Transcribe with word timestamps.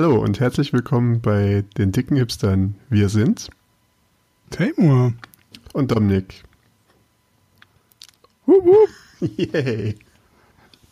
Hallo 0.00 0.20
und 0.22 0.38
herzlich 0.38 0.72
willkommen 0.72 1.20
bei 1.20 1.64
den 1.76 1.90
dicken 1.90 2.14
Hipstern. 2.14 2.76
Wir 2.88 3.08
sind 3.08 3.50
Taymur 4.50 5.12
und 5.72 5.90
Dominik. 5.90 6.44
Wup, 8.46 8.64
wup. 8.64 8.88
Yay. 9.36 9.96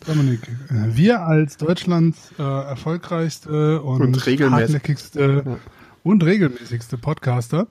Dominik, 0.05 0.41
äh, 0.69 0.97
wir 0.97 1.21
als 1.21 1.55
Deutschlands 1.55 2.33
äh, 2.37 2.43
erfolgreichste 2.43 3.81
und, 3.81 4.01
Und 4.01 4.17
regelmäßig- 4.23 4.51
hartnäckigste 4.51 5.43
Ja. 5.45 5.57
und 6.03 6.25
regelmäßigste 6.25 6.97
Podcaster 6.97 7.67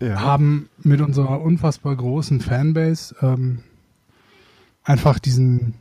Ja. 0.00 0.20
haben 0.20 0.68
mit 0.84 1.00
unserer 1.00 1.40
unfassbar 1.40 1.96
großen 1.96 2.40
Fanbase 2.40 3.12
ähm, 3.22 3.64
einfach 4.84 5.18
diesen, 5.18 5.74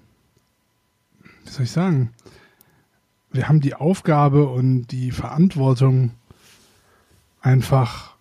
wie 1.46 1.50
soll 1.52 1.66
ich 1.66 1.72
sagen, 1.72 2.10
wir 3.32 3.48
haben 3.48 3.62
die 3.62 3.76
Aufgabe 3.76 4.48
und 4.48 4.88
die 4.88 5.12
Verantwortung, 5.12 6.12
einfach 7.42 8.16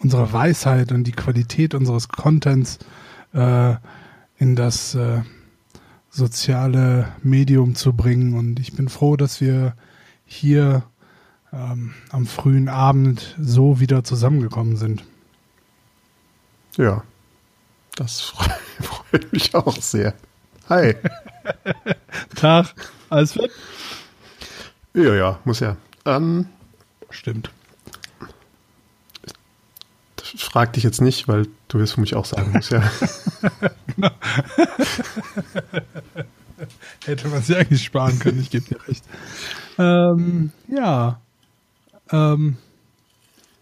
unsere 0.00 0.32
Weisheit 0.32 0.92
und 0.92 1.04
die 1.04 1.12
Qualität 1.12 1.74
unseres 1.74 2.08
Contents 2.08 2.78
äh, 3.32 3.74
in 4.38 4.56
das 4.56 4.94
äh, 4.94 5.22
soziale 6.10 7.12
Medium 7.22 7.74
zu 7.74 7.92
bringen. 7.92 8.34
Und 8.34 8.60
ich 8.60 8.74
bin 8.74 8.88
froh, 8.88 9.16
dass 9.16 9.40
wir 9.40 9.74
hier 10.24 10.84
ähm, 11.52 11.94
am 12.10 12.26
frühen 12.26 12.68
Abend 12.68 13.36
so 13.40 13.80
wieder 13.80 14.04
zusammengekommen 14.04 14.76
sind. 14.76 15.04
ja. 16.76 17.02
Das 17.96 18.20
freut, 18.20 18.52
freut 18.80 19.32
mich 19.32 19.52
auch 19.56 19.76
sehr. 19.82 20.14
Hi. 20.68 20.94
Tag, 22.36 22.72
alles 23.10 23.32
fit? 23.32 23.50
Ja, 24.94 25.14
ja, 25.14 25.38
muss 25.44 25.60
ja. 25.60 25.76
Ähm, 26.04 26.46
Stimmt. 27.10 27.50
das 30.16 30.42
frag 30.42 30.72
dich 30.72 30.84
jetzt 30.84 31.00
nicht, 31.00 31.28
weil 31.28 31.46
du 31.68 31.78
es 31.78 31.92
für 31.92 32.00
mich 32.00 32.14
auch 32.14 32.24
sagen 32.24 32.52
musst, 32.52 32.70
ja. 32.70 32.82
Hätte 37.04 37.28
man 37.28 37.42
sich 37.42 37.56
eigentlich 37.56 37.84
sparen 37.84 38.18
können, 38.18 38.40
ich 38.40 38.50
gebe 38.50 38.66
dir 38.66 38.88
recht. 38.88 39.04
Ähm, 39.78 40.50
ja. 40.68 41.20
Ähm, 42.10 42.56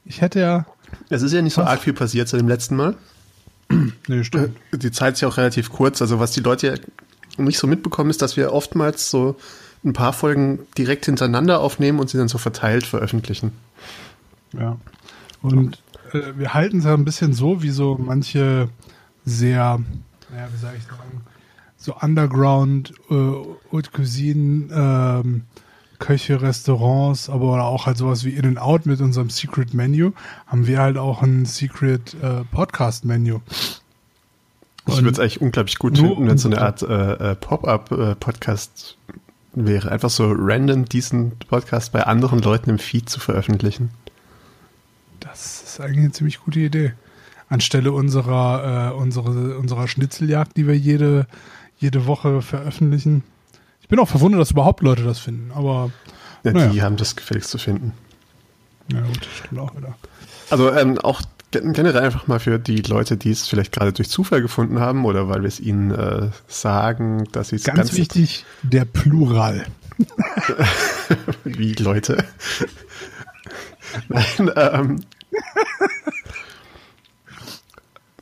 ich 0.04 0.20
hätte 0.20 0.40
ja. 0.40 0.66
Es 1.08 1.22
ist 1.22 1.32
ja 1.32 1.42
nicht 1.42 1.54
so 1.54 1.62
arg 1.62 1.80
viel 1.80 1.92
passiert 1.92 2.28
seit 2.28 2.40
dem 2.40 2.48
letzten 2.48 2.76
Mal. 2.76 2.96
Nee, 4.08 4.22
stimmt. 4.22 4.56
Die 4.72 4.92
Zeit 4.92 5.14
ist 5.14 5.22
ja 5.22 5.28
auch 5.28 5.36
relativ 5.36 5.72
kurz. 5.72 6.00
Also 6.00 6.20
was 6.20 6.30
die 6.30 6.40
Leute 6.40 6.68
ja 6.68 6.74
nicht 7.42 7.58
so 7.58 7.66
mitbekommen, 7.66 8.10
ist, 8.10 8.22
dass 8.22 8.36
wir 8.36 8.52
oftmals 8.52 9.10
so 9.10 9.36
ein 9.86 9.92
paar 9.92 10.12
Folgen 10.12 10.60
direkt 10.76 11.06
hintereinander 11.06 11.60
aufnehmen 11.60 12.00
und 12.00 12.10
sie 12.10 12.18
dann 12.18 12.28
so 12.28 12.38
verteilt 12.38 12.86
veröffentlichen. 12.86 13.52
Ja. 14.52 14.76
Und 15.42 15.82
äh, 16.12 16.32
wir 16.36 16.54
halten 16.54 16.78
es 16.78 16.84
ja 16.84 16.94
ein 16.94 17.04
bisschen 17.04 17.32
so, 17.32 17.62
wie 17.62 17.70
so 17.70 17.96
manche 17.98 18.68
sehr, 19.24 19.80
naja, 20.30 20.48
wie 20.52 20.58
sage 20.58 20.76
ich 20.78 20.84
sagen, 20.84 21.22
so 21.76 21.94
Underground 22.00 22.92
äh, 23.10 23.32
Haute 23.72 23.90
Cuisine 23.90 24.68
ähm, 24.72 25.42
Köche, 25.98 26.42
Restaurants, 26.42 27.30
aber 27.30 27.64
auch 27.64 27.86
halt 27.86 27.96
sowas 27.96 28.24
wie 28.24 28.30
In-N-Out 28.30 28.86
mit 28.86 29.00
unserem 29.00 29.30
Secret 29.30 29.72
Menu, 29.72 30.12
haben 30.46 30.66
wir 30.66 30.80
halt 30.80 30.98
auch 30.98 31.22
ein 31.22 31.46
Secret 31.46 32.14
äh, 32.22 32.44
Podcast 32.50 33.04
Menu. 33.04 33.40
Ich 34.88 34.96
würde 34.96 35.10
es 35.10 35.18
eigentlich 35.18 35.40
unglaublich 35.40 35.78
gut 35.78 35.98
finden, 35.98 36.28
wenn 36.28 36.36
es 36.36 36.42
so 36.42 36.48
eine 36.48 36.60
Art 36.60 36.82
äh, 36.82 37.32
äh, 37.32 37.36
Wäre. 39.56 39.90
Einfach 39.90 40.10
so 40.10 40.32
random 40.36 40.84
diesen 40.84 41.32
Podcast 41.48 41.92
bei 41.92 42.02
anderen 42.02 42.40
Leuten 42.40 42.68
im 42.68 42.78
Feed 42.78 43.08
zu 43.08 43.20
veröffentlichen. 43.20 43.90
Das 45.20 45.62
ist 45.62 45.80
eigentlich 45.80 45.98
eine 46.00 46.12
ziemlich 46.12 46.40
gute 46.40 46.60
Idee. 46.60 46.92
Anstelle 47.48 47.92
unserer, 47.92 48.92
äh, 48.92 48.94
unsere, 48.94 49.56
unserer 49.56 49.88
Schnitzeljagd, 49.88 50.56
die 50.56 50.66
wir 50.66 50.76
jede, 50.76 51.26
jede 51.78 52.06
Woche 52.06 52.42
veröffentlichen. 52.42 53.24
Ich 53.80 53.88
bin 53.88 53.98
auch 53.98 54.08
verwundert, 54.08 54.40
dass 54.40 54.50
überhaupt 54.50 54.82
Leute 54.82 55.04
das 55.04 55.20
finden, 55.20 55.52
aber 55.52 55.90
Ja, 56.42 56.52
Naja. 56.52 56.68
Die 56.72 56.82
haben 56.82 56.96
das 56.96 57.16
gefälligst 57.16 57.50
zu 57.50 57.58
finden. 57.58 57.92
ja 58.92 59.00
gut, 59.00 59.20
das 59.20 59.32
stimmt 59.32 59.60
auch 59.60 59.74
wieder. 59.74 59.96
Also 60.50 60.72
ähm, 60.72 60.98
auch 60.98 61.22
generell 61.60 62.02
einfach 62.02 62.26
mal 62.26 62.38
für 62.40 62.58
die 62.58 62.82
Leute, 62.82 63.16
die 63.16 63.30
es 63.30 63.46
vielleicht 63.48 63.72
gerade 63.72 63.92
durch 63.92 64.08
Zufall 64.10 64.42
gefunden 64.42 64.80
haben 64.80 65.04
oder 65.04 65.28
weil 65.28 65.42
wir 65.42 65.48
es 65.48 65.60
ihnen 65.60 65.90
äh, 65.92 66.30
sagen, 66.48 67.24
dass 67.32 67.48
sie 67.50 67.56
es 67.56 67.64
Ganz, 67.64 67.94
wichtig, 67.94 68.44
der 68.62 68.84
Plural. 68.84 69.66
wie 71.44 71.72
Leute. 71.74 72.24
Nein, 74.08 74.50
ähm, 74.56 75.00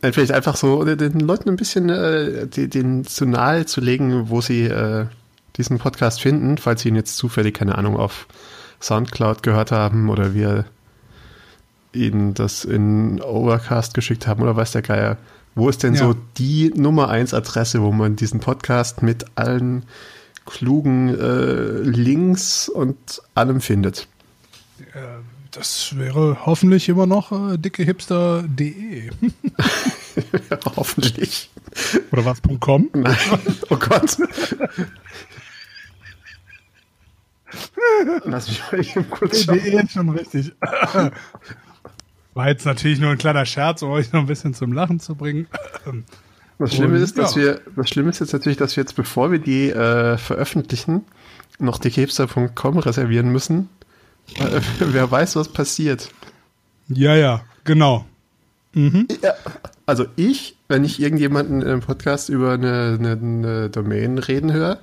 vielleicht 0.01 0.33
einfach 0.33 0.57
so 0.57 0.85
den- 0.85 0.99
den 0.99 1.21
Leuten 1.21 1.49
ein 1.49 1.57
bisschen 1.57 1.89
äh, 1.89 2.47
den 2.47 3.05
zu 3.05 3.27
nahe 3.27 3.67
zu 3.67 3.81
legen, 3.81 4.29
wo 4.29 4.41
sie 4.41 4.65
äh, 4.65 5.07
diesen 5.57 5.79
Podcast 5.79 6.21
finden, 6.21 6.59
falls 6.59 6.83
sie 6.83 6.89
ihn 6.91 6.97
jetzt 6.97 7.17
zufällig, 7.17 7.55
keine 7.55 7.77
Ahnung, 7.79 7.97
auf 7.97 8.27
Soundcloud 8.81 9.43
gehört 9.43 9.73
haben 9.73 10.11
oder 10.11 10.35
wir 10.35 10.67
ihnen 11.95 12.35
das 12.35 12.65
in 12.65 13.21
Overcast 13.21 13.95
geschickt 13.95 14.27
haben 14.27 14.43
oder 14.43 14.57
weiß 14.57 14.73
der 14.73 14.83
Geier. 14.83 15.17
Wo 15.55 15.69
ist 15.69 15.83
denn 15.83 15.95
Ja. 15.95 16.01
so 16.01 16.15
die 16.37 16.71
Nummer 16.75 17.09
1 17.09 17.35
Adresse, 17.35 17.83
wo 17.83 17.93
man 17.93 18.17
diesen 18.17 18.41
Podcast 18.41 19.03
mit 19.03 19.25
allen 19.37 19.85
klugen 20.47 21.09
äh, 21.19 21.81
Links 21.83 22.69
und 22.69 23.23
allem 23.35 23.61
findet? 23.61 24.09
Äh, 24.93 24.99
Das 25.53 25.97
wäre 25.97 26.39
hoffentlich 26.47 26.89
immer 26.89 27.07
noch 27.07 27.31
äh, 27.53 27.57
dickehipster.de 27.59 29.11
Hoffentlich. 30.77 31.51
oder 32.11 32.25
was? 32.25 32.39
.com? 32.61 32.89
Nein. 32.93 33.17
Oh 33.71 33.77
Gott. 33.77 34.17
Lass 38.25 38.49
mich 38.49 38.63
mal 38.73 38.81
eben 38.81 39.11
kurz 39.11 39.45
schauen. 39.45 39.61
.de 39.63 39.83
ist 39.83 39.93
schon 39.93 40.09
richtig. 40.11 40.53
War 42.35 42.49
jetzt 42.49 42.67
natürlich 42.67 42.99
nur 42.99 43.11
ein 43.11 43.19
kleiner 43.19 43.47
Scherz, 43.47 43.83
um 43.83 43.91
euch 43.91 44.13
noch 44.13 44.21
ein 44.21 44.27
bisschen 44.27 44.55
zum 44.55 44.73
Lachen 44.73 45.01
zu 45.01 45.15
bringen. 45.15 45.47
Das 46.59 46.75
Schlimme 46.75 46.97
Und, 46.97 47.03
ist, 47.03 47.17
dass 47.19 47.37
ja. 47.37 47.43
wir, 47.43 47.61
das 47.77 47.89
Schlimme 47.89 48.11
ist 48.11 48.21
jetzt 48.21 48.33
natürlich, 48.33 48.59
dass 48.59 48.77
wir 48.77 48.83
jetzt, 48.83 48.97
bevor 48.97 49.31
wir 49.31 49.39
die 49.39 49.71
äh, 49.71 50.19
veröffentlichen, 50.19 51.05
noch 51.59 51.79
dickehipster.com 51.79 52.79
reservieren 52.79 53.31
müssen. 53.31 53.69
Äh, 54.37 54.61
wer 54.81 55.11
weiß, 55.11 55.37
was 55.37 55.49
passiert. 55.49 56.11
Ja, 56.89 57.15
ja, 57.15 57.43
genau. 57.65 58.05
Mhm. 58.73 59.07
Ja, 59.23 59.35
also 59.87 60.07
ich, 60.17 60.57
wenn 60.69 60.85
ich 60.85 61.01
irgendjemanden 61.01 61.63
im 61.63 61.81
Podcast 61.81 62.29
über 62.29 62.53
eine, 62.53 62.97
eine, 62.99 63.13
eine 63.13 63.71
Domain 63.71 64.19
reden 64.19 64.53
höre, 64.53 64.81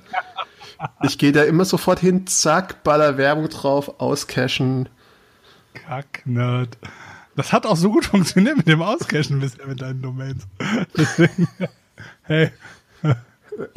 ich 1.02 1.18
gehe 1.18 1.32
da 1.32 1.42
immer 1.44 1.64
sofort 1.64 2.00
hin, 2.00 2.26
zack, 2.26 2.82
baller 2.82 3.16
Werbung 3.18 3.48
drauf, 3.48 4.00
auscashen. 4.00 4.88
Kacknerd. 5.74 6.76
Das 7.34 7.52
hat 7.52 7.66
auch 7.66 7.76
so 7.76 7.90
gut 7.90 8.04
funktioniert 8.04 8.56
mit 8.56 8.68
dem 8.68 8.82
Auscashen 8.82 9.40
bisher 9.40 9.66
mit 9.66 9.80
deinen 9.80 10.02
Domains. 10.02 10.46
Deswegen, 10.96 11.48
hey, 12.22 12.50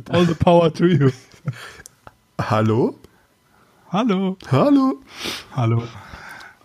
all 0.09 0.25
the 0.25 0.33
power 0.33 0.73
to 0.73 0.85
you. 0.85 1.09
Hallo? 2.41 2.99
Hallo. 3.89 4.38
Hallo? 4.51 5.01
Hallo. 5.53 5.83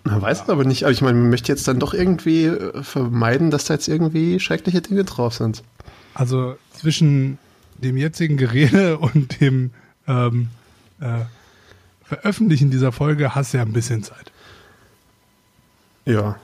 Man 0.05 0.23
weiß 0.23 0.43
es 0.43 0.49
aber 0.49 0.65
nicht, 0.65 0.85
aber 0.85 0.93
ich 0.93 1.03
meine, 1.03 1.19
man 1.19 1.31
möchte 1.31 1.53
jetzt 1.53 1.69
dann 1.69 1.79
doch 1.79 1.95
irgendwie 1.95 2.47
äh, 2.47 2.83
vermeiden, 2.83 3.51
dass 3.51 3.67
da 3.67 3.75
jetzt 3.75 3.87
irgendwie 3.87 4.41
schreckliche 4.41 4.81
Dinge 4.81 5.05
drauf 5.05 5.35
sind. 5.35 5.63
Also 6.15 6.57
zwischen 6.73 7.39
dem 7.79 7.97
jetzigen 7.97 8.37
Gerede 8.37 8.99
und 8.99 9.41
dem 9.41 9.71
ähm, 10.09 10.49
äh, 11.01 11.25
Veröffentlichen 12.03 12.71
dieser 12.71 12.91
Folge 12.91 13.35
hast 13.35 13.53
du 13.53 13.59
ja 13.59 13.65
ein 13.65 13.73
bisschen 13.73 14.03
Zeit. 14.03 14.33
Ja. 16.07 16.37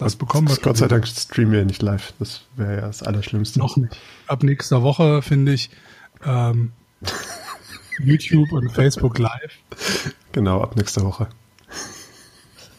Das 0.00 0.16
bekommen 0.16 0.48
wir 0.48 0.56
Gott 0.56 0.78
sei 0.78 0.88
Dank 0.88 1.06
streamen 1.06 1.52
wir 1.52 1.64
nicht 1.64 1.82
live. 1.82 2.14
Das 2.18 2.40
wäre 2.56 2.76
ja 2.76 2.80
das 2.82 3.02
Allerschlimmste. 3.02 3.58
noch 3.58 3.76
nicht. 3.76 3.94
Ab 4.26 4.42
nächster 4.42 4.82
Woche 4.82 5.20
finde 5.20 5.52
ich 5.52 5.70
ähm, 6.24 6.72
YouTube 7.98 8.50
und 8.52 8.70
Facebook 8.72 9.18
live. 9.18 9.58
Genau, 10.32 10.62
ab 10.62 10.74
nächster 10.76 11.02
Woche. 11.02 11.28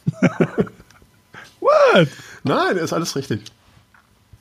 What? 1.59 2.07
Nein, 2.43 2.77
ist 2.77 2.91
alles 2.91 3.15
richtig. 3.15 3.43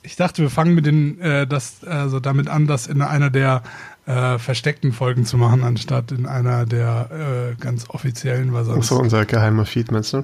Ich 0.01 0.15
dachte, 0.15 0.41
wir 0.41 0.49
fangen 0.49 0.73
mit 0.73 0.87
den, 0.87 1.21
äh, 1.21 1.45
das, 1.45 1.83
also 1.83 2.19
damit 2.19 2.47
an, 2.47 2.65
das 2.65 2.87
in 2.87 3.03
einer 3.03 3.29
der 3.29 3.61
äh, 4.07 4.39
versteckten 4.39 4.91
Folgen 4.91 5.25
zu 5.25 5.37
machen, 5.37 5.63
anstatt 5.63 6.11
in 6.11 6.25
einer 6.25 6.65
der 6.65 7.51
äh, 7.51 7.61
ganz 7.61 7.87
offiziellen, 7.91 8.53
weil 8.53 8.65
sonst. 8.65 8.87
So 8.87 8.97
unser 8.97 9.25
geheimer 9.25 9.67
Feed, 9.67 9.91
meinst 9.91 10.13
du? 10.13 10.23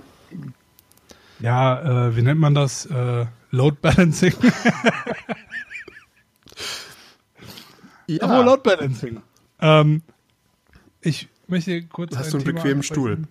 Ja, 1.40 2.08
äh, 2.08 2.16
wie 2.16 2.22
nennt 2.22 2.40
man 2.40 2.56
das? 2.56 2.86
Äh, 2.86 3.26
Load 3.52 3.78
Balancing. 3.82 4.34
Ja. 8.08 8.24
Obwohl, 8.24 8.46
Load 8.46 8.62
Balancing. 8.64 9.22
Ähm, 9.60 10.02
ich 11.02 11.28
möchte 11.48 11.84
kurz. 11.84 12.16
Hast 12.16 12.32
du 12.32 12.38
einen 12.38 12.46
Thema 12.46 12.62
bequemen 12.62 12.84
Stuhl? 12.84 13.24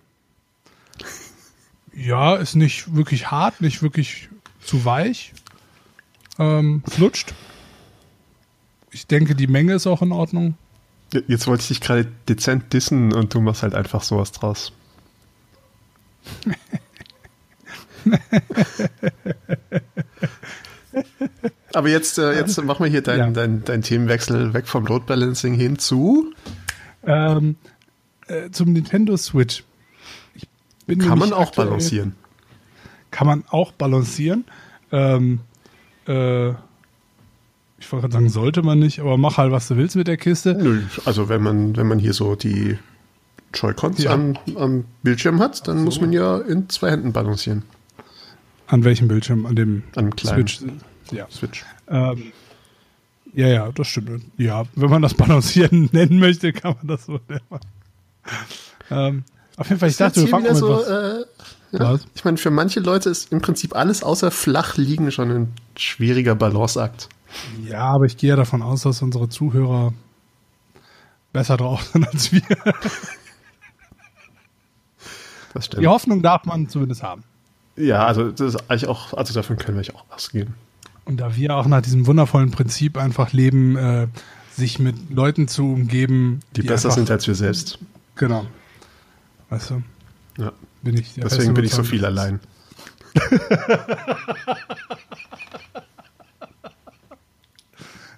Ja, 1.93 2.35
ist 2.35 2.55
nicht 2.55 2.95
wirklich 2.95 3.31
hart, 3.31 3.59
nicht 3.59 3.81
wirklich 3.81 4.29
zu 4.63 4.85
weich. 4.85 5.33
Ähm, 6.37 6.83
flutscht. 6.87 7.33
Ich 8.91 9.07
denke, 9.07 9.33
die 9.33 9.47
Menge 9.47 9.73
ist 9.73 9.87
auch 9.87 10.03
in 10.03 10.11
Ordnung. 10.11 10.55
Jetzt 11.27 11.47
wollte 11.47 11.61
ich 11.61 11.67
dich 11.69 11.81
gerade 11.81 12.05
dezent 12.29 12.71
dissen 12.73 13.13
und 13.13 13.33
du 13.33 13.41
machst 13.41 13.63
halt 13.63 13.73
einfach 13.73 14.03
sowas 14.03 14.31
draus. 14.31 14.73
Aber 21.73 21.89
jetzt, 21.89 22.17
äh, 22.17 22.33
jetzt 22.33 22.61
machen 22.63 22.83
wir 22.83 22.89
hier 22.89 23.01
deinen 23.01 23.19
ja. 23.19 23.29
dein, 23.29 23.63
dein 23.63 23.81
Themenwechsel 23.81 24.53
weg 24.53 24.67
vom 24.67 24.85
Load 24.85 25.05
Balancing 25.05 25.53
hin 25.53 25.77
zu. 25.77 26.33
Ähm, 27.05 27.55
äh, 28.27 28.49
zum 28.51 28.73
Nintendo 28.73 29.15
Switch. 29.17 29.63
kann 30.87 31.19
man 31.19 31.33
auch 31.33 31.47
aktuell, 31.47 31.67
balancieren. 31.67 32.15
Kann 33.11 33.27
man 33.27 33.43
auch 33.49 33.71
balancieren. 33.71 34.45
Ähm, 34.91 35.41
äh, 36.07 36.49
ich 37.79 37.91
wollte 37.91 38.07
gerade 38.07 38.13
sagen, 38.13 38.29
sollte 38.29 38.63
man 38.63 38.79
nicht, 38.79 38.99
aber 38.99 39.17
mach 39.17 39.37
halt, 39.37 39.51
was 39.51 39.67
du 39.67 39.77
willst 39.77 39.95
mit 39.95 40.07
der 40.07 40.17
Kiste. 40.17 40.55
Nö, 40.55 40.81
also 41.05 41.29
wenn 41.29 41.43
man, 41.43 41.77
wenn 41.77 41.87
man 41.87 41.99
hier 41.99 42.13
so 42.13 42.35
die 42.35 42.77
Joy-Cons 43.53 44.03
ja. 44.03 44.11
am, 44.13 44.37
am, 44.55 44.85
Bildschirm 45.03 45.39
hat, 45.39 45.67
dann 45.67 45.79
so. 45.79 45.83
muss 45.85 46.01
man 46.01 46.11
ja 46.11 46.37
in 46.39 46.69
zwei 46.69 46.91
Händen 46.91 47.13
balancieren. 47.13 47.63
An 48.67 48.83
welchem 48.83 49.07
Bildschirm? 49.07 49.45
An 49.45 49.55
dem 49.55 49.83
An 49.95 50.11
Switch. 50.17 50.59
Ja. 51.11 51.27
Switch. 51.31 51.65
Ähm, 51.87 52.31
ja, 53.33 53.47
ja, 53.47 53.71
das 53.71 53.87
stimmt. 53.87 54.25
Ja, 54.37 54.65
wenn 54.75 54.89
man 54.89 55.01
das 55.01 55.13
Balancieren 55.13 55.89
nennen 55.93 56.19
möchte, 56.19 56.51
kann 56.53 56.75
man 56.77 56.87
das 56.87 57.05
so 57.05 57.19
nennen. 57.27 57.41
Ähm, 58.89 59.23
auf 59.55 59.69
jeden 59.69 59.79
Fall, 59.79 59.89
ich 59.89 59.97
dachte, 59.97 60.21
wir 60.21 60.27
fangen 60.27 60.45
mit 60.45 60.55
so, 60.55 60.69
was. 60.69 60.87
Äh, 60.87 61.25
ja. 61.71 61.99
Ich 62.15 62.23
meine, 62.23 62.37
für 62.37 62.51
manche 62.51 62.79
Leute 62.79 63.09
ist 63.09 63.31
im 63.31 63.41
Prinzip 63.41 63.75
alles 63.75 64.03
außer 64.03 64.31
flach 64.31 64.77
liegen 64.77 65.11
schon 65.11 65.31
ein 65.31 65.53
schwieriger 65.77 66.35
Balanceakt. 66.35 67.09
Ja, 67.65 67.81
aber 67.81 68.05
ich 68.05 68.17
gehe 68.17 68.29
ja 68.29 68.35
davon 68.35 68.61
aus, 68.61 68.83
dass 68.83 69.01
unsere 69.01 69.29
Zuhörer 69.29 69.93
besser 71.33 71.57
drauf 71.57 71.83
sind 71.83 72.07
als 72.07 72.31
wir. 72.31 72.41
Das 75.53 75.65
stimmt. 75.65 75.83
Die 75.83 75.87
Hoffnung 75.87 76.21
darf 76.21 76.45
man 76.45 76.69
zumindest 76.69 77.03
haben. 77.03 77.23
Ja, 77.77 78.05
also 78.05 78.31
das 78.31 78.55
ist 78.55 78.69
eigentlich 78.69 78.87
auch, 78.87 79.13
also 79.13 79.33
davon 79.33 79.57
können 79.57 79.79
wir 79.79 79.95
auch 79.95 80.05
ausgehen. 80.09 80.55
Und 81.05 81.17
da 81.17 81.35
wir 81.35 81.55
auch 81.55 81.67
nach 81.67 81.81
diesem 81.81 82.05
wundervollen 82.07 82.51
Prinzip 82.51 82.97
einfach 82.97 83.31
leben, 83.31 83.77
äh, 83.77 84.07
sich 84.51 84.79
mit 84.79 84.95
Leuten 85.11 85.47
zu 85.47 85.71
umgeben, 85.71 86.41
die, 86.55 86.61
die 86.61 86.67
besser 86.67 86.91
sind 86.91 87.09
als 87.11 87.27
wir 87.27 87.35
selbst. 87.35 87.79
Genau. 88.15 88.45
Weißt 89.49 89.69
du? 89.69 89.83
Ja. 90.37 90.51
Bin 90.81 90.97
ich 90.97 91.13
Deswegen 91.15 91.53
bin 91.53 91.63
ich 91.65 91.71
so 91.71 91.83
viel 91.83 92.03
allein. 92.03 92.39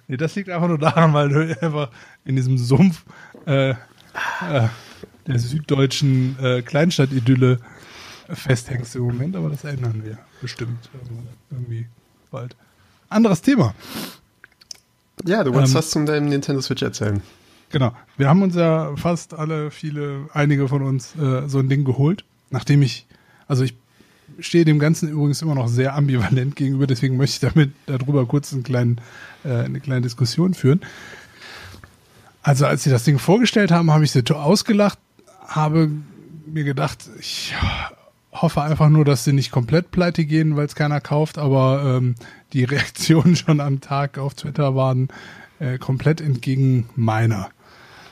nee, 0.08 0.16
das 0.16 0.34
liegt 0.34 0.48
einfach 0.50 0.68
nur 0.68 0.78
daran, 0.78 1.12
weil 1.12 1.28
du 1.28 1.56
einfach 1.62 1.90
in 2.24 2.36
diesem 2.36 2.58
Sumpf 2.58 3.04
äh, 3.46 3.70
äh, 3.70 3.74
der 5.26 5.38
süddeutschen 5.38 6.36
äh, 6.40 6.62
Kleinstadt-Idylle 6.62 7.58
festhängst 8.32 8.96
im 8.96 9.02
Moment, 9.02 9.36
aber 9.36 9.50
das 9.50 9.64
ändern 9.64 10.02
wir 10.04 10.18
bestimmt 10.40 10.88
irgendwie 11.50 11.86
bald. 12.30 12.56
Anderes 13.08 13.42
Thema. 13.42 13.74
Ja, 15.26 15.44
du 15.44 15.52
wolltest 15.52 15.74
ähm, 15.74 15.78
was 15.78 15.90
zu 15.90 16.04
deinem 16.04 16.28
Nintendo 16.28 16.62
Switch 16.62 16.82
erzählen. 16.82 17.22
Genau. 17.70 17.94
Wir 18.16 18.28
haben 18.28 18.42
uns 18.42 18.54
ja 18.54 18.94
fast 18.96 19.34
alle, 19.34 19.70
viele, 19.70 20.28
einige 20.32 20.68
von 20.68 20.82
uns 20.82 21.14
äh, 21.16 21.48
so 21.48 21.58
ein 21.58 21.68
Ding 21.68 21.84
geholt, 21.84 22.24
nachdem 22.50 22.82
ich, 22.82 23.06
also 23.46 23.62
ich 23.62 23.74
stehe 24.38 24.64
dem 24.64 24.78
Ganzen 24.78 25.08
übrigens 25.08 25.42
immer 25.42 25.54
noch 25.54 25.68
sehr 25.68 25.94
ambivalent 25.94 26.56
gegenüber, 26.56 26.86
deswegen 26.86 27.16
möchte 27.16 27.34
ich 27.34 27.52
damit 27.52 27.72
darüber 27.86 28.26
kurz 28.26 28.52
einen 28.52 28.62
kleinen, 28.62 29.00
äh, 29.44 29.52
eine 29.52 29.80
kleine 29.80 30.02
Diskussion 30.02 30.54
führen. 30.54 30.80
Also 32.42 32.66
als 32.66 32.84
sie 32.84 32.90
das 32.90 33.04
Ding 33.04 33.18
vorgestellt 33.18 33.70
haben, 33.70 33.90
habe 33.90 34.04
ich 34.04 34.12
sie 34.12 34.24
ausgelacht, 34.30 34.98
habe 35.46 35.90
mir 36.46 36.64
gedacht, 36.64 37.08
ich 37.18 37.54
hoffe 38.32 38.62
einfach 38.62 38.88
nur, 38.88 39.04
dass 39.04 39.24
sie 39.24 39.32
nicht 39.32 39.50
komplett 39.50 39.90
pleite 39.90 40.24
gehen, 40.24 40.56
weil 40.56 40.66
es 40.66 40.74
keiner 40.74 41.00
kauft, 41.00 41.38
aber 41.38 41.82
ähm, 41.84 42.14
die 42.52 42.64
Reaktionen 42.64 43.36
schon 43.36 43.60
am 43.60 43.80
Tag 43.80 44.18
auf 44.18 44.34
Twitter 44.34 44.74
waren 44.74 45.08
äh, 45.58 45.78
komplett 45.78 46.20
entgegen 46.20 46.88
meiner. 46.96 47.50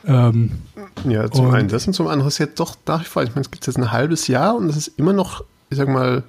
Ähm, 0.04 0.62
ja, 1.08 1.30
zum 1.30 1.50
einen 1.50 1.68
das 1.68 1.86
und 1.86 1.92
zum 1.92 2.06
anderen 2.06 2.28
ist 2.28 2.38
jetzt 2.38 2.60
doch 2.60 2.76
vor, 3.04 3.22
ich 3.22 3.30
meine, 3.30 3.40
es 3.42 3.50
gibt 3.50 3.66
jetzt 3.66 3.76
ein 3.76 3.92
halbes 3.92 4.28
Jahr 4.28 4.56
und 4.56 4.68
es 4.68 4.76
ist 4.76 4.98
immer 4.98 5.12
noch, 5.12 5.44
ich 5.70 5.76
sag 5.76 5.88
mal, 5.88 6.22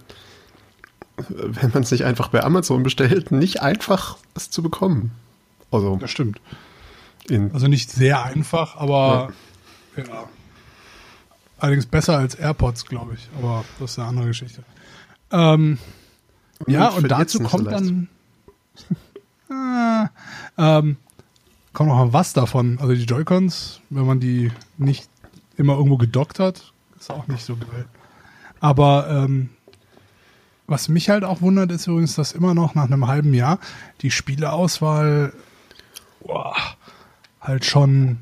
wenn 1.28 1.72
man 1.72 1.84
es 1.84 1.92
nicht 1.92 2.06
einfach 2.06 2.30
bei 2.30 2.44
Amazon 2.44 2.84
bestellt, 2.84 3.32
nicht 3.32 3.62
einfach 3.62 4.18
es 4.36 4.50
zu 4.50 4.64
bekommen. 4.64 5.12
Also, 5.72 5.98
das 5.98 6.10
stimmt. 6.10 6.42
also 7.54 7.68
nicht 7.68 7.92
sehr 7.92 8.24
einfach, 8.24 8.76
aber 8.78 9.32
ja. 9.96 10.04
ja. 10.04 10.30
Allerdings 11.60 11.86
besser 11.86 12.18
als 12.18 12.36
AirPods, 12.36 12.86
glaube 12.86 13.16
ich. 13.16 13.30
Aber 13.38 13.66
das 13.80 13.92
ist 13.92 14.00
eine 14.00 14.08
andere 14.08 14.28
Geschichte. 14.28 14.64
Ähm, 15.32 15.78
ja, 16.68 16.90
und 16.90 17.10
dazu 17.10 17.40
kommt 17.40 17.66
so 17.66 17.70
dann. 17.70 18.08
ah, 19.50 20.10
ähm, 20.58 20.98
kommt 21.74 21.90
noch 21.90 22.14
was 22.14 22.34
davon. 22.34 22.78
Also 22.80 22.94
die 22.94 23.04
Joy-Cons, 23.04 23.82
wenn 23.90 24.06
man 24.06 24.20
die 24.20 24.52
nicht 24.78 25.10
immer 25.58 25.74
irgendwo 25.76 25.98
gedockt 25.98 26.40
hat, 26.40 26.72
ist 27.00 27.12
auch 27.12 27.28
nicht 27.28 27.44
so 27.44 27.56
geil. 27.56 27.86
Aber 28.60 29.08
ähm, 29.10 29.50
was 30.68 30.90
mich 30.90 31.10
halt 31.10 31.24
auch 31.24 31.42
wundert, 31.42 31.72
ist 31.72 31.88
übrigens, 31.88 32.16
dass 32.16 32.32
immer 32.32 32.54
noch 32.54 32.76
nach 32.76 32.86
einem 32.86 33.08
halben 33.08 33.34
Jahr 33.34 33.60
die 34.02 34.12
Spieleauswahl 34.12 35.34
boah, 36.22 36.56
halt 37.42 37.66
schon 37.66 38.20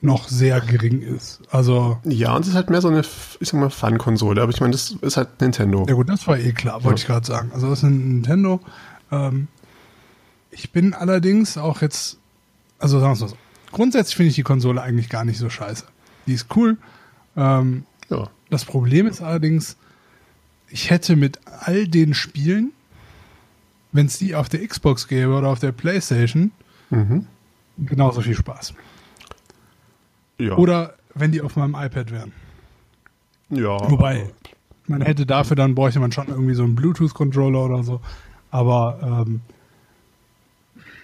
noch 0.00 0.28
sehr 0.28 0.60
gering 0.60 1.02
ist. 1.02 1.40
Also 1.50 1.98
ja, 2.04 2.34
und 2.34 2.42
es 2.42 2.48
ist 2.48 2.54
halt 2.54 2.70
mehr 2.70 2.80
so 2.80 2.88
eine, 2.88 3.02
ich 3.40 3.48
sag 3.48 3.58
mal, 3.58 3.70
Fun-Konsole. 3.70 4.40
Aber 4.40 4.52
ich 4.52 4.60
meine, 4.60 4.72
das 4.72 4.92
ist 5.00 5.16
halt 5.16 5.40
Nintendo. 5.40 5.86
Ja 5.88 5.94
gut, 5.94 6.08
das 6.08 6.26
war 6.26 6.38
eh 6.38 6.52
klar, 6.52 6.84
wollte 6.84 7.00
ja. 7.00 7.02
ich 7.02 7.06
gerade 7.06 7.26
sagen. 7.26 7.50
Also 7.52 7.68
das 7.68 7.80
ist 7.80 7.84
ein 7.84 8.08
Nintendo. 8.14 8.60
Ähm, 9.10 9.48
ich 10.50 10.70
bin 10.70 10.94
allerdings 10.94 11.58
auch 11.58 11.82
jetzt, 11.82 12.18
also 12.78 13.00
sagen 13.00 13.18
wir 13.18 13.20
mal 13.20 13.30
so, 13.30 13.36
grundsätzlich 13.72 14.16
finde 14.16 14.30
ich 14.30 14.36
die 14.36 14.42
Konsole 14.42 14.80
eigentlich 14.80 15.08
gar 15.08 15.24
nicht 15.24 15.38
so 15.38 15.50
scheiße. 15.50 15.84
Die 16.26 16.34
ist 16.34 16.46
cool. 16.56 16.76
Ähm, 17.36 17.84
ja. 18.08 18.28
Das 18.50 18.64
Problem 18.64 19.06
ist 19.06 19.20
allerdings, 19.20 19.76
ich 20.68 20.90
hätte 20.90 21.16
mit 21.16 21.40
all 21.60 21.88
den 21.88 22.14
Spielen, 22.14 22.72
wenn 23.92 24.06
es 24.06 24.18
die 24.18 24.34
auf 24.34 24.48
der 24.48 24.66
Xbox 24.66 25.08
gäbe 25.08 25.34
oder 25.34 25.48
auf 25.48 25.58
der 25.58 25.72
Playstation, 25.72 26.52
mhm. 26.90 27.26
genauso 27.78 28.20
viel 28.20 28.34
Spaß. 28.34 28.74
Ja. 30.38 30.56
Oder 30.56 30.94
wenn 31.14 31.32
die 31.32 31.42
auf 31.42 31.56
meinem 31.56 31.74
iPad 31.74 32.10
wären. 32.10 32.32
Ja. 33.50 33.78
Wobei, 33.90 34.30
man 34.86 35.02
hätte 35.02 35.26
dafür 35.26 35.56
dann 35.56 35.74
bräuchte 35.74 36.00
man 36.00 36.12
schon 36.12 36.28
irgendwie 36.28 36.54
so 36.54 36.64
einen 36.64 36.74
Bluetooth-Controller 36.74 37.64
oder 37.64 37.82
so. 37.82 38.00
Aber 38.50 39.24
ähm, 39.26 39.40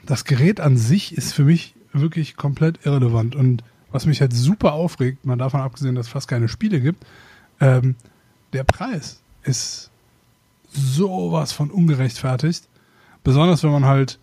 das 0.07 0.25
Gerät 0.25 0.61
an 0.61 0.77
sich 0.77 1.17
ist 1.17 1.33
für 1.33 1.45
mich 1.45 1.75
wirklich 1.93 2.37
komplett 2.37 2.85
irrelevant. 2.85 3.35
Und 3.35 3.63
was 3.91 4.07
mich 4.07 4.21
halt 4.21 4.33
super 4.33 4.73
aufregt, 4.73 5.25
mal 5.25 5.37
davon 5.37 5.61
abgesehen, 5.61 5.95
dass 5.95 6.07
es 6.07 6.13
fast 6.13 6.29
keine 6.29 6.49
Spiele 6.49 6.81
gibt, 6.81 7.05
ähm, 7.61 7.97
der 8.53 8.65
Preis 8.65 9.21
ist 9.43 9.91
sowas 10.71 11.53
von 11.53 11.71
ungerechtfertigt. 11.71 12.69
Besonders 13.23 13.63
wenn 13.63 13.71
man 13.71 13.85
halt 13.85 14.19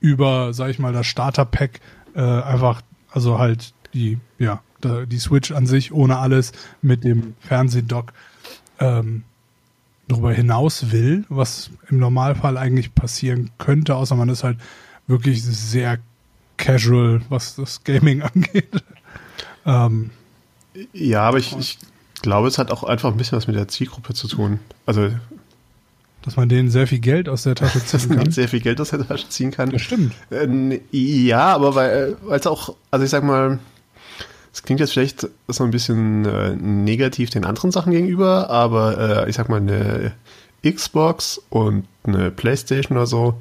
über, 0.00 0.54
sag 0.54 0.70
ich 0.70 0.78
mal, 0.78 0.92
das 0.92 1.06
Starter-Pack 1.06 1.80
äh, 2.14 2.20
einfach, 2.20 2.82
also 3.10 3.38
halt 3.38 3.74
die, 3.94 4.18
ja, 4.38 4.62
die 4.82 5.18
Switch 5.18 5.52
an 5.52 5.66
sich 5.66 5.92
ohne 5.92 6.18
alles 6.18 6.52
mit 6.82 7.04
dem 7.04 7.34
Fernsehdock 7.40 8.12
ähm, 8.78 9.24
darüber 10.08 10.32
hinaus 10.32 10.90
will, 10.90 11.24
was 11.28 11.70
im 11.88 11.98
Normalfall 11.98 12.56
eigentlich 12.56 12.94
passieren 12.94 13.50
könnte, 13.58 13.94
außer 13.94 14.16
man 14.16 14.28
ist 14.28 14.44
halt 14.44 14.58
wirklich 15.06 15.42
sehr 15.44 15.98
casual, 16.56 17.20
was 17.28 17.56
das 17.56 17.84
Gaming 17.84 18.22
angeht. 18.34 18.82
ähm, 19.66 20.10
ja, 20.92 21.22
aber 21.22 21.38
ich, 21.38 21.56
ich 21.58 21.78
glaube, 22.22 22.48
es 22.48 22.58
hat 22.58 22.70
auch 22.70 22.84
einfach 22.84 23.10
ein 23.10 23.16
bisschen 23.16 23.36
was 23.36 23.46
mit 23.46 23.56
der 23.56 23.68
Zielgruppe 23.68 24.14
zu 24.14 24.28
tun. 24.28 24.60
Also 24.86 25.10
dass 26.22 26.36
man 26.36 26.50
denen 26.50 26.70
sehr 26.70 26.86
viel 26.86 26.98
Geld 26.98 27.28
aus 27.28 27.44
der 27.44 27.54
Tasche 27.54 27.78
ziehen 27.84 28.00
kann. 28.00 28.08
Dass 28.10 28.24
man 28.24 28.32
sehr 28.32 28.48
viel 28.48 28.60
Geld 28.60 28.80
aus 28.80 28.90
der 28.90 29.06
Tasche 29.06 29.28
ziehen 29.28 29.50
kann. 29.50 29.70
Das 29.70 29.82
stimmt. 29.82 30.14
Äh, 30.30 30.80
ja, 30.92 31.54
aber 31.54 31.74
weil 31.74 32.16
es 32.30 32.46
auch, 32.46 32.76
also 32.90 33.04
ich 33.04 33.10
sag 33.10 33.24
mal, 33.24 33.58
es 34.52 34.62
klingt 34.62 34.80
jetzt 34.80 34.92
vielleicht 34.92 35.28
so 35.48 35.64
ein 35.64 35.70
bisschen 35.70 36.24
äh, 36.24 36.56
negativ 36.56 37.30
den 37.30 37.44
anderen 37.44 37.70
Sachen 37.70 37.92
gegenüber, 37.92 38.50
aber 38.50 39.24
äh, 39.26 39.30
ich 39.30 39.36
sag 39.36 39.48
mal, 39.48 39.58
eine 39.58 40.12
Xbox 40.64 41.40
und 41.50 41.86
eine 42.04 42.30
Playstation 42.30 42.98
oder 42.98 43.06
so, 43.06 43.40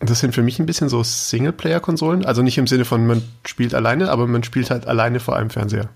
das 0.00 0.20
sind 0.20 0.34
für 0.34 0.42
mich 0.42 0.58
ein 0.58 0.66
bisschen 0.66 0.88
so 0.88 1.02
Singleplayer-Konsolen. 1.02 2.24
Also 2.24 2.42
nicht 2.42 2.58
im 2.58 2.66
Sinne 2.66 2.84
von, 2.84 3.06
man 3.06 3.22
spielt 3.44 3.74
alleine, 3.74 4.10
aber 4.10 4.26
man 4.26 4.44
spielt 4.44 4.70
halt 4.70 4.86
alleine 4.86 5.20
vor 5.20 5.36
einem 5.36 5.50
Fernseher. 5.50 5.88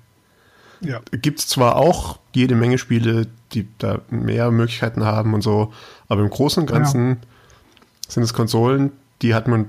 ja. 0.80 1.00
gibt 1.12 1.38
es 1.38 1.48
zwar 1.48 1.76
auch 1.76 2.18
jede 2.34 2.54
Menge 2.54 2.78
Spiele, 2.78 3.28
die 3.52 3.68
da 3.78 4.00
mehr 4.10 4.50
Möglichkeiten 4.50 5.04
haben 5.04 5.34
und 5.34 5.42
so, 5.42 5.72
aber 6.08 6.22
im 6.22 6.30
Großen 6.30 6.62
und 6.62 6.66
Ganzen 6.66 7.08
ja. 7.08 7.16
sind 8.08 8.22
es 8.24 8.34
Konsolen, 8.34 8.92
die 9.20 9.34
hat 9.34 9.46
man 9.46 9.66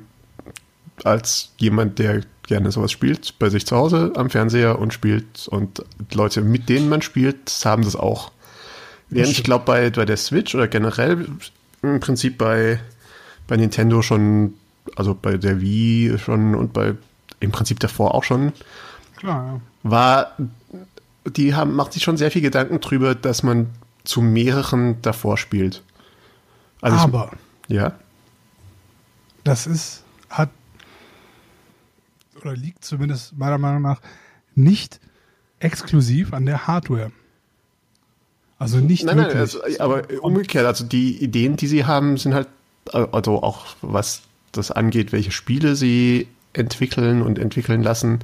als 1.04 1.52
jemand, 1.58 2.00
der 2.00 2.22
gerne 2.48 2.72
sowas 2.72 2.92
spielt, 2.92 3.40
bei 3.40 3.50
sich 3.50 3.66
zu 3.66 3.76
Hause 3.76 4.14
am 4.16 4.30
Fernseher 4.30 4.80
und 4.80 4.94
spielt 4.94 5.48
und 5.48 5.84
Leute, 6.14 6.42
mit 6.42 6.70
denen 6.70 6.90
man 6.90 7.02
spielt, 7.02 7.52
haben 7.64 7.84
das 7.84 7.96
auch. 7.96 8.32
Während 9.10 9.32
ich 9.32 9.44
glaube, 9.44 9.66
bei, 9.66 9.90
bei 9.90 10.06
der 10.06 10.18
Switch 10.18 10.56
oder 10.56 10.68
generell 10.68 11.28
im 11.82 12.00
Prinzip 12.00 12.38
bei, 12.38 12.80
bei 13.48 13.58
Nintendo 13.58 14.02
schon, 14.02 14.56
also 14.96 15.18
bei 15.20 15.38
der 15.38 15.62
Wii 15.62 16.18
schon 16.18 16.56
und 16.56 16.74
bei 16.74 16.96
im 17.40 17.52
Prinzip 17.52 17.80
davor 17.80 18.16
auch 18.16 18.24
schon, 18.24 18.54
Klar, 19.18 19.46
ja. 19.46 19.62
war, 19.84 20.32
die 21.26 21.54
haben, 21.56 21.76
macht 21.76 21.94
sich 21.94 22.04
schon 22.04 22.18
sehr 22.18 22.32
viel 22.32 22.42
Gedanken 22.42 22.80
drüber, 22.80 23.16
dass 23.16 23.44
man 23.44 23.70
zu 24.04 24.22
mehreren 24.22 25.02
davor 25.02 25.38
spielt. 25.38 25.82
Also 26.82 26.98
Aber. 26.98 27.32
Ich, 27.68 27.76
ja. 27.76 27.94
Das 29.44 29.68
ist, 29.68 30.04
hat, 30.30 30.50
oder 32.44 32.56
liegt 32.56 32.84
zumindest 32.84 33.38
meiner 33.38 33.58
Meinung 33.58 33.82
nach 33.82 34.02
nicht 34.56 35.00
exklusiv 35.60 36.34
an 36.34 36.46
der 36.46 36.68
Hardware. 36.68 37.12
Also 38.60 38.78
nicht 38.78 39.04
nein, 39.04 39.18
nein, 39.18 39.36
also, 39.36 39.60
aber 39.80 40.04
umgekehrt, 40.22 40.66
also 40.66 40.86
die 40.86 41.22
Ideen, 41.22 41.58
die 41.58 41.68
sie 41.68 41.86
haben, 41.86 42.18
sind 42.18 42.34
halt, 42.34 42.48
also 42.92 43.44
auch 43.44 43.66
was 43.82 44.22
das 44.52 44.72
angeht, 44.72 45.12
welche 45.12 45.32
Spiele 45.32 45.76
sie 45.76 46.28
entwickeln 46.54 47.22
und 47.22 47.40
entwickeln 47.40 47.84
lassen, 47.84 48.20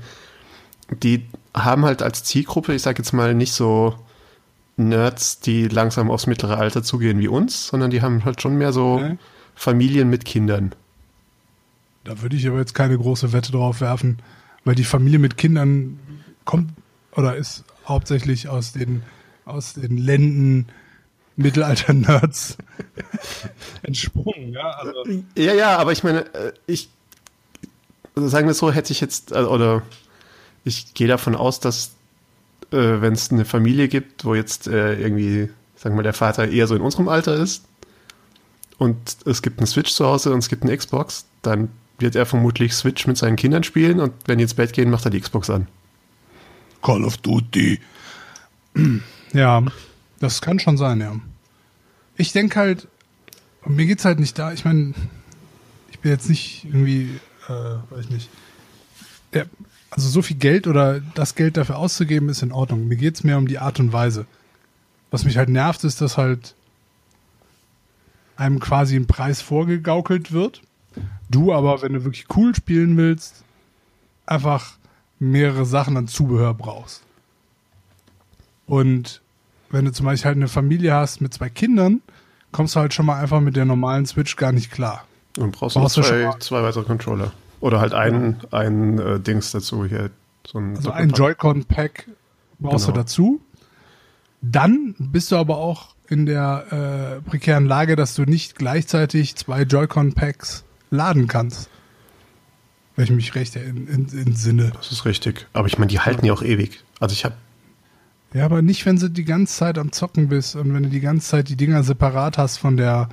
die 1.04 1.26
haben 1.54 1.86
halt 1.86 2.02
als 2.02 2.24
Zielgruppe, 2.24 2.74
ich 2.74 2.82
sage 2.82 3.00
jetzt 3.00 3.12
mal 3.12 3.34
nicht 3.34 3.54
so 3.54 3.96
Nerds, 4.78 5.40
die 5.40 5.68
langsam 5.68 6.10
aufs 6.10 6.28
mittlere 6.28 6.58
Alter 6.58 6.84
zugehen 6.84 7.20
wie 7.20 7.28
uns, 7.28 7.68
sondern 7.68 7.90
die 7.90 8.02
haben 8.02 8.24
halt 8.24 8.42
schon 8.42 8.58
mehr 8.58 8.72
so 8.72 8.94
okay. 8.94 9.18
Familien 9.56 10.10
mit 10.10 10.24
Kindern. 10.24 10.74
Da 12.04 12.22
würde 12.22 12.36
ich 12.36 12.48
aber 12.48 12.60
jetzt 12.60 12.74
keine 12.74 12.98
große 12.98 13.34
Wette 13.34 13.52
drauf 13.52 13.82
werfen, 13.82 14.20
weil 14.64 14.76
die 14.76 14.84
Familie 14.84 15.20
mit 15.20 15.38
Kindern 15.38 16.00
kommt 16.46 16.72
oder 17.12 17.36
ist 17.36 17.64
hauptsächlich 17.86 18.48
aus 18.48 18.72
den, 18.72 19.04
aus 19.46 19.74
den 19.74 19.98
Länden 19.98 20.68
Mittelalter-Nerds 21.36 22.58
entsprungen. 23.84 24.54
Ja, 24.54 24.70
also. 24.72 25.04
ja, 25.36 25.54
ja, 25.54 25.78
aber 25.78 25.92
ich 25.92 26.04
meine, 26.04 26.34
äh, 26.34 26.54
ich 26.68 26.90
sagen 28.16 28.48
wir 28.48 28.54
so, 28.54 28.72
hätte 28.72 28.92
ich 28.92 29.02
jetzt, 29.02 29.32
äh, 29.32 29.40
oder 29.40 29.82
ich 30.64 30.94
gehe 30.94 31.08
davon 31.08 31.36
aus, 31.36 31.60
dass 31.60 31.96
äh, 32.72 33.02
wenn 33.02 33.14
es 33.14 33.32
eine 33.32 33.46
Familie 33.46 33.88
gibt, 33.88 34.26
wo 34.26 34.36
jetzt 34.36 34.68
äh, 34.68 35.00
irgendwie, 35.00 35.50
sagen 35.76 35.96
wir 35.96 35.98
mal, 35.98 36.04
der 36.04 36.14
Vater 36.14 36.50
eher 36.50 36.68
so 36.68 36.76
in 36.76 36.82
unserem 36.82 37.08
Alter 37.08 37.36
ist 37.36 37.64
und 38.78 38.98
es 39.26 39.42
gibt 39.42 39.60
einen 39.60 39.68
Switch 39.68 39.92
zu 39.94 40.06
Hause 40.06 40.34
und 40.34 40.40
es 40.40 40.50
gibt 40.50 40.64
eine 40.64 40.76
Xbox, 40.76 41.26
dann 41.42 41.70
wird 42.00 42.16
er 42.16 42.26
vermutlich 42.26 42.74
Switch 42.74 43.08
mit 43.08 43.18
seinen 43.18 43.36
Kindern 43.36 43.64
spielen 43.64 44.00
und 44.00 44.14
wenn 44.26 44.38
die 44.38 44.44
ins 44.44 44.54
Bett 44.54 44.74
gehen, 44.74 44.90
macht 44.90 45.06
er 45.06 45.12
die 45.12 45.20
Xbox 45.20 45.50
an. 45.50 45.68
Call 46.82 47.04
of 47.04 47.18
Duty. 47.18 47.80
Ja, 49.34 49.64
das 50.20 50.42
kann 50.42 50.60
schon 50.60 50.78
sein, 50.78 51.02
ja. 51.02 51.16
Ich 52.16 52.32
denke 52.32 52.60
halt, 52.60 52.88
mir 53.66 53.86
geht's 53.86 54.06
halt 54.06 54.20
nicht 54.20 54.38
da, 54.40 54.54
ich 54.54 54.66
meine, 54.66 54.94
ich 55.92 56.00
bin 56.00 56.12
jetzt 56.12 56.30
nicht 56.30 56.66
irgendwie, 56.66 57.20
äh, 57.48 57.96
weiß 57.96 58.10
nicht, 58.10 58.30
der, 59.34 59.48
also 59.92 60.08
so 60.08 60.22
viel 60.22 60.38
Geld 60.38 60.68
oder 60.68 61.02
das 61.16 61.36
Geld 61.36 61.58
dafür 61.58 61.78
auszugeben, 61.78 62.30
ist 62.30 62.44
in 62.44 62.52
Ordnung. 62.52 62.88
Mir 62.88 62.96
geht 62.96 63.16
es 63.16 63.24
mehr 63.24 63.38
um 63.38 63.48
die 63.48 63.60
Art 63.60 63.80
und 63.80 63.92
Weise. 63.92 64.26
Was 65.12 65.26
mich 65.26 65.38
halt 65.38 65.50
nervt, 65.50 65.84
ist, 65.84 66.02
dass 66.02 66.18
halt 66.18 66.56
einem 68.36 68.60
quasi 68.60 68.96
ein 68.96 69.08
Preis 69.08 69.42
vorgegaukelt 69.42 70.32
wird. 70.32 70.62
Du 71.30 71.54
aber, 71.54 71.82
wenn 71.82 71.94
du 71.94 72.04
wirklich 72.04 72.26
cool 72.36 72.56
spielen 72.56 72.98
willst, 72.98 73.44
einfach 74.26 74.74
mehrere 75.20 75.66
Sachen 75.66 75.98
an 75.98 76.08
Zubehör 76.08 76.54
brauchst. 76.54 77.04
Und 78.66 79.22
wenn 79.70 79.86
du 79.86 79.92
zum 79.92 80.06
Beispiel 80.06 80.28
halt 80.28 80.38
eine 80.38 80.48
Familie 80.48 80.94
hast 80.94 81.22
mit 81.22 81.34
zwei 81.34 81.50
Kindern, 81.50 82.02
kommst 82.52 82.76
du 82.76 82.80
halt 82.80 82.94
schon 82.94 83.06
mal 83.06 83.20
einfach 83.20 83.42
mit 83.42 83.56
der 83.56 83.66
normalen 83.66 84.06
Switch 84.06 84.36
gar 84.36 84.52
nicht 84.52 84.72
klar. 84.72 85.06
Und 85.38 85.52
brauchst, 85.52 85.76
brauchst 85.76 85.98
du 85.98 86.02
zwei, 86.02 86.34
zwei 86.40 86.64
weitere 86.64 86.84
Controller. 86.84 87.32
Oder 87.62 87.80
halt 87.80 87.94
ein, 87.94 88.38
ja. 88.52 88.60
ein 88.60 89.00
äh, 89.00 89.20
Dings 89.20 89.52
dazu 89.52 89.86
hier. 89.86 90.10
So 90.48 90.60
ein 90.60 90.76
also 90.78 90.92
ein 90.92 91.10
Joy-Con-Pack 91.10 92.08
brauchst 92.60 92.86
genau. 92.86 92.96
du 92.96 93.02
dazu. 93.02 93.42
Dann 94.42 94.96
bist 94.98 95.32
du 95.32 95.36
aber 95.36 95.58
auch 95.58 95.96
in 96.08 96.26
der 96.26 97.20
äh, 97.26 97.30
prekären 97.30 97.66
Lage, 97.66 97.96
dass 97.96 98.16
du 98.16 98.24
nicht 98.24 98.56
gleichzeitig 98.56 99.36
zwei 99.36 99.64
Joy-Con-Packs 99.64 100.64
laden 100.90 101.28
kannst. 101.28 101.70
Wenn 102.96 103.06
ich 103.06 103.12
mich 103.12 103.36
recht 103.36 103.56
in, 103.56 103.88
in, 103.88 104.08
in 104.10 104.36
Sinne. 104.36 104.72
Das 104.76 104.92
ist 104.92 105.06
richtig. 105.06 105.48
Aber 105.54 105.68
ich 105.68 105.78
meine, 105.78 105.90
die 105.90 106.00
halten 106.00 106.26
ja 106.26 106.34
auch 106.34 106.42
ewig. 106.42 106.84
Also 107.00 107.14
ich 107.14 107.24
habe 107.24 107.36
ja, 108.34 108.46
aber 108.46 108.62
nicht, 108.62 108.86
wenn 108.86 108.98
du 108.98 109.10
die 109.10 109.26
ganze 109.26 109.56
Zeit 109.56 109.78
am 109.78 109.92
Zocken 109.92 110.28
bist 110.28 110.56
und 110.56 110.74
wenn 110.74 110.84
du 110.84 110.90
die 110.90 111.00
ganze 111.00 111.28
Zeit 111.28 111.50
die 111.50 111.56
Dinger 111.56 111.84
separat 111.84 112.38
hast 112.38 112.58
von 112.58 112.78
der. 112.78 113.10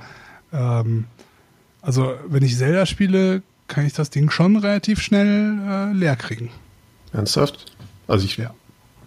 Ähm, 0.53 1.05
also, 1.81 2.13
wenn 2.27 2.43
ich 2.43 2.57
Zelda 2.57 2.85
spiele, 2.85 3.41
kann 3.67 3.85
ich 3.85 3.93
das 3.93 4.09
Ding 4.09 4.29
schon 4.29 4.57
relativ 4.57 5.01
schnell 5.01 5.57
äh, 5.67 5.93
leer 5.93 6.15
kriegen. 6.15 6.49
Ernsthaft? 7.13 7.73
Also 8.07 8.25
ich 8.25 8.37
ja. 8.37 8.53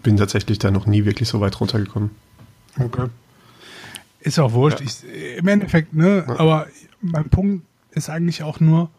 bin 0.02 0.16
tatsächlich 0.16 0.58
da 0.58 0.70
noch 0.70 0.86
nie 0.86 1.04
wirklich 1.04 1.28
so 1.28 1.40
weit 1.40 1.58
runtergekommen. 1.60 2.10
Okay. 2.78 3.06
Ist 4.20 4.38
auch 4.38 4.52
wurscht. 4.52 4.80
Ja. 4.80 4.86
Ich, 4.86 5.38
Im 5.38 5.48
Endeffekt, 5.48 5.94
ne? 5.94 6.24
Ja. 6.26 6.38
Aber 6.38 6.66
mein 7.00 7.28
Punkt 7.28 7.64
ist 7.92 8.10
eigentlich 8.10 8.42
auch 8.42 8.60
nur. 8.60 8.90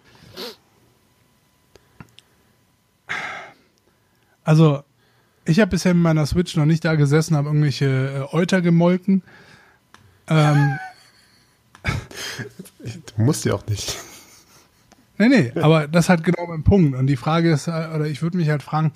Also, 4.43 4.83
ich 5.45 5.60
habe 5.60 5.71
bisher 5.71 5.93
mit 5.93 6.03
meiner 6.03 6.25
Switch 6.25 6.55
noch 6.55 6.65
nicht 6.65 6.83
da 6.83 6.95
gesessen, 6.95 7.36
habe 7.36 7.50
irgendwelche 7.50 8.27
äh, 8.31 8.36
Euter 8.36 8.62
gemolken. 8.62 9.24
Ähm, 10.27 10.77
du 12.83 13.21
musst 13.21 13.45
ja 13.45 13.53
auch 13.53 13.65
nicht. 13.67 13.98
Nee, 15.17 15.27
nee, 15.27 15.51
aber 15.62 15.88
das 15.88 16.10
hat 16.10 16.24
genau 16.24 16.48
mein 16.48 16.63
Punkt. 16.63 16.98
Und 16.98 17.07
die 17.07 17.15
Frage 17.15 17.51
ist, 17.51 17.67
äh, 17.67 17.89
oder 17.93 18.07
ich 18.07 18.21
würde 18.21 18.38
mich 18.38 18.50
halt 18.50 18.63
fragen, 18.63 18.91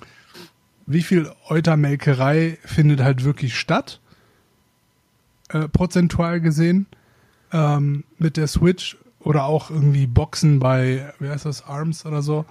wie 0.86 1.02
viel 1.02 1.30
Eutermelkerei 1.48 2.58
findet 2.64 3.00
halt 3.00 3.24
wirklich 3.24 3.56
statt, 3.56 4.00
äh, 5.50 5.68
prozentual 5.68 6.40
gesehen, 6.40 6.86
ähm, 7.52 8.04
mit 8.18 8.36
der 8.36 8.46
Switch 8.46 8.96
oder 9.26 9.44
auch 9.44 9.70
irgendwie 9.70 10.06
Boxen 10.06 10.60
bei, 10.60 11.12
wie 11.18 11.28
heißt 11.28 11.46
das, 11.46 11.66
Arms 11.66 12.06
oder 12.06 12.22
so. 12.22 12.44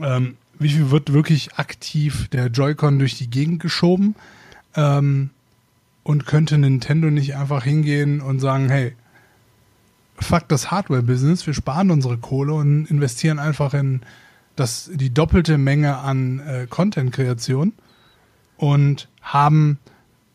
Ähm, 0.00 0.36
wie 0.60 0.68
viel 0.68 0.92
wird 0.92 1.12
wirklich 1.12 1.54
aktiv 1.56 2.28
der 2.28 2.46
Joy-Con 2.46 3.00
durch 3.00 3.18
die 3.18 3.28
Gegend 3.28 3.60
geschoben? 3.60 4.14
Ähm, 4.76 5.30
und 6.04 6.26
könnte 6.26 6.58
Nintendo 6.58 7.10
nicht 7.10 7.34
einfach 7.34 7.64
hingehen 7.64 8.20
und 8.20 8.38
sagen, 8.38 8.68
hey, 8.68 8.94
fuck 10.20 10.46
das 10.46 10.70
Hardware-Business, 10.70 11.44
wir 11.44 11.54
sparen 11.54 11.90
unsere 11.90 12.16
Kohle 12.16 12.54
und 12.54 12.86
investieren 12.86 13.40
einfach 13.40 13.74
in 13.74 14.02
das, 14.54 14.90
die 14.94 15.12
doppelte 15.12 15.58
Menge 15.58 15.98
an 15.98 16.38
äh, 16.38 16.66
Content-Kreation 16.70 17.72
und 18.58 19.08
haben 19.22 19.80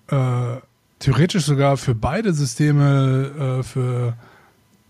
äh, 0.10 0.58
theoretisch 1.00 1.46
sogar 1.46 1.78
für 1.78 1.96
beide 1.96 2.34
Systeme, 2.34 3.60
äh, 3.60 3.64
für 3.64 4.18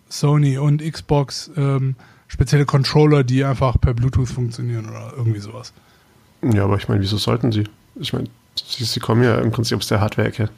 Sony 0.10 0.58
und 0.58 0.82
Xbox, 0.82 1.52
ähm, 1.58 1.96
spezielle 2.28 2.66
Controller, 2.66 3.24
die 3.24 3.44
einfach 3.44 3.80
per 3.80 3.94
Bluetooth 3.94 4.30
funktionieren 4.30 4.90
oder 4.90 5.14
irgendwie 5.16 5.40
sowas. 5.40 5.74
Ja, 6.42 6.64
aber 6.66 6.78
ich 6.78 6.88
meine, 6.88 7.02
wieso 7.02 7.18
sollten 7.18 7.52
sie? 7.52 7.66
Ich 7.96 8.14
meine, 8.14 8.30
sie, 8.56 8.84
sie 8.84 9.00
kommen 9.00 9.24
ja 9.24 9.40
im 9.40 9.52
Prinzip 9.52 9.78
aus 9.78 9.88
der 9.88 10.02
Hardware-Ecke. 10.02 10.50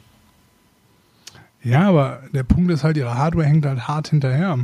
Ja, 1.62 1.88
aber 1.88 2.22
der 2.32 2.44
Punkt 2.44 2.70
ist 2.70 2.84
halt, 2.84 2.96
ihre 2.96 3.16
Hardware 3.16 3.46
hängt 3.46 3.66
halt 3.66 3.88
hart 3.88 4.08
hinterher. 4.08 4.58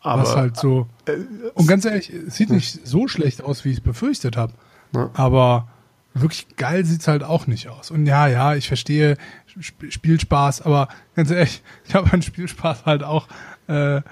Aber, 0.00 0.22
was 0.22 0.34
halt 0.34 0.56
so. 0.56 0.86
Äh, 1.06 1.18
und 1.54 1.66
ganz 1.66 1.84
ehrlich, 1.84 2.10
es 2.10 2.36
sieht 2.36 2.50
nicht 2.50 2.86
so 2.86 3.06
schlecht 3.06 3.42
aus, 3.42 3.64
wie 3.64 3.70
ich 3.70 3.78
es 3.78 3.82
befürchtet 3.82 4.36
habe. 4.36 4.52
Ja. 4.94 5.10
Aber 5.14 5.68
wirklich 6.14 6.56
geil 6.56 6.84
sieht 6.84 7.02
es 7.02 7.08
halt 7.08 7.22
auch 7.22 7.46
nicht 7.46 7.68
aus. 7.68 7.90
Und 7.90 8.06
ja, 8.06 8.26
ja, 8.26 8.54
ich 8.54 8.68
verstehe 8.68 9.16
Sp 9.60 9.90
Spielspaß, 9.90 10.62
aber 10.62 10.88
ganz 11.14 11.30
ehrlich, 11.30 11.62
ich 11.86 11.94
habe 11.94 12.10
einen 12.12 12.22
Spielspaß 12.22 12.86
halt 12.86 13.02
auch, 13.02 13.28
äh, 13.70 14.02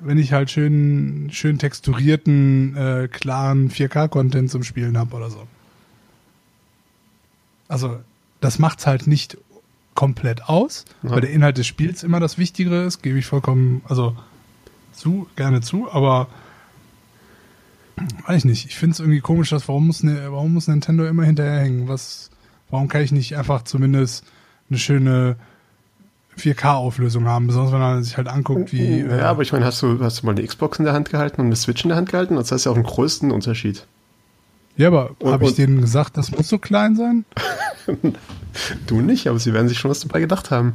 wenn 0.00 0.18
ich 0.18 0.32
halt 0.32 0.50
schön, 0.50 1.28
schön 1.32 1.58
texturierten, 1.58 2.76
äh, 2.76 3.08
klaren 3.08 3.70
4K-Content 3.70 4.50
zum 4.50 4.62
Spielen 4.62 4.98
habe 4.98 5.16
oder 5.16 5.30
so. 5.30 5.46
Also, 7.68 7.98
das 8.40 8.58
macht's 8.58 8.86
halt 8.86 9.06
nicht 9.06 9.38
komplett 9.94 10.48
aus, 10.48 10.84
ja. 11.02 11.10
weil 11.10 11.22
der 11.22 11.30
Inhalt 11.30 11.58
des 11.58 11.66
Spiels 11.66 12.02
immer 12.02 12.20
das 12.20 12.36
Wichtigere 12.36 12.84
ist, 12.84 13.02
gebe 13.02 13.18
ich 13.18 13.26
vollkommen, 13.26 13.82
also 13.88 14.14
zu, 14.92 15.26
gerne 15.36 15.62
zu, 15.62 15.90
aber 15.90 16.28
weiß 18.26 18.38
ich 18.38 18.44
nicht. 18.44 18.66
Ich 18.66 18.76
finde 18.76 18.92
es 18.92 19.00
irgendwie 19.00 19.20
komisch, 19.20 19.50
dass 19.50 19.66
warum 19.68 19.86
muss, 19.86 20.02
ne, 20.02 20.26
warum 20.30 20.52
muss 20.52 20.68
Nintendo 20.68 21.06
immer 21.06 21.24
hinterherhängen? 21.24 21.88
Was, 21.88 22.30
Warum 22.70 22.88
kann 22.88 23.02
ich 23.02 23.12
nicht 23.12 23.36
einfach 23.36 23.62
zumindest 23.62 24.24
eine 24.68 24.78
schöne 24.78 25.36
4K-Auflösung 26.38 27.26
haben, 27.26 27.46
besonders 27.46 27.72
wenn 27.72 27.80
man 27.80 28.04
sich 28.04 28.16
halt 28.16 28.28
anguckt, 28.28 28.72
wie. 28.72 29.00
Ja, 29.00 29.16
äh, 29.16 29.20
aber 29.22 29.42
ich 29.42 29.52
meine, 29.52 29.64
hast 29.64 29.80
du, 29.82 30.00
hast 30.00 30.22
du 30.22 30.26
mal 30.26 30.32
eine 30.32 30.46
Xbox 30.46 30.78
in 30.78 30.84
der 30.84 30.94
Hand 30.94 31.10
gehalten 31.10 31.40
und 31.40 31.46
eine 31.46 31.56
Switch 31.56 31.84
in 31.84 31.88
der 31.88 31.96
Hand 31.96 32.10
gehalten? 32.10 32.36
Das 32.36 32.52
ist 32.52 32.64
ja 32.64 32.72
auch 32.72 32.76
einen 32.76 32.84
größten 32.84 33.30
Unterschied. 33.30 33.86
Ja, 34.76 34.88
aber 34.88 35.16
habe 35.24 35.46
ich 35.46 35.54
denen 35.54 35.80
gesagt, 35.80 36.16
das 36.18 36.30
muss 36.30 36.48
so 36.48 36.58
klein 36.58 36.96
sein? 36.96 37.24
du 38.86 39.00
nicht, 39.00 39.26
aber 39.26 39.38
sie 39.38 39.54
werden 39.54 39.68
sich 39.68 39.78
schon 39.78 39.90
was 39.90 40.00
dabei 40.00 40.20
gedacht 40.20 40.50
haben. 40.50 40.74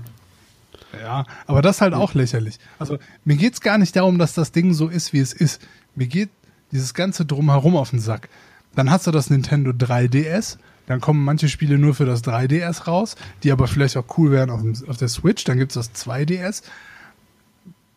Ja, 0.99 1.25
aber 1.45 1.61
das 1.61 1.77
ist 1.77 1.81
halt 1.81 1.93
auch 1.93 2.13
lächerlich. 2.13 2.57
Also 2.79 2.97
mir 3.23 3.37
geht's 3.37 3.61
gar 3.61 3.77
nicht 3.77 3.95
darum, 3.95 4.17
dass 4.17 4.33
das 4.33 4.51
Ding 4.51 4.73
so 4.73 4.87
ist, 4.87 5.13
wie 5.13 5.19
es 5.19 5.33
ist. 5.33 5.61
Mir 5.95 6.07
geht 6.07 6.29
dieses 6.71 6.93
ganze 6.93 7.25
Drumherum 7.25 7.75
auf 7.75 7.91
den 7.91 7.99
Sack. 7.99 8.29
Dann 8.75 8.89
hast 8.89 9.07
du 9.07 9.11
das 9.11 9.29
Nintendo 9.29 9.71
3DS, 9.71 10.57
dann 10.87 11.01
kommen 11.01 11.23
manche 11.23 11.49
Spiele 11.49 11.77
nur 11.77 11.93
für 11.93 12.05
das 12.05 12.23
3DS 12.23 12.85
raus, 12.85 13.15
die 13.43 13.51
aber 13.51 13.67
vielleicht 13.67 13.97
auch 13.97 14.17
cool 14.17 14.31
wären 14.31 14.49
auf, 14.49 14.61
dem, 14.61 14.75
auf 14.87 14.97
der 14.97 15.07
Switch, 15.07 15.43
dann 15.43 15.57
gibt's 15.57 15.75
das 15.75 15.93
2DS. 15.93 16.63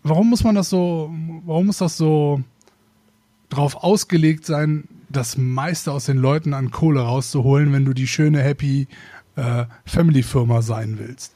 Warum 0.03 0.31
muss 0.31 0.45
man 0.45 0.55
das 0.55 0.69
so, 0.71 1.13
warum 1.45 1.67
muss 1.67 1.79
das 1.79 1.97
so 1.97 2.43
drauf 3.49 3.77
ausgelegt 3.77 4.45
sein, 4.45 4.85
das 5.09 5.37
meiste 5.39 5.93
aus 5.93 6.07
den 6.07 6.19
Leuten 6.19 6.55
an 6.55 6.71
Kohle 6.71 7.01
rauszuholen, 7.01 7.73
wenn 7.73 7.85
du 7.85 7.95
die 7.95 8.07
schöne, 8.07 8.43
happy 8.43 8.87
äh, 9.37 9.65
Family-Firma 9.87 10.63
sein 10.63 10.99
willst? 10.99 11.35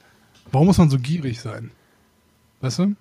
Warum 0.51 0.67
muss 0.67 0.77
man 0.77 0.89
so 0.89 0.99
gierig 0.99 1.41
sein? 1.41 1.71
Weißt 2.61 2.79
du? 2.79 2.95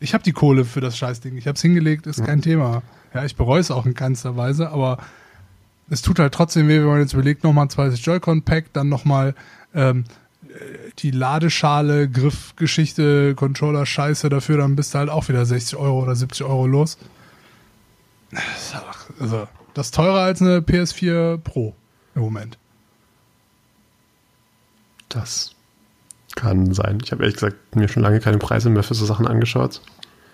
Ich 0.00 0.12
habe 0.12 0.24
die 0.24 0.32
Kohle 0.32 0.64
für 0.64 0.80
das 0.80 0.98
Scheißding. 0.98 1.36
Ich 1.36 1.46
habe 1.46 1.56
es 1.56 1.62
hingelegt, 1.62 2.06
ist 2.06 2.24
kein 2.24 2.42
Thema. 2.42 2.82
Ja, 3.14 3.24
ich 3.24 3.36
bereue 3.36 3.60
es 3.60 3.70
auch 3.70 3.86
in 3.86 3.94
keinster 3.94 4.36
Weise, 4.36 4.70
aber 4.70 4.98
es 5.90 6.02
tut 6.02 6.18
halt 6.18 6.34
trotzdem 6.34 6.68
weh, 6.68 6.80
wenn 6.80 6.86
man 6.86 7.00
jetzt 7.00 7.12
überlegt, 7.12 7.44
nochmal 7.44 7.66
ein 7.66 7.70
zweites 7.70 8.04
Joy-Con-Pack, 8.04 8.72
dann 8.72 8.88
nochmal 8.88 9.34
ähm, 9.74 10.04
die 10.98 11.10
Ladeschale, 11.10 12.08
Griffgeschichte, 12.08 13.34
Controller-Scheiße 13.34 14.28
dafür, 14.28 14.58
dann 14.58 14.76
bist 14.76 14.94
du 14.94 14.98
halt 14.98 15.10
auch 15.10 15.28
wieder 15.28 15.44
60 15.44 15.76
Euro 15.76 16.02
oder 16.02 16.14
70 16.14 16.46
Euro 16.46 16.66
los. 16.66 16.98
Also, 19.18 19.48
das 19.74 19.86
ist 19.86 19.94
teurer 19.94 20.20
als 20.20 20.40
eine 20.40 20.58
PS4 20.58 21.38
Pro 21.38 21.74
im 22.14 22.22
Moment. 22.22 22.58
Das 25.08 25.54
kann 26.34 26.74
sein. 26.74 26.98
Ich 27.02 27.12
habe 27.12 27.22
ehrlich 27.22 27.36
gesagt 27.36 27.76
mir 27.76 27.88
schon 27.88 28.02
lange 28.02 28.20
keine 28.20 28.38
Preise 28.38 28.70
mehr 28.70 28.82
für 28.82 28.94
so 28.94 29.06
Sachen 29.06 29.26
angeschaut. 29.26 29.80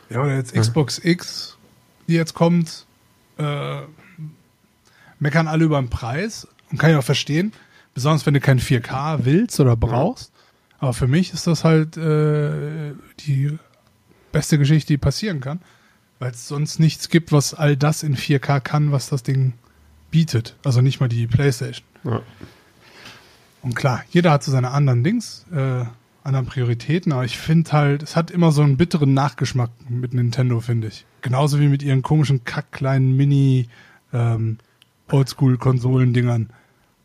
Ja, 0.09 0.23
oder 0.23 0.35
jetzt 0.35 0.55
Xbox 0.55 1.01
ja. 1.03 1.11
X, 1.11 1.57
die 2.09 2.15
jetzt 2.15 2.35
kommt, 2.35 2.87
äh, 3.39 3.83
meckern 5.21 5.47
alle 5.47 5.65
über 5.65 5.81
den 5.81 5.91
Preis 5.91 6.49
und 6.71 6.79
kann 6.79 6.91
ich 6.91 6.97
auch 6.97 7.05
verstehen. 7.05 7.53
Besonders 7.95 8.27
wenn 8.27 8.35
du 8.35 8.41
kein 8.41 8.61
4K 8.61 9.25
willst 9.25 9.61
oder 9.61 9.77
brauchst. 9.77 10.33
Aber 10.79 10.93
für 10.93 11.07
mich 11.07 11.33
ist 11.33 11.47
das 11.47 11.65
halt 11.65 11.97
äh, 11.97 12.95
die 13.27 13.59
beste 14.33 14.59
Geschichte, 14.59 14.89
die 14.89 14.99
passieren 14.99 15.41
kann. 15.41 15.61
Weil 16.19 16.33
es 16.33 16.49
sonst 16.49 16.81
nichts 16.81 17.09
gibt, 17.09 17.33
was 17.33 17.55
all 17.55 17.77
das 17.77 18.03
in 18.03 18.17
4K 18.17 18.61
kann, 18.61 18.93
was 18.93 19.09
das 19.09 19.23
Ding 19.23 19.55
bietet. 20.11 20.57
Also 20.65 20.81
nicht 20.81 21.01
mal 21.01 21.09
die 21.09 21.27
Playstation. 21.27 21.87
Ja. 22.05 22.23
Und 23.63 23.75
klar, 23.75 24.03
jeder 24.11 24.31
hat 24.31 24.43
so 24.43 24.51
seine 24.51 24.71
anderen 24.71 25.05
Dings, 25.05 25.45
äh, 25.53 25.85
anderen 26.23 26.47
Prioritäten, 26.47 27.13
aber 27.13 27.25
ich 27.25 27.39
finde 27.39 27.73
halt, 27.73 28.03
es 28.03 28.17
hat 28.17 28.31
immer 28.31 28.53
so 28.53 28.63
einen 28.63 28.77
bitteren 28.77 29.15
Nachgeschmack 29.15 29.71
mit 29.89 30.15
Nintendo, 30.15 30.61
finde 30.61 30.89
ich. 30.89 31.07
Genauso 31.23 31.61
wie 31.61 31.69
mit 31.69 31.83
ihren 31.83 32.03
komischen, 32.03 32.45
kack 32.45 32.73
kleinen 32.73 33.17
Mini, 33.17 33.69
ähm, 34.13 34.59
Oldschool-Konsolendingern. 35.13 36.51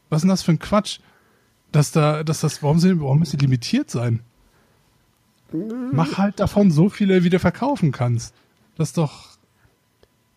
Was 0.09 0.17
ist 0.17 0.21
denn 0.23 0.29
das 0.29 0.43
für 0.43 0.51
ein 0.51 0.59
Quatsch? 0.59 0.99
Dass 1.71 1.91
da, 1.91 2.23
dass 2.23 2.39
das, 2.41 2.63
warum 2.63 2.79
sind, 2.79 3.01
warum 3.01 3.19
müssen 3.19 3.37
die 3.37 3.45
limitiert 3.45 3.89
sein? 3.89 4.21
Mach 5.91 6.17
halt 6.17 6.39
davon 6.39 6.71
so 6.71 6.89
viele, 6.89 7.23
wie 7.23 7.29
du 7.29 7.39
verkaufen 7.39 7.91
kannst. 7.91 8.33
Das 8.77 8.89
ist 8.89 8.97
doch. 8.97 9.29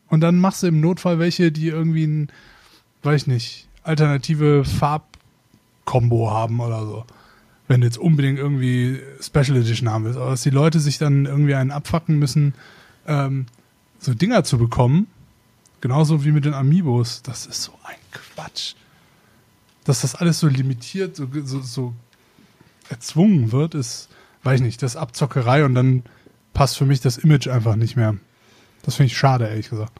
Und 0.09 0.21
dann 0.21 0.39
machst 0.39 0.63
du 0.63 0.69
im 0.69 0.81
Notfall 0.81 1.19
welche, 1.19 1.53
die 1.53 1.69
irgendwie 1.69 2.07
ein, 2.07 2.33
weiß 3.03 3.23
ich 3.23 3.27
nicht, 3.27 3.69
alternative 3.83 4.65
Farbkombo 4.65 6.31
haben 6.31 6.61
oder 6.61 6.85
so. 6.85 7.05
Wenn 7.67 7.81
du 7.83 7.87
jetzt 7.87 7.99
unbedingt 7.99 8.39
irgendwie 8.39 9.01
Special 9.21 9.57
Edition 9.57 9.91
haben 9.91 10.05
willst. 10.05 10.19
Aber 10.19 10.31
dass 10.31 10.43
die 10.43 10.51
Leute 10.51 10.81
sich 10.81 10.99
dann 10.99 11.27
irgendwie 11.27 11.55
einen 11.55 11.71
abfacken 11.71 12.19
müssen, 12.19 12.55
ähm, 13.07 13.47
so 13.99 14.15
Dinger 14.15 14.45
zu 14.45 14.59
bekommen, 14.59 15.07
Genauso 15.81 16.25
wie 16.25 16.33
mit 16.33 16.45
den 16.45 16.55
Amiibos. 16.55 17.23
Das 17.23 17.47
ist 17.47 17.63
so 17.63 17.73
ein 17.85 17.97
Quatsch. 18.13 18.75
Dass 19.85 20.03
das 20.03 20.15
alles 20.15 20.41
so 20.41 20.49
limitiert, 20.49 21.17
so, 21.17 21.29
so, 21.45 21.61
so 21.61 21.95
erzwungen 22.91 23.53
wird, 23.53 23.75
ist, 23.75 24.09
weiß 24.43 24.61
ich 24.61 24.67
nicht, 24.67 24.83
das 24.83 24.93
ist 24.93 24.97
Abzockerei 24.97 25.65
und 25.65 25.75
dann 25.75 26.03
passt 26.53 26.77
für 26.77 26.85
mich 26.85 27.01
das 27.01 27.19
Image 27.19 27.49
einfach 27.49 27.77
nicht 27.77 27.97
mehr. 27.97 28.17
Das 28.83 28.97
finde 28.97 29.09
ich 29.09 29.19
schade, 29.19 29.47
ehrlich 29.47 29.71
gesagt. 29.71 29.93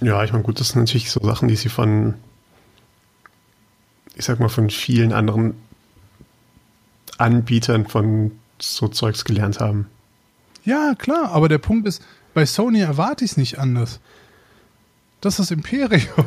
Ja, 0.00 0.22
ich 0.24 0.32
meine, 0.32 0.44
gut, 0.44 0.60
das 0.60 0.68
sind 0.68 0.82
natürlich 0.82 1.10
so 1.10 1.20
Sachen, 1.24 1.48
die 1.48 1.56
sie 1.56 1.68
von, 1.68 2.14
ich 4.14 4.24
sag 4.24 4.40
mal, 4.40 4.48
von 4.48 4.70
vielen 4.70 5.12
anderen 5.12 5.54
Anbietern 7.18 7.86
von 7.86 8.32
so 8.58 8.88
Zeugs 8.88 9.24
gelernt 9.24 9.60
haben. 9.60 9.86
Ja, 10.64 10.94
klar, 10.94 11.30
aber 11.30 11.48
der 11.48 11.58
Punkt 11.58 11.86
ist, 11.86 12.02
bei 12.34 12.44
Sony 12.44 12.80
erwarte 12.80 13.24
ich 13.24 13.32
es 13.32 13.36
nicht 13.36 13.58
anders. 13.58 14.00
Das 15.20 15.34
ist 15.34 15.38
das 15.38 15.50
Imperium. 15.50 16.26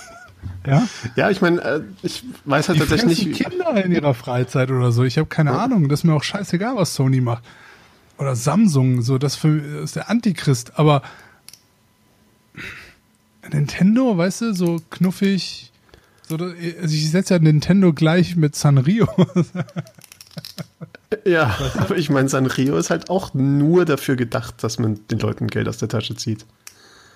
ja? 0.66 0.86
Ja, 1.16 1.30
ich 1.30 1.40
meine, 1.40 1.60
äh, 1.62 1.80
ich 2.02 2.24
weiß 2.44 2.68
halt 2.68 2.76
die 2.76 2.86
tatsächlich 2.86 3.26
nicht. 3.26 3.44
Kinder 3.44 3.84
in 3.84 3.92
ihrer 3.92 4.14
Freizeit 4.14 4.70
oder 4.70 4.92
so. 4.92 5.04
Ich 5.04 5.18
habe 5.18 5.28
keine 5.28 5.50
ja. 5.50 5.58
Ahnung. 5.58 5.88
Das 5.88 6.00
ist 6.00 6.04
mir 6.04 6.14
auch 6.14 6.24
scheißegal, 6.24 6.76
was 6.76 6.94
Sony 6.94 7.20
macht. 7.20 7.44
Oder 8.18 8.36
Samsung, 8.36 9.02
so, 9.02 9.18
das 9.18 9.36
für, 9.36 9.82
ist 9.82 9.96
der 9.96 10.08
Antichrist. 10.08 10.78
Aber 10.78 11.02
Nintendo, 13.50 14.16
weißt 14.16 14.42
du, 14.42 14.54
so 14.54 14.80
knuffig. 14.90 15.72
So, 16.28 16.36
also 16.36 16.94
ich 16.94 17.10
setze 17.10 17.34
ja 17.34 17.40
Nintendo 17.40 17.92
gleich 17.92 18.36
mit 18.36 18.56
Sanrio. 18.56 19.08
ja, 21.24 21.54
aber 21.76 21.96
ich 21.96 22.08
meine, 22.08 22.28
Sanrio 22.28 22.78
ist 22.78 22.90
halt 22.90 23.10
auch 23.10 23.34
nur 23.34 23.84
dafür 23.84 24.16
gedacht, 24.16 24.62
dass 24.62 24.78
man 24.78 25.00
den 25.08 25.18
Leuten 25.18 25.48
Geld 25.48 25.68
aus 25.68 25.78
der 25.78 25.88
Tasche 25.88 26.16
zieht. 26.16 26.46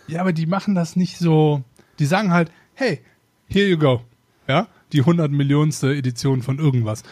Ja, 0.09 0.21
aber 0.21 0.33
die 0.33 0.47
machen 0.47 0.75
das 0.75 0.97
nicht 0.97 1.19
so. 1.19 1.63
Die 1.99 2.07
sagen 2.07 2.33
halt, 2.33 2.51
hey, 2.75 3.01
here 3.47 3.69
you 3.69 3.79
go. 3.79 4.03
Ja, 4.49 4.67
die 4.93 5.01
100 5.01 5.31
Millionste 5.31 5.95
Edition 5.95 6.43
von 6.43 6.59
irgendwas. 6.59 7.03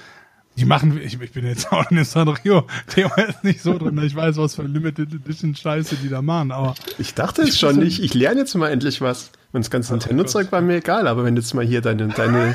Die 0.56 0.64
machen, 0.64 0.98
ich, 0.98 1.20
ich 1.20 1.32
bin 1.32 1.44
jetzt 1.44 1.70
auch 1.70 1.90
in 1.90 2.02
Sanrio-Thema 2.02 3.14
ist 3.28 3.44
nicht 3.44 3.60
so 3.60 3.76
drin, 3.76 3.98
ich 4.02 4.16
weiß, 4.16 4.38
was 4.38 4.54
für 4.54 4.62
Limited 4.62 5.12
Edition 5.12 5.54
Scheiße 5.54 5.96
die 5.96 6.08
da 6.08 6.22
machen, 6.22 6.50
aber. 6.50 6.74
Ich 6.98 7.12
dachte 7.12 7.42
es 7.42 7.58
schon 7.58 7.76
nicht, 7.76 8.02
ich 8.02 8.14
lerne 8.14 8.40
jetzt 8.40 8.54
mal 8.54 8.70
endlich 8.70 9.02
was. 9.02 9.32
Und 9.52 9.64
das 9.64 9.70
ganze 9.70 9.92
Nintendo-Zeug 9.92 10.50
war 10.52 10.62
mir 10.62 10.76
egal, 10.76 11.08
aber 11.08 11.24
wenn 11.24 11.34
du 11.34 11.42
jetzt 11.42 11.52
mal 11.52 11.64
hier 11.64 11.82
deine, 11.82 12.08
deine 12.08 12.54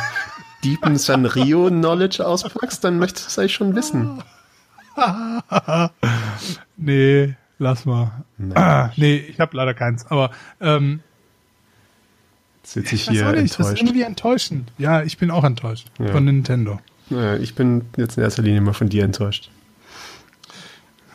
deepen 0.64 0.98
Sanrio-Knowledge 0.98 2.26
auspackst, 2.26 2.84
dann 2.84 2.98
möchtest 2.98 3.28
du 3.28 3.30
es 3.30 3.40
eigentlich 3.40 3.54
schon 3.54 3.76
wissen. 3.76 4.24
nee, 6.78 7.36
lass 7.62 7.86
mal. 7.86 8.12
Ah, 8.56 8.90
nee, 8.98 9.16
ich 9.16 9.40
habe 9.40 9.56
leider 9.56 9.74
keins. 9.74 10.06
Aber 10.08 10.32
ähm, 10.60 11.00
sitze 12.64 12.96
ich 12.96 13.04
hier 13.08 13.32
nicht, 13.32 13.38
enttäuscht. 13.38 13.60
Das 13.60 13.72
ist 13.72 13.80
irgendwie 13.82 14.02
enttäuschend. 14.02 14.72
Ja, 14.78 15.04
ich 15.04 15.18
bin 15.18 15.32
auch 15.32 15.44
enttäuscht 15.44 15.88
ja. 16.00 16.12
von 16.12 16.26
Nintendo. 16.26 16.80
Naja, 17.10 17.38
ich 17.38 17.56
bin 17.56 17.86
jetzt 17.98 18.18
in 18.18 18.24
erster 18.24 18.42
Linie 18.42 18.62
mal 18.62 18.74
von 18.74 18.90
dir 18.90 19.04
enttäuscht. 19.04 19.52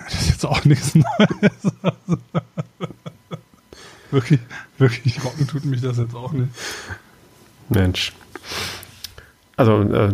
Das 0.04 0.14
ist 0.14 0.28
jetzt 0.28 0.46
auch 0.46 0.64
nichts 0.64 0.94
Neues. 0.94 1.72
wirklich, 4.12 4.40
wirklich 4.78 5.24
rocken 5.24 5.48
tut 5.48 5.64
mich 5.64 5.80
das 5.80 5.98
jetzt 5.98 6.14
auch 6.14 6.32
nicht. 6.32 6.50
Mensch. 7.68 8.12
Also, 9.56 9.82
äh, 9.82 10.12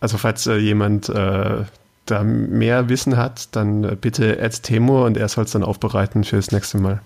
also 0.00 0.18
falls 0.18 0.46
äh, 0.46 0.56
jemand 0.56 1.08
äh, 1.08 1.64
da 2.10 2.22
mehr 2.22 2.88
Wissen 2.88 3.16
hat, 3.16 3.54
dann 3.56 3.84
äh, 3.84 3.96
bitte 4.00 4.42
add 4.42 4.56
Temo 4.62 5.06
und 5.06 5.16
er 5.16 5.28
soll 5.28 5.44
es 5.44 5.52
dann 5.52 5.62
aufbereiten 5.62 6.24
für 6.24 6.36
das 6.36 6.50
nächste 6.50 6.78
Mal. 6.78 7.00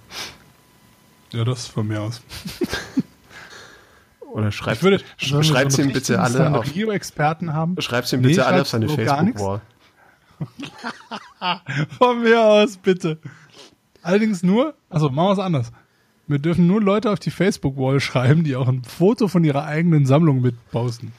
Ja, 1.33 1.45
das 1.45 1.67
von 1.67 1.87
mir 1.89 2.01
aus. 2.01 2.23
Oder 4.21 4.51
schreibt, 4.51 4.81
schreibt 5.19 5.73
so 5.73 5.83
ihm 5.83 5.93
bitte 5.93 6.21
alle 6.21 6.59
auf. 6.59 6.77
experten 6.77 7.53
haben. 7.53 7.81
Schreibt 7.81 8.13
ihm 8.13 8.23
bitte 8.23 8.41
nee, 8.41 8.47
alle 8.47 8.63
auf 8.63 8.69
seine 8.69 8.89
Facebook-Wall. 8.89 9.61
von 11.99 12.23
mir 12.23 12.43
aus, 12.43 12.77
bitte. 12.77 13.19
Allerdings 14.03 14.43
nur, 14.43 14.75
also 14.91 15.09
machen 15.09 15.29
wir 15.29 15.33
es 15.33 15.39
anders. 15.39 15.73
Wir 16.27 16.39
dürfen 16.39 16.67
nur 16.67 16.83
Leute 16.83 17.11
auf 17.11 17.21
die 17.21 17.31
Facebook-Wall 17.31 18.01
schreiben, 18.01 18.45
die 18.45 18.57
auch 18.57 18.67
ein 18.67 18.83
Foto 18.83 19.29
von 19.29 19.45
ihrer 19.45 19.67
eigenen 19.67 20.05
Sammlung 20.05 20.41
mit 20.41 20.57
posten. 20.71 21.13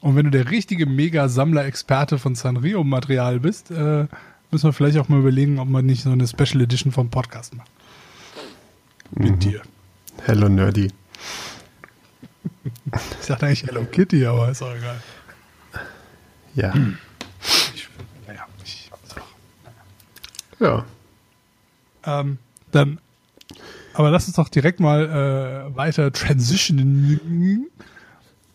Und 0.00 0.14
wenn 0.14 0.24
du 0.24 0.30
der 0.30 0.50
richtige 0.50 0.86
Mega-Sammler-Experte 0.86 2.18
von 2.18 2.34
Sanrio-Material 2.34 3.40
bist, 3.40 3.70
äh, 3.70 4.06
müssen 4.50 4.64
wir 4.68 4.72
vielleicht 4.72 4.98
auch 4.98 5.08
mal 5.08 5.18
überlegen, 5.18 5.58
ob 5.58 5.68
man 5.68 5.86
nicht 5.86 6.02
so 6.04 6.10
eine 6.10 6.26
Special 6.26 6.60
Edition 6.62 6.92
vom 6.92 7.10
Podcast 7.10 7.54
macht. 7.56 7.70
Mit 9.10 9.32
mhm. 9.32 9.38
dir. 9.40 9.62
Hello 10.24 10.48
Nerdy. 10.48 10.92
Ich 13.20 13.26
dachte 13.26 13.46
eigentlich 13.46 13.64
Hello 13.64 13.84
Kitty, 13.84 14.24
aber 14.26 14.50
ist 14.50 14.62
auch 14.62 14.74
egal. 14.74 15.00
Ja. 16.54 16.74
Ich, 17.74 17.88
naja, 18.26 18.46
ich, 18.64 18.90
Ja. 20.60 20.84
ähm, 22.04 22.38
dann, 22.72 23.00
aber 23.94 24.10
lass 24.10 24.26
uns 24.26 24.36
doch 24.36 24.48
direkt 24.48 24.80
mal 24.80 25.70
äh, 25.70 25.76
weiter 25.76 26.12
transitionen 26.12 27.66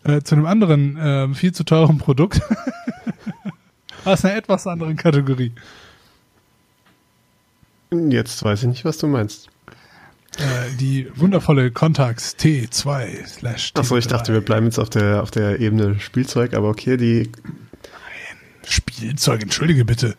äh, 0.04 0.22
zu 0.22 0.34
einem 0.34 0.46
anderen, 0.46 0.96
äh, 0.96 1.34
viel 1.34 1.52
zu 1.52 1.64
teuren 1.64 1.98
Produkt. 1.98 2.40
Aus 4.04 4.24
einer 4.24 4.36
etwas 4.36 4.66
anderen 4.66 4.96
Kategorie. 4.96 5.52
Jetzt 7.90 8.42
weiß 8.42 8.62
ich 8.62 8.68
nicht, 8.68 8.84
was 8.84 8.98
du 8.98 9.06
meinst. 9.06 9.48
Äh, 10.38 10.76
die 10.78 11.08
wundervolle 11.14 11.70
Contax 11.70 12.36
T2 12.38 13.26
slash 13.26 13.72
Achso, 13.74 13.96
ich 13.96 14.08
dachte, 14.08 14.32
wir 14.32 14.40
bleiben 14.40 14.66
jetzt 14.66 14.78
auf 14.78 14.90
der, 14.90 15.22
auf 15.22 15.30
der 15.30 15.60
Ebene 15.60 15.98
Spielzeug, 16.00 16.54
aber 16.54 16.68
okay, 16.68 16.96
die. 16.96 17.30
Spielzeug, 18.66 19.42
entschuldige 19.42 19.84
bitte. 19.84 20.16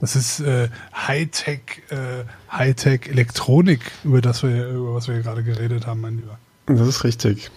Das 0.00 0.14
ist 0.14 0.40
äh, 0.40 0.68
Hightech, 0.94 1.82
äh, 1.88 2.24
Hightech 2.52 3.08
Elektronik, 3.08 3.80
über 4.04 4.20
das 4.20 4.42
wir, 4.42 4.68
über 4.68 4.94
was 4.94 5.08
wir 5.08 5.14
hier 5.14 5.22
gerade 5.22 5.42
geredet 5.42 5.86
haben, 5.86 6.02
mein 6.02 6.16
Lieber. 6.16 6.38
Das 6.66 6.86
ist 6.86 7.02
richtig. 7.02 7.50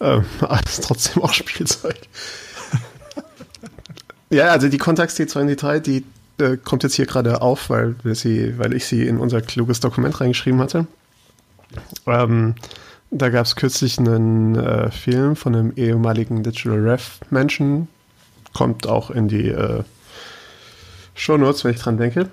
Ähm, 0.00 0.24
aber 0.40 0.60
es 0.64 0.78
ist 0.78 0.84
trotzdem 0.84 1.22
auch 1.22 1.32
Spielzeug. 1.32 1.96
ja, 4.30 4.48
also 4.48 4.68
die 4.68 4.78
Contax 4.78 5.16
T2 5.16 5.40
und 5.40 5.46
die 5.48 5.56
3, 5.56 5.80
die 5.80 6.04
äh, 6.38 6.56
kommt 6.56 6.82
jetzt 6.82 6.94
hier 6.94 7.06
gerade 7.06 7.42
auf, 7.42 7.70
weil 7.70 7.96
wir 8.02 8.14
sie, 8.14 8.58
weil 8.58 8.74
ich 8.74 8.86
sie 8.86 9.06
in 9.06 9.18
unser 9.18 9.42
kluges 9.42 9.80
Dokument 9.80 10.20
reingeschrieben 10.20 10.60
hatte. 10.60 10.86
Ähm, 12.06 12.54
da 13.10 13.28
gab 13.28 13.44
es 13.44 13.56
kürzlich 13.56 13.98
einen 13.98 14.56
äh, 14.56 14.90
Film 14.90 15.36
von 15.36 15.54
einem 15.54 15.72
ehemaligen 15.76 16.42
Digital 16.42 16.78
Ref 16.78 17.20
Menschen. 17.30 17.88
Kommt 18.52 18.86
auch 18.86 19.10
in 19.10 19.28
die 19.28 19.48
äh, 19.48 19.82
Show 21.14 21.36
Notes, 21.36 21.64
wenn 21.64 21.72
ich 21.72 21.80
dran 21.80 21.98
denke. 21.98 22.30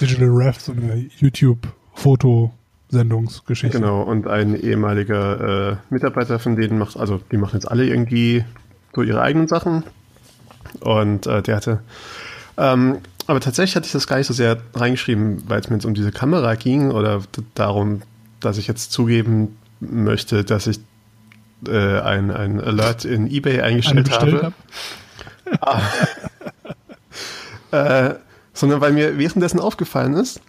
Digital 0.00 0.28
Ref, 0.28 0.60
so 0.60 0.72
eine 0.72 1.08
YouTube-Fotosendungsgeschichte. 2.92 3.80
Genau, 3.80 4.02
und 4.02 4.26
ein 4.26 4.60
ehemaliger 4.60 5.72
äh, 5.72 5.76
Mitarbeiter 5.90 6.38
von 6.38 6.56
denen 6.56 6.78
macht, 6.78 6.96
also 6.96 7.20
die 7.30 7.36
machen 7.36 7.54
jetzt 7.54 7.70
alle 7.70 7.86
irgendwie 7.86 8.44
so 8.94 9.02
ihre 9.02 9.22
eigenen 9.22 9.48
Sachen. 9.48 9.84
Und 10.80 11.26
äh, 11.26 11.42
der 11.42 11.56
hatte, 11.56 11.80
ähm, 12.56 12.98
aber 13.26 13.40
tatsächlich 13.40 13.76
hatte 13.76 13.86
ich 13.86 13.92
das 13.92 14.06
gar 14.06 14.16
nicht 14.16 14.26
so 14.26 14.34
sehr 14.34 14.58
reingeschrieben, 14.74 15.42
weil 15.46 15.60
es 15.60 15.68
mir 15.68 15.76
jetzt 15.76 15.84
um 15.84 15.94
diese 15.94 16.12
Kamera 16.12 16.54
ging 16.54 16.90
oder 16.90 17.22
darum, 17.54 18.02
dass 18.40 18.58
ich 18.58 18.66
jetzt 18.66 18.92
zugeben 18.92 19.56
möchte, 19.80 20.44
dass 20.44 20.66
ich 20.66 20.80
äh, 21.66 22.00
ein, 22.00 22.30
ein 22.30 22.60
Alert 22.60 23.04
in 23.04 23.30
eBay 23.30 23.60
eingestellt 23.60 24.10
habe. 24.10 24.52
hab. 25.60 25.82
Äh, 27.70 28.16
sondern 28.52 28.82
weil 28.82 28.92
mir 28.92 29.16
währenddessen 29.16 29.58
aufgefallen 29.58 30.12
ist, 30.12 30.42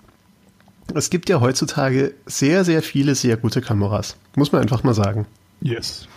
es 0.95 1.09
gibt 1.09 1.29
ja 1.29 1.39
heutzutage 1.41 2.13
sehr, 2.25 2.63
sehr 2.65 2.81
viele 2.81 3.15
sehr 3.15 3.37
gute 3.37 3.61
Kameras. 3.61 4.15
Muss 4.35 4.51
man 4.51 4.61
einfach 4.61 4.83
mal 4.83 4.93
sagen. 4.93 5.25
Yes. 5.61 6.07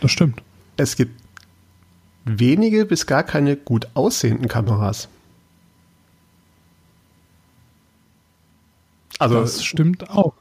Das 0.00 0.10
stimmt. 0.10 0.42
Es 0.76 0.96
gibt 0.96 1.20
wenige 2.24 2.86
bis 2.86 3.06
gar 3.06 3.22
keine 3.22 3.56
gut 3.56 3.86
aussehenden 3.94 4.48
Kameras. 4.48 5.08
Also, 9.18 9.40
das 9.40 9.64
stimmt 9.64 10.10
auch. 10.10 10.34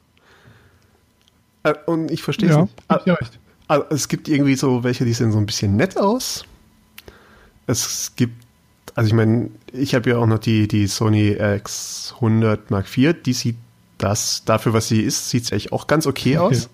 äh, 1.63 1.73
und 1.85 2.11
ich 2.11 2.23
verstehe 2.23 2.49
es 2.49 2.55
Ja, 2.55 2.61
nicht. 2.63 2.73
hab 2.89 3.07
ich 3.07 3.13
recht. 3.21 3.39
Also, 3.67 3.85
es 3.89 4.07
gibt 4.07 4.27
irgendwie 4.27 4.55
so 4.55 4.83
welche, 4.83 5.05
die 5.05 5.13
sehen 5.13 5.31
so 5.31 5.37
ein 5.37 5.45
bisschen 5.45 5.75
nett 5.77 5.97
aus. 5.97 6.43
Es 7.67 8.11
gibt, 8.15 8.35
also 8.95 9.07
ich 9.07 9.13
meine, 9.13 9.49
ich 9.71 9.95
habe 9.95 10.09
ja 10.09 10.17
auch 10.17 10.27
noch 10.27 10.39
die, 10.39 10.67
die 10.67 10.87
Sony 10.87 11.31
X100 11.39 12.59
Mark 12.69 12.85
IV, 12.95 13.15
die 13.23 13.33
sieht 13.33 13.55
das, 13.97 14.43
dafür 14.45 14.73
was 14.73 14.87
sie 14.87 15.01
ist, 15.01 15.29
sieht 15.29 15.43
es 15.45 15.51
eigentlich 15.51 15.71
auch 15.71 15.87
ganz 15.87 16.05
okay, 16.07 16.37
Okay. 16.37 16.55
aus. 16.57 16.69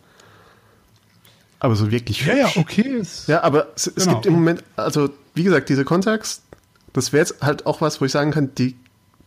Aber 1.59 1.75
so 1.75 1.91
wirklich 1.91 2.25
Ja, 2.25 2.35
ja, 2.35 2.51
okay. 2.55 2.81
Ist, 2.99 3.27
Ja, 3.27 3.43
aber 3.43 3.67
es, 3.75 3.87
es 3.87 3.95
Genau. 4.05 4.13
gibt 4.15 4.25
im 4.25 4.33
Moment, 4.33 4.63
also 4.75 5.09
wie 5.35 5.43
gesagt, 5.43 5.69
diese 5.69 5.85
Contacts, 5.85 6.41
das 6.93 7.13
wäre 7.13 7.21
jetzt 7.21 7.41
halt 7.41 7.65
auch 7.67 7.81
was, 7.81 8.01
wo 8.01 8.05
ich 8.05 8.11
sagen 8.11 8.31
kann, 8.31 8.53
die, 8.55 8.75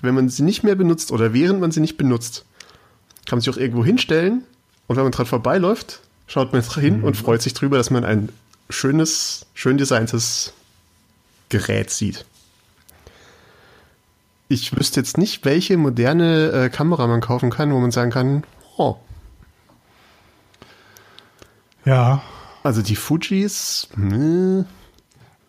wenn 0.01 0.15
man 0.15 0.29
sie 0.29 0.43
nicht 0.43 0.65
mehr 0.65 0.75
benutzt 0.75 1.13
oder 1.13 1.33
während 1.33 1.61
man 1.61 1.71
sie 1.71 1.81
nicht 1.81 1.97
benutzt, 1.97 2.45
kann 3.27 3.37
man 3.37 3.41
sich 3.41 3.51
auch 3.55 3.57
irgendwo 3.57 3.85
hinstellen 3.85 4.43
und 4.89 4.97
wenn 4.97 5.05
man 5.05 5.13
dran 5.13 5.27
vorbeiläuft, 5.27 6.01
schaut 6.27 6.53
man 6.53 6.63
hin 6.63 6.99
Mhm. 6.99 7.05
und 7.05 7.17
freut 7.17 7.41
sich 7.41 7.55
drüber, 7.55 7.77
dass 7.77 7.91
man 7.91 8.05
ein 8.05 8.31
schönes, 8.69 9.47
schön 9.55 9.79
designtes 9.79 10.53
Gerät 11.51 11.91
sieht. 11.91 12.25
Ich 14.49 14.77
wüsste 14.77 15.01
jetzt 15.01 15.17
nicht, 15.19 15.45
welche 15.45 15.77
moderne 15.77 16.51
äh, 16.51 16.69
Kamera 16.69 17.07
man 17.07 17.21
kaufen 17.21 17.51
kann, 17.51 17.73
wo 17.73 17.81
man 17.81 17.91
sagen 17.91 18.11
kann, 18.11 18.45
oh, 18.77 18.97
ja. 21.85 22.23
also 22.63 22.83
die 22.83 22.97
Fujis, 22.97 23.89
hm, 23.95 24.65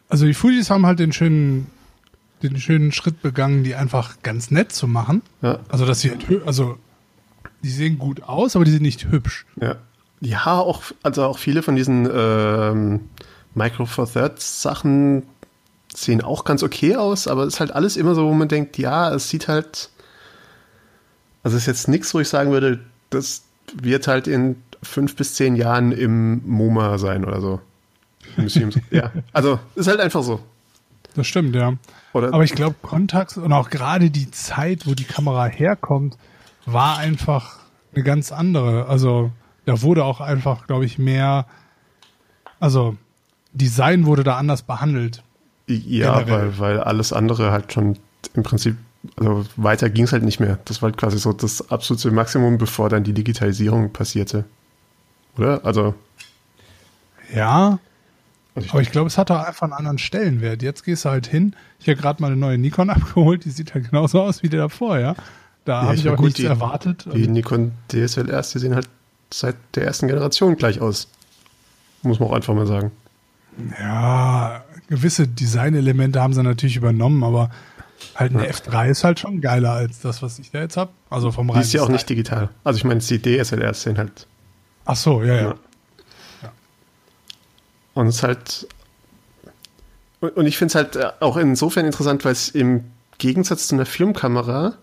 Also 0.09 0.25
die 0.25 0.33
Fujis 0.33 0.69
haben 0.69 0.85
halt 0.85 0.99
den 0.99 1.11
schönen, 1.11 1.67
den 2.43 2.57
schönen 2.57 2.91
Schritt 2.91 3.21
begangen, 3.21 3.63
die 3.63 3.75
einfach 3.75 4.21
ganz 4.23 4.51
nett 4.51 4.71
zu 4.71 4.87
machen. 4.87 5.21
ja, 5.41 5.59
Also 5.69 5.85
dass 5.85 6.01
sie 6.01 6.11
halt, 6.11 6.25
also 6.45 6.77
die 7.63 7.69
sehen 7.69 7.97
gut 7.97 8.23
aus, 8.23 8.55
aber 8.55 8.65
die 8.65 8.71
sind 8.71 8.83
nicht 8.83 9.05
hübsch. 9.05 9.45
Ja. 9.59 9.75
Ja, 10.21 10.59
auch, 10.59 10.83
also 11.03 11.25
auch 11.25 11.37
viele 11.37 11.61
von 11.61 11.75
diesen 11.75 12.09
ähm, 12.11 13.01
Micro 13.53 13.85
Four 13.85 14.11
Thirds 14.11 14.61
Sachen 14.61 15.23
sehen 15.95 16.21
auch 16.21 16.43
ganz 16.43 16.63
okay 16.63 16.95
aus, 16.95 17.27
aber 17.27 17.43
es 17.43 17.55
ist 17.55 17.59
halt 17.59 17.71
alles 17.71 17.97
immer 17.97 18.15
so, 18.15 18.27
wo 18.27 18.33
man 18.33 18.47
denkt, 18.47 18.77
ja, 18.77 19.13
es 19.13 19.29
sieht 19.29 19.47
halt, 19.47 19.89
also 21.43 21.57
es 21.57 21.63
ist 21.63 21.67
jetzt 21.67 21.87
nichts, 21.87 22.13
wo 22.13 22.19
ich 22.19 22.29
sagen 22.29 22.51
würde, 22.51 22.79
das 23.09 23.43
wird 23.73 24.07
halt 24.07 24.27
in 24.27 24.57
fünf 24.83 25.15
bis 25.15 25.35
zehn 25.35 25.55
Jahren 25.55 25.91
im 25.91 26.41
MoMA 26.47 26.97
sein 26.97 27.25
oder 27.25 27.41
so. 27.41 27.59
Ja, 28.91 29.11
also 29.31 29.59
ist 29.75 29.87
halt 29.87 29.99
einfach 29.99 30.23
so. 30.23 30.41
Das 31.15 31.27
stimmt, 31.27 31.55
ja. 31.55 31.73
Oder 32.13 32.33
Aber 32.33 32.43
ich 32.43 32.53
glaube, 32.53 32.75
Contax 32.81 33.37
und 33.37 33.53
auch 33.53 33.69
gerade 33.69 34.09
die 34.09 34.29
Zeit, 34.31 34.85
wo 34.85 34.93
die 34.93 35.05
Kamera 35.05 35.45
herkommt, 35.45 36.17
war 36.65 36.97
einfach 36.97 37.59
eine 37.93 38.03
ganz 38.03 38.31
andere. 38.31 38.87
Also 38.87 39.31
da 39.65 39.81
wurde 39.81 40.03
auch 40.03 40.19
einfach, 40.21 40.67
glaube 40.67 40.85
ich, 40.85 40.97
mehr, 40.97 41.45
also 42.59 42.97
Design 43.53 44.05
wurde 44.05 44.23
da 44.23 44.37
anders 44.37 44.63
behandelt. 44.63 45.23
Ja, 45.67 46.19
generell. 46.21 46.57
weil, 46.57 46.59
weil 46.59 46.79
alles 46.81 47.11
andere 47.13 47.51
halt 47.51 47.73
schon 47.73 47.97
im 48.33 48.43
Prinzip, 48.43 48.77
also 49.17 49.45
weiter 49.55 49.89
ging 49.89 50.03
es 50.05 50.11
halt 50.13 50.23
nicht 50.23 50.39
mehr. 50.39 50.59
Das 50.65 50.81
war 50.81 50.89
halt 50.89 50.97
quasi 50.97 51.17
so 51.17 51.33
das 51.33 51.69
absolute 51.71 52.11
Maximum, 52.11 52.57
bevor 52.57 52.89
dann 52.89 53.03
die 53.03 53.13
Digitalisierung 53.13 53.91
passierte. 53.91 54.45
Oder? 55.37 55.65
Also, 55.65 55.95
Ja, 57.33 57.79
also 58.55 58.65
ich, 58.67 58.71
aber 58.73 58.81
ich 58.81 58.91
glaube, 58.91 59.07
es 59.07 59.17
hat 59.17 59.31
auch 59.31 59.43
einfach 59.43 59.63
einen 59.63 59.73
anderen 59.73 59.97
Stellenwert. 59.97 60.61
Jetzt 60.61 60.83
gehst 60.83 61.05
du 61.05 61.09
halt 61.09 61.27
hin. 61.27 61.55
Ich 61.79 61.87
habe 61.89 61.97
gerade 61.97 62.21
mal 62.21 62.27
eine 62.27 62.37
neue 62.37 62.57
Nikon 62.57 62.89
abgeholt, 62.91 63.45
die 63.45 63.49
sieht 63.49 63.73
halt 63.73 63.89
genauso 63.89 64.21
aus 64.21 64.43
wie 64.43 64.49
der 64.49 64.61
davor, 64.61 64.99
ja. 64.99 65.15
Da 65.65 65.81
habe 65.81 65.95
ich 65.95 66.07
auch 66.07 66.15
gut, 66.15 66.25
nichts 66.25 66.39
die- 66.39 66.45
erwartet. 66.45 67.05
die 67.13 67.27
Nikon 67.27 67.71
DSLRs, 67.91 68.51
die 68.51 68.59
sehen 68.59 68.75
halt 68.75 68.87
seit 69.33 69.55
der 69.73 69.85
ersten 69.85 70.07
Generation 70.07 70.55
gleich 70.57 70.79
aus. 70.79 71.07
Muss 72.03 72.19
man 72.19 72.29
auch 72.29 72.33
einfach 72.33 72.53
mal 72.53 72.67
sagen. 72.67 72.91
Ja, 73.79 74.63
gewisse 74.87 75.27
Designelemente 75.27 76.21
haben 76.21 76.33
sie 76.33 76.43
natürlich 76.43 76.75
übernommen, 76.75 77.23
aber 77.23 77.49
halt 78.15 78.35
eine 78.35 78.49
F3 78.49 78.89
ist 78.89 79.03
halt 79.03 79.19
schon 79.19 79.41
geiler 79.41 79.71
als 79.71 80.01
das, 80.01 80.21
was 80.21 80.39
ich 80.39 80.51
da 80.51 80.59
jetzt 80.59 80.77
habe. 80.77 80.91
Also 81.09 81.31
vom 81.31 81.47
Die 81.47 81.59
ist 81.59 81.73
ja 81.73 81.83
auch 81.83 81.89
nicht 81.89 82.09
digital. 82.09 82.49
Also 82.63 82.77
ich 82.77 82.83
meine, 82.83 82.99
die 82.99 83.21
DSLRs 83.21 83.83
sehen 83.83 83.97
halt. 83.97 84.27
Ach 84.85 84.95
so, 84.95 85.23
ja, 85.23 85.35
ja. 85.35 85.55
Ja. 86.41 86.51
Und 87.93 88.07
es 88.07 88.17
ist 88.17 88.23
halt. 88.23 88.67
Und 90.19 90.45
ich 90.45 90.57
finde 90.57 90.69
es 90.71 90.75
halt 90.75 90.95
äh, 90.95 91.11
auch 91.19 91.37
insofern 91.37 91.85
interessant, 91.85 92.25
weil 92.25 92.31
es 92.31 92.49
im 92.49 92.85
Gegensatz 93.17 93.67
zu 93.67 93.75
einer 93.75 93.85
Filmkamera 93.85 94.75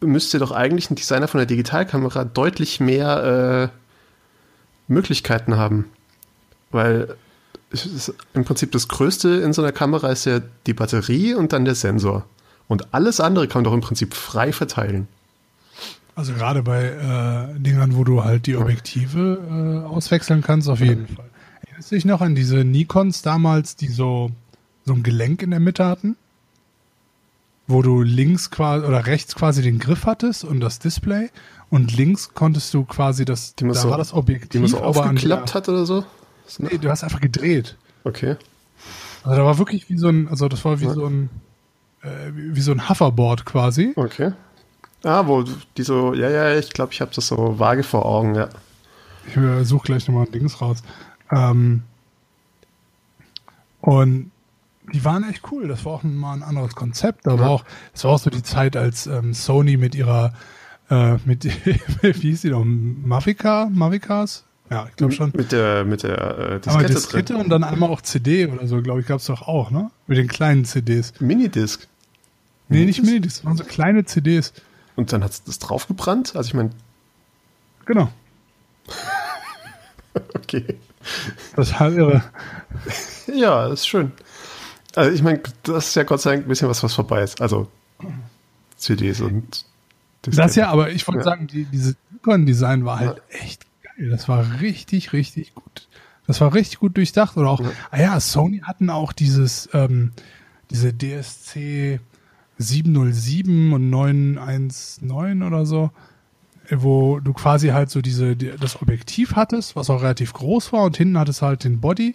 müsste 0.00 0.38
doch 0.38 0.52
eigentlich 0.52 0.90
ein 0.90 0.96
Designer 0.96 1.28
von 1.28 1.38
der 1.38 1.46
Digitalkamera 1.46 2.24
deutlich 2.24 2.80
mehr 2.80 3.70
äh, 3.72 4.92
Möglichkeiten 4.92 5.56
haben. 5.56 5.86
Weil 6.70 7.16
ist 7.74 8.14
im 8.34 8.44
Prinzip 8.44 8.72
das 8.72 8.88
Größte 8.88 9.28
in 9.28 9.52
so 9.52 9.62
einer 9.62 9.72
Kamera 9.72 10.10
ist 10.10 10.24
ja 10.26 10.40
die 10.66 10.74
Batterie 10.74 11.34
und 11.34 11.52
dann 11.52 11.64
der 11.64 11.74
Sensor. 11.74 12.24
Und 12.68 12.94
alles 12.94 13.20
andere 13.20 13.46
kann 13.48 13.60
man 13.62 13.64
doch 13.64 13.74
im 13.74 13.80
Prinzip 13.80 14.14
frei 14.14 14.52
verteilen. 14.52 15.08
Also 16.16 16.32
gerade 16.32 16.62
bei 16.62 16.84
äh, 16.84 17.58
Dingern, 17.58 17.96
wo 17.96 18.04
du 18.04 18.22
halt 18.24 18.46
die 18.46 18.56
Objektive 18.56 19.82
äh, 19.84 19.86
auswechseln 19.86 20.42
kannst, 20.42 20.68
auf 20.68 20.80
jeden 20.80 21.08
Fall. 21.08 21.24
Erinnerst 21.66 21.90
du 21.90 21.94
dich 21.96 22.04
noch 22.04 22.20
an 22.20 22.34
diese 22.36 22.62
Nikons 22.64 23.22
damals, 23.22 23.74
die 23.76 23.88
so, 23.88 24.30
so 24.84 24.92
ein 24.94 25.02
Gelenk 25.02 25.42
in 25.42 25.50
der 25.50 25.60
Mitte 25.60 25.84
hatten? 25.84 26.16
Wo 27.66 27.82
du 27.82 28.02
links 28.02 28.50
quasi 28.50 28.86
oder 28.86 29.06
rechts 29.06 29.34
quasi 29.34 29.62
den 29.62 29.78
Griff 29.78 30.04
hattest 30.06 30.44
und 30.44 30.60
das 30.60 30.78
Display 30.78 31.30
und 31.70 31.96
links 31.96 32.34
konntest 32.34 32.72
du 32.74 32.84
quasi 32.84 33.24
das, 33.24 33.54
da 33.56 33.74
so- 33.74 33.90
war 33.90 33.98
das 33.98 34.12
Objektiv, 34.12 34.50
Die 34.50 34.58
man 34.58 34.68
so 34.68 34.80
aufgeklappt 34.80 35.54
hat 35.54 35.68
oder 35.68 35.84
so. 35.86 36.04
Nee, 36.58 36.78
du 36.78 36.90
hast 36.90 37.04
einfach 37.04 37.20
gedreht. 37.20 37.76
Okay. 38.04 38.36
Also 39.22 39.38
da 39.38 39.44
war 39.44 39.58
wirklich 39.58 39.88
wie 39.88 39.96
so 39.96 40.08
ein, 40.08 40.28
also 40.28 40.48
das 40.48 40.64
war 40.64 40.80
wie 40.80 40.88
so 40.88 41.06
ein, 41.06 41.30
äh, 42.02 42.30
wie, 42.34 42.60
so 42.60 42.72
ein 42.72 42.88
Hoverboard 42.88 43.46
quasi. 43.46 43.92
Okay. 43.96 44.32
Ah, 45.02 45.26
wo 45.26 45.44
die 45.76 45.82
so, 45.82 46.14
ja, 46.14 46.28
ja, 46.28 46.56
ich 46.56 46.70
glaube, 46.70 46.92
ich 46.92 47.00
habe 47.00 47.10
das 47.14 47.26
so 47.26 47.58
vage 47.58 47.82
vor 47.82 48.04
Augen, 48.04 48.34
ja. 48.34 48.48
Ich 49.26 49.36
äh, 49.36 49.64
suche 49.64 49.86
gleich 49.86 50.06
nochmal 50.06 50.26
ein 50.26 50.32
Dings 50.32 50.60
raus. 50.60 50.82
Ähm, 51.30 51.82
und 53.80 54.30
die 54.92 55.04
waren 55.04 55.28
echt 55.28 55.50
cool. 55.50 55.68
Das 55.68 55.84
war 55.84 55.92
auch 55.92 56.02
mal 56.02 56.34
ein 56.34 56.42
anderes 56.42 56.74
Konzept. 56.74 57.26
Da 57.26 57.38
war 57.38 57.50
auch, 57.50 57.64
das 57.92 58.04
war 58.04 58.12
auch 58.12 58.18
so 58.18 58.30
die 58.30 58.42
Zeit, 58.42 58.76
als 58.76 59.06
ähm, 59.06 59.32
Sony 59.32 59.76
mit 59.76 59.94
ihrer, 59.94 60.34
äh, 60.90 61.16
mit, 61.24 61.44
wie 62.02 62.12
hieß 62.12 62.42
die 62.42 62.50
noch, 62.50 62.64
Mavica, 62.64 63.68
Mavicas? 63.72 64.44
Ja, 64.70 64.86
ich 64.88 64.96
glaube 64.96 65.12
schon. 65.12 65.30
Mit 65.34 65.52
der, 65.52 65.84
mit 65.84 66.02
der 66.02 66.18
äh, 66.18 66.44
Aber 66.44 66.58
Diskette 66.58 66.94
Diskette 66.94 67.32
drin. 67.34 67.42
und 67.42 67.48
dann 67.50 67.64
einmal 67.64 67.90
auch 67.90 68.00
CD 68.00 68.46
oder 68.46 68.66
so, 68.66 68.80
glaube 68.82 69.00
ich, 69.00 69.06
gab 69.06 69.20
es 69.20 69.26
doch 69.26 69.42
auch, 69.42 69.70
ne? 69.70 69.90
Mit 70.06 70.18
den 70.18 70.28
kleinen 70.28 70.64
CDs. 70.64 71.12
Minidisc. 71.20 71.86
Nee, 72.68 72.86
nicht 72.86 73.02
Minidiscs, 73.02 73.38
das 73.40 73.44
waren 73.44 73.56
so 73.56 73.64
kleine 73.64 74.04
CDs. 74.06 74.52
Und 74.96 75.12
dann 75.12 75.22
hat 75.22 75.32
das 75.46 75.58
draufgebrannt. 75.58 76.34
Also 76.34 76.48
ich 76.48 76.54
meine, 76.54 76.70
Genau. 77.86 78.08
okay. 80.34 80.64
Das 81.56 81.68
ist 81.68 81.78
halt 81.80 81.96
irre. 81.96 82.22
Ja, 83.26 83.66
ist 83.68 83.86
schön. 83.86 84.12
Also 84.94 85.10
ich 85.10 85.22
meine, 85.22 85.40
das 85.64 85.88
ist 85.88 85.96
ja 85.96 86.04
Gott 86.04 86.20
sei 86.20 86.30
Dank 86.32 86.46
ein 86.46 86.48
bisschen 86.48 86.68
was, 86.68 86.82
was 86.82 86.94
vorbei 86.94 87.22
ist. 87.22 87.40
Also 87.42 87.68
CDs 88.76 89.20
und 89.20 89.64
Das 90.22 90.54
ja, 90.56 90.68
aber 90.70 90.90
ich 90.90 91.06
wollte 91.06 91.18
Ja. 91.18 91.24
sagen, 91.24 91.46
die, 91.46 91.64
dieses 91.66 91.96
Nikon-Design 92.12 92.84
war 92.84 93.00
halt 93.00 93.20
echt 93.28 93.62
geil. 93.62 93.70
Das 93.98 94.28
war 94.28 94.60
richtig, 94.60 95.12
richtig 95.12 95.54
gut. 95.54 95.88
Das 96.26 96.40
war 96.40 96.54
richtig 96.54 96.78
gut 96.78 96.96
durchdacht. 96.96 97.36
Oder 97.36 97.50
auch, 97.50 97.60
ah 97.90 98.00
ja, 98.00 98.18
Sony 98.20 98.60
hatten 98.60 98.90
auch 98.90 99.12
dieses, 99.12 99.68
ähm, 99.72 100.12
diese 100.70 100.92
DSC 100.92 102.00
707 102.58 103.72
und 103.72 103.90
919 103.90 105.42
oder 105.42 105.66
so, 105.66 105.90
wo 106.70 107.20
du 107.20 107.32
quasi 107.32 107.68
halt 107.68 107.90
so 107.90 108.00
diese, 108.00 108.36
die, 108.36 108.52
das 108.58 108.80
Objektiv 108.80 109.36
hattest, 109.36 109.76
was 109.76 109.90
auch 109.90 110.02
relativ 110.02 110.32
groß 110.32 110.72
war 110.72 110.84
und 110.84 110.96
hinten 110.96 111.18
hattest 111.18 111.42
halt 111.42 111.64
den 111.64 111.80
Body. 111.80 112.14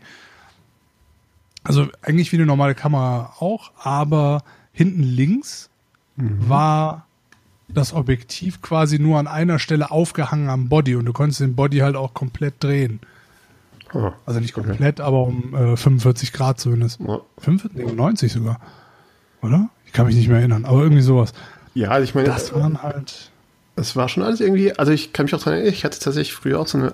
Also 1.63 1.87
eigentlich 2.01 2.31
wie 2.31 2.37
eine 2.37 2.45
normale 2.45 2.73
Kamera 2.73 3.33
auch, 3.39 3.71
aber 3.77 4.43
hinten 4.71 5.03
links 5.03 5.69
war 6.15 7.05
das 7.73 7.93
Objektiv 7.93 8.61
quasi 8.61 8.99
nur 8.99 9.19
an 9.19 9.27
einer 9.27 9.59
Stelle 9.59 9.91
aufgehangen 9.91 10.49
am 10.49 10.69
Body 10.69 10.95
und 10.95 11.05
du 11.05 11.13
konntest 11.13 11.39
den 11.39 11.55
Body 11.55 11.77
halt 11.77 11.95
auch 11.95 12.13
komplett 12.13 12.55
drehen. 12.63 12.99
Oh, 13.93 14.11
Also 14.25 14.39
nicht 14.39 14.53
komplett, 14.53 14.99
aber 15.01 15.23
um 15.23 15.53
äh, 15.55 15.75
45 15.77 16.33
Grad 16.33 16.59
zumindest. 16.59 16.99
Ja. 16.99 17.19
45, 17.39 17.77
nee, 17.77 17.83
um 17.89 17.95
90 17.95 18.31
sogar. 18.31 18.59
Oder? 19.41 19.69
Ich 19.85 19.93
kann 19.93 20.05
mich 20.05 20.15
nicht 20.15 20.27
mehr 20.27 20.39
erinnern, 20.39 20.65
aber 20.65 20.81
irgendwie 20.83 21.01
sowas. 21.01 21.33
Ja, 21.73 21.89
also 21.89 22.03
ich 22.03 22.13
meine, 22.13 22.27
Das 22.27 22.53
waren 22.53 22.83
halt. 22.83 23.31
es 23.75 23.95
war 23.95 24.09
schon 24.09 24.23
alles 24.23 24.41
irgendwie, 24.41 24.77
also 24.77 24.91
ich 24.91 25.13
kann 25.13 25.25
mich 25.25 25.33
auch 25.33 25.39
daran 25.39 25.53
erinnern, 25.53 25.73
ich 25.73 25.83
hatte 25.85 25.99
tatsächlich 25.99 26.33
früher 26.35 26.59
auch 26.59 26.67
so 26.67 26.77
eine 26.77 26.93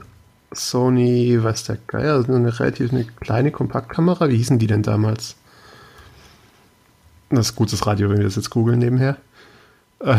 Sony, 0.53 1.37
weiß 1.41 1.65
der 1.65 1.77
Geier, 1.87 2.13
also 2.13 2.33
eine 2.33 2.59
relativ 2.59 2.91
eine 2.93 3.03
kleine 3.03 3.51
Kompaktkamera. 3.51 4.29
Wie 4.29 4.37
hießen 4.37 4.59
die 4.59 4.67
denn 4.67 4.83
damals? 4.83 5.35
Das 7.29 7.47
ist 7.49 7.55
gutes 7.55 7.85
Radio, 7.85 8.09
wenn 8.09 8.17
wir 8.17 8.23
das 8.25 8.35
jetzt 8.35 8.51
googeln 8.51 8.79
nebenher. 8.79 9.17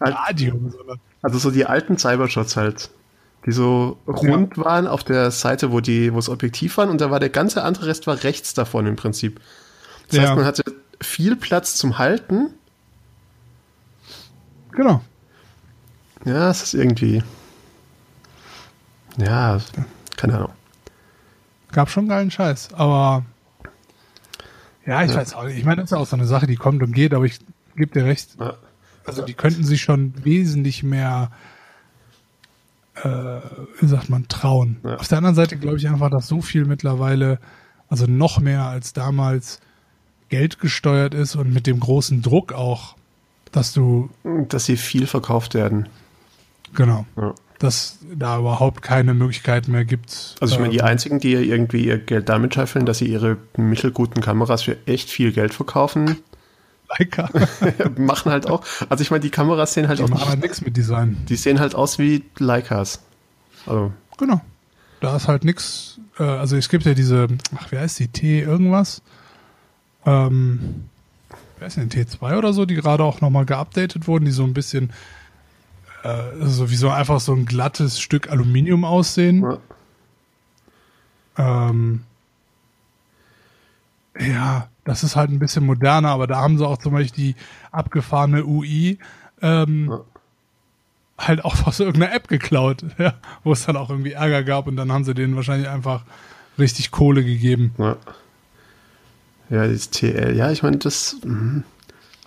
Radio. 0.00 0.60
Also 1.22 1.38
so 1.38 1.50
die 1.50 1.66
alten 1.66 1.98
Cybershots 1.98 2.56
halt, 2.56 2.90
die 3.46 3.52
so 3.52 3.98
rund 4.06 4.56
waren 4.58 4.86
auf 4.86 5.04
der 5.04 5.30
Seite, 5.30 5.72
wo 5.72 5.80
die, 5.80 6.12
wo 6.12 6.16
das 6.16 6.28
Objektiv 6.28 6.76
waren 6.76 6.88
und 6.88 7.00
da 7.00 7.10
war 7.10 7.20
der 7.20 7.30
ganze 7.30 7.62
andere 7.62 7.86
Rest 7.86 8.06
war 8.06 8.22
rechts 8.22 8.54
davon 8.54 8.86
im 8.86 8.96
Prinzip. 8.96 9.40
Das 10.08 10.16
Ja. 10.16 10.22
heißt, 10.22 10.36
man 10.36 10.44
hatte 10.44 10.62
viel 11.00 11.36
Platz 11.36 11.76
zum 11.76 11.98
Halten. 11.98 12.50
Genau. 14.72 15.02
Ja, 16.24 16.50
es 16.50 16.62
ist 16.62 16.74
irgendwie. 16.74 17.22
Ja, 19.16 19.58
keine 20.16 20.36
Ahnung. 20.36 20.52
Gab 21.72 21.90
schon 21.90 22.08
geilen 22.08 22.30
Scheiß, 22.30 22.74
aber. 22.74 23.24
Ja, 24.86 25.02
ich 25.04 25.14
weiß 25.14 25.34
auch 25.34 25.44
nicht. 25.44 25.56
Ich 25.58 25.64
meine, 25.64 25.76
das 25.76 25.84
ist 25.86 25.90
ja 25.92 25.98
auch 25.98 26.06
so 26.06 26.16
eine 26.16 26.26
Sache, 26.26 26.46
die 26.46 26.56
kommt 26.56 26.82
und 26.82 26.92
geht, 26.92 27.14
aber 27.14 27.24
ich 27.24 27.38
gebe 27.80 27.92
dir 27.98 28.04
recht. 28.06 28.36
Also 29.04 29.22
die 29.22 29.34
könnten 29.34 29.64
sich 29.64 29.80
schon 29.80 30.12
wesentlich 30.24 30.82
mehr, 30.82 31.30
äh, 33.02 33.08
wie 33.80 33.86
sagt 33.86 34.08
man, 34.10 34.28
trauen. 34.28 34.76
Ja. 34.84 34.96
Auf 34.96 35.08
der 35.08 35.18
anderen 35.18 35.34
Seite 35.36 35.56
glaube 35.56 35.78
ich 35.78 35.88
einfach, 35.88 36.10
dass 36.10 36.28
so 36.28 36.40
viel 36.42 36.64
mittlerweile, 36.64 37.38
also 37.88 38.06
noch 38.06 38.40
mehr 38.40 38.64
als 38.64 38.92
damals, 38.92 39.60
Geld 40.28 40.60
gesteuert 40.60 41.12
ist 41.12 41.34
und 41.34 41.52
mit 41.52 41.66
dem 41.66 41.80
großen 41.80 42.22
Druck 42.22 42.52
auch, 42.52 42.94
dass 43.50 43.72
du, 43.72 44.10
Dass 44.48 44.64
sie 44.66 44.76
viel 44.76 45.08
verkauft 45.08 45.54
werden. 45.54 45.88
genau, 46.72 47.04
Ja. 47.16 47.34
dass 47.58 47.98
da 48.14 48.38
überhaupt 48.38 48.80
keine 48.82 49.12
Möglichkeit 49.12 49.66
mehr 49.66 49.84
gibt. 49.84 50.36
Also 50.40 50.54
ich 50.54 50.60
meine, 50.60 50.72
die 50.72 50.78
ähm, 50.78 50.84
einzigen, 50.84 51.18
die 51.18 51.32
irgendwie 51.32 51.84
ihr 51.84 51.98
Geld 51.98 52.28
damit 52.28 52.54
scheffeln, 52.54 52.86
dass 52.86 52.98
sie 52.98 53.06
ihre 53.06 53.38
mittelguten 53.56 54.22
Kameras 54.22 54.62
für 54.62 54.76
echt 54.86 55.10
viel 55.10 55.32
Geld 55.32 55.52
verkaufen, 55.52 56.18
Leica, 56.98 57.28
machen 57.96 58.32
halt 58.32 58.48
auch. 58.48 58.64
Also 58.88 59.02
ich 59.02 59.10
meine, 59.10 59.20
die 59.20 59.30
Kameras 59.30 59.74
sehen 59.74 59.88
halt 59.88 59.98
die 60.00 60.04
auch 60.04 60.08
machen 60.08 60.28
halt 60.28 60.36
nicht, 60.38 60.42
nichts 60.42 60.60
mit 60.62 60.76
Design. 60.76 61.16
die 61.28 61.36
sehen 61.36 61.60
halt 61.60 61.74
aus 61.74 61.98
wie 61.98 62.24
Leicas. 62.38 63.00
Also, 63.66 63.92
Genau. 64.18 64.40
Da 65.00 65.16
ist 65.16 65.28
halt 65.28 65.44
nix. 65.44 65.98
Äh, 66.18 66.24
also 66.24 66.56
es 66.56 66.68
gibt 66.68 66.84
ja 66.84 66.92
diese, 66.92 67.28
ach, 67.56 67.72
wie 67.72 67.78
heißt 67.78 67.98
die? 67.98 68.08
T 68.08 68.40
irgendwas? 68.40 69.00
Ähm, 70.04 70.88
wer 71.58 71.66
ist 71.68 71.76
denn 71.78 71.88
T2 71.90 72.36
oder 72.36 72.52
so, 72.52 72.66
die 72.66 72.74
gerade 72.74 73.02
auch 73.02 73.20
nochmal 73.22 73.46
geupdatet 73.46 74.06
wurden, 74.06 74.26
die 74.26 74.30
so 74.30 74.44
ein 74.44 74.52
bisschen 74.52 74.92
äh, 76.02 76.22
so 76.40 76.70
wie 76.70 76.76
so 76.76 76.90
einfach 76.90 77.20
so 77.20 77.32
ein 77.34 77.46
glattes 77.46 78.00
Stück 78.00 78.30
Aluminium 78.30 78.84
aussehen. 78.84 79.42
ja. 79.42 79.58
Ähm, 81.70 82.04
ja, 84.18 84.68
das 84.84 85.02
ist 85.04 85.16
halt 85.16 85.30
ein 85.30 85.38
bisschen 85.38 85.64
moderner, 85.66 86.08
aber 86.10 86.26
da 86.26 86.36
haben 86.40 86.58
sie 86.58 86.66
auch 86.66 86.78
zum 86.78 86.92
Beispiel 86.92 87.34
die 87.34 87.36
abgefahrene 87.72 88.44
UI 88.44 88.98
ähm, 89.42 89.88
Ja. 89.90 90.00
halt 91.18 91.44
auch 91.44 91.54
aus 91.66 91.80
irgendeiner 91.80 92.14
App 92.14 92.28
geklaut, 92.28 92.84
ja, 92.98 93.14
wo 93.44 93.52
es 93.52 93.64
dann 93.66 93.76
auch 93.76 93.90
irgendwie 93.90 94.12
Ärger 94.12 94.42
gab 94.42 94.66
und 94.66 94.76
dann 94.76 94.90
haben 94.92 95.04
sie 95.04 95.14
denen 95.14 95.36
wahrscheinlich 95.36 95.68
einfach 95.68 96.02
richtig 96.58 96.90
Kohle 96.90 97.24
gegeben. 97.24 97.72
Ja. 97.78 97.96
Ja, 99.50 99.66
das 99.66 99.90
TL, 99.90 100.36
ja, 100.36 100.50
ich 100.52 100.62
meine, 100.62 100.76
das. 100.78 101.16
mhm. 101.24 101.64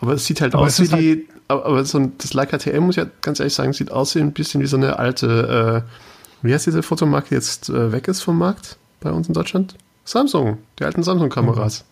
Aber 0.02 0.14
es 0.14 0.26
sieht 0.26 0.42
halt 0.42 0.54
Aber 0.56 0.66
aus 0.66 0.80
wie 0.80 0.84
ist 0.84 0.94
die. 0.94 1.28
Aber, 1.48 1.86
so 1.86 1.98
ein, 2.00 2.18
das 2.18 2.34
Leica 2.34 2.58
TL, 2.58 2.80
muss 2.82 2.98
ich 2.98 3.04
ja 3.04 3.10
ganz 3.22 3.40
ehrlich 3.40 3.54
sagen, 3.54 3.72
sieht 3.74 3.92
aus 3.92 4.16
wie 4.16 4.20
ein 4.20 4.34
bisschen 4.34 4.60
wie 4.62 4.66
so 4.66 4.76
eine 4.76 5.00
alte. 5.00 5.84
Äh, 5.86 6.46
wie 6.46 6.54
heißt 6.54 6.66
diese 6.66 6.84
Fotomarke, 6.84 7.30
die 7.30 7.36
jetzt 7.36 7.70
äh, 7.70 7.92
weg 7.94 8.10
ist 8.10 8.22
vom 8.22 8.38
Markt 8.38 8.76
bei 9.00 9.12
uns 9.12 9.28
in 9.30 9.34
Deutschland? 9.34 9.76
Samsung, 10.04 10.58
die 10.80 10.84
alten 10.84 11.04
Samsung-Kameras. 11.04 11.86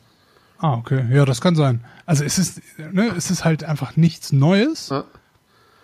Ah, 0.61 0.73
okay. 0.75 1.05
Ja, 1.11 1.25
das 1.25 1.41
kann 1.41 1.55
sein. 1.55 1.83
Also 2.05 2.23
es 2.23 2.37
ist, 2.37 2.61
ne, 2.77 3.11
es 3.17 3.31
ist 3.31 3.43
halt 3.45 3.63
einfach 3.63 3.95
nichts 3.97 4.31
Neues, 4.31 4.89
Ja. 4.89 5.05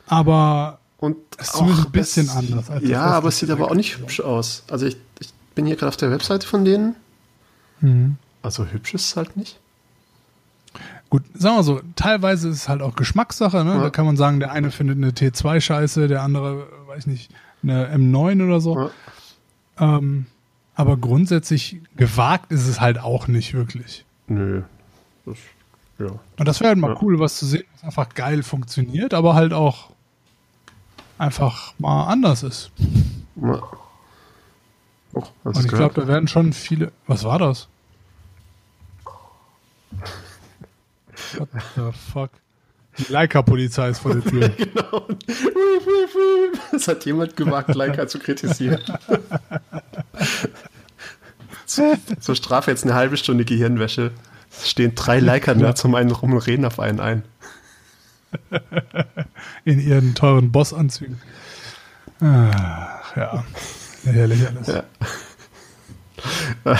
aber 0.07 0.79
Und 0.99 1.17
Es 1.37 1.47
ist 1.47 1.55
zumindest 1.57 1.87
ein 1.87 1.91
bisschen 1.91 2.29
anders 2.29 2.69
als 2.69 2.81
das, 2.81 2.89
ja, 2.89 3.05
aber 3.05 3.29
es 3.29 3.39
sieht 3.39 3.49
aber 3.49 3.69
auch 3.71 3.75
nicht 3.75 3.97
hübsch 3.97 4.19
aus. 4.21 4.63
Also 4.69 4.85
ich, 4.85 4.97
ich 5.19 5.29
bin 5.55 5.65
hier 5.65 5.75
gerade 5.75 5.89
auf 5.89 5.97
der 5.97 6.11
Webseite 6.11 6.45
von 6.47 6.63
denen. 6.65 6.95
Also 8.41 8.65
hübsch 8.65 8.93
ist 8.93 9.05
es 9.09 9.15
halt 9.15 9.35
nicht. 9.37 9.59
gut, 11.09 11.23
sagen 11.35 11.55
wir 11.57 11.63
so, 11.63 11.81
teilweise 11.95 12.49
ist 12.49 12.55
es 12.57 12.69
halt 12.69 12.81
auch 12.81 12.95
Geschmackssache, 12.95 13.63
ne? 13.63 13.75
Ja. 13.75 13.81
Da 13.81 13.89
kann 13.91 14.05
man 14.05 14.17
sagen, 14.17 14.39
der 14.39 14.51
eine 14.51 14.71
findet 14.71 14.97
eine 14.97 15.11
T2 15.11 15.61
scheiße, 15.61 16.07
der 16.07 16.21
andere, 16.23 16.67
weiß 16.87 17.07
nicht, 17.07 17.31
eine 17.63 17.87
M9 17.95 18.43
oder 18.45 18.59
so. 18.61 18.89
Ja. 19.79 19.97
Ähm, 19.97 20.25
aber 20.75 20.97
grundsätzlich 20.97 21.81
gewagt 21.95 22.51
ist 22.51 22.67
es 22.67 22.79
halt 22.81 22.99
auch 22.99 23.27
nicht 23.27 23.53
wirklich. 23.53 24.05
Nö. 24.27 24.63
Das, 25.25 25.37
ja. 25.99 26.07
Und 26.37 26.47
das 26.47 26.59
wäre 26.59 26.69
halt 26.69 26.77
mal 26.79 26.93
Ja. 26.93 27.01
cool, 27.01 27.19
was 27.19 27.37
zu 27.37 27.45
sehen, 27.45 27.63
was 27.75 27.83
einfach 27.83 28.09
geil 28.13 28.43
funktioniert, 28.43 29.13
aber 29.13 29.33
halt 29.35 29.53
auch 29.53 29.91
einfach 31.17 31.73
mal 31.79 32.05
anders 32.07 32.43
ist. 32.43 32.71
Ja. 33.41 33.61
Oh, 35.13 35.23
Und 35.43 35.57
ich 35.59 35.67
glaube, 35.67 35.99
da 36.01 36.07
werden 36.07 36.27
schon 36.27 36.53
viele. 36.53 36.91
Was 37.07 37.23
war 37.23 37.39
das? 37.39 37.67
What 41.37 41.49
the 41.75 41.91
fuck? 42.13 42.29
Die 42.99 43.11
Leica-Polizei 43.11 43.89
ist 43.89 43.99
vor 43.99 44.13
der 44.13 44.23
Tür. 44.23 44.49
Genau. 44.57 45.07
Es 46.73 46.87
hat 46.87 47.05
jemand 47.05 47.35
gewagt, 47.35 47.73
Leica 47.75 48.07
zu 48.07 48.19
kritisieren. 48.19 48.81
Zu- 51.67 51.99
Zur 52.19 52.36
Strafe 52.36 52.71
jetzt 52.71 52.84
eine 52.84 52.95
halbe 52.95 53.17
Stunde 53.17 53.45
Gehirnwäsche. 53.45 54.12
Es 54.49 54.69
stehen 54.69 54.95
drei 54.95 55.19
Leica-Nerds 55.19 55.84
um 55.86 55.93
einen 55.95 56.12
rum 56.12 56.34
und 56.34 56.39
reden 56.39 56.65
auf 56.65 56.80
einen 56.80 56.99
ein. 56.99 57.23
In 59.65 59.80
ihren 59.80 60.15
teuren 60.15 60.51
Bossanzügen. 60.51 61.21
Ach, 62.19 63.15
ja. 63.15 63.43
Herrlich 64.03 64.47
alles. 64.47 64.67
Ja. 64.67 64.84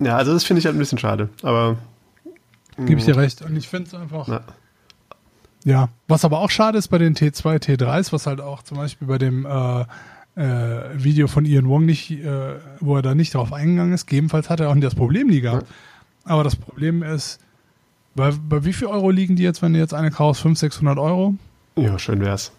ja, 0.00 0.16
also 0.16 0.32
das 0.32 0.44
finde 0.44 0.60
ich 0.60 0.66
halt 0.66 0.76
ein 0.76 0.78
bisschen 0.78 0.98
schade, 0.98 1.28
aber. 1.42 1.76
Gebe 2.78 2.98
ich 2.98 3.04
dir 3.04 3.16
recht. 3.16 3.42
Und 3.42 3.56
ich 3.56 3.68
finde 3.68 3.88
es 3.88 3.94
einfach. 3.94 4.28
Ja. 4.28 4.40
ja. 5.64 5.88
was 6.08 6.24
aber 6.24 6.38
auch 6.40 6.50
schade 6.50 6.78
ist 6.78 6.88
bei 6.88 6.98
den 6.98 7.14
T2, 7.14 7.62
T3s, 7.62 8.12
was 8.12 8.26
halt 8.26 8.40
auch 8.40 8.62
zum 8.62 8.78
Beispiel 8.78 9.06
bei 9.06 9.18
dem 9.18 9.44
äh, 9.44 9.84
Video 10.34 11.26
von 11.26 11.44
Ian 11.44 11.68
Wong 11.68 11.84
nicht, 11.84 12.10
äh, 12.10 12.54
wo 12.80 12.96
er 12.96 13.02
da 13.02 13.14
nicht 13.14 13.34
drauf 13.34 13.52
eingegangen 13.52 13.92
ist, 13.92 14.06
gegebenenfalls 14.06 14.48
hat 14.48 14.60
er 14.60 14.70
auch 14.70 14.74
nicht 14.74 14.86
das 14.86 14.94
Problem 14.94 15.28
nie 15.28 15.40
gehabt. 15.40 15.66
Aber 16.24 16.44
das 16.44 16.56
Problem 16.56 17.02
ist, 17.02 17.38
bei, 18.14 18.30
bei 18.30 18.64
wie 18.64 18.72
viel 18.72 18.88
Euro 18.88 19.10
liegen 19.10 19.36
die 19.36 19.42
jetzt, 19.42 19.62
wenn 19.62 19.72
du 19.72 19.78
jetzt 19.78 19.94
eine 19.94 20.10
kaufst? 20.10 20.42
500, 20.42 20.58
600 20.58 20.98
Euro? 20.98 21.34
Ja, 21.76 21.98
schön 21.98 22.20
wär's. 22.20 22.52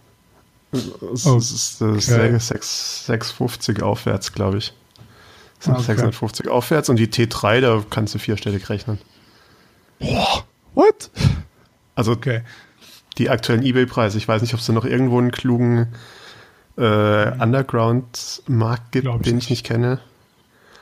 Es 0.72 1.26
oh, 1.28 1.38
ist 1.38 1.82
okay. 1.82 2.38
6, 2.38 3.06
650 3.06 3.84
aufwärts, 3.84 4.34
glaube 4.34 4.58
ich. 4.58 4.74
Okay. 5.66 5.82
650 5.82 6.48
aufwärts 6.50 6.90
und 6.90 6.98
die 6.98 7.08
T3, 7.08 7.62
da 7.62 7.84
kannst 7.90 8.16
du 8.16 8.20
vierstellig 8.20 8.70
rechnen. 8.70 8.98
Boah, 10.00 10.44
what? 10.74 11.10
Also 11.96 12.12
okay. 12.14 12.42
die 13.18 13.30
aktuellen 13.30 13.64
Ebay-Preise. 13.64 14.18
Ich 14.18 14.28
weiß 14.28 14.42
nicht, 14.42 14.54
ob 14.54 14.60
es 14.60 14.66
da 14.66 14.74
noch 14.74 14.86
irgendwo 14.86 15.20
einen 15.20 15.32
klugen 15.32 15.88
äh, 16.78 17.32
Underground-Markt 17.42 18.92
gibt, 18.92 19.08
ich 19.08 19.22
den 19.22 19.38
ich 19.38 19.50
nicht 19.50 19.66
kenne. 19.66 20.00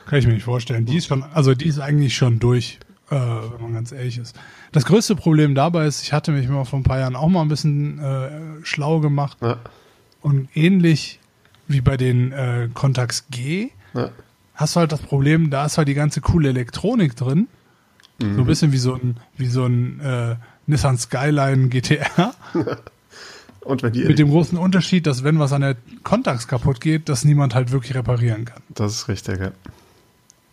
Kann 0.06 0.18
ich 0.18 0.26
mir 0.26 0.34
nicht 0.34 0.44
vorstellen. 0.44 0.86
Die 0.86 0.96
ist 0.96 1.06
schon, 1.06 1.22
also 1.22 1.54
die 1.54 1.66
ist 1.66 1.78
eigentlich 1.78 2.16
schon 2.16 2.38
durch, 2.38 2.78
äh, 3.10 3.14
wenn 3.14 3.60
man 3.60 3.74
ganz 3.74 3.92
ehrlich 3.92 4.18
ist. 4.18 4.36
Das 4.72 4.84
größte 4.84 5.16
Problem 5.16 5.54
dabei 5.54 5.86
ist, 5.86 6.02
ich 6.02 6.12
hatte 6.12 6.32
mich 6.32 6.48
mal 6.48 6.64
vor 6.64 6.80
ein 6.80 6.82
paar 6.82 6.98
Jahren 6.98 7.16
auch 7.16 7.28
mal 7.28 7.42
ein 7.42 7.48
bisschen 7.48 7.98
äh, 7.98 8.30
schlau 8.62 9.00
gemacht. 9.00 9.38
Ja. 9.40 9.58
Und 10.20 10.48
ähnlich 10.54 11.20
wie 11.68 11.80
bei 11.80 11.96
den 11.96 12.32
äh, 12.32 12.68
Contax 12.74 13.26
G 13.30 13.70
ja. 13.94 14.10
hast 14.54 14.76
du 14.76 14.80
halt 14.80 14.92
das 14.92 15.00
Problem, 15.00 15.50
da 15.50 15.66
ist 15.66 15.78
halt 15.78 15.88
die 15.88 15.94
ganze 15.94 16.20
coole 16.20 16.48
Elektronik 16.48 17.16
drin. 17.16 17.48
Mhm. 18.20 18.34
So 18.34 18.40
ein 18.42 18.46
bisschen 18.46 18.72
wie 18.72 18.78
so 18.78 18.94
ein, 18.94 19.16
wie 19.36 19.46
so 19.46 19.66
ein 19.66 20.00
äh, 20.00 20.36
Nissan 20.66 20.98
Skyline 20.98 21.68
GTR. 21.68 22.34
Und 23.64 23.82
wenn 23.82 23.92
die 23.92 24.04
Mit 24.04 24.18
dem 24.18 24.30
großen 24.30 24.58
Unterschied, 24.58 25.06
dass 25.06 25.22
wenn 25.24 25.38
was 25.38 25.52
an 25.52 25.60
der 25.60 25.76
Contax 26.02 26.48
kaputt 26.48 26.80
geht, 26.80 27.08
dass 27.08 27.24
niemand 27.24 27.54
halt 27.54 27.70
wirklich 27.70 27.94
reparieren 27.94 28.44
kann. 28.44 28.62
Das 28.70 28.92
ist 28.92 29.08
richtig, 29.08 29.40
ja. 29.40 29.52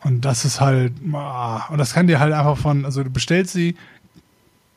Und 0.02 0.24
das 0.26 0.46
ist 0.46 0.62
halt, 0.62 0.94
und 1.02 1.78
das 1.78 1.94
kann 1.94 2.08
dir 2.08 2.20
halt 2.20 2.34
einfach 2.34 2.58
von, 2.58 2.86
also 2.86 3.04
du 3.04 3.10
bestellst 3.10 3.52
sie, 3.54 3.76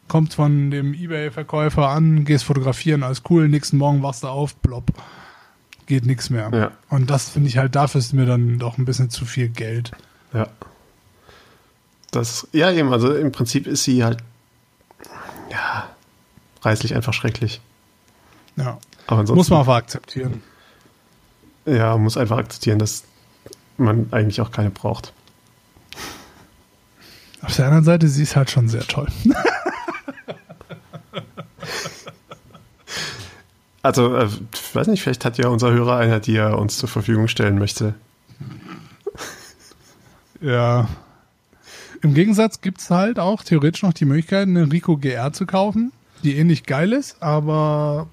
kommt 0.09 0.35
von 0.35 0.71
dem 0.71 0.95
Ebay-Verkäufer 0.95 1.89
an, 1.89 2.25
gehst 2.25 2.45
fotografieren, 2.45 3.03
alles 3.03 3.23
cool, 3.31 3.49
nächsten 3.49 3.77
Morgen 3.77 4.03
wachst 4.03 4.25
du 4.25 4.29
auf, 4.29 4.61
plopp, 4.63 4.91
geht 5.87 6.07
nichts 6.07 6.29
mehr. 6.29 6.51
Ja. 6.53 6.73
Und 6.89 7.09
das 7.09 7.29
finde 7.29 7.49
ich 7.49 7.59
halt, 7.59 7.77
dafür 7.77 8.01
ist 8.01 8.13
mir 8.13 8.27
dann 8.27 8.59
doch 8.59 8.79
ein 8.79 8.85
bisschen 8.85 9.11
zu 9.11 9.25
viel 9.25 9.49
Geld. 9.49 9.93
Ja. 10.33 10.49
Das, 12.11 12.49
ja, 12.53 12.71
eben, 12.73 12.93
also 12.93 13.15
im 13.15 13.31
Prinzip 13.31 13.67
ist 13.67 13.85
sie 13.85 14.03
halt, 14.03 14.19
ja, 15.51 15.89
preislich 16.61 16.95
einfach 16.95 17.13
schrecklich. 17.13 17.61
Ja. 18.57 18.79
Muss 19.09 19.51
man 19.51 19.61
einfach 19.61 19.77
akzeptieren. 19.77 20.43
Ja, 21.67 21.97
muss 21.97 22.17
einfach 22.17 22.39
akzeptieren, 22.39 22.79
dass 22.79 23.05
man 23.77 24.09
eigentlich 24.11 24.41
auch 24.41 24.51
keine 24.51 24.71
braucht. 24.71 25.13
Auf 27.41 27.57
der 27.57 27.67
anderen 27.67 27.85
Seite, 27.85 28.09
sie 28.09 28.23
ist 28.23 28.37
halt 28.37 28.51
schon 28.51 28.69
sehr 28.69 28.87
toll. 28.87 29.09
Also, 33.83 34.15
äh, 34.15 34.29
ich 34.55 34.75
weiß 34.75 34.87
nicht, 34.87 35.03
vielleicht 35.03 35.25
hat 35.25 35.39
ja 35.39 35.49
unser 35.49 35.73
Hörer 35.73 35.97
einer, 35.97 36.21
die 36.21 36.37
er 36.37 36.59
uns 36.59 36.79
zur 36.79 36.89
Verfügung 36.89 37.27
stellen 37.29 37.59
möchte. 37.59 37.95
Ja. 40.41 40.89
Im 42.01 42.15
Gegensatz 42.15 42.61
gibt 42.61 42.81
es 42.81 42.91
halt 42.91 43.19
auch 43.19 43.43
theoretisch 43.43 43.83
noch 43.83 43.93
die 43.93 44.05
Möglichkeit, 44.05 44.49
eine 44.49 44.71
Rico 44.71 44.97
GR 44.97 45.33
zu 45.33 45.47
kaufen, 45.47 45.93
die 46.23 46.37
ähnlich 46.37 46.65
geil 46.65 46.93
ist, 46.93 47.23
aber 47.23 48.09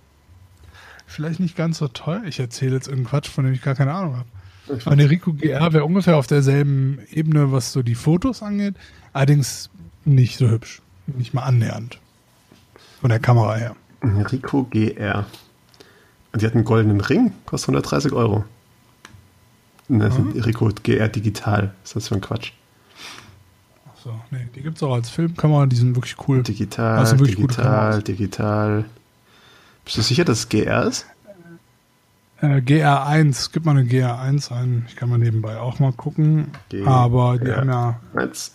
vielleicht 1.10 1.40
nicht 1.40 1.56
ganz 1.56 1.80
so 1.80 1.88
teuer. 1.88 2.24
Ich 2.26 2.40
erzähle 2.40 2.76
jetzt 2.76 2.88
irgendeinen 2.88 3.10
Quatsch, 3.10 3.30
von 3.30 3.46
dem 3.46 3.54
ich 3.54 3.62
gar 3.62 3.76
keine 3.76 3.94
Ahnung 3.94 4.18
habe. 4.18 4.28
Eine 4.86 5.10
Rico 5.10 5.34
GR 5.34 5.74
wäre 5.74 5.84
ungefähr 5.84 6.18
auf 6.18 6.28
derselben 6.28 7.00
Ebene, 7.12 7.52
was 7.52 7.72
so 7.72 7.82
die 7.82 7.96
Fotos 7.96 8.44
angeht, 8.44 8.76
allerdings 9.14 9.70
nicht 10.06 10.38
so 10.38 10.48
hübsch. 10.48 10.82
Nicht 11.08 11.34
mal 11.34 11.44
annähernd. 11.44 12.00
Von 13.02 13.10
der 13.10 13.20
Kamera 13.20 13.56
her. 13.56 13.76
Rico 14.04 14.64
GR. 14.64 15.26
Und 16.32 16.42
die 16.42 16.46
hat 16.46 16.54
einen 16.54 16.66
goldenen 16.66 17.02
Ring, 17.02 17.32
kostet 17.46 17.70
130 17.70 18.12
Euro. 18.12 18.44
Das 19.88 20.20
mhm. 20.20 20.40
Rico 20.40 20.70
GR 20.84 21.08
Digital. 21.08 21.74
Was 21.82 21.90
ist 21.90 21.96
das 21.96 22.08
für 22.10 22.16
ein 22.16 22.22
Quatsch? 22.22 22.52
Achso, 23.92 24.22
nee, 24.30 24.48
die 24.56 24.62
gibt 24.62 24.78
es 24.78 24.84
auch 24.84 24.94
als 24.94 25.10
Filmkamera, 25.10 25.66
die 25.66 25.76
sind 25.76 25.96
wirklich 25.96 26.16
cool. 26.28 26.44
Digital, 26.44 27.00
also 27.00 27.18
wirklich 27.18 27.38
digital, 27.38 28.04
digital. 28.04 28.86
Bist 29.90 29.98
du 29.98 30.02
sicher, 30.04 30.24
dass 30.24 30.42
es 30.42 30.50
GR 30.50 30.86
ist? 30.86 31.08
Äh, 32.42 32.58
GR1, 32.58 33.50
gib 33.52 33.66
mal 33.66 33.72
eine 33.72 33.90
GR1 33.90 34.52
ein. 34.52 34.86
Ich 34.88 34.96
kann 34.96 35.10
mal 35.10 35.18
nebenbei 35.18 35.58
auch 35.58 35.80
mal 35.80 35.94
gucken. 35.94 36.52
G 36.70 36.86
Aber 36.86 37.40
die 37.40 37.52
haben 37.52 37.70
ja 37.70 38.00
1. 38.14 38.52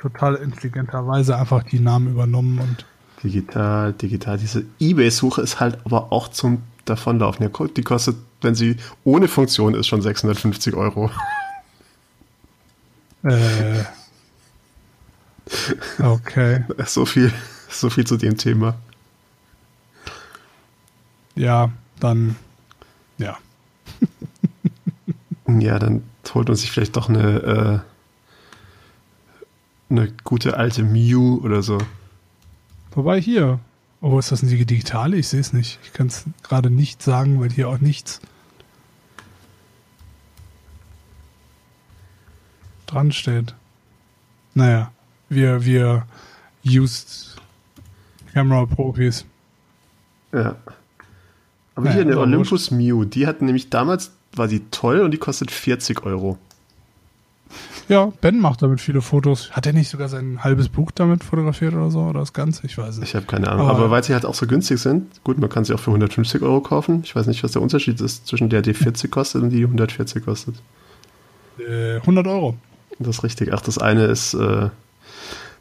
total 0.00 0.36
intelligenterweise 0.36 1.36
einfach 1.36 1.64
die 1.64 1.80
Namen 1.80 2.12
übernommen 2.12 2.60
und. 2.60 2.86
Digital, 3.24 3.94
digital. 3.94 4.38
Diese 4.38 4.64
Ebay-Suche 4.78 5.42
ist 5.42 5.58
halt 5.58 5.76
aber 5.84 6.12
auch 6.12 6.28
zum 6.28 6.62
Davonlaufen. 6.84 7.50
Die 7.76 7.82
kostet, 7.82 8.14
wenn 8.40 8.54
sie 8.54 8.76
ohne 9.02 9.26
Funktion 9.26 9.74
ist, 9.74 9.88
schon 9.88 10.02
650 10.02 10.74
Euro. 10.74 11.10
Äh. 13.24 13.82
Okay. 15.98 16.64
So 16.86 17.06
viel, 17.06 17.32
so 17.68 17.90
viel 17.90 18.04
zu 18.04 18.16
dem 18.16 18.36
Thema. 18.36 18.76
Ja, 21.36 21.70
dann, 22.00 22.36
ja. 23.18 23.36
ja, 25.46 25.78
dann 25.78 26.02
holt 26.34 26.48
man 26.48 26.56
sich 26.56 26.70
vielleicht 26.70 26.96
doch 26.96 27.08
eine, 27.08 27.84
äh, 29.90 29.92
eine 29.92 30.12
gute 30.24 30.56
alte 30.56 30.82
Mew 30.82 31.38
oder 31.42 31.62
so. 31.62 31.78
Wobei 32.92 33.20
hier, 33.20 33.60
oh, 34.00 34.18
ist 34.18 34.32
das 34.32 34.42
eine 34.42 34.64
digitale? 34.64 35.16
Ich 35.18 35.28
sehe 35.28 35.40
es 35.40 35.52
nicht. 35.52 35.78
Ich 35.84 35.92
kann 35.92 36.06
es 36.08 36.24
gerade 36.42 36.70
nicht 36.70 37.02
sagen, 37.02 37.38
weil 37.40 37.50
hier 37.50 37.68
auch 37.68 37.78
nichts 37.78 38.20
dran 42.86 43.12
steht. 43.12 43.54
Naja, 44.54 44.90
wir, 45.28 45.64
wir 45.64 46.06
used 46.64 47.36
Camera 48.32 48.64
Profis. 48.64 49.26
Ja. 50.32 50.56
Aber 51.76 51.86
ja, 51.86 51.92
hier 51.92 52.02
eine 52.02 52.18
Olympus 52.18 52.70
Mew, 52.70 53.04
die 53.04 53.26
hat 53.26 53.42
nämlich 53.42 53.70
damals, 53.70 54.10
war 54.34 54.48
sie 54.48 54.62
toll 54.70 55.00
und 55.00 55.12
die 55.12 55.18
kostet 55.18 55.50
40 55.50 56.04
Euro. 56.04 56.38
Ja, 57.88 58.12
Ben 58.20 58.40
macht 58.40 58.62
damit 58.62 58.80
viele 58.80 59.00
Fotos. 59.00 59.52
Hat 59.52 59.66
er 59.66 59.72
nicht 59.72 59.88
sogar 59.88 60.08
sein 60.08 60.42
halbes 60.42 60.68
Buch 60.68 60.90
damit 60.90 61.22
fotografiert 61.22 61.74
oder 61.74 61.90
so? 61.90 62.00
Oder 62.00 62.20
das 62.20 62.32
Ganze? 62.32 62.66
Ich 62.66 62.76
weiß 62.76 62.98
nicht. 62.98 63.10
Ich 63.10 63.14
habe 63.14 63.26
keine 63.26 63.48
Ahnung. 63.48 63.68
Aber, 63.68 63.78
Aber, 63.78 63.90
weil 63.90 64.02
sie 64.02 64.12
halt 64.12 64.26
auch 64.26 64.34
so 64.34 64.46
günstig 64.46 64.80
sind, 64.80 65.22
gut, 65.22 65.38
man 65.38 65.48
kann 65.48 65.64
sie 65.64 65.72
auch 65.72 65.78
für 65.78 65.90
150 65.90 66.42
Euro 66.42 66.60
kaufen. 66.60 67.02
Ich 67.04 67.14
weiß 67.14 67.28
nicht, 67.28 67.44
was 67.44 67.52
der 67.52 67.62
Unterschied 67.62 68.00
ist 68.00 68.26
zwischen 68.26 68.48
der, 68.48 68.62
die 68.62 68.74
40 68.74 69.10
kostet 69.10 69.42
und 69.42 69.50
die 69.50 69.62
140 69.62 70.24
kostet. 70.24 70.56
Äh, 71.58 71.96
100 71.96 72.26
Euro. 72.26 72.56
Das 72.98 73.18
ist 73.18 73.22
richtig. 73.22 73.52
Ach, 73.52 73.60
das 73.60 73.78
eine 73.78 74.06
ist 74.06 74.34
äh, 74.34 74.70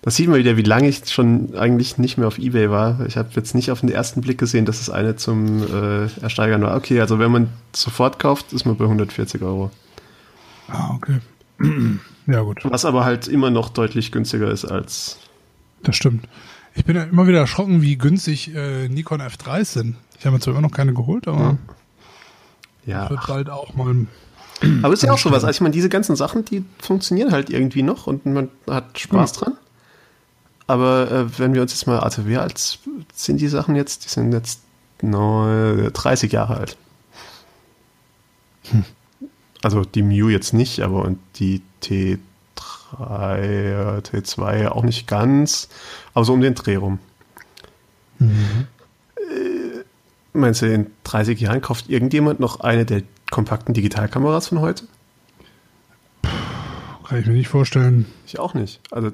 das 0.06 0.16
sieht 0.16 0.30
man 0.30 0.38
wieder, 0.38 0.56
wie 0.56 0.62
lange 0.62 0.88
ich 0.88 1.12
schon 1.12 1.56
eigentlich 1.56 1.98
nicht 1.98 2.20
mehr 2.20 2.28
auf 2.28 2.38
Ebay 2.38 2.70
war. 2.70 3.04
Ich 3.08 3.18
habe 3.18 3.30
jetzt 3.34 3.56
nicht 3.56 3.72
auf 3.72 3.80
den 3.80 3.90
ersten 3.90 4.22
Blick 4.22 4.38
gesehen, 4.38 4.66
dass 4.66 4.80
es 4.80 4.92
eine 4.92 5.16
zum 5.16 5.64
äh, 5.64 6.08
Ersteigern 6.22 6.62
war. 6.62 6.78
Okay, 6.78 7.02
also 7.02 7.18
wenn 7.18 7.32
man 7.32 7.50
sofort 7.74 8.20
kauft, 8.20 8.54
ist 8.54 8.66
man 8.66 8.78
bei 8.78 8.86
140 8.86 9.42
Euro. 9.42 9.72
Ah, 10.68 10.92
okay. 10.94 11.20
ja, 12.28 12.42
gut. 12.42 12.62
Was 12.66 12.86
aber 12.86 13.04
halt 13.04 13.28
immer 13.28 13.50
noch 13.50 13.70
deutlich 13.70 14.12
günstiger 14.12 14.52
ist 14.52 14.66
als. 14.66 15.18
Das 15.82 15.96
stimmt. 15.96 16.30
Ich 16.76 16.86
bin 16.86 16.96
ja 16.96 17.04
immer 17.04 17.26
wieder 17.26 17.40
erschrocken, 17.40 17.82
wie 17.82 17.98
günstig 17.98 18.54
äh, 18.54 18.88
Nikon 18.88 19.24
F3 19.24 19.66
sind. 19.66 19.96
Ich 20.20 20.26
habe 20.28 20.36
mir 20.36 20.40
zwar 20.40 20.54
immer 20.54 20.62
noch 20.62 20.72
keine 20.72 20.94
geholt, 20.94 21.28
aber 21.28 21.58
ja. 22.86 23.10
wird 23.10 23.26
bald 23.26 23.50
auch 23.50 23.74
mal. 23.74 24.06
Aber 24.84 24.94
ist 24.94 25.02
ja 25.02 25.12
auch 25.12 25.18
sowas. 25.18 25.44
Also 25.44 25.58
ich 25.58 25.62
meine, 25.62 25.74
diese 25.74 25.90
ganzen 25.90 26.16
Sachen, 26.16 26.46
die 26.46 26.64
funktionieren 26.78 27.32
halt 27.32 27.50
irgendwie 27.50 27.82
noch 27.82 28.06
und 28.06 28.28
man 28.28 28.50
hat 28.68 29.00
Spaß 29.00 29.34
ja. 29.34 29.42
dran. 29.42 29.58
Aber 30.68 31.12
äh, 31.12 31.40
wenn 31.40 31.54
wir 31.54 31.62
uns 31.62 31.72
jetzt 31.74 31.88
mal, 31.88 32.00
also 32.00 32.28
wie 32.28 32.38
alt 32.38 32.80
sind 33.14 33.40
die 33.40 33.48
Sachen 33.48 33.76
jetzt? 33.76 34.06
Die 34.06 34.10
sind 34.10 34.34
jetzt 34.34 34.62
neu, 35.02 35.90
30 35.92 36.32
Jahre 36.32 36.58
alt. 36.58 36.78
Hm. 38.72 38.86
Also 39.62 39.84
die 39.84 40.02
Mew 40.02 40.30
jetzt 40.30 40.54
nicht, 40.54 40.82
aber 40.82 41.04
und 41.04 41.20
die 41.36 41.62
T3, 41.82 42.20
T2 44.02 44.68
auch 44.68 44.84
nicht 44.84 45.08
ganz, 45.08 45.70
aber 46.14 46.26
so 46.26 46.34
um 46.34 46.42
den 46.42 46.56
Dreh 46.56 46.76
rum. 46.76 47.00
Mhm. 48.20 48.68
Äh, 49.18 49.84
meinst 50.34 50.62
du, 50.62 50.72
in 50.72 50.92
30 51.04 51.40
Jahren 51.40 51.62
kauft 51.62 51.90
irgendjemand 51.90 52.40
noch 52.40 52.60
eine 52.60 52.86
der 52.86 53.04
kompakten 53.32 53.74
Digitalkameras 53.74 54.48
von 54.48 54.60
heute? 54.60 54.86
Kann 57.08 57.20
ich 57.20 57.28
mir 57.28 57.34
nicht 57.34 57.50
vorstellen. 57.50 58.06
Ich 58.26 58.40
auch 58.40 58.54
nicht. 58.54 58.82
Also, 58.92 59.12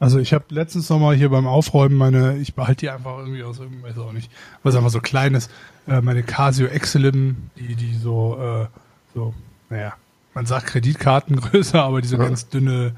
Also 0.00 0.18
ich 0.20 0.32
habe 0.32 0.44
letztens 0.50 0.88
noch 0.90 0.98
mal 1.00 1.16
hier 1.16 1.28
beim 1.28 1.46
Aufräumen 1.46 1.96
meine, 1.96 2.36
ich 2.38 2.54
behalte 2.54 2.80
die 2.80 2.90
einfach 2.90 3.18
irgendwie 3.18 3.42
aus 3.42 3.58
irgendeinem, 3.58 3.90
weiß 3.96 3.98
auch 3.98 4.12
nicht, 4.12 4.30
was 4.62 4.76
einfach 4.76 4.90
so 4.90 5.00
klein 5.00 5.34
ist, 5.34 5.50
äh, 5.88 6.00
meine 6.00 6.22
Casio 6.22 6.66
Excelim, 6.68 7.50
die, 7.58 7.74
die 7.74 7.94
so, 7.96 8.38
äh, 8.40 8.66
so, 9.14 9.34
naja, 9.70 9.94
man 10.34 10.46
sagt 10.46 10.66
Kreditkartengröße, 10.68 11.82
aber 11.82 12.00
diese 12.00 12.16
Ja. 12.16 12.24
ganz 12.24 12.48
dünne, 12.48 12.94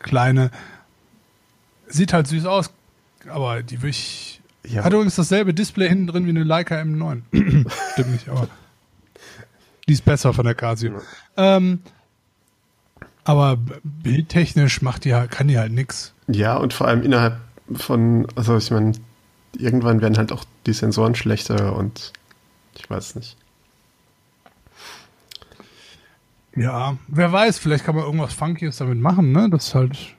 kleine, 0.00 0.50
sieht 1.88 2.12
halt 2.12 2.26
süß 2.26 2.44
aus, 2.44 2.70
aber 3.30 3.62
die 3.62 3.80
will 3.80 3.90
ich, 3.90 4.42
Ja. 4.68 4.84
hat 4.84 4.92
übrigens 4.92 5.16
dasselbe 5.16 5.54
Display 5.54 5.88
hinten 5.88 6.06
drin 6.08 6.26
wie 6.26 6.30
eine 6.30 6.44
Leica 6.44 6.74
M9. 6.76 7.22
Stimmt 7.94 8.10
nicht, 8.12 8.28
aber 8.28 8.48
die 9.88 9.94
ist 9.94 10.04
besser 10.04 10.34
von 10.34 10.44
der 10.44 10.54
Casio. 10.54 11.00
Ähm, 11.38 11.80
aber 13.24 13.58
bildtechnisch 13.84 14.82
macht 14.82 15.04
die 15.04 15.14
halt, 15.14 15.30
kann 15.30 15.48
die 15.48 15.58
halt 15.58 15.72
nix. 15.72 16.12
ja, 16.28 16.56
und 16.56 16.72
vor 16.72 16.88
allem 16.88 17.02
innerhalb 17.02 17.38
von, 17.74 18.26
also 18.34 18.56
ich 18.56 18.70
meine, 18.70 18.92
irgendwann 19.56 20.00
werden 20.00 20.16
halt 20.18 20.32
auch 20.32 20.44
die 20.66 20.72
Sensoren 20.72 21.14
schlechter 21.14 21.76
und 21.76 22.12
ich 22.76 22.88
weiß 22.88 23.14
nicht. 23.16 23.36
Ja, 26.54 26.96
wer 27.08 27.32
weiß, 27.32 27.58
vielleicht 27.58 27.84
kann 27.84 27.94
man 27.94 28.04
irgendwas 28.04 28.34
Funkyes 28.34 28.76
damit 28.76 28.98
machen, 28.98 29.32
ne? 29.32 29.48
Das 29.50 29.68
ist 29.68 29.74
halt. 29.74 29.94
Ich 29.94 30.16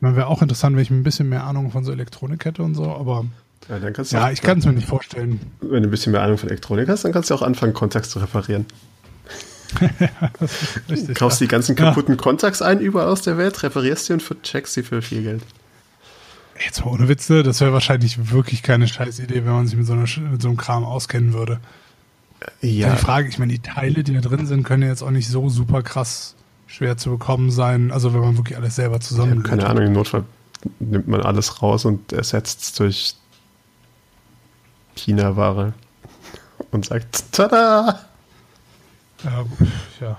meine, 0.00 0.16
wäre 0.16 0.26
auch 0.26 0.42
interessant, 0.42 0.76
wenn 0.76 0.82
ich 0.82 0.90
ein 0.90 1.02
bisschen 1.02 1.28
mehr 1.28 1.44
Ahnung 1.44 1.70
von 1.70 1.82
so 1.84 1.90
Elektronik 1.92 2.44
hätte 2.44 2.62
und 2.62 2.74
so, 2.74 2.84
aber 2.94 3.24
Ja, 3.68 3.78
dann 3.78 3.92
kannst 3.92 4.12
du 4.12 4.16
ja, 4.16 4.26
auch, 4.26 4.30
ich 4.30 4.42
kann 4.42 4.58
es 4.58 4.66
mir 4.66 4.72
nicht 4.74 4.86
vorstellen. 4.86 5.40
wenn 5.60 5.82
du 5.82 5.88
ein 5.88 5.90
bisschen 5.90 6.12
mehr 6.12 6.22
Ahnung 6.22 6.38
von 6.38 6.48
Elektronik 6.48 6.88
hast, 6.88 7.04
dann 7.04 7.12
kannst 7.12 7.30
du 7.30 7.34
auch 7.34 7.42
anfangen, 7.42 7.72
Contacts 7.72 8.10
zu 8.10 8.18
reparieren. 8.18 8.66
Richtig. 10.88 11.16
Kaufst 11.16 11.40
ja. 11.40 11.46
die 11.46 11.50
ganzen 11.50 11.76
kaputten 11.76 12.16
Contacts 12.16 12.62
ein, 12.62 12.80
überall 12.80 13.08
aus 13.08 13.22
der 13.22 13.36
Welt, 13.38 13.62
reparierst 13.62 14.06
sie 14.06 14.12
und 14.14 14.42
checkst 14.42 14.74
sie 14.74 14.82
für 14.82 15.02
viel 15.02 15.22
Geld. 15.22 15.42
Jetzt 16.64 16.84
mal 16.84 16.90
ohne 16.90 17.08
Witze, 17.08 17.42
das 17.42 17.60
wäre 17.60 17.72
wahrscheinlich 17.72 18.32
wirklich 18.32 18.62
keine 18.62 18.88
scheiß 18.88 19.20
Idee, 19.20 19.44
wenn 19.44 19.52
man 19.52 19.66
sich 19.66 19.76
mit 19.76 19.86
so, 19.86 19.92
einer, 19.92 20.06
mit 20.30 20.42
so 20.42 20.48
einem 20.48 20.56
Kram 20.56 20.84
auskennen 20.84 21.32
würde. 21.32 21.60
Ja. 22.62 22.88
Ja, 22.88 22.94
Die 22.94 22.98
Frage, 22.98 23.28
ich 23.28 23.38
meine, 23.38 23.52
die 23.52 23.60
Teile, 23.60 24.02
die 24.02 24.14
da 24.14 24.20
drin 24.20 24.46
sind, 24.46 24.64
können 24.64 24.82
ja 24.82 24.88
jetzt 24.88 25.02
auch 25.02 25.10
nicht 25.10 25.28
so 25.28 25.48
super 25.48 25.82
krass 25.82 26.34
schwer 26.66 26.96
zu 26.96 27.10
bekommen 27.10 27.50
sein. 27.50 27.90
Also 27.90 28.12
wenn 28.14 28.20
man 28.20 28.36
wirklich 28.36 28.56
alles 28.56 28.76
selber 28.76 28.96
ja 28.96 29.00
zusammen. 29.00 29.42
keine 29.42 29.66
Ahnung, 29.66 29.86
im 29.86 29.92
Notfall 29.92 30.24
nimmt 30.80 31.08
man 31.08 31.22
alles 31.22 31.62
raus 31.62 31.84
und 31.84 32.12
ersetzt 32.12 32.62
es 32.62 32.72
durch 32.74 33.14
China-Ware 34.96 35.72
und 36.70 36.86
sagt, 36.86 37.32
tada! 37.32 38.00
Ja, 39.24 39.44
ja. 40.00 40.16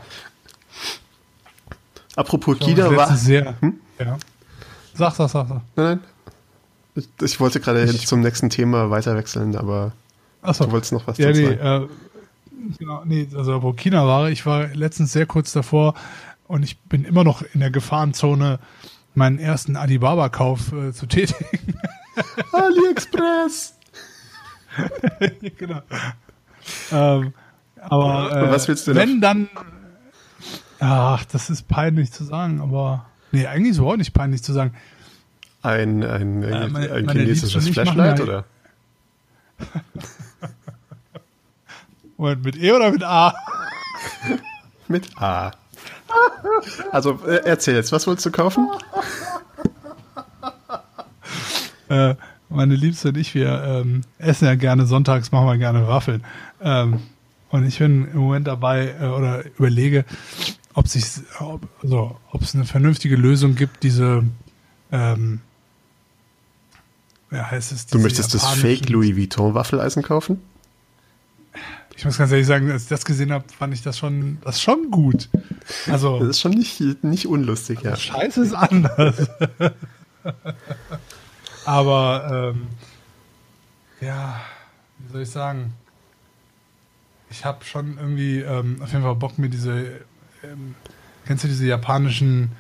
Apropos 2.16 2.56
Ich 2.56 2.62
war 2.62 2.68
China-Ware. 2.70 2.96
letztens 2.96 3.24
sehr. 3.24 3.56
Hm? 3.62 3.80
Ja. 4.00 4.18
Sag, 4.94 5.16
sag, 5.16 5.30
sag, 5.30 5.48
sag. 5.48 5.62
Nein, 5.76 5.86
nein. 5.86 6.00
Ich, 6.96 7.08
ich 7.22 7.40
wollte 7.40 7.60
gerade 7.60 7.84
Ich- 7.86 8.08
zum 8.08 8.20
nächsten 8.22 8.50
Thema 8.50 8.90
weiter 8.90 9.16
wechseln, 9.16 9.56
aber 9.56 9.94
Achso. 10.42 10.66
du 10.66 10.72
wolltest 10.72 10.92
noch 10.92 11.08
was 11.08 11.18
Ja, 11.18 11.28
dazu 11.30 11.42
nee, 11.42 11.56
sagen. 11.58 11.90
äh, 11.90 12.74
genau, 12.78 13.04
nee, 13.06 13.28
also 13.36 13.62
wo 13.64 13.72
China 13.74 14.06
war, 14.06 14.30
ich 14.30 14.46
war 14.46 14.68
letztens 14.68 15.14
sehr 15.14 15.26
kurz 15.26 15.54
davor 15.54 15.94
und 16.48 16.64
ich 16.64 16.78
bin 16.82 17.06
immer 17.06 17.24
noch 17.24 17.42
in 17.54 17.62
der 17.62 17.72
Gefahrenzone, 17.72 18.60
meinen 19.16 19.40
ersten 19.40 19.76
Alibaba-Kauf 19.78 20.74
äh, 20.74 20.92
zu 20.94 21.06
tätigen. 21.06 21.46
AliExpress! 22.52 23.76
genau. 25.58 25.82
ähm, 26.92 27.34
aber 27.82 28.32
äh, 28.36 28.52
was 28.52 28.68
willst 28.68 28.88
du 28.88 28.96
wenn 28.96 29.22
dann, 29.22 29.50
ach, 30.80 31.26
das 31.26 31.50
ist 31.50 31.68
peinlich 31.68 32.12
zu 32.12 32.24
sagen, 32.24 32.62
aber 32.62 33.06
nee, 33.32 33.46
eigentlich 33.48 33.70
ist 33.72 33.76
es 33.76 33.80
überhaupt 33.80 34.00
nicht 34.00 34.14
peinlich 34.14 34.44
zu 34.44 34.54
sagen. 34.54 34.74
Ein, 35.62 36.04
ein, 36.04 36.44
Äh, 36.44 36.54
ein, 36.54 36.72
meine- 36.72 36.92
ein 36.94 37.10
chinesisches 37.10 37.68
Flashlight, 37.70 38.22
oder? 38.22 38.46
Moment, 42.18 42.44
mit 42.44 42.56
E 42.58 42.72
oder 42.72 42.92
mit 42.92 43.04
A? 43.04 43.34
Mit 44.88 45.08
A. 45.22 45.52
Also, 46.92 47.20
äh, 47.28 47.42
erzähl 47.46 47.76
jetzt, 47.76 47.92
was 47.92 48.08
wolltest 48.08 48.26
du 48.26 48.32
kaufen? 48.32 48.68
äh, 51.90 52.16
meine 52.50 52.76
Liebste 52.76 53.10
und 53.10 53.18
ich, 53.18 53.36
wir 53.36 53.64
ähm, 53.64 54.02
essen 54.18 54.46
ja 54.46 54.56
gerne 54.56 54.86
sonntags, 54.88 55.32
machen 55.32 55.46
wir 55.48 55.58
gerne 55.58 55.88
Waffeln. 55.88 56.24
Ähm, 56.62 57.02
und 57.50 57.66
ich 57.66 57.80
bin 57.80 58.10
im 58.12 58.20
Moment 58.20 58.48
dabei 58.48 58.96
äh, 59.00 59.06
oder 59.06 59.46
überlege, 59.58 60.06
ob 60.74 60.88
sich, 60.88 61.06
ob, 61.40 61.68
also, 61.84 62.18
ob 62.32 62.42
es 62.42 62.56
eine 62.56 62.66
vernünftige 62.66 63.16
Lösung 63.16 63.56
gibt, 63.56 63.84
diese, 63.84 64.24
ähm, 64.92 65.42
ja, 67.32 67.50
heißt 67.50 67.72
es, 67.72 67.88
Du 67.88 68.00
möchtest 68.00 68.34
das 68.34 68.46
Fake 68.56 68.90
Louis 68.90 69.16
Vuitton 69.16 69.54
Waffeleisen 69.54 70.04
kaufen? 70.04 70.42
Ich 71.96 72.06
muss 72.06 72.18
ganz 72.18 72.32
ehrlich 72.32 72.48
sagen, 72.48 72.72
als 72.72 72.84
ich 72.84 72.90
das 72.90 73.04
gesehen 73.04 73.34
habe, 73.34 73.44
fand 73.50 73.74
ich 73.74 73.82
das 73.82 73.98
schon, 73.98 74.38
das 74.46 74.62
schon 74.62 74.90
gut. 74.90 75.28
Also, 75.88 76.20
Das 76.20 76.30
ist 76.30 76.40
schon 76.40 76.52
nicht, 76.52 77.04
nicht 77.04 77.28
unlustig, 77.28 77.82
ja. 77.82 77.96
Scheiße 77.96 78.42
ist 78.42 78.54
anders. 78.54 79.28
Aber 81.66 82.54
ähm, 82.56 82.68
ja, 84.00 84.40
wie 85.00 85.12
soll 85.12 85.22
ich 85.24 85.30
sagen? 85.30 85.74
Ich 87.30 87.46
habe 87.46 87.64
schon 87.64 87.98
irgendwie 87.98 88.40
ähm, 88.40 88.82
auf 88.82 88.92
jeden 88.92 89.04
Fall 89.04 89.16
Bock 89.16 89.38
mir 89.38 89.50
diese, 89.50 90.02
ähm, 90.44 90.76
kennst 91.26 91.44
du 91.44 91.48
diese 91.48 91.66
japanischen 91.66 92.52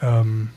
ähm, 0.00 0.50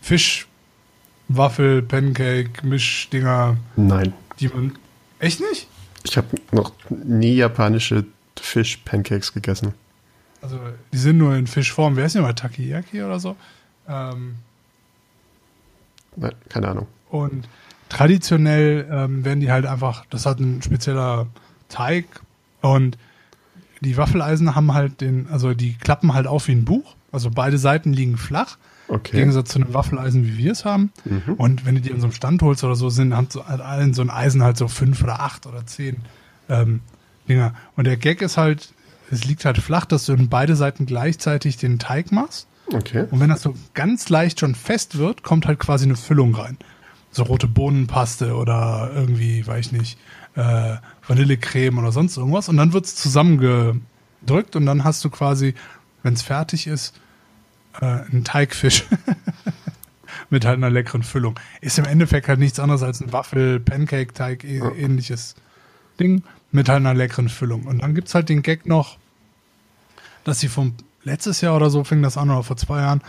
Fischwaffel, 0.00 1.82
Pancake, 1.82 2.66
Mischdinger, 2.66 3.56
Nein. 3.76 4.14
die 4.40 4.48
man 4.48 4.78
echt 5.18 5.40
nicht? 5.40 5.68
Ich 6.04 6.16
habe 6.16 6.28
noch 6.52 6.72
nie 6.88 7.34
japanische 7.34 8.06
Fisch-Pancakes 8.40 9.32
gegessen. 9.32 9.74
Also 10.40 10.58
die 10.92 10.98
sind 10.98 11.18
nur 11.18 11.34
in 11.34 11.46
Fischform. 11.46 11.96
Wer 11.96 12.06
ist 12.06 12.14
denn 12.14 12.22
mal 12.22 12.32
Takiyaki 12.32 13.02
oder 13.02 13.18
so? 13.18 13.36
Ähm, 13.88 14.36
Nein, 16.16 16.34
keine 16.48 16.68
Ahnung. 16.68 16.86
Und 17.10 17.48
traditionell 17.88 18.88
ähm, 18.90 19.24
werden 19.24 19.40
die 19.40 19.50
halt 19.50 19.66
einfach, 19.66 20.04
das 20.10 20.26
hat 20.26 20.40
ein 20.40 20.62
spezieller 20.62 21.26
Teig 21.68 22.06
und 22.60 22.98
die 23.80 23.96
Waffeleisen 23.96 24.54
haben 24.54 24.74
halt 24.74 25.00
den, 25.00 25.28
also 25.28 25.54
die 25.54 25.74
klappen 25.74 26.14
halt 26.14 26.26
auf 26.26 26.48
wie 26.48 26.52
ein 26.52 26.64
Buch. 26.64 26.96
Also 27.12 27.30
beide 27.30 27.58
Seiten 27.58 27.92
liegen 27.92 28.16
flach. 28.16 28.56
Im 28.88 28.94
Okay. 28.96 29.18
Gegensatz 29.18 29.50
zu 29.50 29.60
einem 29.60 29.74
Waffeleisen, 29.74 30.24
wie 30.26 30.38
wir 30.38 30.52
es 30.52 30.64
haben. 30.64 30.92
Mhm. 31.04 31.34
Und 31.36 31.66
wenn 31.66 31.74
du 31.74 31.80
die 31.82 31.92
an 31.92 32.00
so 32.00 32.06
einem 32.06 32.14
Stand 32.14 32.40
holst 32.42 32.64
oder 32.64 32.74
so, 32.74 32.88
sind 32.88 33.14
hat 33.14 33.30
so 33.30 33.46
halt 33.46 33.60
allen 33.60 33.92
so 33.92 34.02
ein 34.02 34.10
Eisen 34.10 34.42
halt 34.42 34.56
so 34.56 34.66
fünf 34.66 35.02
oder 35.02 35.20
acht 35.20 35.46
oder 35.46 35.66
zehn 35.66 35.98
ähm, 36.48 36.80
Dinger. 37.28 37.54
Und 37.76 37.86
der 37.86 37.98
Gag 37.98 38.22
ist 38.22 38.38
halt, 38.38 38.72
es 39.10 39.24
liegt 39.24 39.44
halt 39.44 39.58
flach, 39.58 39.84
dass 39.84 40.06
du 40.06 40.14
in 40.14 40.28
beide 40.28 40.56
Seiten 40.56 40.86
gleichzeitig 40.86 41.58
den 41.58 41.78
Teig 41.78 42.12
machst. 42.12 42.48
Okay. 42.72 43.04
Und 43.10 43.20
wenn 43.20 43.28
das 43.28 43.42
so 43.42 43.54
ganz 43.74 44.08
leicht 44.08 44.40
schon 44.40 44.54
fest 44.54 44.98
wird, 44.98 45.22
kommt 45.22 45.46
halt 45.46 45.58
quasi 45.58 45.84
eine 45.84 45.96
Füllung 45.96 46.34
rein. 46.34 46.56
So 47.10 47.22
rote 47.22 47.46
Bohnenpaste 47.46 48.34
oder 48.34 48.90
irgendwie, 48.94 49.46
weiß 49.46 49.66
ich 49.66 49.72
nicht, 49.72 49.98
äh, 50.38 50.76
Vanillecreme 51.06 51.78
oder 51.78 51.92
sonst 51.92 52.16
irgendwas. 52.16 52.48
Und 52.48 52.56
dann 52.56 52.72
wird's 52.72 52.94
zusammengedrückt 52.94 54.54
und 54.54 54.66
dann 54.66 54.84
hast 54.84 55.04
du 55.04 55.10
quasi, 55.10 55.54
wenn 56.02 56.14
es 56.14 56.22
fertig 56.22 56.66
ist, 56.66 56.94
äh, 57.80 57.84
einen 57.84 58.24
Teigfisch 58.24 58.84
mit 60.30 60.44
halt 60.44 60.56
einer 60.56 60.70
leckeren 60.70 61.02
Füllung. 61.02 61.38
Ist 61.60 61.78
im 61.78 61.84
Endeffekt 61.84 62.28
halt 62.28 62.38
nichts 62.38 62.60
anderes 62.60 62.82
als 62.82 63.00
ein 63.00 63.12
Waffel-Pancake-Teig, 63.12 64.44
Ja. 64.44 64.70
ähnliches 64.72 65.34
Ding 65.98 66.22
mit 66.52 66.68
halt 66.68 66.78
einer 66.78 66.94
leckeren 66.94 67.28
Füllung. 67.28 67.64
Und 67.64 67.82
dann 67.82 67.94
gibt's 67.94 68.14
halt 68.14 68.28
den 68.28 68.42
Gag 68.42 68.64
noch, 68.66 68.96
dass 70.24 70.40
sie 70.40 70.48
vom 70.48 70.74
letztes 71.04 71.40
Jahr 71.40 71.56
oder 71.56 71.70
so 71.70 71.84
fing 71.84 72.02
das 72.02 72.16
an 72.16 72.30
oder 72.30 72.42
vor 72.42 72.56
zwei 72.56 72.80
Jahren, 72.80 73.02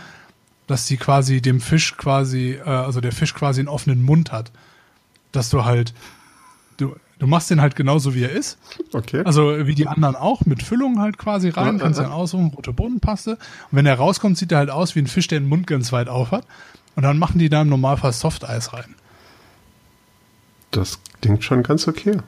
dass 0.66 0.86
sie 0.86 0.96
quasi 0.96 1.40
dem 1.40 1.60
Fisch 1.60 1.96
quasi, 1.96 2.58
äh, 2.64 2.68
also 2.68 3.00
der 3.00 3.12
Fisch 3.12 3.34
quasi 3.34 3.60
einen 3.60 3.68
offenen 3.68 4.02
Mund 4.02 4.32
hat. 4.32 4.50
Dass 5.32 5.48
du 5.50 5.64
halt, 5.64 5.94
du, 6.76 6.96
du 7.20 7.26
machst 7.28 7.48
den 7.50 7.60
halt 7.60 7.76
genauso 7.76 8.14
wie 8.14 8.24
er 8.24 8.30
ist. 8.32 8.58
Okay. 8.92 9.22
Also 9.24 9.66
wie 9.66 9.74
die 9.76 9.86
anderen 9.86 10.16
auch, 10.16 10.44
mit 10.46 10.62
Füllung 10.64 10.98
halt 11.00 11.16
quasi 11.18 11.50
rein, 11.50 11.76
Ja, 11.78 11.84
kannst 11.84 11.98
ja, 11.98 12.04
dann 12.04 12.12
aussuchen, 12.12 12.48
rote 12.48 12.72
Bohnenpaste. 12.72 13.32
Und 13.32 13.38
wenn 13.70 13.84
der 13.84 13.94
rauskommt, 13.94 14.36
sieht 14.36 14.50
er 14.50 14.58
halt 14.58 14.70
aus 14.70 14.96
wie 14.96 15.00
ein 15.00 15.06
Fisch, 15.06 15.28
der 15.28 15.38
den 15.38 15.48
Mund 15.48 15.66
ganz 15.68 15.92
weit 15.92 16.08
auf 16.08 16.32
hat. 16.32 16.44
Und 16.96 17.04
dann 17.04 17.18
machen 17.18 17.38
die 17.38 17.48
da 17.48 17.62
im 17.62 17.68
Normalfall 17.68 18.12
Softeis 18.12 18.72
rein. 18.72 18.96
Das 20.72 20.98
klingt 21.20 21.44
schon 21.44 21.62
ganz 21.62 21.86
okay. 21.88 22.18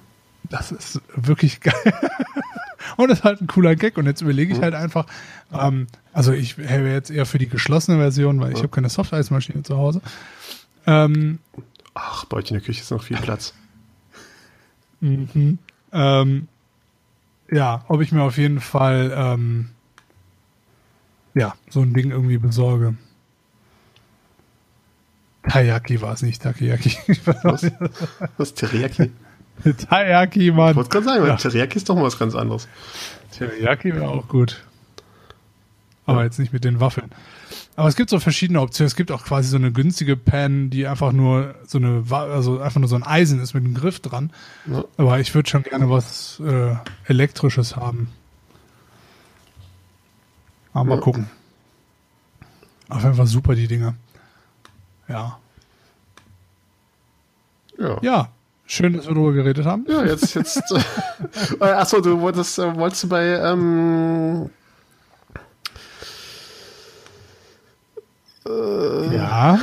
Das 0.49 0.73
ist 0.73 1.01
wirklich 1.15 1.61
geil. 1.61 1.75
Und 2.97 3.09
das 3.09 3.21
ist 3.21 3.25
halt 3.25 3.41
ein 3.41 3.47
cooler 3.47 3.77
Gag. 3.77 3.97
Und 3.97 4.07
jetzt 4.07 4.21
überlege 4.21 4.53
ich 4.53 4.59
Mhm. 4.59 4.63
halt 4.65 4.75
einfach, 4.75 5.07
ähm, 5.53 5.87
also 6.13 6.33
ich 6.33 6.59
wäre 6.59 6.91
jetzt 6.93 7.11
eher 7.11 7.27
für 7.27 7.39
die 7.39 7.49
geschlossene 7.49 7.97
Version, 7.99 8.41
weil 8.41 8.53
ich 8.53 8.59
habe 8.59 8.69
keine 8.69 8.89
Softeismaschine 8.89 9.63
zu 9.63 9.77
Hause. 9.77 10.01
Ähm, 10.87 11.39
Ach, 11.95 12.25
bei 12.25 12.39
euch 12.39 12.51
in 12.51 12.55
der 12.57 12.63
Küche 12.65 12.81
ist 12.81 12.91
noch 12.91 13.03
viel 13.03 13.17
Platz. 13.19 13.55
Mhm. 15.03 15.59
ähm, 15.93 16.49
ja, 17.51 17.85
ob 17.89 18.01
ich 18.01 18.13
mir 18.13 18.23
auf 18.23 18.39
jeden 18.39 18.61
Fall 18.61 19.13
ähm, 19.15 19.69
ja, 21.35 21.55
so 21.69 21.81
ein 21.81 21.93
Ding 21.93 22.11
irgendwie 22.11 22.39
besorge. 22.39 22.95
Taiyaki 25.49 26.01
war 26.01 26.15
es 26.15 26.23
nicht, 26.23 26.43
Takoyaki. 26.43 26.97
Was? 27.43 27.71
Was? 28.37 28.55
Teriyaki? 28.55 29.11
Taiyaki, 29.89 30.51
Mann. 30.53 30.71
Ich 30.71 30.77
wollte 30.77 30.91
gerade 30.91 31.05
sagen, 31.05 31.27
ja. 31.27 31.37
Teriyaki 31.37 31.77
ist 31.77 31.89
doch 31.89 31.95
mal 31.95 32.05
was 32.05 32.19
ganz 32.19 32.35
anderes. 32.35 32.69
Teriyaki 33.37 33.95
wäre 33.95 34.09
auch 34.09 34.29
gut. 34.29 34.65
Aber 36.07 36.19
ja. 36.19 36.25
jetzt 36.25 36.39
nicht 36.39 36.53
mit 36.53 36.65
den 36.65 36.81
Waffeln. 36.81 37.11
Aber 37.75 37.89
es 37.89 37.97
gibt 37.97 38.11
so 38.11 38.21
verschiedene 38.21 38.61
Optionen. 38.61 38.87
Es 38.87 38.97
gibt 38.97 39.11
auch 39.11 39.25
quasi 39.25 39.49
so 39.49 39.57
eine 39.57 39.73
günstige 39.73 40.17
Pan, 40.17 40.69
die 40.69 40.87
einfach 40.87 41.13
nur 41.13 41.55
so 41.67 41.79
eine, 41.79 42.05
also 42.11 42.61
einfach 42.61 42.81
nur 42.81 42.89
so 42.89 42.97
ein 42.97 43.03
Eisen 43.03 43.41
ist 43.41 43.55
mit 43.55 43.65
einem 43.65 43.75
Griff 43.75 44.01
dran. 44.01 44.31
Ja. 44.67 44.85
Aber 44.99 45.21
ich 45.21 45.35
würde 45.35 45.49
schon 45.49 45.63
gerne 45.63 45.89
was 45.89 46.41
äh, 46.41 46.75
elektrisches 47.07 47.77
haben. 47.77 48.09
Aber 50.75 50.85
mal 50.85 51.01
gucken. 51.01 51.29
Auf 52.89 53.03
jeden 53.03 53.15
Fall 53.15 53.27
super, 53.27 53.55
die 53.55 53.69
Dinger. 53.69 53.95
Ja. 55.09 55.39
Ja. 57.79 57.99
Ja. 58.03 58.29
Schön, 58.67 58.95
dass 58.95 59.07
wir 59.07 59.15
darüber 59.15 59.33
geredet 59.33 59.67
haben. 59.67 59.85
Ja, 59.89 60.05
jetzt, 60.05 60.35
jetzt. 60.35 60.63
äh, 61.61 61.65
achso, 61.65 62.01
du 62.01 62.21
wolltest, 62.21 62.59
äh, 62.59 62.75
wolltest 62.75 63.05
du 63.05 63.09
bei, 63.09 63.27
ähm, 63.27 64.51
äh, 68.47 69.17
ja. 69.17 69.59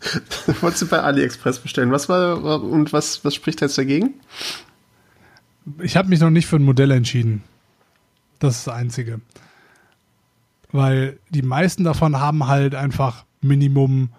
wolltest 0.60 0.82
du 0.82 0.86
bei 0.86 1.00
AliExpress 1.00 1.60
bestellen. 1.60 1.90
Was 1.90 2.08
war, 2.08 2.62
und 2.62 2.92
was, 2.92 3.24
was 3.24 3.34
spricht 3.34 3.60
jetzt 3.60 3.78
dagegen? 3.78 4.14
Ich 5.80 5.96
habe 5.96 6.08
mich 6.08 6.20
noch 6.20 6.30
nicht 6.30 6.46
für 6.46 6.56
ein 6.56 6.62
Modell 6.62 6.90
entschieden. 6.90 7.42
Das 8.38 8.58
ist 8.58 8.66
das 8.66 8.74
Einzige. 8.74 9.20
Weil 10.72 11.18
die 11.30 11.42
meisten 11.42 11.84
davon 11.84 12.18
haben 12.18 12.46
halt 12.46 12.74
einfach 12.74 13.24
Minimum 13.40 14.10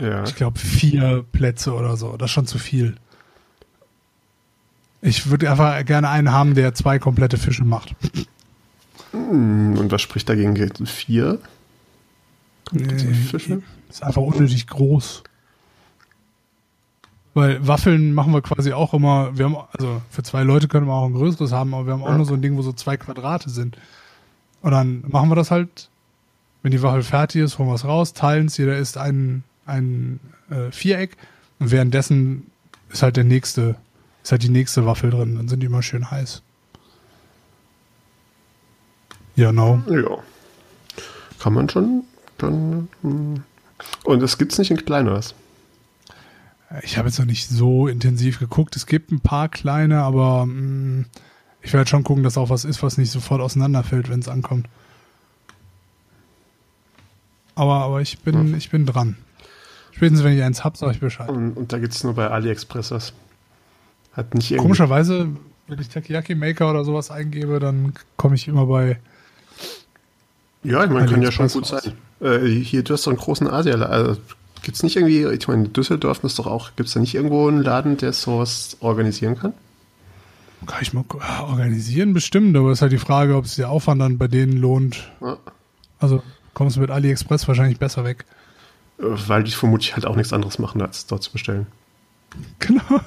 ja. 0.00 0.24
Ich 0.24 0.36
glaube, 0.36 0.58
vier 0.58 1.24
Plätze 1.32 1.74
oder 1.74 1.96
so. 1.96 2.16
Das 2.16 2.26
ist 2.30 2.34
schon 2.34 2.46
zu 2.46 2.58
viel. 2.58 2.96
Ich 5.00 5.30
würde 5.30 5.50
einfach 5.50 5.84
gerne 5.84 6.08
einen 6.08 6.32
haben, 6.32 6.54
der 6.54 6.74
zwei 6.74 6.98
komplette 6.98 7.36
Fische 7.36 7.64
macht. 7.64 7.94
Hm, 9.12 9.76
und 9.78 9.90
was 9.90 10.02
spricht 10.02 10.28
dagegen? 10.28 10.86
Vier? 10.86 11.38
Nee, 12.72 13.14
Fische? 13.14 13.62
Ist 13.88 14.02
einfach 14.02 14.22
unnötig 14.22 14.66
groß. 14.66 15.22
Weil 17.34 17.66
Waffeln 17.66 18.14
machen 18.14 18.32
wir 18.32 18.42
quasi 18.42 18.72
auch 18.72 18.94
immer, 18.94 19.36
wir 19.38 19.44
haben, 19.44 19.56
also 19.72 20.02
für 20.10 20.22
zwei 20.22 20.42
Leute 20.42 20.66
können 20.66 20.86
wir 20.86 20.94
auch 20.94 21.06
ein 21.06 21.12
größeres 21.12 21.52
haben, 21.52 21.72
aber 21.74 21.86
wir 21.86 21.92
haben 21.92 22.02
auch 22.02 22.08
ja. 22.08 22.16
nur 22.16 22.26
so 22.26 22.34
ein 22.34 22.42
Ding, 22.42 22.56
wo 22.56 22.62
so 22.62 22.72
zwei 22.72 22.96
Quadrate 22.96 23.50
sind. 23.50 23.76
Und 24.60 24.72
dann 24.72 25.04
machen 25.06 25.28
wir 25.28 25.36
das 25.36 25.50
halt, 25.50 25.88
wenn 26.62 26.72
die 26.72 26.82
Waffel 26.82 27.02
fertig 27.02 27.42
ist, 27.42 27.58
holen 27.58 27.68
wir 27.68 27.74
es 27.74 27.84
raus, 27.84 28.12
teilen 28.12 28.46
es, 28.46 28.56
jeder 28.56 28.76
isst 28.76 28.98
einen 28.98 29.44
ein 29.68 30.18
äh, 30.50 30.72
Viereck 30.72 31.16
und 31.58 31.70
währenddessen 31.70 32.50
ist 32.90 33.02
halt 33.02 33.16
der 33.16 33.24
nächste, 33.24 33.76
ist 34.22 34.32
halt 34.32 34.42
die 34.42 34.48
nächste 34.48 34.86
Waffel 34.86 35.10
drin. 35.10 35.36
Dann 35.36 35.48
sind 35.48 35.60
die 35.60 35.66
immer 35.66 35.82
schön 35.82 36.10
heiß. 36.10 36.42
Ja, 39.36 39.52
no. 39.52 39.82
Ja. 39.88 40.18
Kann 41.38 41.52
man 41.52 41.68
schon 41.68 42.02
dann. 42.42 42.88
Hm. 43.02 43.42
Und 44.04 44.22
es 44.22 44.38
gibt 44.38 44.52
es 44.52 44.58
nicht 44.58 44.70
in 44.70 44.84
kleineres. 44.84 45.34
Ich 46.82 46.98
habe 46.98 47.08
jetzt 47.08 47.18
noch 47.18 47.26
nicht 47.26 47.48
so 47.48 47.88
intensiv 47.88 48.38
geguckt. 48.38 48.76
Es 48.76 48.86
gibt 48.86 49.10
ein 49.10 49.20
paar 49.20 49.48
kleine, 49.48 50.02
aber 50.02 50.46
mh, 50.46 50.52
hm, 50.52 51.06
ich 51.62 51.72
werde 51.72 51.88
schon 51.88 52.04
gucken, 52.04 52.22
dass 52.22 52.38
auch 52.38 52.50
was 52.50 52.64
ist, 52.64 52.82
was 52.82 52.98
nicht 52.98 53.10
sofort 53.10 53.40
auseinanderfällt, 53.40 54.08
wenn 54.10 54.20
es 54.20 54.28
ankommt. 54.28 54.68
Aber, 57.54 57.80
aber 57.82 58.00
ich 58.00 58.20
bin, 58.20 58.34
hm. 58.34 58.54
ich 58.54 58.70
bin 58.70 58.86
dran. 58.86 59.16
Spätestens, 59.92 60.22
wenn 60.22 60.36
ich 60.36 60.44
eins 60.44 60.62
habe, 60.62 60.78
sage 60.78 60.92
ich 60.92 61.00
Bescheid. 61.00 61.28
Und, 61.28 61.54
und 61.54 61.72
da 61.72 61.78
gibt 61.78 61.92
es 61.92 62.04
nur 62.04 62.14
bei 62.14 62.30
AliExpress 62.30 62.92
was. 62.92 63.12
Hat 64.12 64.32
nicht 64.34 64.50
irgendwie 64.50 64.62
Komischerweise, 64.62 65.28
wenn 65.66 65.80
ich 65.80 65.88
Takoyaki 65.88 66.34
Maker 66.36 66.70
oder 66.70 66.84
sowas 66.84 67.10
eingebe, 67.10 67.58
dann 67.58 67.94
komme 68.16 68.36
ich 68.36 68.46
immer 68.46 68.66
bei. 68.66 68.98
Ja, 70.64 70.84
ich 70.84 70.90
meine, 70.90 71.06
kann 71.06 71.22
ja 71.22 71.30
schon 71.30 71.48
gut 71.48 71.66
sein. 71.66 71.92
Äh, 72.20 72.46
hier, 72.46 72.82
du 72.82 72.94
hast 72.94 73.06
doch 73.06 73.12
einen 73.12 73.20
großen 73.20 73.48
Asia. 73.48 73.74
Also, 73.76 74.16
gibt 74.62 74.76
es 74.76 74.82
nicht 74.82 74.96
irgendwie, 74.96 75.24
ich 75.24 75.48
meine, 75.48 75.68
Düsseldorf 75.68 76.22
ist 76.24 76.38
doch 76.38 76.46
auch, 76.46 76.70
gibt 76.76 76.88
es 76.88 76.94
da 76.94 77.00
nicht 77.00 77.14
irgendwo 77.14 77.48
einen 77.48 77.62
Laden, 77.62 77.96
der 77.96 78.12
sowas 78.12 78.76
organisieren 78.80 79.38
kann? 79.38 79.54
Kann 80.66 80.82
ich 80.82 80.92
mal 80.92 81.04
organisieren, 81.42 82.12
bestimmt, 82.14 82.56
aber 82.56 82.70
es 82.70 82.78
ist 82.78 82.82
halt 82.82 82.92
die 82.92 82.98
Frage, 82.98 83.36
ob 83.36 83.44
es 83.44 83.54
der 83.54 83.70
Aufwand 83.70 84.00
dann 84.02 84.18
bei 84.18 84.26
denen 84.26 84.56
lohnt. 84.56 85.08
Ja. 85.20 85.38
Also 86.00 86.22
kommst 86.54 86.76
du 86.76 86.80
mit 86.80 86.90
AliExpress 86.90 87.46
wahrscheinlich 87.46 87.78
besser 87.78 88.04
weg. 88.04 88.24
Weil 88.98 89.44
die 89.44 89.52
vermutlich 89.52 89.94
halt 89.94 90.04
auch 90.06 90.16
nichts 90.16 90.32
anderes 90.32 90.58
machen, 90.58 90.82
als 90.82 91.06
dort 91.06 91.22
zu 91.22 91.32
bestellen. 91.32 91.66
Genau. 92.58 92.82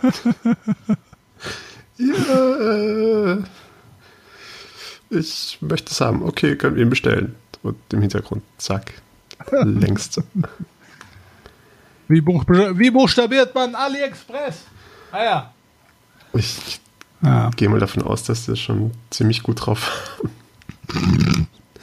ja, 1.98 3.34
äh, 3.34 3.44
ich 5.12 5.60
möchte 5.62 5.92
es 5.92 6.02
haben. 6.02 6.24
Okay, 6.24 6.56
können 6.56 6.76
wir 6.76 6.82
ihn 6.82 6.90
bestellen. 6.90 7.36
Und 7.64 7.78
im 7.94 8.02
Hintergrund, 8.02 8.44
zack, 8.58 8.94
längst. 9.52 10.22
Wie, 12.08 12.22
buch 12.22 12.44
wie 12.48 12.92
buchstabiert 12.92 13.56
man 13.56 13.76
AliExpress? 13.76 14.66
Ah 15.12 15.24
ja. 15.24 15.54
Ich 16.34 16.80
ja. 17.22 17.50
gehe 17.56 17.70
mal 17.70 17.80
davon 17.80 18.04
aus, 18.04 18.24
dass 18.24 18.46
der 18.46 18.56
schon 18.56 18.92
ziemlich 19.10 19.44
gut 19.44 19.66
drauf 19.66 20.20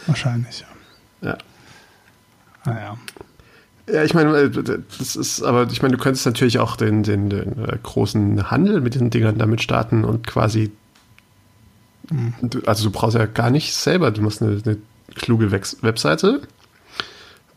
Wahrscheinlich, 0.06 0.64
ja. 1.22 1.28
Ja. 1.28 1.38
Naja. 2.64 2.96
Ja, 3.90 4.04
ich 4.04 4.14
meine, 4.14 4.36
äh, 4.36 4.50
das 4.98 5.16
ist, 5.16 5.42
aber 5.42 5.68
ich 5.70 5.80
meine, 5.82 5.96
du 5.96 6.02
könntest 6.02 6.26
natürlich 6.26 6.58
auch 6.58 6.76
den, 6.76 7.02
den, 7.02 7.30
den 7.30 7.64
äh, 7.64 7.78
großen 7.82 8.50
Handel 8.50 8.80
mit 8.80 8.94
den 8.94 9.10
Dingern 9.10 9.38
damit 9.38 9.62
starten 9.62 10.04
und 10.04 10.26
quasi, 10.26 10.70
mhm. 12.10 12.34
also 12.66 12.84
du 12.84 12.90
brauchst 12.90 13.16
ja 13.16 13.24
gar 13.26 13.50
nicht 13.50 13.74
selber, 13.74 14.10
du 14.10 14.20
musst 14.20 14.42
eine, 14.42 14.60
eine 14.64 14.76
kluge 15.14 15.50
Webseite 15.50 16.42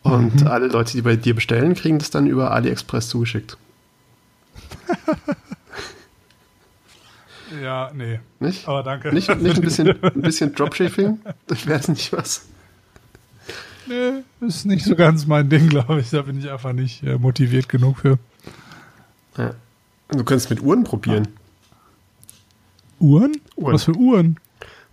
und 0.03 0.41
mhm. 0.41 0.47
alle 0.47 0.67
Leute, 0.67 0.93
die 0.93 1.01
bei 1.01 1.15
dir 1.15 1.35
bestellen, 1.35 1.75
kriegen 1.75 1.99
das 1.99 2.09
dann 2.09 2.27
über 2.27 2.51
AliExpress 2.51 3.09
zugeschickt. 3.09 3.57
ja, 7.61 7.91
nee. 7.93 8.19
Nicht? 8.39 8.67
Aber 8.67 8.83
danke. 8.83 9.13
Nicht, 9.13 9.35
nicht 9.41 9.55
ein 9.57 9.61
bisschen, 9.61 9.89
ein 10.03 10.21
bisschen 10.21 10.53
Dropshipping? 10.55 11.19
Das 11.47 11.67
wäre 11.67 11.79
es 11.79 11.87
nicht 11.87 12.11
was. 12.13 12.45
Nee, 13.87 14.23
ist 14.47 14.65
nicht 14.65 14.85
so 14.85 14.95
ganz 14.95 15.25
mein 15.27 15.49
Ding, 15.49 15.69
glaube 15.69 15.99
ich. 15.99 16.09
Da 16.09 16.21
bin 16.21 16.37
ich 16.39 16.49
einfach 16.49 16.73
nicht 16.73 17.03
äh, 17.03 17.17
motiviert 17.17 17.67
genug 17.69 17.99
für. 17.99 18.17
Ja. 19.37 19.53
Du 20.09 20.23
könntest 20.23 20.49
mit 20.49 20.61
Uhren 20.61 20.83
probieren. 20.83 21.27
Uhren? 22.99 23.37
Uhren. 23.55 23.73
Was 23.73 23.85
für 23.85 23.95
Uhren? 23.95 24.37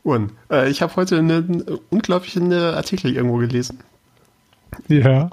Uhren. 0.05 0.33
Äh, 0.51 0.71
ich 0.71 0.83
habe 0.83 0.97
heute 0.97 1.19
einen 1.19 1.63
unglaublichen 1.91 2.53
Artikel 2.53 3.15
irgendwo 3.15 3.37
gelesen. 3.37 3.81
Ja. 4.89 5.31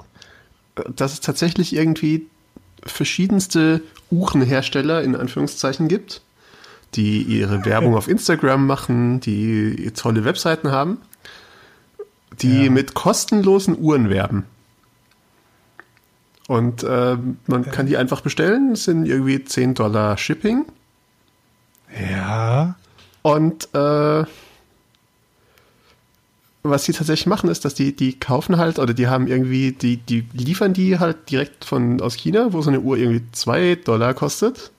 Dass 0.94 1.14
es 1.14 1.20
tatsächlich 1.20 1.74
irgendwie 1.74 2.26
verschiedenste 2.84 3.82
Uhrenhersteller 4.10 5.02
in 5.02 5.16
Anführungszeichen 5.16 5.88
gibt, 5.88 6.22
die 6.94 7.22
ihre 7.22 7.64
Werbung 7.64 7.94
auf 7.96 8.08
Instagram 8.08 8.66
machen, 8.66 9.20
die 9.20 9.90
tolle 9.94 10.24
Webseiten 10.24 10.70
haben 10.70 10.98
die 12.40 12.64
ja. 12.64 12.70
mit 12.70 12.94
kostenlosen 12.94 13.78
Uhren 13.78 14.10
werben. 14.10 14.44
Und 16.48 16.84
äh, 16.84 17.16
man 17.46 17.64
kann 17.64 17.86
die 17.86 17.96
einfach 17.96 18.20
bestellen. 18.20 18.70
Das 18.70 18.84
sind 18.84 19.06
irgendwie 19.06 19.44
10 19.44 19.74
Dollar 19.74 20.16
Shipping. 20.16 20.64
Ja. 22.10 22.76
Und 23.22 23.68
äh, 23.74 24.24
was 26.70 26.84
sie 26.84 26.92
tatsächlich 26.92 27.26
machen, 27.26 27.50
ist, 27.50 27.64
dass 27.64 27.74
die, 27.74 27.94
die 27.94 28.18
kaufen 28.18 28.56
halt, 28.56 28.78
oder 28.78 28.94
die 28.94 29.08
haben 29.08 29.26
irgendwie, 29.26 29.72
die, 29.72 29.96
die 29.96 30.26
liefern 30.32 30.72
die 30.72 30.98
halt 30.98 31.30
direkt 31.30 31.64
von 31.64 32.00
aus 32.00 32.14
China, 32.14 32.52
wo 32.52 32.62
so 32.62 32.70
eine 32.70 32.80
Uhr 32.80 32.96
irgendwie 32.96 33.22
2 33.32 33.76
Dollar 33.76 34.14
kostet. 34.14 34.70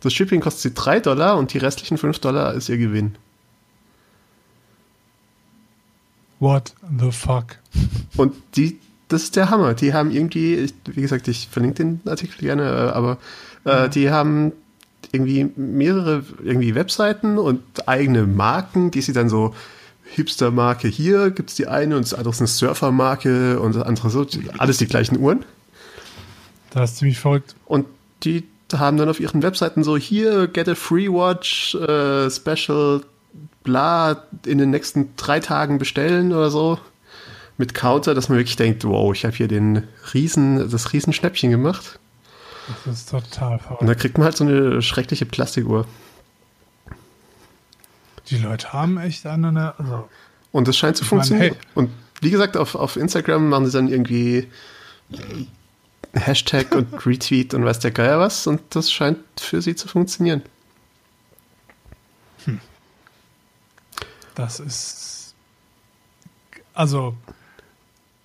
Das 0.00 0.12
Shipping 0.12 0.40
kostet 0.40 0.62
sie 0.62 0.74
3 0.74 1.00
Dollar 1.00 1.36
und 1.36 1.52
die 1.52 1.58
restlichen 1.58 1.98
5 1.98 2.18
Dollar 2.18 2.54
ist 2.54 2.68
ihr 2.68 2.78
Gewinn. 2.78 3.16
What 6.40 6.74
the 7.00 7.10
fuck? 7.10 7.56
Und 8.16 8.34
die, 8.56 8.78
das 9.08 9.22
ist 9.22 9.36
der 9.36 9.50
Hammer. 9.50 9.74
Die 9.74 9.94
haben 9.94 10.10
irgendwie, 10.10 10.70
wie 10.86 11.00
gesagt, 11.00 11.28
ich 11.28 11.48
verlinke 11.50 11.76
den 11.76 12.00
Artikel 12.06 12.40
gerne, 12.40 12.64
äh, 12.64 12.90
aber 12.90 13.18
äh, 13.64 13.88
die 13.88 14.10
haben 14.10 14.52
irgendwie 15.12 15.50
mehrere 15.56 16.24
irgendwie 16.42 16.74
Webseiten 16.74 17.38
und 17.38 17.62
eigene 17.88 18.26
Marken, 18.26 18.90
die 18.90 19.00
sie 19.00 19.12
dann 19.12 19.28
so 19.28 19.54
Hipster-Marke 20.04 20.88
hier 20.88 21.30
gibt 21.30 21.50
es 21.50 21.56
die 21.56 21.66
eine 21.66 21.96
und 21.96 22.04
das 22.04 22.14
andere 22.14 22.30
ist 22.30 22.40
eine 22.40 22.48
Surfer-Marke 22.48 23.60
und 23.60 23.74
das 23.74 23.82
andere 23.82 24.10
so, 24.10 24.26
alles 24.58 24.78
die 24.78 24.86
gleichen 24.86 25.18
Uhren. 25.18 25.44
Das 26.70 26.92
ist 26.92 26.98
ziemlich 26.98 27.18
verrückt. 27.18 27.54
Und 27.66 27.86
die 28.22 28.44
haben 28.72 28.96
dann 28.96 29.08
auf 29.08 29.20
ihren 29.20 29.42
Webseiten 29.42 29.84
so 29.84 29.96
hier 29.96 30.48
get 30.48 30.68
a 30.68 30.74
free 30.74 31.08
watch 31.08 31.74
äh, 31.74 32.30
special 32.30 33.02
bla 33.62 34.24
in 34.44 34.58
den 34.58 34.70
nächsten 34.70 35.14
drei 35.16 35.40
Tagen 35.40 35.78
bestellen 35.78 36.32
oder 36.32 36.50
so 36.50 36.78
mit 37.56 37.74
Counter, 37.74 38.14
dass 38.14 38.28
man 38.28 38.38
wirklich 38.38 38.56
denkt, 38.56 38.84
wow, 38.84 39.14
ich 39.14 39.24
habe 39.24 39.34
hier 39.36 39.48
den 39.48 39.84
riesen 40.12 40.70
das 40.70 40.92
riesen 40.92 41.12
Schnäppchen 41.12 41.50
gemacht. 41.50 41.98
Das 42.84 43.00
ist 43.00 43.10
total 43.10 43.58
verrückt. 43.58 43.80
Und 43.80 43.86
da 43.86 43.94
kriegt 43.94 44.18
man 44.18 44.24
halt 44.24 44.36
so 44.36 44.44
eine 44.44 44.82
schreckliche 44.82 45.26
Plastikuhr. 45.26 45.86
Die 48.30 48.38
Leute 48.38 48.72
haben 48.72 48.98
echt 48.98 49.26
eine. 49.26 49.74
Also 49.78 50.08
und 50.52 50.68
das 50.68 50.76
scheint 50.76 50.96
zu 50.96 51.04
funktionieren. 51.04 51.48
Meine, 51.48 51.60
hey. 51.60 51.68
Und 51.74 51.90
wie 52.20 52.30
gesagt, 52.30 52.56
auf, 52.56 52.74
auf 52.74 52.96
Instagram 52.96 53.48
machen 53.48 53.66
sie 53.66 53.72
dann 53.72 53.88
irgendwie 53.88 54.48
Hashtag 56.12 56.74
und 56.74 56.92
Retweet 57.06 57.54
und 57.54 57.64
weiß 57.64 57.80
der 57.80 57.90
Geier 57.90 58.18
was 58.18 58.46
und 58.46 58.62
das 58.70 58.92
scheint 58.92 59.18
für 59.38 59.60
sie 59.60 59.74
zu 59.74 59.88
funktionieren. 59.88 60.42
Hm. 62.44 62.60
Das 64.34 64.60
ist. 64.60 65.34
Also. 66.72 67.14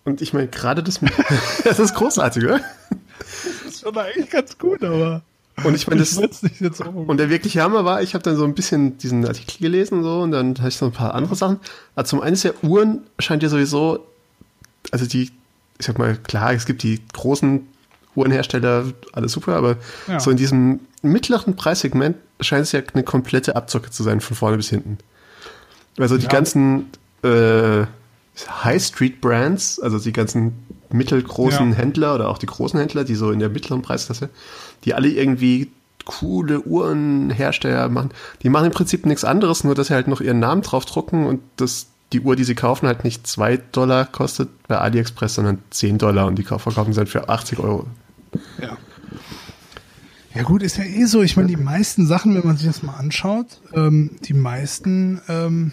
Und 0.05 0.21
ich 0.21 0.33
meine, 0.33 0.47
gerade 0.47 0.83
das. 0.83 0.99
das 1.63 1.79
ist 1.79 1.95
großartig, 1.95 2.43
oder? 2.43 2.61
Das 3.23 3.73
ist 3.73 3.81
schon 3.81 3.97
eigentlich 3.97 4.29
ganz 4.29 4.57
gut, 4.57 4.83
aber. 4.83 5.23
Und 5.63 5.75
ich 5.75 5.87
meine, 5.89 5.99
das. 5.99 6.19
Jetzt 6.59 6.81
und 6.81 7.17
der 7.17 7.29
wirkliche 7.29 7.61
Hammer 7.61 7.85
war, 7.85 8.01
ich 8.01 8.13
habe 8.13 8.23
dann 8.23 8.35
so 8.35 8.43
ein 8.43 8.53
bisschen 8.53 8.97
diesen 8.97 9.25
Artikel 9.25 9.59
gelesen 9.59 10.03
so 10.03 10.21
und 10.21 10.31
dann 10.31 10.57
habe 10.57 10.69
ich 10.69 10.77
so 10.77 10.85
ein 10.85 10.91
paar 10.91 11.15
andere 11.15 11.35
Sachen. 11.35 11.59
Also 11.95 12.09
zum 12.09 12.21
einen 12.21 12.33
ist 12.33 12.43
ja 12.43 12.51
Uhren 12.61 13.03
scheint 13.19 13.43
ja 13.43 13.49
sowieso, 13.49 14.05
also 14.91 15.05
die, 15.05 15.31
ich 15.77 15.85
sag 15.85 15.97
mal, 15.97 16.17
klar, 16.17 16.53
es 16.53 16.65
gibt 16.65 16.83
die 16.83 17.01
großen 17.13 17.67
Uhrenhersteller, 18.15 18.85
alles 19.13 19.31
super, 19.31 19.55
aber 19.55 19.77
ja. 20.07 20.19
so 20.19 20.31
in 20.31 20.37
diesem 20.37 20.79
mittleren 21.01 21.55
Preissegment 21.55 22.17
scheint 22.41 22.63
es 22.63 22.71
ja 22.71 22.81
eine 22.93 23.03
komplette 23.03 23.55
Abzocke 23.55 23.89
zu 23.91 24.03
sein, 24.03 24.21
von 24.21 24.35
vorne 24.35 24.57
bis 24.57 24.69
hinten. 24.69 24.97
Also 25.97 26.17
die 26.17 26.23
ja. 26.23 26.29
ganzen 26.29 26.89
äh, 27.23 27.85
High 28.47 28.83
Street 28.83 29.21
Brands, 29.21 29.79
also 29.79 29.99
die 29.99 30.13
ganzen 30.13 30.53
mittelgroßen 30.91 31.71
ja. 31.71 31.77
Händler 31.77 32.15
oder 32.15 32.29
auch 32.29 32.37
die 32.37 32.45
großen 32.45 32.79
Händler, 32.79 33.03
die 33.03 33.15
so 33.15 33.31
in 33.31 33.39
der 33.39 33.49
mittleren 33.49 33.81
Preisklasse, 33.81 34.29
die 34.85 34.93
alle 34.93 35.09
irgendwie 35.09 35.69
coole 36.05 36.61
Uhrenhersteller 36.61 37.89
machen, 37.89 38.11
die 38.41 38.49
machen 38.49 38.67
im 38.67 38.71
Prinzip 38.71 39.05
nichts 39.05 39.23
anderes, 39.23 39.63
nur 39.63 39.75
dass 39.75 39.87
sie 39.87 39.93
halt 39.93 40.07
noch 40.07 40.21
ihren 40.21 40.39
Namen 40.39 40.61
drauf 40.61 40.85
drucken 40.85 41.27
und 41.27 41.41
das, 41.57 41.87
die 42.13 42.21
Uhr, 42.21 42.35
die 42.35 42.43
sie 42.43 42.55
kaufen, 42.55 42.87
halt 42.87 43.03
nicht 43.03 43.27
2 43.27 43.57
Dollar 43.71 44.05
kostet 44.05 44.49
bei 44.67 44.77
AliExpress, 44.77 45.35
sondern 45.35 45.59
10 45.69 45.99
Dollar 45.99 46.25
und 46.25 46.39
die 46.39 46.43
verkaufen 46.43 46.93
sie 46.93 46.99
halt 46.99 47.09
für 47.09 47.29
80 47.29 47.59
Euro. 47.59 47.85
Ja. 48.61 48.77
Ja 50.35 50.43
gut, 50.43 50.61
ist 50.61 50.77
ja 50.77 50.83
eh 50.83 51.05
so. 51.05 51.23
Ich 51.23 51.35
meine, 51.37 51.47
die 51.47 51.57
meisten 51.57 52.05
Sachen, 52.05 52.35
wenn 52.35 52.45
man 52.45 52.55
sich 52.55 52.67
das 52.67 52.83
mal 52.83 52.93
anschaut, 52.93 53.61
ähm, 53.73 54.11
die 54.23 54.35
meisten 54.35 55.21
ähm, 55.27 55.71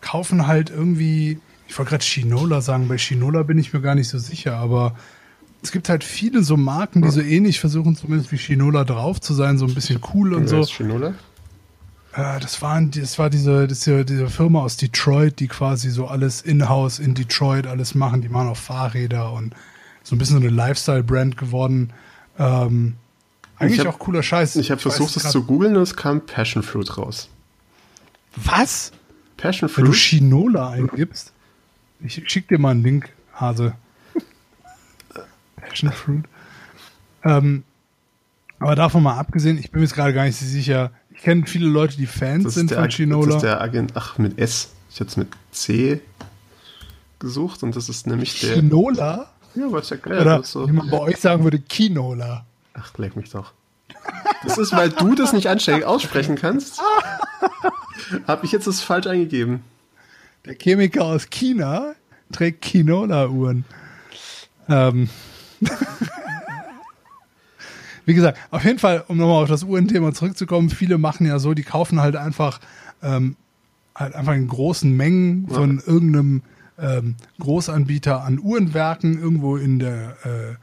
kaufen 0.00 0.46
halt 0.46 0.70
irgendwie 0.70 1.40
ich 1.68 1.78
wollte 1.78 1.90
gerade 1.90 2.04
Shinola 2.04 2.60
sagen, 2.62 2.88
bei 2.88 2.98
Shinola 2.98 3.42
bin 3.42 3.58
ich 3.58 3.72
mir 3.72 3.80
gar 3.80 3.94
nicht 3.94 4.08
so 4.08 4.18
sicher, 4.18 4.56
aber 4.56 4.96
es 5.62 5.70
gibt 5.70 5.88
halt 5.88 6.02
viele 6.02 6.42
so 6.42 6.56
Marken, 6.56 7.02
die 7.02 7.10
so 7.10 7.20
ähnlich 7.20 7.60
versuchen, 7.60 7.94
zumindest 7.94 8.32
wie 8.32 8.38
Shinola 8.38 8.84
drauf 8.84 9.20
zu 9.20 9.34
sein, 9.34 9.58
so 9.58 9.66
ein 9.66 9.74
bisschen 9.74 10.00
cool 10.14 10.32
und 10.32 10.48
so. 10.48 10.64
Shinola? 10.64 11.14
Äh, 12.14 12.40
das, 12.40 12.62
waren, 12.62 12.90
das 12.90 13.18
war 13.18 13.28
diese, 13.28 13.68
das 13.68 13.80
diese, 13.80 14.04
diese 14.04 14.28
Firma 14.28 14.62
aus 14.62 14.78
Detroit, 14.78 15.40
die 15.40 15.48
quasi 15.48 15.90
so 15.90 16.06
alles 16.06 16.40
in-house 16.40 17.00
in 17.00 17.14
Detroit 17.14 17.66
alles 17.66 17.94
machen. 17.94 18.22
Die 18.22 18.30
machen 18.30 18.48
auch 18.48 18.56
Fahrräder 18.56 19.32
und 19.32 19.54
so 20.02 20.16
ein 20.16 20.18
bisschen 20.18 20.40
so 20.40 20.46
eine 20.46 20.54
Lifestyle-Brand 20.54 21.36
geworden. 21.36 21.92
Ähm, 22.38 22.94
eigentlich 23.58 23.80
hab, 23.80 23.88
auch 23.88 23.98
cooler 23.98 24.22
Scheiß. 24.22 24.56
Ich 24.56 24.70
habe 24.70 24.80
versucht, 24.80 25.16
es 25.16 25.30
zu 25.30 25.44
googeln 25.44 25.76
und 25.76 25.82
es 25.82 25.96
kam 25.96 26.24
Passion 26.24 26.62
Fruit 26.62 26.96
raus. 26.96 27.28
Was? 28.36 28.92
Passion 29.38 29.70
Fruit? 29.70 29.84
Wenn 29.84 29.92
du 29.92 29.96
Shinola 29.96 30.70
eingibst. 30.70 31.32
Ich 32.00 32.22
schick 32.30 32.48
dir 32.48 32.58
mal 32.58 32.72
einen 32.72 32.82
Link, 32.82 33.08
Hase. 33.32 33.74
Passion 35.56 35.90
Fruit. 35.90 36.24
Ähm, 37.24 37.64
aber 38.58 38.74
davon 38.74 39.02
mal 39.02 39.16
abgesehen, 39.16 39.58
ich 39.58 39.70
bin 39.70 39.80
mir 39.80 39.86
jetzt 39.86 39.94
gerade 39.94 40.12
gar 40.12 40.24
nicht 40.24 40.36
so 40.36 40.44
sicher. 40.44 40.90
Ich 41.10 41.22
kenne 41.22 41.46
viele 41.46 41.68
Leute, 41.68 41.96
die 41.96 42.06
Fans 42.06 42.54
sind 42.54 42.72
von 42.72 42.90
Chinola. 42.90 43.26
Das 43.26 43.36
ist 43.36 43.42
der 43.42 43.60
Agent, 43.60 43.92
ach, 43.94 44.18
mit 44.18 44.38
S. 44.38 44.72
Ich 44.90 45.00
hätte 45.00 45.10
es 45.10 45.16
mit 45.16 45.28
C 45.50 46.00
gesucht 47.18 47.62
und 47.62 47.74
das 47.74 47.88
ist 47.88 48.06
nämlich 48.06 48.40
der. 48.40 48.54
Chinola? 48.54 49.30
Ja, 49.54 49.72
was 49.72 49.90
ja 49.90 49.96
geil. 49.96 50.20
Oder 50.20 50.42
so. 50.44 50.68
wie 50.68 50.72
man 50.72 50.90
bei 50.90 50.98
euch 50.98 51.16
sagen 51.16 51.42
würde, 51.44 51.58
Kinola. 51.58 52.44
Ach, 52.74 52.96
leck 52.98 53.16
mich 53.16 53.30
doch. 53.30 53.52
Das 54.44 54.58
ist, 54.58 54.72
weil 54.72 54.90
du 54.90 55.14
das 55.14 55.32
nicht 55.32 55.48
anständig 55.48 55.84
aussprechen 55.84 56.36
kannst. 56.36 56.80
Habe 58.26 58.44
ich 58.46 58.52
jetzt 58.52 58.66
das 58.66 58.80
falsch 58.80 59.06
eingegeben. 59.06 59.62
Der 60.44 60.54
Chemiker 60.54 61.04
aus 61.04 61.28
China 61.30 61.94
trägt 62.32 62.62
Kinola-Uhren. 62.62 63.64
Ähm. 64.68 65.08
Wie 68.04 68.14
gesagt, 68.14 68.38
auf 68.50 68.64
jeden 68.64 68.78
Fall, 68.78 69.04
um 69.08 69.18
nochmal 69.18 69.42
auf 69.42 69.48
das 69.48 69.64
Uhrenthema 69.64 70.14
zurückzukommen, 70.14 70.70
viele 70.70 70.96
machen 70.96 71.26
ja 71.26 71.38
so, 71.38 71.52
die 71.52 71.64
kaufen 71.64 72.00
halt 72.00 72.16
einfach 72.16 72.60
ähm, 73.02 73.36
halt 73.98 74.14
einfach 74.14 74.34
in 74.34 74.48
großen 74.48 74.96
Mengen 74.96 75.48
von 75.48 75.82
irgendeinem 75.84 76.42
ähm, 76.78 77.16
Großanbieter 77.40 78.22
an 78.22 78.38
Uhrenwerken 78.38 79.20
irgendwo 79.20 79.56
in 79.56 79.78
der, 79.78 80.16
äh, 80.24 80.54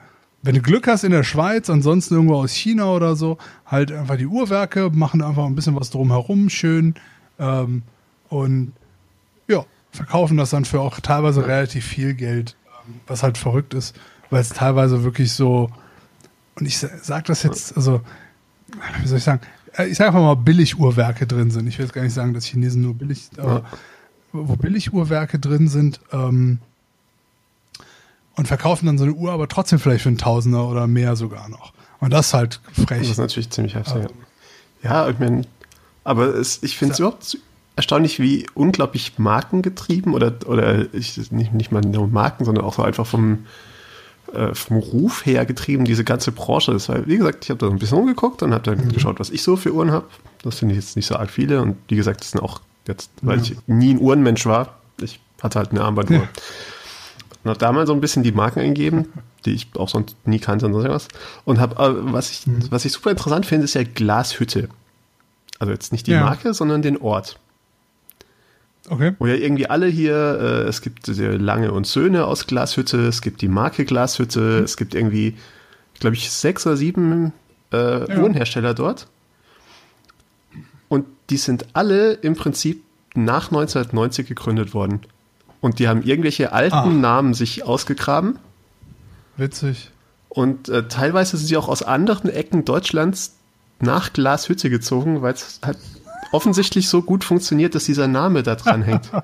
wenn 0.45 0.53
du 0.53 0.61
Glück 0.61 0.87
hast 0.87 1.03
in 1.03 1.11
der 1.11 1.23
Schweiz, 1.23 1.71
ansonsten 1.71 2.13
irgendwo 2.13 2.35
aus 2.35 2.53
China 2.53 2.91
oder 2.91 3.15
so, 3.15 3.39
halt 3.65 3.91
einfach 3.91 4.15
die 4.15 4.27
Uhrwerke, 4.27 4.91
machen 4.93 5.23
einfach 5.23 5.45
ein 5.45 5.55
bisschen 5.55 5.75
was 5.75 5.89
drumherum 5.89 6.49
schön 6.49 6.93
ähm, 7.39 7.81
und 8.29 8.73
ja, 9.47 9.65
verkaufen 9.91 10.37
das 10.37 10.51
dann 10.51 10.65
für 10.65 10.81
auch 10.81 10.99
teilweise 10.99 11.47
relativ 11.47 11.83
viel 11.85 12.13
Geld, 12.13 12.55
was 13.07 13.23
halt 13.23 13.39
verrückt 13.39 13.73
ist, 13.73 13.95
weil 14.29 14.41
es 14.41 14.49
teilweise 14.49 15.03
wirklich 15.03 15.33
so, 15.33 15.71
und 16.59 16.67
ich 16.67 16.77
sage 16.77 17.23
das 17.25 17.41
jetzt, 17.41 17.75
also, 17.75 18.01
wie 19.01 19.07
soll 19.07 19.17
ich 19.17 19.23
sagen, 19.23 19.41
äh, 19.75 19.87
ich 19.87 19.97
sage 19.97 20.09
einfach 20.09 20.21
mal 20.21 20.35
Billig-Uhrwerke 20.35 21.25
drin 21.25 21.49
sind. 21.49 21.65
Ich 21.67 21.79
will 21.79 21.85
jetzt 21.85 21.93
gar 21.93 22.03
nicht 22.03 22.13
sagen, 22.13 22.35
dass 22.35 22.45
Chinesen 22.45 22.83
nur 22.83 22.93
billig, 22.93 23.29
aber 23.37 23.65
wo 24.31 24.55
Billig-Uhrwerke 24.55 25.39
drin 25.39 25.67
sind, 25.69 25.99
ähm, 26.11 26.59
und 28.35 28.47
verkaufen 28.47 28.85
dann 28.85 28.97
so 28.97 29.05
eine 29.05 29.13
Uhr, 29.13 29.31
aber 29.31 29.47
trotzdem 29.47 29.79
vielleicht 29.79 30.03
für 30.03 30.09
einen 30.09 30.17
Tausender 30.17 30.67
oder 30.67 30.87
mehr 30.87 31.15
sogar 31.15 31.49
noch. 31.49 31.73
Und 31.99 32.11
das 32.11 32.27
ist 32.27 32.33
halt 32.33 32.59
frech. 32.73 32.99
Das 32.99 33.09
ist 33.09 33.17
natürlich 33.17 33.49
ziemlich 33.49 33.75
heftig. 33.75 34.03
Ähm, 34.03 34.09
ja, 34.83 35.09
ich 35.09 35.19
meine, 35.19 35.41
aber 36.03 36.27
es, 36.35 36.61
ich 36.61 36.77
finde 36.77 36.93
es 36.93 36.99
überhaupt 36.99 37.37
erstaunlich, 37.75 38.19
wie 38.19 38.45
unglaublich 38.53 39.17
markengetrieben 39.17 40.13
oder, 40.13 40.33
oder 40.45 40.93
ich, 40.93 41.31
nicht, 41.31 41.53
nicht 41.53 41.71
mal 41.71 41.81
nur 41.81 42.07
Marken, 42.07 42.45
sondern 42.45 42.63
auch 42.63 42.75
so 42.75 42.83
einfach 42.83 43.05
vom, 43.05 43.45
äh, 44.33 44.53
vom 44.53 44.77
Ruf 44.77 45.25
her 45.25 45.45
getrieben, 45.45 45.85
diese 45.85 46.03
ganze 46.03 46.31
Branche 46.31 46.73
ist. 46.73 46.89
Weil, 46.89 47.07
wie 47.07 47.17
gesagt, 47.17 47.43
ich 47.43 47.49
habe 47.49 47.59
da 47.59 47.67
ein 47.67 47.79
bisschen 47.79 47.97
umgeguckt 47.97 48.43
und 48.43 48.53
habe 48.53 48.63
dann 48.63 48.85
mhm. 48.85 48.93
geschaut, 48.93 49.19
was 49.19 49.29
ich 49.29 49.43
so 49.43 49.55
für 49.55 49.73
Uhren 49.73 49.91
habe. 49.91 50.05
Das 50.43 50.59
finde 50.59 50.75
ich 50.75 50.81
jetzt 50.81 50.95
nicht 50.95 51.07
so 51.07 51.15
arg 51.15 51.29
viele. 51.29 51.61
Und 51.61 51.77
wie 51.87 51.95
gesagt, 51.95 52.21
das 52.21 52.31
sind 52.31 52.41
auch 52.41 52.61
jetzt, 52.87 53.09
weil 53.21 53.37
ja. 53.37 53.43
ich 53.43 53.55
nie 53.67 53.93
ein 53.95 53.99
Uhrenmensch 53.99 54.45
war, 54.45 54.75
ich 55.01 55.19
hatte 55.41 55.59
halt 55.59 55.71
eine 55.71 55.81
Armbanduhr. 55.81 56.17
Ja. 56.17 56.29
Und 57.45 57.49
habe 57.51 57.59
da 57.59 57.71
mal 57.71 57.85
so 57.85 57.93
ein 57.93 58.01
bisschen 58.01 58.23
die 58.23 58.31
Marken 58.31 58.59
eingegeben, 58.59 59.13
die 59.45 59.51
ich 59.51 59.67
auch 59.75 59.87
sonst 59.87 60.15
nie 60.25 60.39
kannte 60.39 60.65
und 60.65 60.73
so 60.73 60.83
was. 60.83 61.07
Und 61.45 61.59
habe, 61.59 61.75
äh, 61.75 62.11
was 62.11 62.31
ich, 62.31 62.47
mhm. 62.47 62.71
was 62.71 62.85
ich 62.85 62.91
super 62.91 63.11
interessant 63.11 63.45
finde, 63.45 63.65
ist 63.65 63.75
ja 63.75 63.83
Glashütte. 63.83 64.67
Also 65.59 65.71
jetzt 65.71 65.91
nicht 65.91 66.07
die 66.07 66.11
ja. 66.11 66.21
Marke, 66.21 66.55
sondern 66.55 66.81
den 66.81 66.97
Ort. 66.97 67.37
Okay. 68.89 69.13
Wo 69.19 69.27
ja 69.27 69.35
irgendwie 69.35 69.67
alle 69.67 69.85
hier, 69.85 70.15
äh, 70.15 70.67
es 70.67 70.81
gibt 70.81 71.07
Lange 71.07 71.71
und 71.71 71.85
Söhne 71.85 72.25
aus 72.25 72.47
Glashütte, 72.47 73.05
es 73.05 73.21
gibt 73.21 73.43
die 73.43 73.47
Marke 73.47 73.85
Glashütte, 73.85 74.39
mhm. 74.39 74.63
es 74.63 74.75
gibt 74.75 74.95
irgendwie, 74.95 75.37
glaube 75.99 76.15
ich, 76.15 76.31
sechs 76.31 76.65
oder 76.65 76.77
sieben 76.77 77.31
äh, 77.71 78.09
ja. 78.11 78.19
Uhrenhersteller 78.19 78.73
dort. 78.73 79.07
Und 80.87 81.05
die 81.29 81.37
sind 81.37 81.67
alle 81.73 82.13
im 82.13 82.35
Prinzip 82.35 82.83
nach 83.13 83.51
1990 83.51 84.27
gegründet 84.27 84.73
worden. 84.73 85.01
Und 85.65 85.79
die 85.79 85.87
haben 85.87 86.03
irgendwelche 86.03 86.51
alten 86.51 86.75
ah. 86.75 86.85
Namen 86.85 87.33
sich 87.33 87.65
ausgegraben. 87.65 88.37
Witzig. 89.35 89.89
Und 90.29 90.69
äh, 90.69 90.87
teilweise 90.87 91.37
sind 91.37 91.47
sie 91.47 91.57
auch 91.57 91.69
aus 91.69 91.81
anderen 91.81 92.29
Ecken 92.29 92.65
Deutschlands 92.65 93.37
nach 93.79 94.13
Glashütte 94.13 94.69
gezogen, 94.69 95.23
weil 95.23 95.33
es 95.33 95.61
halt 95.65 95.79
offensichtlich 96.31 96.87
so 96.87 97.01
gut 97.01 97.23
funktioniert, 97.23 97.73
dass 97.73 97.85
dieser 97.85 98.07
Name 98.07 98.43
da 98.43 98.53
dran 98.53 98.83
hängt. 98.83 99.09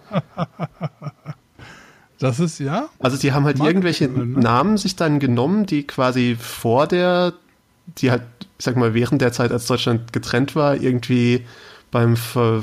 Das 2.17 2.39
ist 2.39 2.59
ja. 2.59 2.89
Also 2.99 3.17
die 3.17 3.33
haben 3.33 3.45
halt 3.45 3.59
irgendwelche 3.59 4.07
ne? 4.07 4.25
Namen 4.25 4.77
sich 4.77 4.95
dann 4.95 5.19
genommen, 5.19 5.65
die 5.65 5.87
quasi 5.87 6.37
vor 6.39 6.85
der, 6.85 7.33
die 7.97 8.11
halt, 8.11 8.21
ich 8.59 8.65
sag 8.65 8.75
mal, 8.77 8.93
während 8.93 9.23
der 9.23 9.31
Zeit, 9.31 9.51
als 9.51 9.65
Deutschland 9.65 10.13
getrennt 10.13 10.55
war, 10.55 10.75
irgendwie 10.75 11.45
beim, 11.91 12.15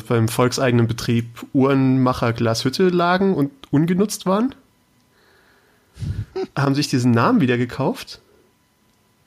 beim 0.09 0.29
volkseigenen 0.29 0.87
Betrieb 0.87 1.27
Uhrenmacher 1.53 2.33
Glashütte 2.33 2.89
lagen 2.89 3.35
und 3.35 3.51
ungenutzt 3.71 4.27
waren. 4.27 4.55
haben 6.57 6.75
sich 6.75 6.89
diesen 6.89 7.11
Namen 7.13 7.41
wieder 7.41 7.59
gekauft 7.59 8.21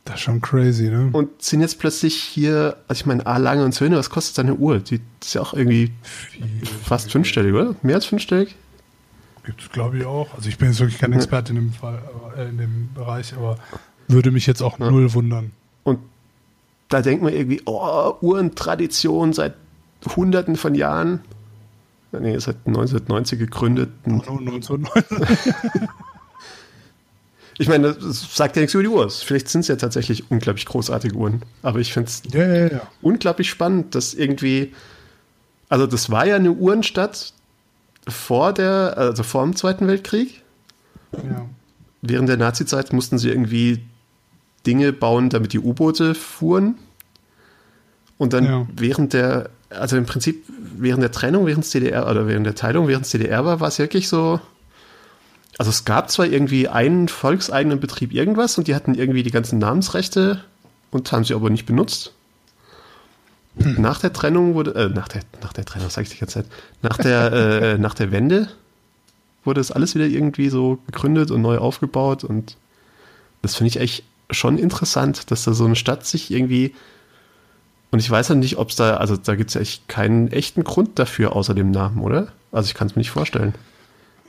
Das 0.05 0.15
ist 0.15 0.21
schon 0.21 0.41
crazy, 0.41 0.89
ne? 0.89 1.09
Und 1.11 1.41
sind 1.41 1.61
jetzt 1.61 1.79
plötzlich 1.79 2.15
hier, 2.15 2.77
also 2.87 3.01
ich 3.01 3.05
meine, 3.05 3.25
A, 3.25 3.37
Lange 3.37 3.63
und 3.63 3.73
Söhne, 3.73 3.97
was 3.97 4.09
kostet 4.09 4.35
seine 4.35 4.55
Uhr? 4.55 4.79
Die 4.79 4.99
ist 5.21 5.33
ja 5.33 5.41
auch 5.41 5.53
irgendwie 5.53 5.91
viel, 6.01 6.43
fast 6.83 7.11
fünfstellig, 7.11 7.53
oder? 7.53 7.75
Mehr 7.83 7.95
als 7.95 8.05
fünfstellig? 8.05 8.55
Gibt 9.45 9.61
es, 9.61 9.69
glaube 9.69 9.97
ich, 9.99 10.05
auch. 10.05 10.33
Also 10.35 10.49
ich 10.49 10.57
bin 10.57 10.69
jetzt 10.69 10.79
wirklich 10.79 10.99
kein 10.99 11.13
Experte 11.13 11.51
in 11.51 11.55
dem 11.55 11.73
Fall, 11.73 12.01
äh, 12.37 12.49
in 12.49 12.57
dem 12.57 12.89
Bereich, 12.93 13.33
aber 13.35 13.57
würde 14.07 14.31
mich 14.31 14.45
jetzt 14.45 14.61
auch 14.61 14.79
ja. 14.79 14.89
null 14.89 15.13
wundern. 15.13 15.51
Und 15.83 15.99
da 16.89 17.01
denkt 17.01 17.23
man 17.23 17.33
irgendwie, 17.33 17.61
oh, 17.65 18.13
Uhrentradition 18.21 19.33
seit 19.33 19.55
hunderten 20.15 20.55
von 20.55 20.75
Jahren. 20.75 21.21
Nee, 22.11 22.37
seit 22.39 22.57
1990 22.65 23.39
gegründet. 23.39 23.89
Oh, 24.05 24.37
1990. 24.37 25.51
ich 27.57 27.69
meine, 27.69 27.93
das 27.93 28.35
sagt 28.35 28.55
ja 28.55 28.61
nichts 28.61 28.73
über 28.73 28.83
die 28.83 28.89
Uhr. 28.89 29.09
Vielleicht 29.09 29.47
sind 29.47 29.61
es 29.61 29.67
ja 29.69 29.77
tatsächlich 29.77 30.29
unglaublich 30.29 30.65
großartige 30.65 31.15
Uhren. 31.15 31.43
Aber 31.61 31.79
ich 31.79 31.93
finde 31.93 32.09
es 32.09 32.23
ja, 32.33 32.45
ja, 32.45 32.67
ja. 32.67 32.81
unglaublich 33.01 33.49
spannend, 33.49 33.95
dass 33.95 34.13
irgendwie, 34.13 34.73
also 35.69 35.87
das 35.87 36.09
war 36.09 36.25
ja 36.25 36.35
eine 36.35 36.51
Uhrenstadt 36.51 37.33
vor 38.07 38.53
der, 38.53 38.95
also 38.97 39.23
vor 39.23 39.43
dem 39.43 39.55
Zweiten 39.55 39.87
Weltkrieg. 39.87 40.41
Während 42.01 42.29
der 42.29 42.37
Nazi-Zeit 42.37 42.93
mussten 42.93 43.17
sie 43.17 43.29
irgendwie 43.29 43.83
Dinge 44.65 44.93
bauen, 44.93 45.29
damit 45.29 45.53
die 45.53 45.59
U-Boote 45.59 46.15
fuhren. 46.15 46.75
Und 48.17 48.33
dann 48.33 48.67
während 48.75 49.13
der, 49.13 49.49
also 49.71 49.97
im 49.97 50.05
Prinzip 50.05 50.43
während 50.77 51.03
der 51.03 51.11
Trennung, 51.11 51.45
während 51.45 51.63
es 51.63 51.71
DDR 51.71 52.09
oder 52.09 52.27
während 52.27 52.45
der 52.45 52.55
Teilung, 52.55 52.87
während 52.87 53.05
es 53.05 53.11
DDR 53.11 53.45
war, 53.45 53.59
war 53.59 53.67
es 53.67 53.79
wirklich 53.79 54.07
so. 54.07 54.39
Also 55.57 55.69
es 55.69 55.85
gab 55.85 56.09
zwar 56.09 56.25
irgendwie 56.25 56.67
einen 56.67 57.07
volkseigenen 57.07 57.79
Betrieb 57.79 58.13
irgendwas 58.13 58.57
und 58.57 58.67
die 58.67 58.75
hatten 58.75 58.95
irgendwie 58.95 59.23
die 59.23 59.31
ganzen 59.31 59.59
Namensrechte 59.59 60.43
und 60.91 61.11
haben 61.11 61.23
sie 61.23 61.33
aber 61.33 61.49
nicht 61.49 61.65
benutzt. 61.65 62.13
Hm. 63.57 63.81
Nach 63.81 63.99
der 63.99 64.13
Trennung 64.13 64.55
wurde, 64.55 64.73
äh, 64.75 64.89
nach 64.89 65.07
der, 65.07 65.21
nach 65.41 65.53
der 65.53 65.65
Trennung, 65.65 65.89
sag 65.89 66.03
ich 66.03 66.09
die 66.09 66.17
ganze 66.17 66.35
Zeit, 66.35 66.45
nach 66.81 66.97
der, 66.97 67.33
äh, 67.33 67.77
nach 67.77 67.93
der 67.93 68.11
Wende 68.11 68.47
wurde 69.43 69.61
es 69.61 69.71
alles 69.71 69.93
wieder 69.95 70.05
irgendwie 70.05 70.49
so 70.49 70.79
gegründet 70.85 71.31
und 71.31 71.41
neu 71.41 71.57
aufgebaut 71.57 72.23
und 72.23 72.57
das 73.41 73.55
finde 73.55 73.69
ich 73.69 73.77
echt 73.77 74.03
schon 74.29 74.57
interessant, 74.57 75.31
dass 75.31 75.43
da 75.43 75.53
so 75.53 75.65
eine 75.65 75.75
Stadt 75.75 76.05
sich 76.05 76.31
irgendwie 76.31 76.73
und 77.91 77.99
ich 77.99 78.09
weiß 78.09 78.29
ja 78.29 78.35
nicht, 78.35 78.57
ob 78.57 78.69
es 78.69 78.75
da, 78.75 78.95
also 78.95 79.17
da 79.17 79.35
gibt 79.35 79.49
es 79.49 79.53
ja 79.55 79.61
echt 79.61 79.87
keinen 79.87 80.31
echten 80.31 80.63
Grund 80.63 80.97
dafür 80.97 81.35
außer 81.35 81.53
dem 81.53 81.71
Namen, 81.71 82.01
oder? 82.01 82.29
Also 82.51 82.67
ich 82.67 82.73
kann 82.73 82.87
es 82.87 82.95
mir 82.95 83.01
nicht 83.01 83.11
vorstellen. 83.11 83.53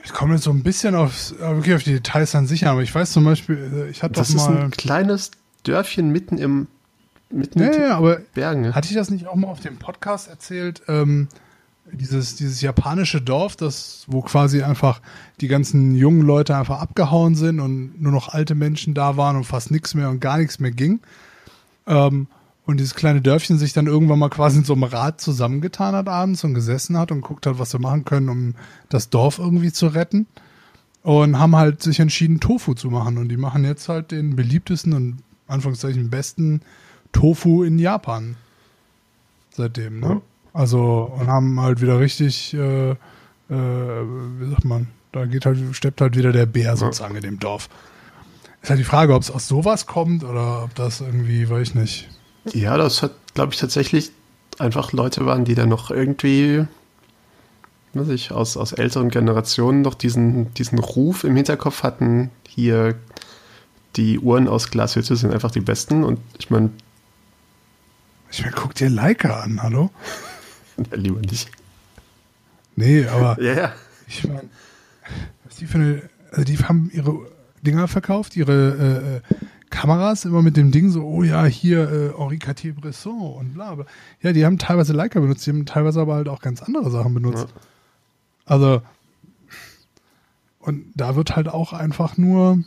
Ich 0.03 0.11
komme 0.11 0.33
jetzt 0.33 0.43
so 0.43 0.51
ein 0.51 0.63
bisschen 0.63 0.95
auf, 0.95 1.33
äh, 1.39 1.55
wirklich 1.55 1.75
auf 1.75 1.83
die 1.83 1.93
Details 1.93 2.35
an 2.35 2.45
sich 2.45 2.65
an, 2.65 2.73
aber 2.73 2.83
ich 2.83 2.93
weiß 2.93 3.13
zum 3.13 3.23
Beispiel, 3.23 3.85
äh, 3.87 3.89
ich 3.89 4.03
hatte 4.03 4.15
das 4.15 4.29
doch 4.29 4.35
mal. 4.35 4.47
Das 4.47 4.55
ist 4.55 4.63
ein 4.63 4.71
kleines 4.71 5.31
Dörfchen 5.63 6.09
mitten 6.09 6.37
im 6.37 6.67
mitten 7.29 7.59
ja, 7.59 7.67
in 7.67 7.81
ja, 7.81 7.97
aber 7.97 8.17
Bergen. 8.33 8.75
Hatte 8.75 8.89
ich 8.89 8.95
das 8.95 9.09
nicht 9.09 9.27
auch 9.27 9.35
mal 9.35 9.47
auf 9.47 9.59
dem 9.59 9.77
Podcast 9.77 10.27
erzählt? 10.27 10.83
Ähm, 10.87 11.27
dieses, 11.91 12.35
dieses 12.35 12.61
japanische 12.61 13.21
Dorf, 13.21 13.55
das, 13.55 14.05
wo 14.07 14.21
quasi 14.21 14.63
einfach 14.63 15.01
die 15.41 15.47
ganzen 15.47 15.95
jungen 15.95 16.21
Leute 16.21 16.55
einfach 16.55 16.79
abgehauen 16.79 17.35
sind 17.35 17.59
und 17.59 18.01
nur 18.01 18.11
noch 18.11 18.29
alte 18.29 18.55
Menschen 18.55 18.93
da 18.93 19.17
waren 19.17 19.35
und 19.35 19.43
fast 19.43 19.71
nichts 19.71 19.93
mehr 19.93 20.09
und 20.09 20.19
gar 20.19 20.37
nichts 20.37 20.59
mehr 20.59 20.71
ging. 20.71 21.01
Ähm, 21.87 22.27
und 22.65 22.79
dieses 22.79 22.95
kleine 22.95 23.21
Dörfchen 23.21 23.57
sich 23.57 23.73
dann 23.73 23.87
irgendwann 23.87 24.19
mal 24.19 24.29
quasi 24.29 24.59
in 24.59 24.63
so 24.63 24.73
einem 24.73 24.83
Rad 24.83 25.19
zusammengetan 25.19 25.95
hat 25.95 26.07
abends 26.07 26.43
und 26.43 26.53
gesessen 26.53 26.97
hat 26.97 27.11
und 27.11 27.21
guckt 27.21 27.45
hat, 27.45 27.59
was 27.59 27.71
sie 27.71 27.79
machen 27.79 28.05
können, 28.05 28.29
um 28.29 28.55
das 28.89 29.09
Dorf 29.09 29.37
irgendwie 29.37 29.73
zu 29.73 29.87
retten. 29.87 30.27
Und 31.01 31.37
haben 31.37 31.57
halt 31.57 31.83
sich 31.83 31.99
entschieden, 31.99 32.39
Tofu 32.39 32.73
zu 32.75 32.89
machen. 32.89 33.17
Und 33.17 33.27
die 33.27 33.35
machen 33.35 33.65
jetzt 33.65 33.89
halt 33.89 34.11
den 34.11 34.37
beliebtesten 34.37 34.93
und 34.93 35.17
Anführungszeichen 35.47 36.09
besten 36.09 36.61
Tofu 37.11 37.63
in 37.63 37.77
Japan. 37.77 38.37
Seitdem, 39.51 39.99
ne? 39.99 40.21
Also, 40.53 41.11
und 41.19 41.27
haben 41.27 41.59
halt 41.59 41.81
wieder 41.81 41.99
richtig, 41.99 42.53
äh, 42.53 42.91
äh, 42.91 42.95
wie 43.49 44.49
sagt 44.49 44.63
man, 44.63 44.87
da 45.11 45.25
geht 45.25 45.45
halt, 45.45 45.59
steppt 45.75 45.99
halt 45.99 46.15
wieder 46.15 46.31
der 46.31 46.45
Bär 46.45 46.77
sozusagen 46.77 47.15
in 47.15 47.23
dem 47.23 47.39
Dorf. 47.39 47.67
Ist 48.61 48.69
halt 48.69 48.79
die 48.79 48.85
Frage, 48.85 49.13
ob 49.13 49.21
es 49.21 49.29
aus 49.29 49.49
sowas 49.49 49.85
kommt 49.87 50.23
oder 50.23 50.63
ob 50.63 50.73
das 50.75 51.01
irgendwie, 51.01 51.49
weiß 51.49 51.69
ich 51.69 51.75
nicht. 51.75 52.09
Ja, 52.51 52.77
das 52.77 53.01
hat, 53.01 53.13
glaube 53.33 53.53
ich, 53.53 53.59
tatsächlich 53.59 54.11
einfach 54.59 54.91
Leute 54.91 55.25
waren, 55.25 55.45
die 55.45 55.55
dann 55.55 55.69
noch 55.69 55.91
irgendwie, 55.91 56.65
weiß 57.93 58.09
ich, 58.09 58.31
aus, 58.31 58.57
aus 58.57 58.73
älteren 58.73 59.09
Generationen 59.09 59.81
noch 59.81 59.93
diesen, 59.93 60.53
diesen 60.53 60.79
Ruf 60.79 61.23
im 61.23 61.35
Hinterkopf 61.35 61.83
hatten, 61.83 62.29
hier 62.47 62.95
die 63.95 64.19
Uhren 64.19 64.47
aus 64.47 64.71
Glashütte 64.71 65.15
sind 65.15 65.31
einfach 65.31 65.51
die 65.51 65.59
besten 65.59 66.03
und 66.03 66.19
ich 66.39 66.49
meine. 66.49 66.71
Ich 68.31 68.41
meine, 68.41 68.55
guck 68.55 68.73
dir 68.73 68.89
Leica 68.89 69.41
an, 69.41 69.61
hallo? 69.61 69.91
Na, 70.77 70.95
lieber 70.95 71.19
nicht. 71.19 71.49
Nee, 72.75 73.05
aber. 73.05 73.39
ja, 73.41 73.53
ja. 73.53 73.73
Ich 74.07 74.27
meine, 74.27 74.49
was 75.45 75.57
die 75.57 75.67
für 75.67 75.77
eine. 75.77 76.09
Also 76.31 76.43
die 76.45 76.57
haben 76.57 76.89
ihre 76.91 77.27
Dinger 77.61 77.87
verkauft, 77.87 78.35
ihre 78.35 79.21
äh, 79.31 79.33
äh 79.35 79.37
Kameras 79.73 80.23
immer 80.23 80.43
mit 80.43 80.55
dem 80.55 80.71
Ding 80.71 80.91
so, 80.91 81.03
oh 81.03 81.23
ja, 81.23 81.45
hier 81.45 81.91
äh, 81.91 82.13
Henri 82.15 82.37
Cartier-Bresson 82.37 83.19
und 83.19 83.53
bla, 83.55 83.73
bla. 83.73 83.85
Ja, 84.21 84.31
die 84.31 84.45
haben 84.45 84.59
teilweise 84.59 84.93
Leica 84.93 85.19
benutzt, 85.19 85.47
die 85.47 85.49
haben 85.49 85.65
teilweise 85.65 85.99
aber 85.99 86.13
halt 86.13 86.29
auch 86.29 86.41
ganz 86.41 86.61
andere 86.61 86.91
Sachen 86.91 87.15
benutzt. 87.15 87.47
Ja. 87.49 87.61
Also, 88.45 88.81
und 90.59 90.85
da 90.93 91.15
wird 91.15 91.35
halt 91.35 91.49
auch 91.49 91.73
einfach 91.73 92.17
nur, 92.17 92.59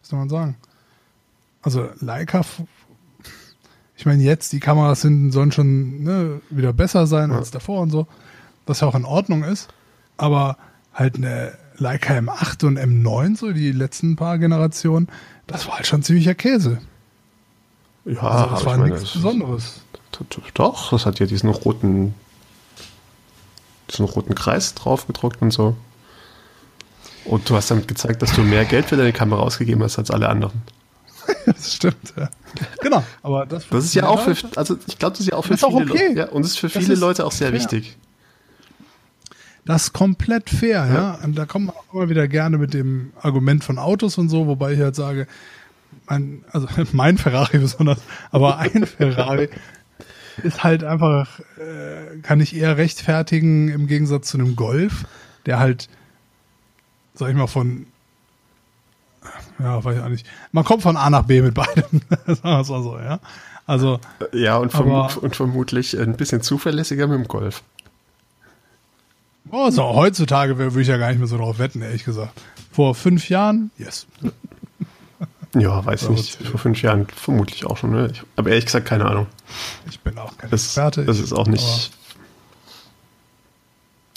was 0.00 0.08
soll 0.08 0.18
man 0.18 0.28
sagen? 0.28 0.56
Also 1.62 1.88
Leica, 2.00 2.40
ich 3.96 4.04
meine 4.04 4.22
jetzt, 4.24 4.52
die 4.52 4.60
Kameras 4.60 5.02
sind, 5.02 5.30
sollen 5.30 5.52
schon 5.52 6.02
ne, 6.02 6.40
wieder 6.50 6.72
besser 6.72 7.06
sein 7.06 7.30
ja. 7.30 7.36
als 7.36 7.52
davor 7.52 7.80
und 7.80 7.90
so, 7.90 8.08
was 8.66 8.80
ja 8.80 8.88
auch 8.88 8.96
in 8.96 9.04
Ordnung 9.04 9.44
ist, 9.44 9.68
aber 10.16 10.58
halt 10.92 11.14
eine 11.14 11.56
Leica 11.76 12.14
M8 12.14 12.64
und 12.64 12.78
M9, 12.78 13.36
so 13.36 13.52
die 13.52 13.72
letzten 13.72 14.16
paar 14.16 14.38
Generationen, 14.38 15.08
das 15.46 15.66
war 15.66 15.76
halt 15.76 15.86
schon 15.86 16.02
ziemlicher 16.02 16.34
Käse. 16.34 16.78
Ja, 18.04 18.20
also 18.20 18.50
das 18.54 18.64
war 18.64 18.76
meine, 18.78 18.94
nichts 18.94 19.12
Besonderes. 19.12 19.80
Doch, 20.54 20.90
das 20.90 21.06
hat 21.06 21.18
ja 21.18 21.26
diesen 21.26 21.50
roten, 21.50 22.14
diesen 23.90 24.04
roten 24.04 24.34
Kreis 24.34 24.74
drauf 24.74 25.06
gedruckt 25.06 25.42
und 25.42 25.50
so. 25.50 25.76
Und 27.24 27.48
du 27.48 27.56
hast 27.56 27.70
damit 27.70 27.88
gezeigt, 27.88 28.22
dass 28.22 28.34
du 28.34 28.42
mehr 28.42 28.64
Geld 28.64 28.86
für 28.86 28.96
deine 28.96 29.12
Kamera 29.12 29.40
ausgegeben 29.40 29.82
hast 29.82 29.98
als 29.98 30.10
alle 30.10 30.28
anderen. 30.28 30.62
das 31.46 31.74
stimmt, 31.74 32.12
ja. 32.16 32.28
Genau, 32.82 33.02
aber 33.22 33.46
das, 33.46 33.66
das 33.68 33.86
ist 33.86 33.94
ja 33.94 34.06
auch 34.06 34.20
für, 34.20 34.36
also 34.56 34.76
ich 34.86 34.98
glaube, 34.98 35.12
das 35.12 35.20
ist 35.20 35.30
ja 35.30 35.36
auch 35.36 35.44
für 35.44 35.56
viele 35.56 35.72
okay. 35.72 35.84
Leute. 35.84 36.12
Ja, 36.18 36.28
und 36.28 36.44
es 36.44 36.52
ist 36.52 36.58
für 36.58 36.68
viele 36.68 36.92
ist 36.92 37.00
Leute 37.00 37.24
auch 37.24 37.32
sehr 37.32 37.48
fair. 37.48 37.58
wichtig. 37.58 37.96
Das 39.66 39.84
ist 39.84 39.92
komplett 39.92 40.50
fair, 40.50 40.86
ja. 40.86 40.94
ja. 40.94 41.18
Und 41.24 41.36
da 41.36 41.46
man 41.66 41.74
auch 41.74 41.94
immer 41.94 42.08
wieder 42.08 42.28
gerne 42.28 42.58
mit 42.58 42.74
dem 42.74 43.12
Argument 43.20 43.64
von 43.64 43.78
Autos 43.78 44.18
und 44.18 44.28
so, 44.28 44.46
wobei 44.46 44.72
ich 44.74 44.80
halt 44.80 44.94
sage, 44.94 45.26
mein, 46.06 46.44
also 46.50 46.68
mein 46.92 47.18
Ferrari 47.18 47.58
besonders, 47.58 47.98
aber 48.30 48.58
ein 48.58 48.86
Ferrari 48.86 49.48
ist 50.42 50.64
halt 50.64 50.84
einfach, 50.84 51.40
äh, 51.58 52.18
kann 52.22 52.40
ich 52.40 52.56
eher 52.56 52.76
rechtfertigen 52.76 53.68
im 53.68 53.86
Gegensatz 53.86 54.28
zu 54.28 54.38
einem 54.38 54.56
Golf, 54.56 55.04
der 55.46 55.58
halt, 55.58 55.88
sag 57.14 57.30
ich 57.30 57.36
mal, 57.36 57.46
von, 57.46 57.86
ja, 59.60 59.82
weiß 59.82 59.96
ich 59.96 60.02
auch 60.02 60.08
nicht, 60.08 60.26
man 60.52 60.64
kommt 60.64 60.82
von 60.82 60.96
A 60.96 61.08
nach 61.08 61.24
B 61.24 61.40
mit 61.40 61.54
beidem, 61.54 62.02
sagen 62.26 62.42
wir 62.42 62.60
es 62.60 62.68
mal 62.68 62.82
so, 62.82 62.98
ja. 62.98 63.20
Also, 63.66 63.98
ja, 64.32 64.58
und, 64.58 64.72
verm 64.72 64.90
aber, 64.90 65.22
und 65.22 65.36
vermutlich 65.36 65.98
ein 65.98 66.16
bisschen 66.16 66.42
zuverlässiger 66.42 67.06
mit 67.06 67.18
dem 67.18 67.28
Golf. 67.28 67.62
Oh, 69.50 69.70
so, 69.70 69.82
heutzutage 69.94 70.58
würde 70.58 70.80
ich 70.80 70.88
ja 70.88 70.96
gar 70.96 71.10
nicht 71.10 71.18
mehr 71.18 71.28
so 71.28 71.36
drauf 71.36 71.58
wetten, 71.58 71.82
ehrlich 71.82 72.04
gesagt. 72.04 72.40
Vor 72.72 72.94
fünf 72.94 73.28
Jahren, 73.28 73.70
yes. 73.78 74.06
Ja, 75.56 75.84
weiß 75.84 76.08
nicht. 76.08 76.36
Vor 76.48 76.58
fünf 76.58 76.82
Jahren 76.82 77.06
vermutlich 77.06 77.64
auch 77.64 77.76
schon. 77.76 77.92
Ne? 77.92 78.10
Ich, 78.12 78.22
aber 78.34 78.50
ehrlich 78.50 78.66
gesagt, 78.66 78.86
keine 78.86 79.04
Ahnung. 79.04 79.28
Ich 79.88 80.00
bin 80.00 80.18
auch 80.18 80.36
kein 80.36 80.50
das, 80.50 80.64
Experte. 80.64 81.04
Das 81.04 81.20
ist 81.20 81.32
auch 81.32 81.46
nicht. 81.46 81.92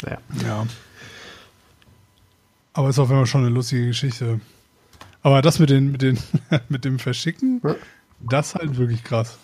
naja. 0.03 0.17
Ja. 0.43 0.65
Aber 2.73 2.89
ist 2.89 2.97
auf 2.99 3.09
jeden 3.09 3.19
Fall 3.19 3.27
schon 3.27 3.41
eine 3.41 3.51
lustige 3.51 3.85
Geschichte. 3.85 4.39
Aber 5.21 5.41
das 5.41 5.59
mit, 5.59 5.69
den, 5.69 5.91
mit, 5.91 6.01
den, 6.01 6.17
mit 6.69 6.85
dem 6.85 6.97
Verschicken, 6.99 7.61
ja. 7.63 7.75
das 8.19 8.55
halt 8.55 8.77
wirklich 8.77 9.03
krass. 9.03 9.37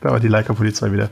Da 0.00 0.10
war 0.10 0.20
die 0.20 0.28
Leica-Polizei 0.28 0.92
wieder. 0.92 1.10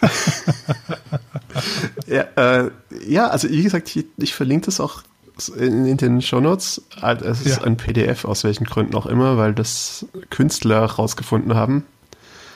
ja, 2.06 2.22
äh, 2.36 2.70
ja, 3.06 3.28
also 3.28 3.48
wie 3.48 3.62
gesagt, 3.62 3.94
ich, 3.94 4.06
ich 4.16 4.34
verlinke 4.34 4.66
das 4.66 4.80
auch 4.80 5.02
in, 5.56 5.86
in 5.86 5.96
den 5.96 6.22
Shownotes. 6.22 6.82
Es 7.02 7.40
ist 7.42 7.58
ja. 7.58 7.64
ein 7.64 7.76
PDF, 7.76 8.24
aus 8.24 8.44
welchen 8.44 8.64
Gründen 8.64 8.94
auch 8.94 9.06
immer, 9.06 9.36
weil 9.36 9.54
das 9.54 10.06
Künstler 10.30 10.84
rausgefunden 10.84 11.54
haben. 11.54 11.84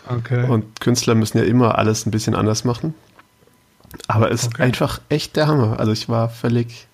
Okay. 0.08 0.48
Und 0.48 0.80
Künstler 0.80 1.14
müssen 1.14 1.38
ja 1.38 1.44
immer 1.44 1.78
alles 1.78 2.06
ein 2.06 2.10
bisschen 2.10 2.34
anders 2.34 2.64
machen. 2.64 2.94
Aber 4.08 4.30
es 4.30 4.44
okay. 4.44 4.54
ist 4.54 4.60
einfach 4.60 5.00
echt 5.08 5.36
der 5.36 5.46
Hammer. 5.46 5.78
Also 5.78 5.92
ich 5.92 6.08
war 6.08 6.28
völlig. 6.28 6.86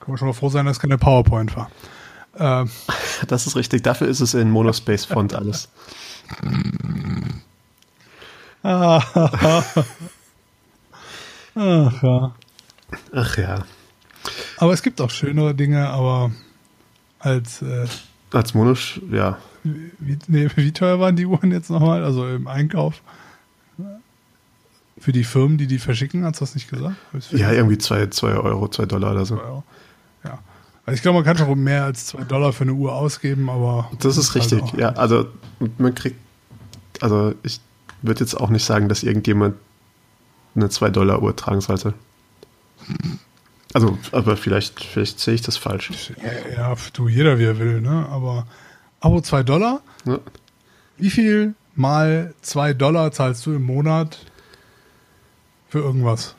Kann 0.00 0.10
man 0.10 0.18
schon 0.18 0.28
mal 0.28 0.34
froh 0.34 0.50
sein, 0.50 0.66
dass 0.66 0.76
es 0.76 0.80
keine 0.80 0.98
PowerPoint 0.98 1.56
war. 1.56 1.70
Ähm. 2.38 2.70
Das 3.28 3.46
ist 3.46 3.54
richtig. 3.54 3.82
Dafür 3.82 4.08
ist 4.08 4.20
es 4.20 4.34
in 4.34 4.50
Monospace-Font 4.50 5.34
alles. 5.34 5.68
Ach 11.54 12.02
ja. 12.02 12.34
Ach 13.12 13.36
ja. 13.36 13.64
Aber 14.58 14.72
es 14.72 14.82
gibt 14.82 15.00
auch 15.00 15.10
schönere 15.10 15.54
Dinge, 15.54 15.88
aber 15.88 16.30
als 17.18 17.62
äh, 17.62 17.86
als 18.32 18.52
Monos, 18.54 19.00
ja. 19.10 19.38
Wie, 19.62 20.18
nee, 20.26 20.48
wie 20.56 20.72
teuer 20.72 20.98
waren 21.00 21.16
die 21.16 21.24
Uhren 21.24 21.52
jetzt 21.52 21.70
nochmal? 21.70 22.04
Also 22.04 22.26
im 22.28 22.46
Einkauf? 22.48 23.00
Für 24.98 25.12
die 25.12 25.24
Firmen, 25.24 25.58
die 25.58 25.66
die 25.66 25.78
verschicken, 25.78 26.24
hat 26.24 26.34
es 26.34 26.40
das 26.40 26.54
nicht 26.54 26.68
gesagt? 26.68 26.96
Ja, 27.30 27.52
irgendwie 27.52 27.78
2 27.78 28.08
Euro, 28.22 28.68
2 28.68 28.86
Dollar 28.86 29.12
oder 29.12 29.24
so. 29.24 29.36
Ja. 30.24 30.38
Also 30.86 30.96
ich 30.96 31.02
glaube, 31.02 31.18
man 31.18 31.24
kann 31.24 31.36
schon 31.36 31.62
mehr 31.62 31.84
als 31.84 32.06
2 32.06 32.24
Dollar 32.24 32.52
für 32.52 32.64
eine 32.64 32.72
Uhr 32.72 32.92
ausgeben, 32.94 33.48
aber. 33.48 33.90
Das 34.00 34.16
ist 34.16 34.34
richtig, 34.34 34.62
halt 34.62 34.74
ja. 34.74 34.90
Also 34.90 35.26
man 35.78 35.94
kriegt, 35.94 36.16
also 37.00 37.34
ich 37.42 37.60
würde 38.02 38.20
jetzt 38.20 38.34
auch 38.34 38.50
nicht 38.50 38.64
sagen, 38.64 38.88
dass 38.88 39.02
irgendjemand 39.02 39.56
eine 40.54 40.66
2-Dollar-Uhr 40.66 41.36
tragen 41.36 41.60
sollte. 41.60 41.94
Also, 43.72 43.98
aber 44.12 44.36
vielleicht, 44.36 44.84
vielleicht 44.84 45.18
sehe 45.18 45.34
ich 45.34 45.42
das 45.42 45.56
falsch. 45.56 46.12
Ja, 46.22 46.70
ja, 46.70 46.76
du, 46.92 47.08
jeder 47.08 47.38
wie 47.38 47.44
er 47.44 47.58
will, 47.58 47.80
ne? 47.80 48.06
Aber 48.08 48.46
Abo 49.00 49.20
2 49.20 49.42
Dollar? 49.42 49.80
Ja. 50.04 50.20
Wie 50.96 51.10
viel 51.10 51.54
mal 51.74 52.34
2 52.42 52.74
Dollar 52.74 53.10
zahlst 53.12 53.44
du 53.46 53.52
im 53.52 53.62
Monat 53.62 54.18
für 55.68 55.80
irgendwas? 55.80 56.36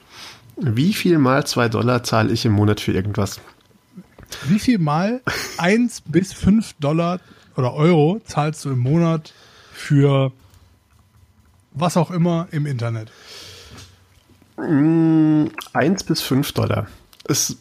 Wie 0.55 0.93
viel 0.93 1.17
mal 1.17 1.45
2 1.45 1.67
Dollar 1.69 2.03
zahle 2.03 2.31
ich 2.31 2.45
im 2.45 2.53
Monat 2.53 2.79
für 2.79 2.93
irgendwas? 2.93 3.41
Wie 4.45 4.59
viel 4.59 4.79
mal 4.79 5.21
1 5.57 6.03
bis 6.05 6.31
5 6.33 6.75
Dollar 6.79 7.19
oder 7.57 7.73
Euro 7.73 8.21
zahlst 8.25 8.63
du 8.65 8.69
im 8.71 8.79
Monat 8.79 9.33
für 9.73 10.31
was 11.71 11.97
auch 11.97 12.11
immer 12.11 12.47
im 12.51 12.65
Internet? 12.65 13.11
1 14.57 14.63
mm, 14.63 16.07
bis 16.07 16.21
5 16.21 16.51
Dollar. 16.53 16.87
Ist 17.27 17.57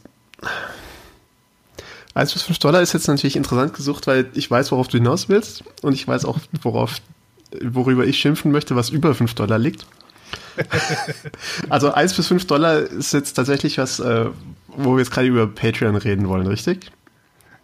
1 2.15 2.33
bis 2.33 2.43
5 2.43 2.59
Dollar 2.59 2.81
ist 2.81 2.93
jetzt 2.93 3.09
natürlich 3.09 3.37
interessant 3.37 3.75
gesucht, 3.75 4.07
weil 4.07 4.31
ich 4.35 4.51
weiß, 4.51 4.71
worauf 4.73 4.89
du 4.89 4.99
hinaus 4.99 5.29
willst 5.29 5.65
und 5.83 5.95
ich 5.95 6.07
weiß 6.07 6.25
auch, 6.25 6.39
worauf, 6.63 7.01
worüber 7.61 8.05
ich 8.05 8.19
schimpfen 8.19 8.53
möchte, 8.53 8.77
was 8.77 8.91
über 8.91 9.15
5 9.15 9.35
Dollar 9.35 9.59
liegt. 9.59 9.87
also 11.69 11.93
1 11.93 12.15
bis 12.15 12.29
5 12.29 12.47
Dollar 12.47 12.79
ist 12.79 13.13
jetzt 13.13 13.35
tatsächlich 13.35 13.79
was, 13.79 13.99
äh, 13.99 14.27
wo 14.69 14.93
wir 14.93 15.01
jetzt 15.01 15.11
gerade 15.11 15.27
über 15.27 15.47
Patreon 15.49 15.97
reden 15.97 16.29
wollen, 16.29 16.47
richtig? 16.47 16.91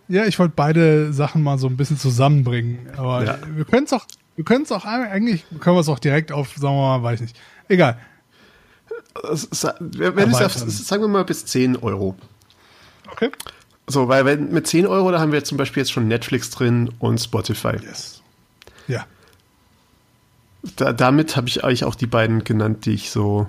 Ja, 0.09 0.25
ich 0.25 0.41
wollte 0.41 0.55
beide 0.57 1.13
Sachen 1.13 1.45
mal 1.45 1.57
so 1.59 1.69
ein 1.69 1.77
bisschen 1.77 1.97
zusammenbringen. 1.97 2.89
Aber 2.97 3.25
ja. 3.25 3.39
wir 3.55 3.65
können 3.65 3.85
es 3.85 3.93
auch, 3.93 4.07
wir 4.35 4.45
können 4.45 4.65
es 4.65 4.73
auch 4.73 4.85
eigentlich, 4.85 5.45
können 5.61 5.77
wir 5.77 5.81
es 5.81 5.89
auch 5.89 6.01
direkt 6.01 6.33
auf, 6.33 6.49
sagen 6.57 6.75
wir 6.75 6.99
mal, 6.99 7.03
weiß 7.05 7.21
nicht. 7.21 7.39
Egal. 7.69 7.97
Wenn 9.15 10.35
auf, 10.35 10.55
sagen 10.55 11.03
wir 11.03 11.09
mal 11.09 11.25
bis 11.25 11.47
10 11.47 11.77
Euro. 11.77 12.17
Okay. 13.11 13.31
So, 13.87 14.09
weil 14.09 14.25
wenn, 14.25 14.53
mit 14.53 14.67
10 14.67 14.87
Euro, 14.87 15.11
da 15.11 15.19
haben 15.19 15.33
wir 15.33 15.43
zum 15.43 15.59
Beispiel 15.59 15.81
jetzt 15.81 15.91
schon 15.91 16.07
Netflix 16.07 16.51
drin 16.51 16.91
und 17.01 17.19
Spotify. 17.19 17.77
Yes. 17.83 18.23
Ja. 18.87 19.05
Da, 20.77 20.93
damit 20.93 21.37
habe 21.37 21.49
ich 21.49 21.65
eigentlich 21.65 21.85
auch 21.85 21.95
die 21.95 22.07
beiden 22.07 22.45
genannt, 22.45 22.87
die 22.87 22.93
ich 22.93 23.11
so. 23.11 23.47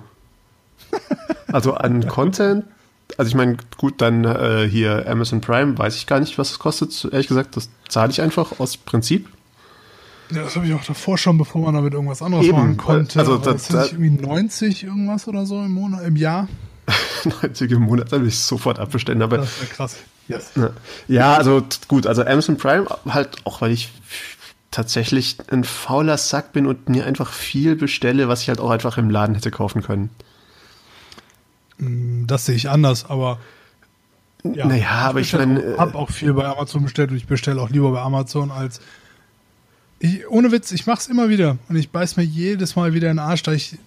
Also 1.46 1.74
an 1.74 2.06
Content. 2.08 2.64
Also 3.18 3.28
ich 3.28 3.34
meine, 3.34 3.56
gut, 3.76 4.00
dann 4.00 4.24
äh, 4.24 4.66
hier 4.68 5.06
Amazon 5.06 5.40
Prime, 5.40 5.76
weiß 5.76 5.96
ich 5.96 6.06
gar 6.06 6.18
nicht, 6.18 6.38
was 6.38 6.50
es 6.50 6.58
kostet. 6.58 7.04
Ehrlich 7.04 7.28
gesagt, 7.28 7.56
das 7.56 7.68
zahle 7.88 8.10
ich 8.10 8.20
einfach 8.20 8.58
aus 8.58 8.76
Prinzip. 8.76 9.28
Ja, 10.30 10.42
das 10.42 10.56
habe 10.56 10.66
ich 10.66 10.74
auch 10.74 10.84
davor 10.84 11.18
schon, 11.18 11.38
bevor 11.38 11.62
man 11.62 11.74
damit 11.74 11.92
irgendwas 11.92 12.22
anderes 12.22 12.46
Eben. 12.46 12.56
machen 12.56 12.76
konnte. 12.76 13.18
Also 13.18 13.36
das, 13.36 13.68
das 13.68 13.86
ist 13.86 13.92
irgendwie 13.92 14.10
90 14.10 14.84
irgendwas 14.84 15.28
oder 15.28 15.46
so 15.46 15.62
im 15.62 15.72
Monat, 15.72 16.04
im 16.04 16.16
Jahr. 16.16 16.48
90 17.42 17.70
im 17.72 17.82
Monat, 17.82 18.12
da 18.12 18.20
will 18.20 18.28
ich 18.28 18.38
sofort 18.38 18.78
abbestellen. 18.78 19.22
Aber 19.22 19.38
das 19.38 19.60
wäre 19.60 19.70
krass. 19.70 19.96
Yes. 20.28 20.52
Ja, 21.08 21.34
also 21.34 21.62
gut, 21.88 22.06
also 22.06 22.22
Amazon 22.22 22.56
Prime 22.56 22.86
halt 23.08 23.44
auch, 23.44 23.60
weil 23.60 23.72
ich 23.72 23.90
tatsächlich 24.70 25.36
ein 25.50 25.64
fauler 25.64 26.16
Sack 26.16 26.52
bin 26.52 26.66
und 26.66 26.88
mir 26.88 27.06
einfach 27.06 27.32
viel 27.32 27.76
bestelle, 27.76 28.28
was 28.28 28.42
ich 28.42 28.48
halt 28.48 28.60
auch 28.60 28.70
einfach 28.70 28.98
im 28.98 29.10
Laden 29.10 29.34
hätte 29.34 29.50
kaufen 29.50 29.82
können. 29.82 30.10
Mm, 31.78 32.26
das 32.26 32.46
sehe 32.46 32.54
ich 32.54 32.70
anders, 32.70 33.08
aber 33.08 33.38
ja, 34.44 34.66
naja, 34.66 34.88
aber 34.90 35.20
ich 35.20 35.32
meine. 35.32 35.72
Ich 35.72 35.78
habe 35.78 35.94
auch 35.96 36.10
viel 36.10 36.32
bei 36.34 36.46
Amazon 36.46 36.82
bestellt 36.82 37.10
und 37.10 37.16
ich 37.16 37.26
bestelle 37.26 37.60
auch 37.60 37.70
lieber 37.70 37.92
bei 37.92 38.00
Amazon 38.00 38.50
als. 38.50 38.80
Ich, 40.02 40.28
ohne 40.28 40.50
Witz, 40.50 40.72
ich 40.72 40.84
mache 40.86 40.98
es 40.98 41.06
immer 41.06 41.28
wieder 41.28 41.58
und 41.68 41.76
ich 41.76 41.90
beiß 41.90 42.16
mir 42.16 42.24
jedes 42.24 42.74
Mal 42.74 42.92
wieder 42.92 43.08
in 43.08 43.18
den 43.18 43.24
Arsch, 43.24 43.44
da 43.44 43.52
ich 43.52 43.78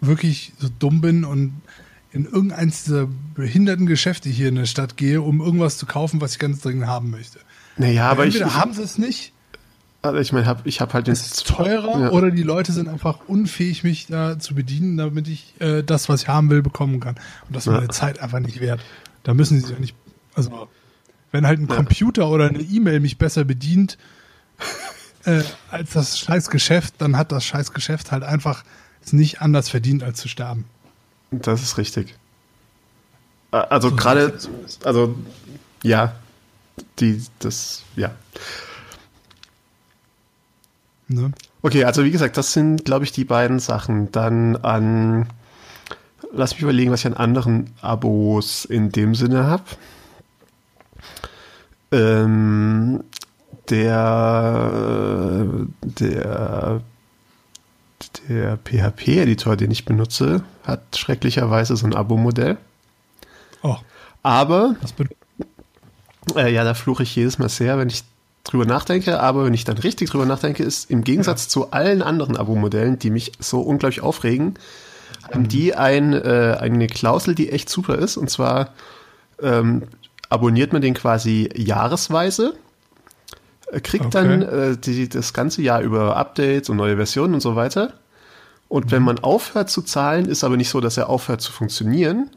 wirklich 0.00 0.54
so 0.58 0.68
dumm 0.78 1.02
bin 1.02 1.26
und 1.26 1.60
in 2.10 2.24
irgendeins 2.24 2.84
dieser 2.84 3.06
behinderten 3.34 3.84
Geschäfte 3.84 4.30
hier 4.30 4.48
in 4.48 4.54
der 4.54 4.64
Stadt 4.64 4.96
gehe, 4.96 5.20
um 5.20 5.42
irgendwas 5.42 5.76
zu 5.76 5.84
kaufen, 5.84 6.22
was 6.22 6.32
ich 6.32 6.38
ganz 6.38 6.62
dringend 6.62 6.86
haben 6.86 7.10
möchte. 7.10 7.38
Naja, 7.76 8.08
aber 8.10 8.24
Entweder 8.24 8.46
ich. 8.46 8.54
haben 8.54 8.72
sie 8.72 8.82
es 8.82 8.96
nicht. 8.96 9.34
Also 10.00 10.18
ich 10.18 10.32
meine, 10.32 10.46
hab, 10.46 10.66
ich 10.66 10.80
habe 10.80 10.94
halt 10.94 11.06
den. 11.06 11.12
Es 11.12 11.26
ist 11.26 11.46
teurer 11.46 12.00
ja. 12.00 12.10
oder 12.12 12.30
die 12.30 12.44
Leute 12.44 12.72
sind 12.72 12.88
einfach 12.88 13.28
unfähig, 13.28 13.84
mich 13.84 14.06
da 14.06 14.38
zu 14.38 14.54
bedienen, 14.54 14.96
damit 14.96 15.28
ich 15.28 15.52
äh, 15.58 15.82
das, 15.82 16.08
was 16.08 16.22
ich 16.22 16.28
haben 16.28 16.48
will, 16.48 16.62
bekommen 16.62 16.98
kann. 16.98 17.16
Und 17.46 17.54
das 17.54 17.66
ist 17.66 17.72
ja. 17.72 17.78
meine 17.78 17.88
Zeit 17.88 18.20
einfach 18.20 18.40
nicht 18.40 18.62
wert. 18.62 18.80
Da 19.22 19.34
müssen 19.34 19.56
sie 19.56 19.66
sich 19.66 19.74
ja 19.74 19.78
nicht. 19.78 19.94
Also, 20.34 20.68
wenn 21.30 21.46
halt 21.46 21.60
ein 21.60 21.68
ja. 21.68 21.76
Computer 21.76 22.30
oder 22.30 22.48
eine 22.48 22.60
E-Mail 22.60 23.00
mich 23.00 23.18
besser 23.18 23.44
bedient 23.44 23.98
äh, 25.24 25.42
als 25.70 25.92
das 25.92 26.18
scheiß 26.18 26.50
Geschäft, 26.50 26.94
dann 26.98 27.16
hat 27.16 27.32
das 27.32 27.44
scheiß 27.44 27.72
Geschäft 27.72 28.12
halt 28.12 28.22
einfach 28.22 28.64
es 29.04 29.12
nicht 29.12 29.40
anders 29.40 29.68
verdient, 29.68 30.02
als 30.02 30.20
zu 30.20 30.28
sterben. 30.28 30.64
Das 31.30 31.62
ist 31.62 31.78
richtig. 31.78 32.14
Also 33.50 33.90
so 33.90 33.96
gerade, 33.96 34.38
also 34.84 35.16
ja, 35.82 36.14
die, 36.98 37.22
das, 37.38 37.82
ja. 37.96 38.10
Ne? 41.08 41.32
Okay, 41.62 41.84
also 41.84 42.04
wie 42.04 42.10
gesagt, 42.10 42.36
das 42.36 42.52
sind, 42.52 42.84
glaube 42.84 43.04
ich, 43.04 43.12
die 43.12 43.24
beiden 43.24 43.58
Sachen. 43.58 44.12
Dann 44.12 44.56
an, 44.56 45.28
lass 46.32 46.52
mich 46.52 46.62
überlegen, 46.62 46.90
was 46.90 47.00
ich 47.00 47.06
an 47.06 47.14
anderen 47.14 47.70
Abos 47.80 48.64
in 48.64 48.92
dem 48.92 49.14
Sinne 49.14 49.44
habe. 49.44 49.64
Ähm, 51.90 53.04
der, 53.68 55.44
der 55.82 56.80
der 58.28 58.58
PHP-Editor, 58.58 59.56
den 59.56 59.70
ich 59.70 59.84
benutze, 59.84 60.42
hat 60.64 60.96
schrecklicherweise 60.96 61.76
so 61.76 61.86
ein 61.86 61.94
Abo-Modell. 61.94 62.56
Oh. 63.62 63.76
Aber, 64.22 64.76
äh, 66.36 66.52
ja, 66.52 66.64
da 66.64 66.74
fluche 66.74 67.02
ich 67.02 67.16
jedes 67.16 67.38
Mal 67.38 67.48
sehr, 67.48 67.78
wenn 67.78 67.88
ich 67.88 68.04
drüber 68.44 68.66
nachdenke. 68.66 69.20
Aber 69.20 69.44
wenn 69.44 69.54
ich 69.54 69.64
dann 69.64 69.78
richtig 69.78 70.10
drüber 70.10 70.26
nachdenke, 70.26 70.62
ist 70.62 70.90
im 70.90 71.04
Gegensatz 71.04 71.44
ja. 71.44 71.50
zu 71.50 71.70
allen 71.70 72.02
anderen 72.02 72.36
Abo-Modellen, 72.36 72.98
die 72.98 73.10
mich 73.10 73.32
so 73.38 73.60
unglaublich 73.60 74.00
aufregen, 74.00 74.46
mhm. 74.46 75.34
haben 75.34 75.48
die 75.48 75.74
ein, 75.74 76.12
äh, 76.12 76.56
eine 76.60 76.86
Klausel, 76.86 77.34
die 77.34 77.50
echt 77.50 77.68
super 77.68 77.96
ist. 77.96 78.16
Und 78.16 78.30
zwar 78.30 78.74
ähm, 79.42 79.84
abonniert 80.28 80.72
man 80.72 80.82
den 80.82 80.94
quasi 80.94 81.48
jahresweise 81.54 82.54
kriegt 83.82 84.06
okay. 84.06 84.10
dann 84.10 84.42
äh, 84.42 84.76
die, 84.76 85.08
das 85.08 85.32
ganze 85.32 85.62
Jahr 85.62 85.80
über 85.80 86.16
Updates 86.16 86.68
und 86.68 86.76
neue 86.76 86.96
Versionen 86.96 87.34
und 87.34 87.40
so 87.40 87.56
weiter. 87.56 87.94
Und 88.68 88.86
mhm. 88.86 88.90
wenn 88.90 89.02
man 89.02 89.18
aufhört 89.18 89.70
zu 89.70 89.82
zahlen, 89.82 90.26
ist 90.26 90.44
aber 90.44 90.56
nicht 90.56 90.70
so, 90.70 90.80
dass 90.80 90.96
er 90.96 91.08
aufhört 91.08 91.40
zu 91.40 91.52
funktionieren, 91.52 92.30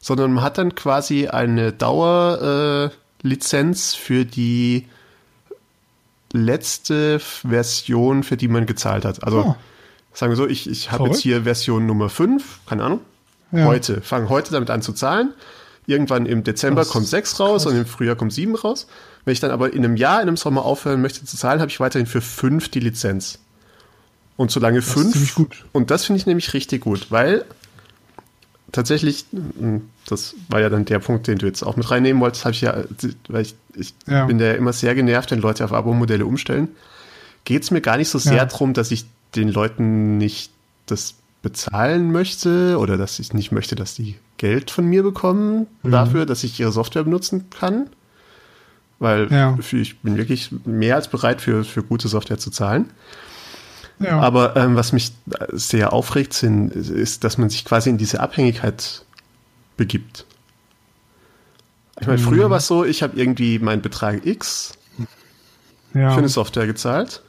sondern 0.00 0.32
man 0.32 0.44
hat 0.44 0.58
dann 0.58 0.74
quasi 0.74 1.28
eine 1.28 1.72
Dauerlizenz 1.72 3.94
äh, 3.94 3.96
für 3.96 4.24
die 4.24 4.86
letzte 6.32 7.18
Version, 7.18 8.22
für 8.22 8.36
die 8.36 8.48
man 8.48 8.66
gezahlt 8.66 9.04
hat. 9.04 9.24
Also 9.24 9.40
oh. 9.40 9.56
sagen 10.12 10.32
wir 10.32 10.36
so, 10.36 10.46
ich, 10.46 10.68
ich 10.68 10.90
habe 10.90 11.08
jetzt 11.08 11.20
hier 11.20 11.42
Version 11.42 11.86
Nummer 11.86 12.08
5, 12.08 12.60
keine 12.66 12.84
Ahnung, 12.84 13.00
ja. 13.52 13.66
heute, 13.66 14.00
fange 14.00 14.28
heute 14.28 14.52
damit 14.52 14.70
an 14.70 14.82
zu 14.82 14.92
zahlen. 14.92 15.32
Irgendwann 15.86 16.26
im 16.26 16.44
Dezember 16.44 16.82
das 16.82 16.90
kommt 16.90 17.06
6 17.06 17.40
raus 17.40 17.64
krass. 17.64 17.72
und 17.72 17.78
im 17.78 17.86
Frühjahr 17.86 18.16
kommt 18.16 18.32
7 18.32 18.54
raus. 18.54 18.86
Wenn 19.24 19.32
ich 19.32 19.40
dann 19.40 19.50
aber 19.50 19.72
in 19.72 19.84
einem 19.84 19.96
Jahr, 19.96 20.20
in 20.20 20.28
einem 20.28 20.36
Sommer 20.36 20.64
aufhören 20.64 21.00
möchte 21.00 21.24
zu 21.24 21.36
zahlen, 21.36 21.60
habe 21.60 21.70
ich 21.70 21.80
weiterhin 21.80 22.06
für 22.06 22.20
fünf 22.20 22.68
die 22.68 22.80
Lizenz. 22.80 23.38
Und 24.36 24.50
solange 24.50 24.80
das 24.80 24.90
fünf. 24.90 25.46
Und 25.72 25.90
das 25.90 26.06
finde 26.06 26.18
ich 26.18 26.26
nämlich 26.26 26.54
richtig 26.54 26.82
gut, 26.82 27.10
weil 27.10 27.44
tatsächlich, 28.72 29.26
hm, 29.30 29.82
das 30.06 30.34
war 30.48 30.60
ja 30.60 30.68
dann 30.68 30.84
der 30.84 30.98
Punkt, 30.98 31.26
den 31.26 31.38
du 31.38 31.46
jetzt 31.46 31.62
auch 31.62 31.76
mit 31.76 31.90
reinnehmen 31.90 32.20
wolltest, 32.20 32.44
habe 32.44 32.54
ich 32.54 32.62
ja, 32.62 32.84
weil 33.28 33.42
ich, 33.42 33.54
ich 33.74 33.94
ja. 34.06 34.26
bin 34.26 34.40
ja 34.40 34.52
immer 34.52 34.72
sehr 34.72 34.94
genervt, 34.94 35.30
wenn 35.30 35.40
Leute 35.40 35.64
auf 35.64 35.72
Abo-Modelle 35.72 36.26
umstellen. 36.26 36.68
Geht 37.44 37.62
es 37.62 37.70
mir 37.70 37.80
gar 37.80 37.96
nicht 37.96 38.08
so 38.08 38.18
sehr 38.18 38.36
ja. 38.36 38.44
darum, 38.44 38.72
dass 38.72 38.90
ich 38.90 39.04
den 39.36 39.48
Leuten 39.48 40.18
nicht 40.18 40.50
das 40.86 41.14
bezahlen 41.42 42.12
möchte 42.12 42.78
oder 42.78 42.96
dass 42.96 43.18
ich 43.18 43.34
nicht 43.34 43.52
möchte, 43.52 43.74
dass 43.74 43.94
die 43.94 44.16
Geld 44.36 44.70
von 44.70 44.86
mir 44.86 45.02
bekommen 45.02 45.66
mhm. 45.82 45.90
dafür, 45.90 46.26
dass 46.26 46.44
ich 46.44 46.58
ihre 46.58 46.72
Software 46.72 47.04
benutzen 47.04 47.50
kann, 47.50 47.88
weil 49.02 49.30
ja. 49.30 49.58
ich 49.72 49.98
bin 50.00 50.16
wirklich 50.16 50.50
mehr 50.64 50.96
als 50.96 51.08
bereit 51.08 51.40
für, 51.40 51.64
für 51.64 51.82
gute 51.82 52.08
Software 52.08 52.38
zu 52.38 52.50
zahlen. 52.50 52.90
Ja. 53.98 54.20
Aber 54.20 54.56
ähm, 54.56 54.76
was 54.76 54.92
mich 54.92 55.12
sehr 55.52 55.92
aufregt, 55.92 56.32
sind, 56.32 56.72
ist, 56.72 57.24
dass 57.24 57.38
man 57.38 57.50
sich 57.50 57.64
quasi 57.64 57.90
in 57.90 57.98
diese 57.98 58.20
Abhängigkeit 58.20 59.04
begibt. 59.76 60.24
Ich 62.00 62.06
meine, 62.06 62.18
früher 62.18 62.46
mhm. 62.46 62.50
war 62.50 62.58
es 62.58 62.66
so, 62.66 62.84
ich 62.84 63.02
habe 63.02 63.16
irgendwie 63.16 63.58
meinen 63.58 63.82
Betrag 63.82 64.26
X 64.26 64.72
ja. 65.94 66.10
für 66.10 66.18
eine 66.18 66.28
Software 66.28 66.66
gezahlt 66.66 67.22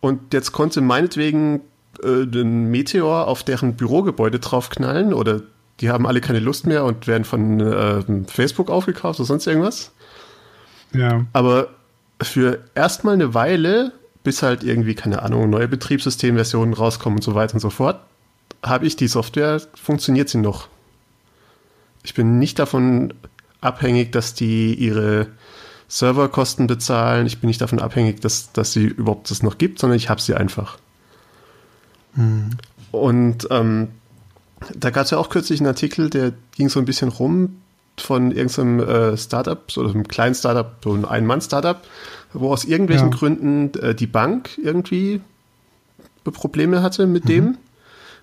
und 0.00 0.32
jetzt 0.34 0.52
konnte 0.52 0.80
meinetwegen 0.80 1.62
äh, 2.02 2.26
den 2.26 2.70
Meteor 2.70 3.26
auf 3.26 3.42
deren 3.42 3.74
Bürogebäude 3.74 4.38
draufknallen 4.38 5.12
oder 5.12 5.42
die 5.80 5.90
haben 5.90 6.06
alle 6.06 6.20
keine 6.20 6.38
Lust 6.38 6.66
mehr 6.66 6.84
und 6.84 7.06
werden 7.06 7.24
von 7.24 7.60
äh, 7.60 8.02
Facebook 8.28 8.70
aufgekauft 8.70 9.18
oder 9.20 9.26
sonst 9.26 9.46
irgendwas. 9.46 9.92
Ja. 10.96 11.24
Aber 11.32 11.68
für 12.22 12.64
erstmal 12.74 13.14
eine 13.14 13.34
Weile, 13.34 13.92
bis 14.24 14.42
halt 14.42 14.64
irgendwie, 14.64 14.94
keine 14.94 15.22
Ahnung, 15.22 15.50
neue 15.50 15.68
Betriebssystemversionen 15.68 16.74
rauskommen 16.74 17.18
und 17.18 17.22
so 17.22 17.34
weiter 17.34 17.54
und 17.54 17.60
so 17.60 17.70
fort, 17.70 18.00
habe 18.62 18.86
ich 18.86 18.96
die 18.96 19.08
Software, 19.08 19.60
funktioniert 19.74 20.28
sie 20.28 20.38
noch. 20.38 20.68
Ich 22.02 22.14
bin 22.14 22.38
nicht 22.38 22.58
davon 22.58 23.14
abhängig, 23.60 24.12
dass 24.12 24.34
die 24.34 24.74
ihre 24.74 25.28
Serverkosten 25.88 26.66
bezahlen. 26.66 27.26
Ich 27.26 27.40
bin 27.40 27.48
nicht 27.48 27.60
davon 27.60 27.78
abhängig, 27.78 28.20
dass, 28.20 28.52
dass 28.52 28.72
sie 28.72 28.84
überhaupt 28.84 29.30
das 29.30 29.42
noch 29.42 29.58
gibt, 29.58 29.78
sondern 29.78 29.96
ich 29.96 30.08
habe 30.08 30.20
sie 30.20 30.34
einfach. 30.34 30.78
Mhm. 32.14 32.50
Und 32.90 33.48
ähm, 33.50 33.88
da 34.74 34.90
gab 34.90 35.04
es 35.04 35.10
ja 35.10 35.18
auch 35.18 35.28
kürzlich 35.28 35.60
einen 35.60 35.68
Artikel, 35.68 36.10
der 36.10 36.32
ging 36.56 36.68
so 36.68 36.80
ein 36.80 36.86
bisschen 36.86 37.08
rum 37.08 37.60
von 38.00 38.30
irgendeinem 38.30 38.80
äh, 38.80 39.16
Startup, 39.16 39.70
so 39.70 39.82
einem 39.82 40.06
kleinen 40.08 40.34
Startup, 40.34 40.72
so 40.82 40.92
ein 40.92 41.04
Ein-Mann-Startup, 41.04 41.80
wo 42.32 42.52
aus 42.52 42.64
irgendwelchen 42.64 43.10
ja. 43.10 43.16
Gründen 43.16 43.78
äh, 43.78 43.94
die 43.94 44.06
Bank 44.06 44.58
irgendwie 44.62 45.20
Probleme 46.24 46.82
hatte 46.82 47.06
mit 47.06 47.24
mhm. 47.24 47.28
dem, 47.28 47.58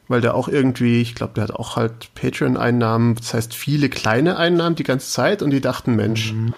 weil 0.07 0.21
der 0.21 0.35
auch 0.35 0.47
irgendwie, 0.47 1.01
ich 1.01 1.15
glaube, 1.15 1.33
der 1.35 1.45
hat 1.45 1.51
auch 1.51 1.75
halt 1.75 2.13
Patreon-Einnahmen, 2.15 3.15
das 3.15 3.33
heißt 3.33 3.53
viele 3.53 3.89
kleine 3.89 4.37
Einnahmen 4.37 4.75
die 4.75 4.83
ganze 4.83 5.09
Zeit 5.09 5.41
und 5.41 5.51
die 5.51 5.61
dachten, 5.61 5.95
Mensch, 5.95 6.33
mhm. 6.33 6.53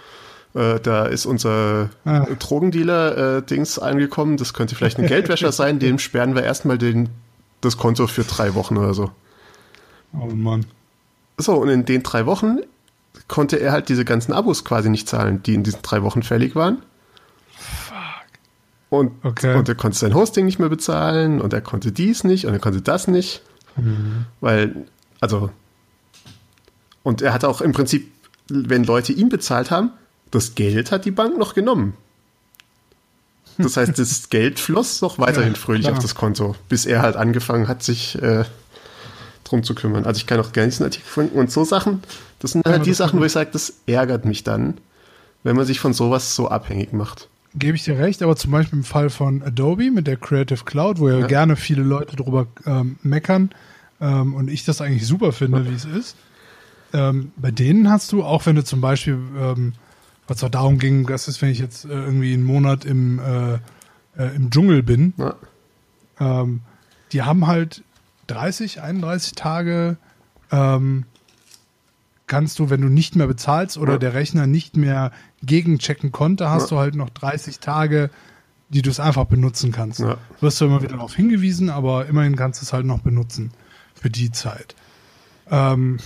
äh, 0.53 0.79
da 0.79 1.05
ist 1.05 1.25
unser 1.25 1.89
ah. 2.05 2.25
Drogendealer-Dings 2.39 3.77
äh, 3.77 3.81
angekommen, 3.81 4.37
das 4.37 4.53
könnte 4.53 4.75
vielleicht 4.75 4.99
ein 4.99 5.07
Geldwäscher 5.07 5.51
sein, 5.53 5.79
dem 5.79 5.99
sperren 5.99 6.35
wir 6.35 6.43
erstmal 6.43 6.77
den, 6.77 7.09
das 7.61 7.77
Konto 7.77 8.07
für 8.07 8.23
drei 8.23 8.55
Wochen 8.55 8.77
oder 8.77 8.93
so. 8.93 9.11
Oh 10.13 10.27
Mann. 10.27 10.65
So, 11.37 11.55
und 11.55 11.69
in 11.69 11.85
den 11.85 12.03
drei 12.03 12.25
Wochen 12.25 12.59
konnte 13.27 13.57
er 13.57 13.71
halt 13.71 13.89
diese 13.89 14.05
ganzen 14.05 14.33
Abos 14.33 14.63
quasi 14.65 14.89
nicht 14.89 15.07
zahlen, 15.07 15.41
die 15.43 15.55
in 15.55 15.63
diesen 15.63 15.81
drei 15.81 16.03
Wochen 16.03 16.23
fällig 16.23 16.55
waren. 16.55 16.81
Fuck. 17.57 17.95
Und, 18.89 19.11
okay. 19.23 19.55
und 19.55 19.67
er 19.67 19.75
konnte 19.75 19.97
sein 19.97 20.13
Hosting 20.13 20.45
nicht 20.45 20.59
mehr 20.59 20.69
bezahlen 20.69 21.41
und 21.41 21.53
er 21.53 21.61
konnte 21.61 21.91
dies 21.91 22.23
nicht 22.23 22.45
und 22.45 22.53
er 22.53 22.59
konnte 22.59 22.81
das 22.81 23.07
nicht. 23.07 23.41
Mhm. 23.75 24.25
Weil, 24.41 24.85
also, 25.19 25.49
und 27.03 27.21
er 27.21 27.33
hat 27.33 27.45
auch 27.45 27.61
im 27.61 27.71
Prinzip, 27.71 28.11
wenn 28.47 28.83
Leute 28.83 29.13
ihm 29.13 29.29
bezahlt 29.29 29.71
haben, 29.71 29.91
das 30.31 30.55
Geld 30.55 30.91
hat 30.91 31.05
die 31.05 31.11
Bank 31.11 31.37
noch 31.37 31.53
genommen. 31.53 31.95
Das 33.57 33.77
heißt, 33.77 33.97
das 33.99 34.29
Geld 34.29 34.59
floss 34.59 35.01
noch 35.01 35.19
weiterhin 35.19 35.53
ja, 35.53 35.59
fröhlich 35.59 35.83
klar. 35.85 35.97
auf 35.97 36.01
das 36.01 36.15
Konto, 36.15 36.55
bis 36.69 36.85
er 36.85 37.01
halt 37.01 37.15
angefangen 37.15 37.67
hat, 37.67 37.83
sich 37.83 38.21
äh, 38.21 38.43
drum 39.45 39.63
zu 39.63 39.75
kümmern. 39.75 40.05
Also 40.05 40.19
ich 40.19 40.27
kann 40.27 40.39
auch 40.39 40.51
gerne 40.51 40.69
diesen 40.69 40.83
Artikel 40.83 41.07
finden. 41.07 41.39
Und 41.39 41.51
so 41.51 41.63
Sachen, 41.63 42.03
das 42.39 42.51
sind 42.51 42.65
halt 42.65 42.85
die 42.85 42.93
Sachen, 42.93 43.19
wo 43.19 43.23
ich 43.23 43.31
sage, 43.31 43.49
das 43.53 43.73
ärgert 43.85 44.25
mich 44.25 44.43
dann, 44.43 44.75
wenn 45.43 45.55
man 45.55 45.65
sich 45.65 45.79
von 45.79 45.93
sowas 45.93 46.35
so 46.35 46.49
abhängig 46.49 46.91
macht. 46.91 47.29
Gebe 47.53 47.77
ich 47.77 47.83
dir 47.85 47.97
recht, 47.97 48.21
aber 48.21 48.35
zum 48.35 48.51
Beispiel 48.51 48.79
im 48.79 48.83
Fall 48.83 49.09
von 49.09 49.41
Adobe 49.41 49.89
mit 49.91 50.07
der 50.07 50.17
Creative 50.17 50.65
Cloud, 50.65 50.99
wo 50.99 51.07
ja, 51.07 51.19
ja. 51.19 51.27
gerne 51.27 51.55
viele 51.55 51.83
Leute 51.83 52.17
drüber 52.17 52.47
ähm, 52.65 52.97
meckern 53.01 53.51
ähm, 54.01 54.33
und 54.33 54.49
ich 54.49 54.65
das 54.65 54.81
eigentlich 54.81 55.07
super 55.07 55.31
finde, 55.31 55.59
ja. 55.59 55.69
wie 55.69 55.75
es 55.75 55.85
ist. 55.85 56.17
Ähm, 56.91 57.31
bei 57.37 57.51
denen 57.51 57.89
hast 57.89 58.11
du, 58.11 58.23
auch 58.23 58.45
wenn 58.45 58.55
du 58.55 58.63
zum 58.63 58.81
Beispiel, 58.81 59.17
ähm, 59.39 59.73
was 60.27 60.43
auch 60.43 60.49
darum 60.49 60.79
ging, 60.79 61.05
das 61.05 61.27
ist, 61.27 61.41
wenn 61.41 61.49
ich 61.49 61.59
jetzt 61.59 61.85
äh, 61.85 61.89
irgendwie 61.89 62.33
einen 62.33 62.43
Monat 62.43 62.83
im, 62.83 63.19
äh, 63.19 63.53
äh, 64.17 64.35
im 64.35 64.49
Dschungel 64.49 64.83
bin, 64.83 65.13
ja. 65.17 65.35
Ähm, 66.19 66.61
die 67.11 67.21
haben 67.23 67.47
halt 67.47 67.83
30, 68.27 68.81
31 68.81 69.33
Tage 69.33 69.97
ähm, 70.51 71.05
kannst 72.27 72.59
du, 72.59 72.69
wenn 72.69 72.81
du 72.81 72.89
nicht 72.89 73.15
mehr 73.15 73.27
bezahlst 73.27 73.77
oder 73.77 73.93
ja. 73.93 73.99
der 73.99 74.13
Rechner 74.13 74.47
nicht 74.47 74.77
mehr 74.77 75.11
gegenchecken 75.43 76.11
konnte, 76.11 76.49
hast 76.49 76.71
ja. 76.71 76.77
du 76.77 76.81
halt 76.81 76.95
noch 76.95 77.09
30 77.09 77.59
Tage, 77.59 78.09
die 78.69 78.81
du 78.81 78.89
es 78.89 78.99
einfach 78.99 79.25
benutzen 79.25 79.71
kannst. 79.71 79.99
Ja. 79.99 80.17
Wirst 80.39 80.59
du 80.59 80.65
immer 80.65 80.81
wieder 80.81 80.93
darauf 80.93 81.15
hingewiesen, 81.15 81.69
aber 81.69 82.07
immerhin 82.07 82.35
kannst 82.35 82.61
du 82.61 82.65
es 82.65 82.73
halt 82.73 82.85
noch 82.85 82.99
benutzen 82.99 83.51
für 83.93 84.09
die 84.09 84.31
Zeit. 84.31 84.75
Ähm, 85.49 85.99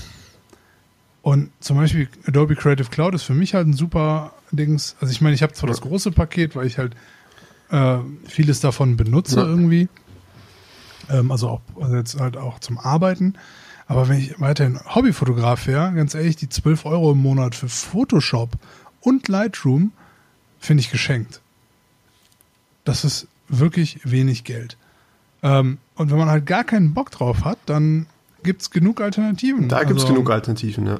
und 1.21 1.51
zum 1.59 1.77
Beispiel 1.77 2.09
Adobe 2.27 2.55
Creative 2.55 2.89
Cloud 2.89 3.13
ist 3.13 3.23
für 3.23 3.33
mich 3.33 3.53
halt 3.53 3.67
ein 3.67 3.73
super 3.73 4.33
Dings. 4.51 4.95
Also 4.99 5.11
ich 5.11 5.21
meine, 5.21 5.35
ich 5.35 5.43
habe 5.43 5.53
zwar 5.53 5.67
das 5.67 5.81
große 5.81 6.11
Paket, 6.11 6.55
weil 6.55 6.65
ich 6.65 6.77
halt 6.77 6.95
äh, 7.71 7.99
vieles 8.25 8.59
davon 8.59 8.97
benutze 8.97 9.39
irgendwie. 9.39 9.87
Ähm, 11.09 11.31
also 11.31 11.49
auch 11.49 11.61
also 11.79 11.95
jetzt 11.95 12.19
halt 12.19 12.37
auch 12.37 12.59
zum 12.59 12.77
Arbeiten. 12.77 13.33
Aber 13.87 14.07
wenn 14.07 14.19
ich 14.19 14.39
weiterhin 14.39 14.79
Hobbyfotograf 14.93 15.65
wäre, 15.65 15.91
ganz 15.93 16.13
ehrlich, 16.13 16.35
die 16.35 16.47
12 16.47 16.85
Euro 16.85 17.11
im 17.11 17.17
Monat 17.17 17.55
für 17.55 17.69
Photoshop 17.69 18.51
und 19.01 19.27
Lightroom 19.27 19.91
finde 20.59 20.81
ich 20.81 20.91
geschenkt. 20.91 21.41
Das 22.83 23.03
ist 23.03 23.27
wirklich 23.47 23.99
wenig 24.03 24.43
Geld. 24.43 24.77
Ähm, 25.41 25.79
und 25.95 26.11
wenn 26.11 26.17
man 26.17 26.29
halt 26.29 26.45
gar 26.45 26.63
keinen 26.63 26.93
Bock 26.93 27.11
drauf 27.11 27.45
hat, 27.45 27.57
dann 27.65 28.05
gibt 28.43 28.61
es 28.61 28.69
genug 28.69 29.01
Alternativen. 29.01 29.69
Da 29.69 29.83
gibt 29.83 29.97
es 29.97 30.03
also, 30.03 30.13
genug 30.13 30.29
Alternativen, 30.29 30.85
ja. 30.85 30.99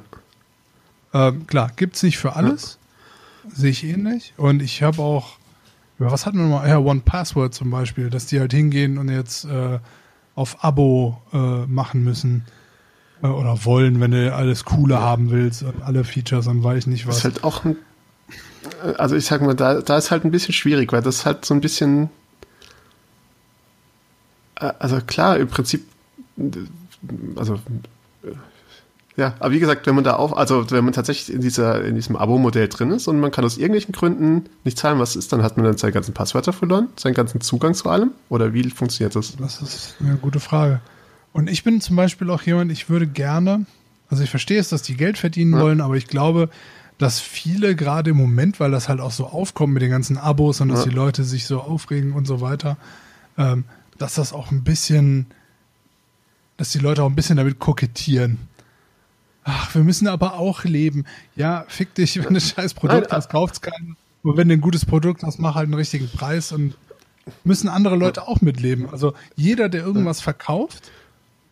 Ähm, 1.14 1.48
klar, 1.48 1.72
gibt 1.76 1.96
es 1.96 2.04
nicht 2.04 2.18
für 2.18 2.36
alles. 2.36 2.78
Ja. 3.44 3.50
Sehe 3.56 3.72
ich 3.72 3.84
ähnlich. 3.84 4.34
Und 4.38 4.62
ich 4.62 4.84
habe 4.84 5.02
auch, 5.02 5.38
was 6.00 6.26
hatten 6.26 6.38
wir 6.38 6.48
mal? 6.48 6.68
Ja, 6.68 6.78
One 6.78 7.02
Password 7.02 7.54
zum 7.54 7.72
Beispiel, 7.72 8.10
dass 8.10 8.26
die 8.26 8.40
halt 8.40 8.54
hingehen 8.54 8.98
und 8.98 9.10
jetzt 9.10 9.46
äh, 9.46 9.80
auf 10.36 10.64
Abo 10.64 11.22
äh, 11.34 11.66
machen 11.66 12.04
müssen 12.04 12.46
äh, 13.22 13.28
oder 13.28 13.66
wollen, 13.66 14.00
wenn 14.00 14.12
du 14.12 14.34
alles 14.34 14.64
Coole 14.64 15.00
haben 15.00 15.32
willst 15.32 15.64
und 15.64 15.82
alle 15.84 16.04
Features 16.04 16.48
und 16.48 16.64
weiß 16.64 16.88
nicht 16.88 17.08
was. 17.08 17.22
Das 17.22 17.26
ist 17.26 17.34
halt 17.36 17.44
auch 17.44 17.66
ein, 17.66 17.76
also 18.98 19.16
ich 19.16 19.26
sag 19.26 19.42
mal, 19.42 19.56
da, 19.56 19.82
da 19.82 19.98
ist 19.98 20.12
halt 20.12 20.26
ein 20.26 20.32
bisschen 20.32 20.54
schwierig, 20.54 20.92
weil 20.94 21.02
das 21.02 21.26
halt 21.26 21.46
so 21.46 21.54
ein 21.54 21.62
bisschen, 21.62 22.10
äh, 24.56 24.72
also 24.80 25.02
klar, 25.02 25.38
im 25.38 25.48
Prinzip, 25.48 25.86
also 27.36 27.60
ja, 29.20 29.36
aber 29.40 29.54
wie 29.54 29.60
gesagt, 29.60 29.86
wenn 29.86 29.96
man 29.96 30.06
da 30.06 30.16
auch, 30.16 30.32
also 30.32 30.72
wenn 30.72 30.86
man 30.86 30.94
tatsächlich 30.94 31.36
in 31.36 31.42
dieser, 31.42 31.84
in 31.84 31.96
diesem 31.96 32.16
Abo-Modell 32.16 32.70
drin 32.70 32.92
ist 32.92 33.10
und 33.10 33.20
man 33.20 33.32
kann 33.32 33.44
aus 33.44 33.58
irgendwelchen 33.58 33.92
Gründen 33.92 34.46
nicht 34.64 34.78
zahlen, 34.78 34.98
was 34.98 35.18
ist, 35.18 35.34
dann 35.34 35.44
hat 35.44 35.58
man 35.58 35.66
dann 35.66 35.78
seine 35.78 35.92
ganzen 35.92 36.14
Passwörter 36.14 36.54
verloren, 36.54 36.88
seinen 36.96 37.16
ganzen 37.16 37.42
Zugang 37.42 37.74
zu 37.74 37.90
allem? 37.90 38.12
Oder 38.30 38.54
wie 38.54 38.70
funktioniert 38.70 39.18
das? 39.18 39.36
Das 39.36 39.62
ist 39.62 39.96
eine 40.00 40.16
gute 40.16 40.40
Frage. 40.40 40.80
Und 41.34 41.50
ich 41.50 41.66
bin 41.66 41.82
zum 41.82 41.98
Beispiel 41.98 42.30
auch 42.30 42.42
jemand, 42.44 42.72
ich 42.72 42.90
würde 42.90 43.08
gerne, 43.08 43.66
also 44.10 44.24
ich 44.24 44.30
verstehe 44.30 44.58
es, 44.58 44.70
dass 44.70 44.84
die 44.84 44.96
Geld 44.96 45.18
verdienen 45.18 45.54
ja. 45.54 45.60
wollen, 45.60 45.82
aber 45.82 45.96
ich 45.96 46.08
glaube, 46.08 46.50
dass 46.98 47.20
viele 47.20 47.76
gerade 47.76 48.12
im 48.12 48.18
Moment, 48.18 48.62
weil 48.62 48.72
das 48.72 48.88
halt 48.88 49.02
auch 49.02 49.12
so 49.12 49.28
aufkommt 49.28 49.74
mit 49.74 49.84
den 49.84 49.92
ganzen 49.92 50.18
Abos 50.18 50.62
und 50.62 50.70
dass 50.70 50.86
ja. 50.86 50.90
die 50.90 50.96
Leute 50.96 51.26
sich 51.26 51.46
so 51.46 51.60
aufregen 51.60 52.14
und 52.14 52.26
so 52.26 52.40
weiter, 52.40 52.78
ähm, 53.38 53.66
dass 53.98 54.16
das 54.16 54.32
auch 54.32 54.50
ein 54.52 54.64
bisschen, 54.64 55.26
dass 56.56 56.70
die 56.70 56.80
Leute 56.80 57.04
auch 57.04 57.10
ein 57.10 57.16
bisschen 57.16 57.36
damit 57.36 57.60
kokettieren 57.60 58.49
ach, 59.50 59.76
wir 59.76 59.84
müssen 59.84 60.08
aber 60.08 60.36
auch 60.36 60.64
leben. 60.64 61.06
Ja, 61.36 61.66
fick 61.68 61.94
dich, 61.96 62.18
wenn 62.24 62.34
du 62.34 62.40
ein 62.40 62.42
scheiß 62.42 62.74
Produkt 62.74 63.12
hast, 63.12 63.30
kauft's 63.30 63.62
keinen. 63.62 63.98
Und 64.24 64.38
wenn 64.38 64.50
du 64.50 64.56
ein 64.56 64.62
gutes 64.62 64.86
Produkt 64.86 65.24
hast, 65.24 65.40
mach 65.40 65.56
halt 65.56 65.66
einen 65.66 65.76
richtigen 65.76 66.10
Preis 66.10 66.52
und 66.52 66.76
müssen 67.44 67.70
andere 67.70 67.96
Leute 67.96 68.28
auch 68.28 68.42
mitleben. 68.42 68.90
Also 68.90 69.14
jeder, 69.36 69.70
der 69.70 69.84
irgendwas 69.84 70.20
verkauft, 70.20 70.92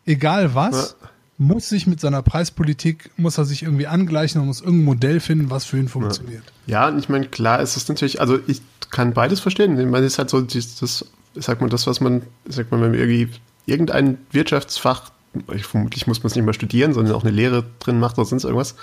egal 0.06 0.56
was, 0.56 0.96
muss 1.38 1.70
sich 1.70 1.86
mit 1.86 2.00
seiner 2.00 2.24
Preispolitik, 2.24 3.12
muss 3.16 3.38
er 3.38 3.46
sich 3.46 3.64
irgendwie 3.64 3.88
angleichen 3.88 4.42
und 4.42 4.48
muss 4.48 4.62
irgendein 4.62 4.86
Modell 4.86 5.20
finden, 5.20 5.50
was 5.50 5.66
für 5.66 5.78
ihn 5.78 5.88
funktioniert. 5.88 6.44
Ja, 6.66 6.88
und 6.88 6.98
ich 6.98 7.10
meine, 7.10 7.28
klar 7.28 7.62
ist 7.62 7.78
es 7.78 7.88
natürlich, 7.88 8.20
also 8.20 8.40
ich 8.48 8.62
kann 8.90 9.14
beides 9.14 9.40
verstehen. 9.40 9.80
Ich 9.80 9.86
meine, 9.86 10.06
es 10.06 10.14
ist 10.14 10.20
halt 10.20 10.30
so, 10.30 10.42
das, 10.42 11.06
sag 11.36 11.62
mal, 11.62 11.70
das, 11.70 11.86
was 11.86 12.02
man, 12.02 12.24
sag 12.48 12.72
mal, 12.72 12.82
wenn 12.82 12.92
man 12.92 13.00
irgendwie 13.00 13.30
irgendein 13.66 14.18
Wirtschaftsfach 14.32 15.12
ich, 15.54 15.66
vermutlich 15.66 16.08
muss 16.08 16.24
man 16.24 16.28
es 16.28 16.36
nicht 16.36 16.46
mal 16.46 16.54
studieren, 16.54 16.94
sondern 16.94 17.16
auch 17.16 17.24
eine 17.24 17.32
Lehre 17.32 17.64
drin 17.80 18.00
macht 18.00 18.18
oder 18.18 18.26
sonst 18.26 18.44
irgendwas. 18.44 18.76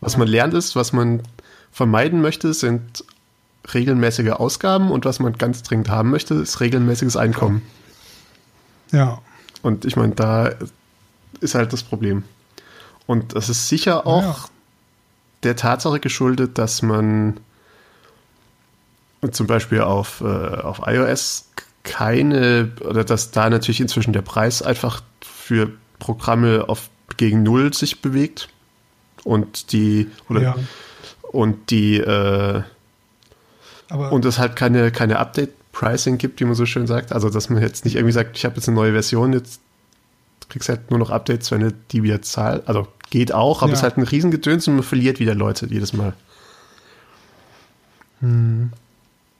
Was 0.00 0.16
man 0.16 0.28
lernt 0.28 0.54
ist, 0.54 0.76
was 0.76 0.92
man 0.92 1.22
vermeiden 1.70 2.20
möchte, 2.20 2.54
sind 2.54 3.04
regelmäßige 3.72 4.30
Ausgaben 4.30 4.90
und 4.90 5.04
was 5.04 5.20
man 5.20 5.34
ganz 5.34 5.62
dringend 5.62 5.88
haben 5.88 6.10
möchte, 6.10 6.34
ist 6.34 6.60
regelmäßiges 6.60 7.16
Einkommen. 7.16 7.62
Ja. 8.90 9.20
Und 9.62 9.84
ich 9.84 9.96
meine, 9.96 10.14
da 10.14 10.50
ist 11.40 11.54
halt 11.54 11.72
das 11.72 11.82
Problem. 11.82 12.24
Und 13.06 13.34
das 13.34 13.48
ist 13.48 13.68
sicher 13.68 14.06
auch 14.06 14.22
ja. 14.22 14.50
der 15.44 15.56
Tatsache 15.56 16.00
geschuldet, 16.00 16.58
dass 16.58 16.82
man 16.82 17.40
zum 19.30 19.46
Beispiel 19.46 19.80
auf, 19.80 20.20
äh, 20.20 20.24
auf 20.24 20.80
iOS 20.84 21.46
keine, 21.84 22.72
oder 22.80 23.04
dass 23.04 23.30
da 23.30 23.50
natürlich 23.50 23.80
inzwischen 23.80 24.12
der 24.12 24.22
Preis 24.22 24.62
einfach 24.62 25.02
für 25.20 25.70
Programme 26.02 26.64
auf 26.68 26.90
gegen 27.16 27.44
Null 27.44 27.72
sich 27.72 28.02
bewegt 28.02 28.48
und 29.22 29.72
die 29.72 30.08
oder 30.28 30.42
ja. 30.42 30.56
und 31.30 31.70
die 31.70 31.98
äh, 31.98 32.62
und 34.10 34.24
es 34.24 34.38
halt 34.38 34.56
keine, 34.56 34.90
keine 34.90 35.18
Update-Pricing 35.18 36.18
gibt, 36.18 36.40
wie 36.40 36.44
man 36.44 36.54
so 36.54 36.66
schön 36.66 36.86
sagt. 36.86 37.12
Also 37.12 37.30
dass 37.30 37.50
man 37.50 37.62
jetzt 37.62 37.84
nicht 37.84 37.94
irgendwie 37.94 38.12
sagt, 38.12 38.36
ich 38.36 38.44
habe 38.44 38.56
jetzt 38.56 38.68
eine 38.68 38.74
neue 38.74 38.92
Version, 38.92 39.32
jetzt 39.32 39.60
kriegst 40.48 40.68
halt 40.68 40.90
nur 40.90 40.98
noch 40.98 41.10
Updates, 41.10 41.50
wenn 41.50 41.60
du 41.60 41.72
die 41.92 42.02
wieder 42.02 42.20
zahlst. 42.22 42.66
Also 42.66 42.88
geht 43.10 43.32
auch, 43.32 43.62
aber 43.62 43.68
ja. 43.68 43.74
es 43.74 43.80
ist 43.80 43.82
halt 43.84 43.98
ein 43.98 44.02
Riesengedöns 44.02 44.66
und 44.66 44.74
man 44.74 44.82
verliert 44.82 45.20
wieder 45.20 45.34
Leute 45.34 45.66
jedes 45.66 45.92
Mal. 45.92 46.14
Hm. 48.20 48.72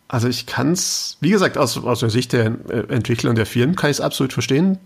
Also 0.07 0.29
ich 0.29 0.47
kann 0.47 0.73
es, 0.73 1.17
wie 1.21 1.31
gesagt, 1.31 1.57
aus, 1.57 1.83
aus 1.83 2.01
der 2.01 2.11
Sicht 2.11 2.35
der 2.35 2.45
Entwickler 2.89 3.31
und 3.31 3.37
der 3.37 3.47
Firmen 3.47 3.75
kann 3.75 3.91
ich 3.91 3.97
es 3.97 4.01
absolut 4.03 4.35
verstehen. 4.35 4.79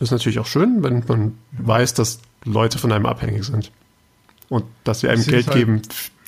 Ist 0.00 0.10
natürlich 0.10 0.38
auch 0.38 0.46
schön, 0.46 0.82
wenn 0.82 1.04
man 1.06 1.38
weiß, 1.52 1.94
dass 1.94 2.20
Leute 2.44 2.78
von 2.78 2.92
einem 2.92 3.06
abhängig 3.06 3.44
sind. 3.44 3.70
Und 4.48 4.64
dass 4.84 5.00
sie 5.00 5.08
einem 5.08 5.24
Geld 5.24 5.46
halt 5.46 5.56
geben 5.56 5.82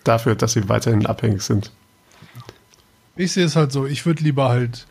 dafür, 0.05 0.35
dass 0.35 0.53
sie 0.53 0.69
weiterhin 0.69 1.07
abhängig 1.07 1.43
sind. 1.43 1.73
Ich 3.17 3.33
sehe 3.33 3.45
es 3.45 3.57
halt 3.57 3.73
so, 3.73 3.87
ich 3.87 4.07
würde 4.07 4.23
lieber 4.23 4.49
halt 4.49 4.87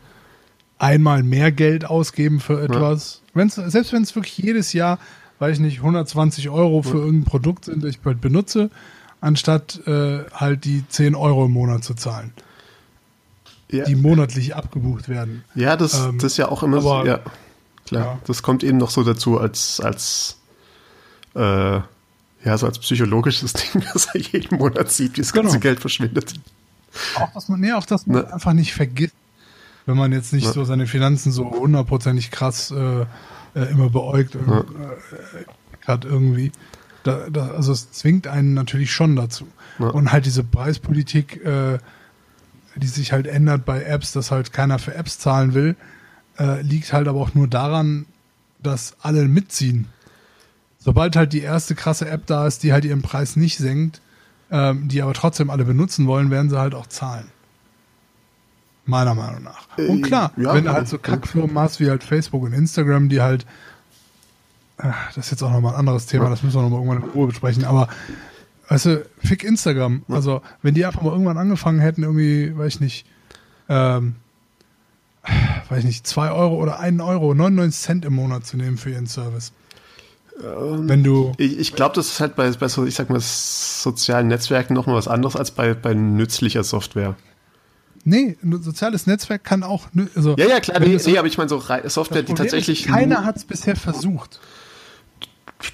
einmal 0.78 1.22
mehr 1.22 1.52
Geld 1.52 1.84
ausgeben 1.84 2.40
für 2.40 2.62
etwas. 2.62 3.22
Ja. 3.26 3.40
Wenn's, 3.40 3.54
selbst 3.54 3.92
wenn 3.92 4.02
es 4.02 4.14
wirklich 4.14 4.38
jedes 4.38 4.72
Jahr, 4.72 4.98
weiß 5.38 5.56
ich 5.56 5.60
nicht, 5.60 5.78
120 5.78 6.48
Euro 6.50 6.82
für 6.82 6.98
ja. 6.98 7.04
irgendein 7.04 7.24
Produkt 7.24 7.66
sind, 7.66 7.82
das 7.82 7.90
ich 7.90 8.00
bald 8.00 8.20
benutze, 8.20 8.70
anstatt 9.20 9.80
äh, 9.86 10.24
halt 10.32 10.64
die 10.64 10.84
10 10.88 11.14
Euro 11.14 11.46
im 11.46 11.52
Monat 11.52 11.84
zu 11.84 11.94
zahlen. 11.94 12.32
Ja. 13.70 13.84
Die 13.84 13.96
monatlich 13.96 14.54
abgebucht 14.54 15.08
werden. 15.08 15.42
Ja, 15.54 15.76
das, 15.76 15.98
ähm, 15.98 16.18
das 16.18 16.32
ist 16.32 16.36
ja 16.36 16.48
auch 16.48 16.62
immer 16.62 16.80
so. 16.80 17.04
Ja, 17.04 17.20
klar. 18.02 18.20
Das 18.26 18.42
kommt 18.42 18.62
eben 18.62 18.78
noch 18.78 18.90
so 18.90 19.02
dazu 19.02 19.38
als, 19.38 19.80
als 19.80 20.38
äh, 21.34 21.80
ja, 22.44 22.58
so 22.58 22.66
als 22.66 22.78
psychologisches 22.78 23.52
Ding, 23.54 23.82
dass 23.92 24.06
er 24.14 24.20
jeden 24.20 24.58
Monat 24.58 24.90
sieht, 24.90 25.16
wie 25.16 25.22
das 25.22 25.32
genau. 25.32 25.44
ganze 25.44 25.60
Geld 25.60 25.80
verschwindet. 25.80 26.34
Auch, 27.16 27.32
dass 27.32 27.48
man, 27.48 27.60
nee, 27.60 27.72
auch, 27.72 27.86
dass 27.86 28.06
man 28.06 28.22
ne? 28.22 28.32
einfach 28.32 28.52
nicht 28.52 28.74
vergisst, 28.74 29.14
wenn 29.86 29.96
man 29.96 30.12
jetzt 30.12 30.32
nicht 30.32 30.46
ne? 30.46 30.52
so 30.52 30.64
seine 30.64 30.86
Finanzen 30.86 31.32
so 31.32 31.50
hundertprozentig 31.50 32.30
krass 32.30 32.70
äh, 32.70 33.02
äh, 33.54 33.70
immer 33.70 33.90
beäugt 33.90 34.34
ne? 34.34 34.64
äh, 34.64 35.86
hat 35.86 36.04
irgendwie. 36.04 36.52
Da, 37.02 37.28
da, 37.28 37.48
also 37.48 37.72
es 37.72 37.92
zwingt 37.92 38.26
einen 38.26 38.54
natürlich 38.54 38.92
schon 38.92 39.16
dazu. 39.16 39.46
Ne? 39.78 39.92
Und 39.92 40.12
halt 40.12 40.24
diese 40.24 40.42
Preispolitik, 40.42 41.44
äh, 41.44 41.78
die 42.76 42.86
sich 42.86 43.12
halt 43.12 43.26
ändert 43.26 43.64
bei 43.64 43.82
Apps, 43.82 44.12
dass 44.12 44.30
halt 44.30 44.52
keiner 44.52 44.78
für 44.78 44.94
Apps 44.94 45.18
zahlen 45.18 45.52
will, 45.52 45.76
äh, 46.38 46.62
liegt 46.62 46.92
halt 46.92 47.08
aber 47.08 47.20
auch 47.20 47.34
nur 47.34 47.48
daran, 47.48 48.06
dass 48.62 48.96
alle 49.00 49.26
mitziehen. 49.26 49.86
Sobald 50.78 51.16
halt 51.16 51.32
die 51.32 51.40
erste 51.40 51.74
krasse 51.74 52.08
App 52.08 52.26
da 52.26 52.46
ist, 52.46 52.62
die 52.62 52.72
halt 52.72 52.84
ihren 52.84 53.02
Preis 53.02 53.36
nicht 53.36 53.58
senkt, 53.58 54.00
ähm, 54.50 54.88
die 54.88 55.02
aber 55.02 55.14
trotzdem 55.14 55.50
alle 55.50 55.64
benutzen 55.64 56.06
wollen, 56.06 56.30
werden 56.30 56.50
sie 56.50 56.58
halt 56.58 56.74
auch 56.74 56.86
zahlen. 56.86 57.26
Meiner 58.86 59.14
Meinung 59.14 59.42
nach. 59.42 59.66
Äh, 59.78 59.88
und 59.88 60.02
klar, 60.02 60.32
ja, 60.36 60.54
wenn 60.54 60.64
du 60.64 60.72
halt 60.72 60.88
so 60.88 60.98
Kackfirmen 60.98 61.58
hast 61.58 61.80
wie 61.80 61.88
halt 61.88 62.04
Facebook 62.04 62.42
und 62.42 62.52
Instagram, 62.52 63.08
die 63.08 63.22
halt, 63.22 63.46
äh, 64.78 64.90
das 65.14 65.26
ist 65.26 65.30
jetzt 65.30 65.42
auch 65.42 65.50
nochmal 65.50 65.72
ein 65.72 65.80
anderes 65.80 66.06
Thema, 66.06 66.28
das 66.28 66.42
müssen 66.42 66.56
wir 66.56 66.62
nochmal 66.62 66.80
irgendwann 66.80 67.02
in 67.02 67.14
Ruhe 67.14 67.28
besprechen, 67.28 67.64
aber 67.64 67.88
weißt 68.68 68.86
du, 68.86 69.06
fick 69.22 69.42
Instagram. 69.42 70.02
Also, 70.08 70.42
wenn 70.62 70.74
die 70.74 70.84
einfach 70.84 71.02
mal 71.02 71.12
irgendwann 71.12 71.38
angefangen 71.38 71.80
hätten, 71.80 72.02
irgendwie, 72.02 72.56
weiß 72.56 72.74
ich 72.74 72.80
nicht, 72.80 73.06
ähm, 73.68 74.16
weiß 75.68 75.80
ich 75.80 75.84
nicht, 75.84 76.06
2 76.06 76.30
Euro 76.30 76.56
oder 76.56 76.80
1 76.80 77.00
Euro, 77.00 77.34
99 77.34 77.80
Cent 77.80 78.04
im 78.04 78.14
Monat 78.14 78.46
zu 78.46 78.56
nehmen 78.56 78.76
für 78.76 78.90
ihren 78.90 79.06
Service. 79.06 79.52
Ähm, 80.42 80.88
Wenn 80.88 81.04
du. 81.04 81.32
Ich, 81.38 81.58
ich 81.58 81.74
glaube, 81.74 81.94
das 81.94 82.08
ist 82.08 82.20
halt 82.20 82.36
bei, 82.36 82.50
bei 82.50 82.68
so, 82.68 82.84
ich 82.84 82.94
sag 82.94 83.10
mal, 83.10 83.20
sozialen 83.20 84.28
Netzwerken 84.28 84.74
nochmal 84.74 84.96
was 84.96 85.08
anderes 85.08 85.36
als 85.36 85.50
bei, 85.50 85.74
bei 85.74 85.94
nützlicher 85.94 86.64
Software. 86.64 87.16
Nee, 88.04 88.36
ein 88.42 88.62
soziales 88.62 89.06
Netzwerk 89.06 89.44
kann 89.44 89.62
auch. 89.62 89.86
Also, 90.14 90.36
ja, 90.36 90.46
ja, 90.46 90.60
klar, 90.60 90.78
nee, 90.80 90.98
nee, 91.04 91.18
aber 91.18 91.26
ich 91.26 91.38
meine 91.38 91.48
so 91.48 91.62
Software, 91.86 92.22
die 92.22 92.34
tatsächlich. 92.34 92.84
Ist, 92.84 92.92
keiner 92.92 93.24
hat 93.24 93.36
es 93.36 93.44
bisher 93.44 93.76
versucht. 93.76 94.40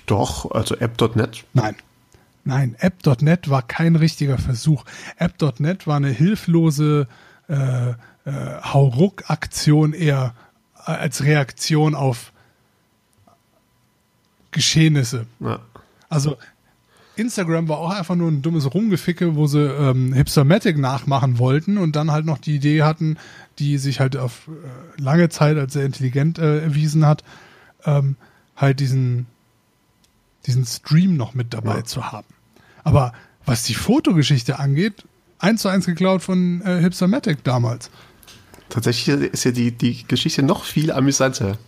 Doch, 0.06 0.50
also 0.52 0.76
App.net. 0.76 1.44
Nein. 1.54 1.74
Nein, 2.44 2.76
App.net 2.78 3.50
war 3.50 3.62
kein 3.62 3.96
richtiger 3.96 4.38
Versuch. 4.38 4.84
App.net 5.16 5.86
war 5.86 5.96
eine 5.96 6.10
hilflose 6.10 7.06
äh, 7.48 7.94
äh, 8.24 8.32
Hauruck-Aktion 8.62 9.92
eher 9.92 10.34
äh, 10.86 10.92
als 10.92 11.24
Reaktion 11.24 11.94
auf 11.94 12.32
Geschehnisse. 14.50 15.26
Ja. 15.40 15.60
Also 16.08 16.36
Instagram 17.16 17.68
war 17.68 17.78
auch 17.78 17.90
einfach 17.90 18.16
nur 18.16 18.30
ein 18.30 18.42
dummes 18.42 18.72
Rumgeficke, 18.72 19.36
wo 19.36 19.46
sie 19.46 19.60
ähm, 19.60 20.12
Hipstermatic 20.12 20.78
nachmachen 20.78 21.38
wollten 21.38 21.78
und 21.78 21.94
dann 21.96 22.10
halt 22.10 22.24
noch 22.24 22.38
die 22.38 22.56
Idee 22.56 22.82
hatten, 22.82 23.18
die 23.58 23.78
sich 23.78 24.00
halt 24.00 24.16
auf 24.16 24.48
äh, 24.48 25.00
lange 25.00 25.28
Zeit 25.28 25.56
als 25.58 25.74
sehr 25.74 25.84
intelligent 25.84 26.38
äh, 26.38 26.62
erwiesen 26.62 27.06
hat, 27.06 27.22
ähm, 27.84 28.16
halt 28.56 28.80
diesen, 28.80 29.26
diesen 30.46 30.64
Stream 30.64 31.16
noch 31.16 31.34
mit 31.34 31.52
dabei 31.52 31.76
ja. 31.76 31.84
zu 31.84 32.10
haben. 32.10 32.26
Aber 32.84 33.12
was 33.44 33.64
die 33.64 33.74
Fotogeschichte 33.74 34.58
angeht, 34.58 35.04
eins 35.38 35.62
zu 35.62 35.68
eins 35.68 35.86
geklaut 35.86 36.22
von 36.22 36.62
äh, 36.62 36.80
Hipstermatic 36.80 37.44
damals. 37.44 37.90
Tatsächlich 38.70 39.32
ist 39.32 39.44
ja 39.44 39.50
die, 39.50 39.72
die 39.72 40.06
Geschichte 40.06 40.42
noch 40.42 40.64
viel 40.64 40.90
amüsanter. 40.90 41.58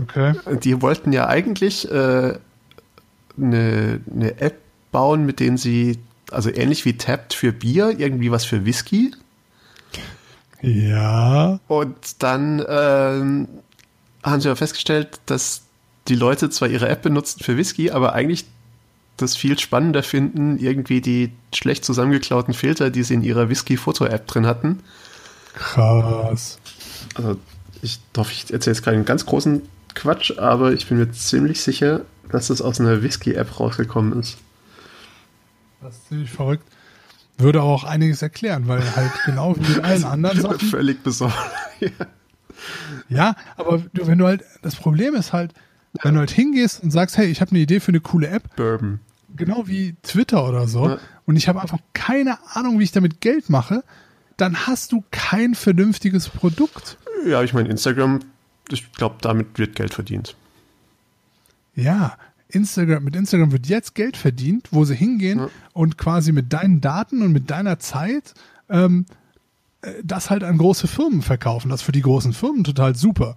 Okay. 0.00 0.34
Die 0.62 0.82
wollten 0.82 1.12
ja 1.12 1.26
eigentlich 1.26 1.90
äh, 1.90 2.38
eine, 3.38 4.00
eine 4.14 4.40
App 4.40 4.60
bauen, 4.92 5.24
mit 5.24 5.40
denen 5.40 5.56
sie, 5.56 5.98
also 6.30 6.50
ähnlich 6.50 6.84
wie 6.84 6.96
Tapped 6.96 7.34
für 7.34 7.52
Bier, 7.52 7.98
irgendwie 7.98 8.30
was 8.30 8.44
für 8.44 8.64
Whisky. 8.64 9.12
Ja. 10.62 11.60
Und 11.68 12.22
dann 12.22 12.64
ähm, 12.68 13.48
haben 14.22 14.40
sie 14.40 14.48
aber 14.48 14.56
festgestellt, 14.56 15.20
dass 15.26 15.62
die 16.08 16.14
Leute 16.14 16.50
zwar 16.50 16.68
ihre 16.68 16.88
App 16.88 17.02
benutzen 17.02 17.42
für 17.42 17.56
Whisky, 17.56 17.90
aber 17.90 18.12
eigentlich 18.12 18.44
das 19.16 19.36
viel 19.36 19.58
spannender 19.58 20.02
finden, 20.02 20.58
irgendwie 20.58 21.00
die 21.00 21.32
schlecht 21.54 21.84
zusammengeklauten 21.84 22.54
Filter, 22.54 22.90
die 22.90 23.02
sie 23.02 23.14
in 23.14 23.22
ihrer 23.22 23.48
Whisky-Foto-App 23.48 24.26
drin 24.26 24.46
hatten. 24.46 24.80
Krass. 25.56 26.58
Also 27.14 27.38
ich 27.82 27.98
hoffe, 28.16 28.32
ich 28.32 28.52
erzähle 28.52 28.76
jetzt 28.76 28.84
keinen 28.84 29.04
ganz 29.04 29.26
großen 29.26 29.62
Quatsch, 29.94 30.38
aber 30.38 30.72
ich 30.72 30.86
bin 30.86 30.98
mir 30.98 31.10
ziemlich 31.10 31.62
sicher, 31.62 32.02
dass 32.30 32.48
das 32.48 32.60
aus 32.60 32.80
einer 32.80 33.02
Whisky-App 33.02 33.58
rausgekommen 33.58 34.20
ist. 34.20 34.36
Das 35.80 35.96
ist 35.96 36.08
ziemlich 36.08 36.30
verrückt. 36.30 36.64
Würde 37.38 37.62
auch 37.62 37.84
einiges 37.84 38.22
erklären, 38.22 38.68
weil 38.68 38.82
halt 38.96 39.12
genau 39.24 39.56
wie 39.56 39.60
mit 39.60 39.84
allen 39.84 40.04
anderen 40.04 40.40
Sachen. 40.40 40.58
Völlig 40.70 41.02
besorgt. 41.02 41.36
ja. 41.80 41.90
ja, 43.08 43.36
aber 43.56 43.82
du, 43.92 44.06
wenn 44.06 44.18
du 44.18 44.26
halt, 44.26 44.42
das 44.62 44.76
Problem 44.76 45.14
ist 45.14 45.32
halt, 45.32 45.52
wenn 46.02 46.14
du 46.14 46.20
halt 46.20 46.30
hingehst 46.30 46.82
und 46.82 46.90
sagst, 46.90 47.16
hey, 47.16 47.26
ich 47.26 47.40
habe 47.40 47.50
eine 47.50 47.60
Idee 47.60 47.80
für 47.80 47.88
eine 47.88 48.00
coole 48.00 48.28
App. 48.28 48.56
Bourbon. 48.56 49.00
Genau 49.34 49.66
wie 49.66 49.96
Twitter 50.02 50.46
oder 50.46 50.66
so. 50.66 50.88
Ja. 50.88 50.98
Und 51.26 51.36
ich 51.36 51.48
habe 51.48 51.60
einfach 51.60 51.78
keine 51.92 52.38
Ahnung, 52.54 52.78
wie 52.78 52.84
ich 52.84 52.92
damit 52.92 53.20
Geld 53.20 53.50
mache. 53.50 53.82
Dann 54.36 54.66
hast 54.66 54.92
du 54.92 55.02
kein 55.10 55.54
vernünftiges 55.54 56.28
Produkt. 56.28 56.98
Ja, 57.26 57.42
ich 57.42 57.54
meine, 57.54 57.68
Instagram 57.68 58.20
ich 58.70 58.92
glaube, 58.92 59.16
damit 59.20 59.58
wird 59.58 59.76
Geld 59.76 59.94
verdient. 59.94 60.36
Ja, 61.74 62.16
Instagram, 62.48 63.04
mit 63.04 63.16
Instagram 63.16 63.52
wird 63.52 63.66
jetzt 63.66 63.94
Geld 63.94 64.16
verdient, 64.16 64.68
wo 64.70 64.84
sie 64.84 64.94
hingehen 64.94 65.40
ja. 65.40 65.48
und 65.72 65.98
quasi 65.98 66.32
mit 66.32 66.52
deinen 66.52 66.80
Daten 66.80 67.22
und 67.22 67.32
mit 67.32 67.50
deiner 67.50 67.78
Zeit 67.78 68.34
ähm, 68.68 69.06
äh, 69.82 69.92
das 70.02 70.30
halt 70.30 70.42
an 70.42 70.58
große 70.58 70.86
Firmen 70.86 71.22
verkaufen. 71.22 71.68
Das 71.68 71.80
ist 71.80 71.86
für 71.86 71.92
die 71.92 72.02
großen 72.02 72.32
Firmen 72.32 72.64
total 72.64 72.94
super. 72.94 73.36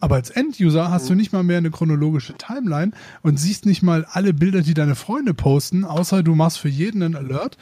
Aber 0.00 0.16
als 0.16 0.30
Enduser 0.30 0.90
hast 0.90 1.08
du 1.08 1.14
nicht 1.14 1.32
mal 1.32 1.42
mehr 1.42 1.58
eine 1.58 1.70
chronologische 1.70 2.34
Timeline 2.34 2.92
und 3.22 3.38
siehst 3.38 3.64
nicht 3.64 3.82
mal 3.82 4.04
alle 4.04 4.34
Bilder, 4.34 4.60
die 4.60 4.74
deine 4.74 4.96
Freunde 4.96 5.32
posten, 5.34 5.84
außer 5.84 6.22
du 6.22 6.34
machst 6.34 6.58
für 6.58 6.68
jeden 6.68 7.02
einen 7.02 7.16
Alert, 7.16 7.56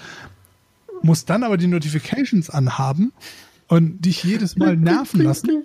musst 1.03 1.31
dann 1.31 1.43
aber 1.43 1.57
die 1.57 1.67
Notifications 1.67 2.51
anhaben 2.51 3.13
und 3.69 4.05
dich 4.05 4.23
jedes 4.25 4.57
Mal 4.57 4.77
nerven 4.77 5.23
lassen. 5.23 5.65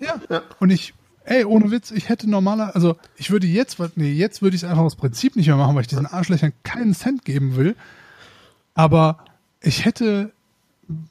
Ja. 0.00 0.20
ja. 0.30 0.42
Und 0.60 0.70
ich, 0.70 0.94
ey, 1.24 1.44
ohne 1.44 1.70
Witz, 1.70 1.90
ich 1.90 2.08
hätte 2.08 2.28
normaler, 2.28 2.74
also 2.74 2.96
ich 3.16 3.30
würde 3.30 3.46
jetzt, 3.46 3.78
nee, 3.96 4.12
jetzt 4.12 4.42
würde 4.42 4.56
ich 4.56 4.62
es 4.62 4.68
einfach 4.68 4.82
aus 4.82 4.96
Prinzip 4.96 5.36
nicht 5.36 5.46
mehr 5.46 5.56
machen, 5.56 5.74
weil 5.74 5.82
ich 5.82 5.88
diesen 5.88 6.06
Arschlöchern 6.06 6.52
keinen 6.62 6.94
Cent 6.94 7.24
geben 7.24 7.56
will. 7.56 7.76
Aber 8.74 9.24
ich 9.60 9.84
hätte 9.84 10.32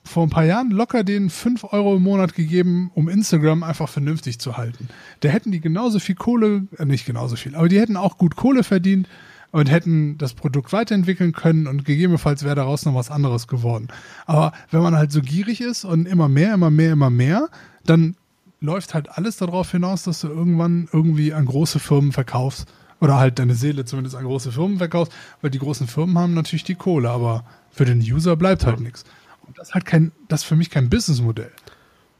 vor 0.03 0.23
ein 0.23 0.29
paar 0.29 0.45
Jahren 0.45 0.69
locker 0.69 1.03
den 1.03 1.29
5 1.29 1.63
Euro 1.65 1.95
im 1.95 2.03
Monat 2.03 2.35
gegeben, 2.35 2.91
um 2.93 3.09
Instagram 3.09 3.63
einfach 3.63 3.89
vernünftig 3.89 4.39
zu 4.39 4.57
halten. 4.57 4.89
Da 5.21 5.29
hätten 5.29 5.51
die 5.51 5.61
genauso 5.61 5.99
viel 5.99 6.15
Kohle, 6.15 6.67
äh, 6.77 6.85
nicht 6.85 7.05
genauso 7.05 7.35
viel, 7.35 7.55
aber 7.55 7.69
die 7.69 7.79
hätten 7.79 7.97
auch 7.97 8.17
gut 8.17 8.35
Kohle 8.35 8.63
verdient 8.63 9.07
und 9.53 9.69
hätten 9.69 10.17
das 10.17 10.33
Produkt 10.33 10.73
weiterentwickeln 10.73 11.31
können 11.31 11.67
und 11.67 11.85
gegebenenfalls 11.85 12.43
wäre 12.43 12.55
daraus 12.55 12.85
noch 12.85 12.95
was 12.95 13.11
anderes 13.11 13.47
geworden. 13.47 13.87
Aber 14.25 14.51
wenn 14.71 14.81
man 14.81 14.97
halt 14.97 15.11
so 15.11 15.21
gierig 15.21 15.61
ist 15.61 15.85
und 15.85 16.07
immer 16.07 16.27
mehr, 16.27 16.55
immer 16.55 16.71
mehr, 16.71 16.93
immer 16.93 17.11
mehr, 17.11 17.49
dann 17.85 18.15
läuft 18.61 18.95
halt 18.95 19.15
alles 19.15 19.37
darauf 19.37 19.69
hinaus, 19.69 20.03
dass 20.03 20.21
du 20.21 20.27
irgendwann 20.27 20.89
irgendwie 20.91 21.33
an 21.33 21.45
große 21.45 21.79
Firmen 21.79 22.11
verkaufst 22.11 22.67
oder 22.99 23.17
halt 23.17 23.37
deine 23.37 23.53
Seele 23.53 23.85
zumindest 23.85 24.15
an 24.15 24.23
große 24.23 24.51
Firmen 24.51 24.79
verkaufst, 24.79 25.13
weil 25.41 25.51
die 25.51 25.59
großen 25.59 25.85
Firmen 25.85 26.17
haben 26.17 26.33
natürlich 26.33 26.63
die 26.63 26.73
Kohle, 26.73 27.11
aber 27.11 27.45
für 27.69 27.85
den 27.85 27.99
User 27.99 28.35
bleibt 28.35 28.65
halt 28.65 28.79
nichts. 28.79 29.03
Und 29.45 29.59
das 29.59 29.67
ist 29.67 29.73
halt 29.75 29.85
kein, 29.85 30.11
das 30.29 30.41
ist 30.41 30.47
für 30.47 30.55
mich 30.55 30.71
kein 30.71 30.89
Businessmodell. 30.89 31.51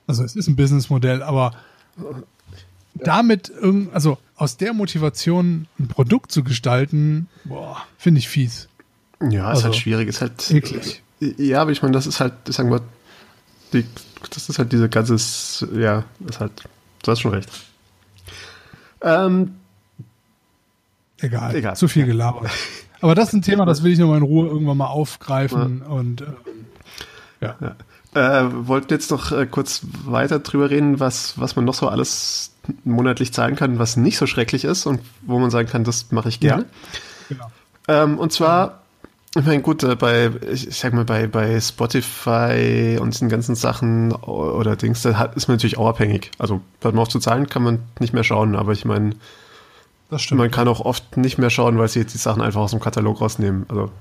Also 0.05 0.23
es 0.23 0.35
ist 0.35 0.47
ein 0.47 0.55
Businessmodell, 0.55 1.23
aber 1.23 1.53
damit 2.93 3.49
irgend, 3.49 3.91
also 3.91 4.19
aus 4.43 4.57
der 4.57 4.73
Motivation 4.73 5.67
ein 5.79 5.87
Produkt 5.87 6.31
zu 6.31 6.43
gestalten, 6.43 7.27
boah, 7.45 7.81
finde 7.97 8.19
ich 8.19 8.27
fies. 8.27 8.67
Ja, 9.21 9.49
ist 9.51 9.57
Also, 9.57 9.63
halt 9.65 9.75
schwierig, 9.77 10.07
ist 10.09 10.21
halt. 10.21 10.51
eklig. 10.51 11.01
Ja, 11.19 11.61
aber 11.61 11.71
ich 11.71 11.81
meine, 11.81 11.93
das 11.93 12.05
ist 12.05 12.19
halt, 12.19 12.33
ich 12.49 12.55
sag 12.55 12.67
mal, 12.67 12.81
die, 13.71 13.85
das 14.29 14.49
ist 14.49 14.59
halt 14.59 14.71
diese 14.73 14.89
ganze, 14.89 15.15
ja, 15.79 16.03
ist 16.27 16.39
halt, 16.41 16.51
du 17.03 17.11
hast 17.11 17.21
schon 17.21 17.31
recht. 17.33 17.49
Ähm, 19.01 19.55
Egal, 21.19 21.55
Egal. 21.55 21.75
zu 21.77 21.87
viel 21.87 22.05
gelabert. 22.05 22.51
Aber 22.99 23.15
das 23.15 23.29
ist 23.29 23.33
ein 23.35 23.41
Thema, 23.43 23.65
das 23.65 23.81
will 23.83 23.93
ich 23.93 23.99
nochmal 23.99 24.17
in 24.17 24.23
Ruhe 24.23 24.47
irgendwann 24.47 24.77
mal 24.77 24.87
aufgreifen 24.87 25.81
und 25.81 26.21
äh, 26.21 26.25
ja. 27.41 27.75
äh, 28.13 28.49
wollten 28.67 28.91
jetzt 28.93 29.09
noch 29.09 29.31
äh, 29.31 29.45
kurz 29.45 29.81
weiter 30.05 30.39
drüber 30.39 30.69
reden, 30.69 30.99
was, 30.99 31.39
was 31.39 31.55
man 31.55 31.63
noch 31.63 31.73
so 31.73 31.87
alles 31.87 32.52
monatlich 32.83 33.33
zahlen 33.33 33.55
kann, 33.55 33.79
was 33.79 33.97
nicht 33.97 34.17
so 34.17 34.25
schrecklich 34.27 34.63
ist 34.65 34.85
und 34.85 35.01
wo 35.21 35.39
man 35.39 35.49
sagen 35.49 35.67
kann, 35.67 35.83
das 35.83 36.11
mache 36.11 36.29
ich 36.29 36.39
gerne. 36.39 36.65
Genau. 37.29 37.51
Ähm, 37.87 38.17
und 38.17 38.31
zwar, 38.31 38.81
ich 39.35 39.45
meine, 39.45 39.61
gut, 39.61 39.83
äh, 39.83 39.95
bei, 39.95 40.31
ich, 40.51 40.67
sag 40.77 40.93
mal, 40.93 41.05
bei, 41.05 41.27
bei 41.27 41.59
Spotify 41.59 42.97
und 43.01 43.13
diesen 43.13 43.29
ganzen 43.29 43.55
Sachen 43.55 44.11
oder 44.13 44.75
Dings, 44.75 45.01
da 45.01 45.17
hat, 45.17 45.35
ist 45.35 45.47
man 45.47 45.57
natürlich 45.57 45.77
auch 45.77 45.87
abhängig. 45.89 46.31
Also, 46.37 46.61
hört 46.81 46.93
man 46.95 47.01
auf 47.01 47.09
zu 47.09 47.19
zahlen, 47.19 47.47
kann 47.49 47.63
man 47.63 47.79
nicht 47.99 48.13
mehr 48.13 48.23
schauen, 48.23 48.55
aber 48.55 48.71
ich 48.71 48.85
meine, 48.85 49.15
Das 50.09 50.21
stimmt. 50.21 50.39
man 50.39 50.51
kann 50.51 50.67
auch 50.67 50.79
oft 50.81 51.17
nicht 51.17 51.37
mehr 51.37 51.49
schauen, 51.49 51.77
weil 51.77 51.87
sie 51.89 51.99
jetzt 51.99 52.13
die 52.13 52.19
Sachen 52.19 52.41
einfach 52.41 52.61
aus 52.61 52.71
dem 52.71 52.79
Katalog 52.79 53.19
rausnehmen. 53.21 53.65
Also, 53.69 53.91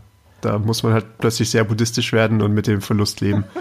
da 0.43 0.59
muss 0.59 0.83
man 0.83 0.93
halt 0.93 1.19
plötzlich 1.19 1.51
sehr 1.51 1.65
buddhistisch 1.65 2.13
werden 2.13 2.43
und 2.43 2.53
mit 2.53 2.67
dem 2.67 2.81
Verlust 2.81 3.21
leben. 3.21 3.45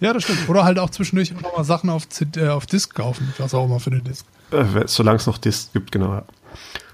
Ja, 0.00 0.12
das 0.12 0.22
stimmt. 0.24 0.48
Oder 0.48 0.64
halt 0.64 0.78
auch 0.78 0.90
zwischendurch 0.90 1.32
noch 1.32 1.56
mal 1.56 1.64
Sachen 1.64 1.90
auf, 1.90 2.08
CD, 2.08 2.40
äh, 2.40 2.48
auf 2.48 2.66
Disk 2.66 2.94
kaufen, 2.94 3.32
was 3.38 3.52
auch 3.54 3.66
immer 3.66 3.80
für 3.80 3.90
eine 3.90 4.00
Disk. 4.00 4.24
äh, 4.52 4.64
solange 4.86 5.16
es 5.18 5.26
noch 5.26 5.38
Disc 5.38 5.72
gibt, 5.72 5.92
genau. 5.92 6.12
ja. 6.14 6.22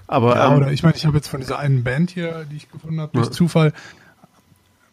Aber, 0.07 0.35
Ja, 0.35 0.47
ähm, 0.51 0.57
oder 0.57 0.71
ich 0.71 0.83
meine, 0.83 0.95
ich 0.95 1.05
habe 1.05 1.17
jetzt 1.17 1.27
von 1.27 1.39
dieser 1.41 1.59
einen 1.59 1.83
Band 1.83 2.11
hier, 2.11 2.45
die 2.51 2.57
ich 2.57 2.71
gefunden 2.71 2.99
habe, 3.01 3.11
durch 3.13 3.27
Ja. 3.27 3.31
Zufall, 3.31 3.73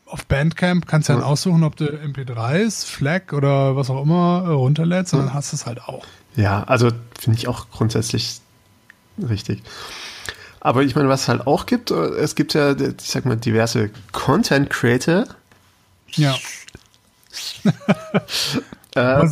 auf 0.07 0.27
Bandcamp 0.27 0.87
kannst 0.87 1.09
du 1.09 1.13
dann 1.15 1.23
Ja. 1.23 1.27
aussuchen, 1.29 1.65
ob 1.65 1.77
du 1.77 1.87
MP3s, 1.87 2.85
FLAC 2.87 3.33
oder 3.33 3.75
was 3.77 3.91
auch 3.91 4.03
immer 4.03 4.45
äh, 4.47 4.51
runterlädst 4.51 5.13
und 5.15 5.21
dann 5.21 5.35
hast 5.35 5.53
du 5.53 5.57
es 5.57 5.67
halt 5.67 5.83
auch. 5.83 6.05
Ja, 6.37 6.63
also 6.65 6.91
finde 7.19 7.39
ich 7.39 7.49
auch 7.49 7.69
grundsätzlich 7.71 8.41
richtig. 9.29 9.63
Aber 10.61 10.83
ich 10.83 10.95
meine, 10.97 11.09
was 11.09 11.23
es 11.23 11.29
halt 11.29 11.47
auch 11.47 11.67
gibt, 11.67 11.91
äh, 11.91 11.95
es 11.95 12.35
gibt 12.35 12.55
ja, 12.55 12.73
ich 12.73 12.95
sag 13.01 13.25
mal, 13.25 13.37
diverse 13.37 13.91
Content 14.13 14.71
Creator. 14.71 15.25
Ja. 16.13 16.37
Äh, 18.95 19.27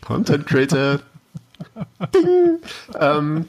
Content 0.00 0.46
Creator. 0.46 1.00
Ding. 2.14 2.58
ähm, 2.98 3.46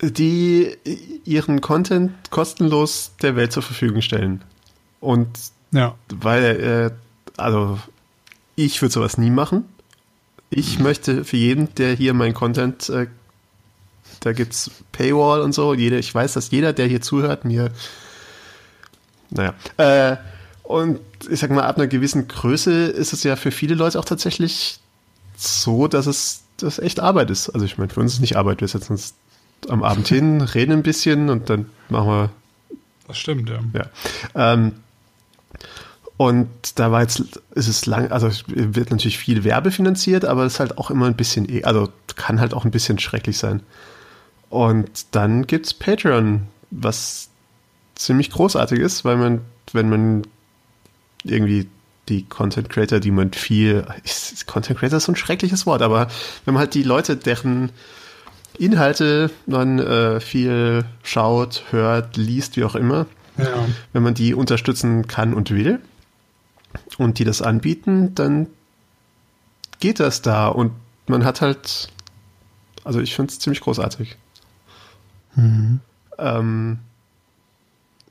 die 0.00 0.76
ihren 1.24 1.60
Content 1.60 2.12
kostenlos 2.30 3.12
der 3.22 3.36
Welt 3.36 3.52
zur 3.52 3.62
Verfügung 3.62 4.02
stellen. 4.02 4.42
Und 5.00 5.28
Ja. 5.72 5.94
weil, 6.08 6.92
äh, 7.34 7.40
also 7.40 7.78
ich 8.54 8.80
würde 8.82 8.92
sowas 8.92 9.18
nie 9.18 9.30
machen. 9.30 9.64
Ich 10.50 10.78
möchte 10.78 11.24
für 11.24 11.36
jeden, 11.36 11.74
der 11.74 11.94
hier 11.94 12.14
mein 12.14 12.34
Content, 12.34 12.88
äh, 12.88 13.06
da 14.20 14.32
gibt's 14.32 14.70
Paywall 14.92 15.40
und 15.40 15.52
so. 15.52 15.74
Jeder, 15.74 15.98
ich 15.98 16.14
weiß, 16.14 16.32
dass 16.34 16.50
jeder, 16.50 16.72
der 16.72 16.86
hier 16.86 17.00
zuhört, 17.00 17.44
mir, 17.44 17.70
naja, 19.30 19.54
äh, 19.76 20.16
und 20.68 21.00
ich 21.30 21.40
sag 21.40 21.50
mal, 21.50 21.62
ab 21.62 21.78
einer 21.78 21.86
gewissen 21.86 22.28
Größe 22.28 22.88
ist 22.88 23.14
es 23.14 23.22
ja 23.22 23.36
für 23.36 23.50
viele 23.50 23.74
Leute 23.74 23.98
auch 23.98 24.04
tatsächlich 24.04 24.80
so, 25.34 25.88
dass 25.88 26.04
es 26.06 26.42
das 26.58 26.78
echt 26.78 27.00
Arbeit 27.00 27.30
ist. 27.30 27.48
Also 27.48 27.64
ich 27.64 27.78
meine, 27.78 27.90
für 27.90 28.00
uns 28.00 28.10
ist 28.12 28.16
es 28.16 28.20
nicht 28.20 28.36
Arbeit. 28.36 28.60
Wir 28.60 28.68
setzen 28.68 28.92
uns 28.92 29.14
am 29.70 29.82
Abend 29.82 30.08
hin, 30.08 30.42
reden 30.42 30.72
ein 30.72 30.82
bisschen 30.82 31.30
und 31.30 31.48
dann 31.48 31.70
machen 31.88 32.08
wir 32.08 32.30
Das 33.06 33.16
stimmt, 33.16 33.48
ja. 33.48 33.60
ja. 33.72 33.86
Ähm, 34.34 34.72
und 36.18 36.48
da 36.74 36.92
war 36.92 37.00
jetzt, 37.00 37.40
ist 37.54 37.68
es 37.68 37.86
lang, 37.86 38.12
also 38.12 38.28
wird 38.48 38.90
natürlich 38.90 39.16
viel 39.16 39.44
Werbe 39.44 39.70
finanziert, 39.70 40.26
aber 40.26 40.44
es 40.44 40.54
ist 40.54 40.60
halt 40.60 40.76
auch 40.76 40.90
immer 40.90 41.06
ein 41.06 41.16
bisschen, 41.16 41.48
eh- 41.48 41.64
also 41.64 41.88
kann 42.14 42.40
halt 42.40 42.52
auch 42.52 42.66
ein 42.66 42.70
bisschen 42.72 42.98
schrecklich 42.98 43.38
sein. 43.38 43.62
Und 44.50 44.90
dann 45.12 45.46
gibt's 45.46 45.72
Patreon, 45.72 46.42
was 46.70 47.30
ziemlich 47.94 48.30
großartig 48.30 48.80
ist, 48.80 49.06
weil 49.06 49.16
man, 49.16 49.40
wenn 49.72 49.88
man 49.88 50.22
irgendwie 51.30 51.68
die 52.08 52.24
Content 52.24 52.70
Creator, 52.70 53.00
die 53.00 53.10
man 53.10 53.32
viel, 53.32 53.86
ist, 54.04 54.46
Content 54.46 54.78
Creator 54.78 54.96
ist 54.96 55.04
so 55.04 55.12
ein 55.12 55.16
schreckliches 55.16 55.66
Wort, 55.66 55.82
aber 55.82 56.08
wenn 56.44 56.54
man 56.54 56.60
halt 56.62 56.74
die 56.74 56.82
Leute, 56.82 57.16
deren 57.16 57.70
Inhalte 58.58 59.30
man 59.46 59.78
äh, 59.78 60.20
viel 60.20 60.84
schaut, 61.02 61.64
hört, 61.70 62.16
liest, 62.16 62.56
wie 62.56 62.64
auch 62.64 62.74
immer, 62.74 63.06
Ja. 63.36 63.66
wenn 63.92 64.02
man 64.02 64.14
die 64.14 64.34
unterstützen 64.34 65.06
kann 65.06 65.34
und 65.34 65.50
will 65.50 65.80
und 66.96 67.18
die 67.18 67.24
das 67.24 67.40
anbieten, 67.42 68.14
dann 68.14 68.46
geht 69.80 70.00
das 70.00 70.22
da 70.22 70.48
und 70.48 70.72
man 71.06 71.24
hat 71.24 71.40
halt, 71.40 71.88
also 72.84 73.00
ich 73.00 73.14
finde 73.14 73.32
es 73.32 73.38
ziemlich 73.38 73.60
großartig. 73.60 74.16
Ähm, 75.36 76.78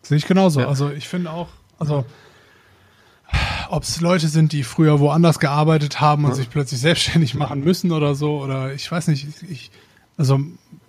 Sehe 0.01 0.17
ich 0.17 0.25
genauso. 0.25 0.61
Ja. 0.61 0.67
Also 0.69 0.89
ich 0.91 1.07
finde 1.09 1.31
auch, 1.31 1.49
also 1.79 2.05
ob 3.69 3.83
es 3.83 4.01
Leute 4.01 4.27
sind, 4.27 4.51
die 4.51 4.63
früher 4.63 4.99
woanders 4.99 5.39
gearbeitet 5.39 5.99
haben 6.01 6.23
und 6.25 6.31
Ja. 6.31 6.35
sich 6.35 6.49
plötzlich 6.49 6.79
selbstständig 6.79 7.33
machen 7.35 7.63
müssen 7.63 7.91
oder 7.91 8.15
so, 8.15 8.41
oder 8.41 8.73
ich 8.73 8.91
weiß 8.91 9.07
nicht, 9.07 9.27
ich, 9.49 9.71
also 10.17 10.39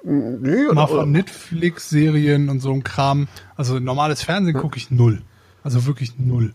nee, 0.05 0.73
mal 0.73 0.87
von 0.87 1.11
Netflix-Serien 1.13 2.49
und 2.49 2.61
so 2.61 2.73
ein 2.73 2.83
Kram. 2.85 3.29
Also 3.57 3.79
normales 3.79 4.23
Fernsehen 4.23 4.57
gucke 4.57 4.77
ich 4.79 4.91
null. 4.91 5.23
Also 5.63 5.87
wirklich 5.87 6.19
null. 6.19 6.55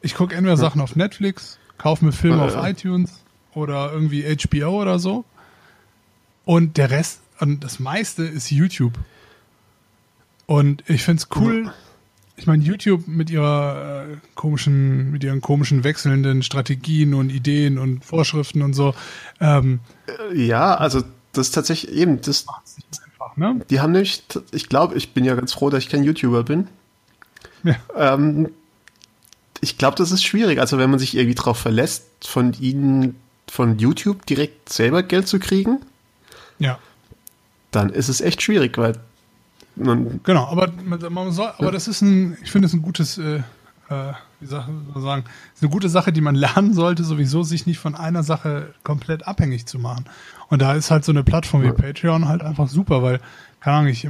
Ich 0.00 0.14
gucke 0.14 0.34
entweder 0.36 0.56
Sachen 0.56 0.80
auf 0.80 0.94
Netflix, 0.94 1.58
kaufe 1.78 2.04
mir 2.04 2.12
Filme 2.12 2.38
Ja, 2.38 2.44
auf 2.46 2.54
ja. 2.54 2.68
iTunes 2.68 3.24
oder 3.54 3.92
irgendwie 3.92 4.22
HBO 4.24 4.80
oder 4.80 4.98
so. 4.98 5.24
Und 6.44 6.76
der 6.76 6.90
Rest, 6.90 7.20
und 7.40 7.64
das 7.64 7.78
meiste 7.80 8.22
ist 8.22 8.50
YouTube. 8.50 8.98
Und 10.46 10.82
ich 10.88 11.02
finde 11.02 11.22
es 11.22 11.28
cool. 11.36 11.72
Ich 12.38 12.46
meine, 12.46 12.62
YouTube 12.62 13.08
mit 13.08 13.30
ihrer 13.30 14.06
äh, 14.12 14.16
komischen, 14.36 15.10
mit 15.10 15.24
ihren 15.24 15.40
komischen 15.40 15.82
wechselnden 15.82 16.44
Strategien 16.44 17.12
und 17.14 17.30
Ideen 17.30 17.78
und 17.78 18.04
Vorschriften 18.04 18.62
und 18.62 18.74
so, 18.74 18.94
ähm, 19.40 19.80
ja, 20.32 20.76
also 20.76 21.02
das 21.32 21.48
ist 21.48 21.52
tatsächlich 21.54 21.92
eben, 21.92 22.20
das, 22.20 22.46
nicht 22.76 23.02
einfach, 23.04 23.36
ne? 23.36 23.60
die 23.68 23.80
haben 23.80 23.90
nämlich, 23.92 24.22
ich 24.52 24.68
glaube, 24.68 24.96
ich 24.96 25.12
bin 25.14 25.24
ja 25.24 25.34
ganz 25.34 25.52
froh, 25.52 25.68
dass 25.68 25.82
ich 25.82 25.90
kein 25.90 26.04
YouTuber 26.04 26.44
bin. 26.44 26.68
Ja. 27.64 27.74
Ähm, 27.96 28.50
ich 29.60 29.76
glaube, 29.76 29.96
das 29.96 30.12
ist 30.12 30.22
schwierig. 30.22 30.60
Also 30.60 30.78
wenn 30.78 30.90
man 30.90 31.00
sich 31.00 31.16
irgendwie 31.16 31.34
darauf 31.34 31.58
verlässt, 31.58 32.04
von 32.24 32.52
ihnen, 32.60 33.16
von 33.50 33.78
YouTube 33.78 34.24
direkt 34.26 34.72
selber 34.72 35.02
Geld 35.02 35.26
zu 35.26 35.40
kriegen, 35.40 35.80
Ja. 36.60 36.78
dann 37.72 37.90
ist 37.90 38.08
es 38.08 38.20
echt 38.20 38.42
schwierig, 38.42 38.78
weil 38.78 38.94
man, 39.84 40.20
Genau, 40.24 40.46
aber 40.46 40.70
man, 40.84 41.32
soll, 41.32 41.52
aber 41.58 41.72
das 41.72 41.88
ist 41.88 42.02
ein, 42.02 42.36
ich 42.42 42.50
finde 42.50 42.66
es 42.66 42.74
ein 42.74 42.82
gutes, 42.82 43.18
äh, 43.18 43.42
äh, 43.88 44.12
wie 44.40 44.46
soll 44.46 44.64
man 44.94 45.02
sagen, 45.02 45.24
ist 45.54 45.62
eine 45.62 45.70
gute 45.70 45.88
Sache, 45.88 46.12
die 46.12 46.20
man 46.20 46.34
lernen 46.36 46.74
sollte, 46.74 47.04
sowieso 47.04 47.42
sich 47.42 47.66
nicht 47.66 47.78
von 47.78 47.94
einer 47.94 48.22
Sache 48.22 48.74
komplett 48.84 49.26
abhängig 49.26 49.66
zu 49.66 49.78
machen. 49.78 50.04
Und 50.48 50.62
da 50.62 50.74
ist 50.74 50.90
halt 50.90 51.04
so 51.04 51.12
eine 51.12 51.24
Plattform 51.24 51.62
wie 51.62 51.66
Ja. 51.66 51.72
Patreon 51.72 52.28
halt 52.28 52.42
einfach 52.42 52.68
super, 52.68 53.02
weil, 53.02 53.20
keine 53.60 53.76
Ahnung, 53.76 53.90
ich, 53.90 54.08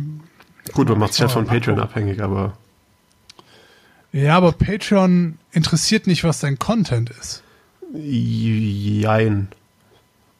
gut, 0.72 0.88
man 0.88 0.98
macht 0.98 1.12
sich 1.14 1.22
halt 1.22 1.32
von 1.32 1.46
Patreon 1.46 1.78
abhängig, 1.80 2.22
aber 2.22 2.54
ja, 4.12 4.36
aber 4.36 4.52
Patreon 4.52 5.38
interessiert 5.52 6.06
nicht, 6.06 6.24
was 6.24 6.40
dein 6.40 6.58
Content 6.58 7.10
ist. 7.10 7.42
jein. 7.94 9.48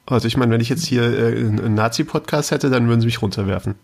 Also 0.06 0.26
ich 0.26 0.36
meine, 0.38 0.52
wenn 0.52 0.60
ich 0.60 0.70
jetzt 0.70 0.86
hier 0.86 1.02
äh, 1.02 1.36
einen 1.38 1.74
Nazi-Podcast 1.74 2.50
hätte, 2.50 2.70
dann 2.70 2.88
würden 2.88 3.00
sie 3.00 3.06
mich 3.06 3.20
runterwerfen. 3.20 3.74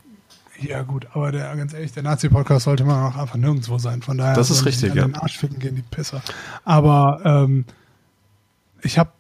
Ja, 0.68 0.82
gut, 0.82 1.06
aber 1.12 1.32
der, 1.32 1.54
ganz 1.56 1.72
ehrlich, 1.72 1.92
der 1.92 2.02
Nazi-Podcast 2.02 2.64
sollte 2.64 2.84
man 2.84 3.12
auch 3.12 3.16
einfach 3.16 3.36
nirgendwo 3.36 3.78
sein. 3.78 4.02
Von 4.02 4.18
daher 4.18 4.34
Das 4.34 4.50
ist 4.50 4.64
richtig, 4.64 4.94
ja. 4.94 5.06
den 5.06 5.14
Arsch 5.14 5.38
ficken 5.38 5.58
gehen 5.58 5.76
die 5.76 5.82
Pisser. 5.82 6.22
Aber 6.64 7.20
ähm, 7.24 7.64
ich 8.82 8.98
habe 8.98 9.10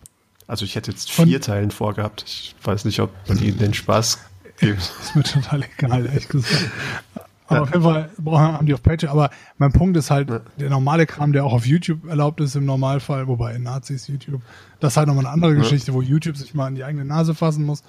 Also 0.46 0.64
ich 0.64 0.76
hätte 0.76 0.90
jetzt 0.90 1.10
vier 1.10 1.40
Teilen 1.40 1.70
vorgehabt. 1.70 2.24
Ich 2.26 2.54
weiß 2.62 2.84
nicht, 2.84 3.00
ob 3.00 3.10
die 3.26 3.52
den 3.52 3.74
Spaß 3.74 4.18
geben. 4.58 4.78
Ist 5.02 5.16
mir 5.16 5.22
total 5.22 5.64
egal, 5.78 6.06
ehrlich 6.06 6.28
gesagt. 6.28 6.70
Aber 7.46 7.56
ja. 7.56 7.62
auf 7.62 7.72
jeden 7.72 7.82
Fall 7.82 8.10
haben 8.40 8.66
die 8.66 8.74
auf 8.74 8.82
Patreon. 8.82 9.12
Aber 9.12 9.30
mein 9.58 9.72
Punkt 9.72 9.96
ist 9.98 10.10
halt, 10.10 10.30
ja. 10.30 10.40
der 10.58 10.70
normale 10.70 11.04
Kram, 11.04 11.32
der 11.32 11.44
auch 11.44 11.52
auf 11.52 11.66
YouTube 11.66 12.06
erlaubt 12.06 12.40
ist 12.40 12.56
im 12.56 12.64
Normalfall, 12.64 13.28
wobei 13.28 13.58
Nazis 13.58 14.08
YouTube, 14.08 14.40
das 14.80 14.94
ist 14.94 14.96
halt 14.96 15.08
nochmal 15.08 15.26
eine 15.26 15.34
andere 15.34 15.52
ja. 15.52 15.58
Geschichte, 15.58 15.92
wo 15.92 16.00
YouTube 16.00 16.38
sich 16.38 16.54
mal 16.54 16.68
in 16.68 16.74
die 16.74 16.84
eigene 16.84 17.04
Nase 17.04 17.34
fassen 17.34 17.64
muss. 17.64 17.82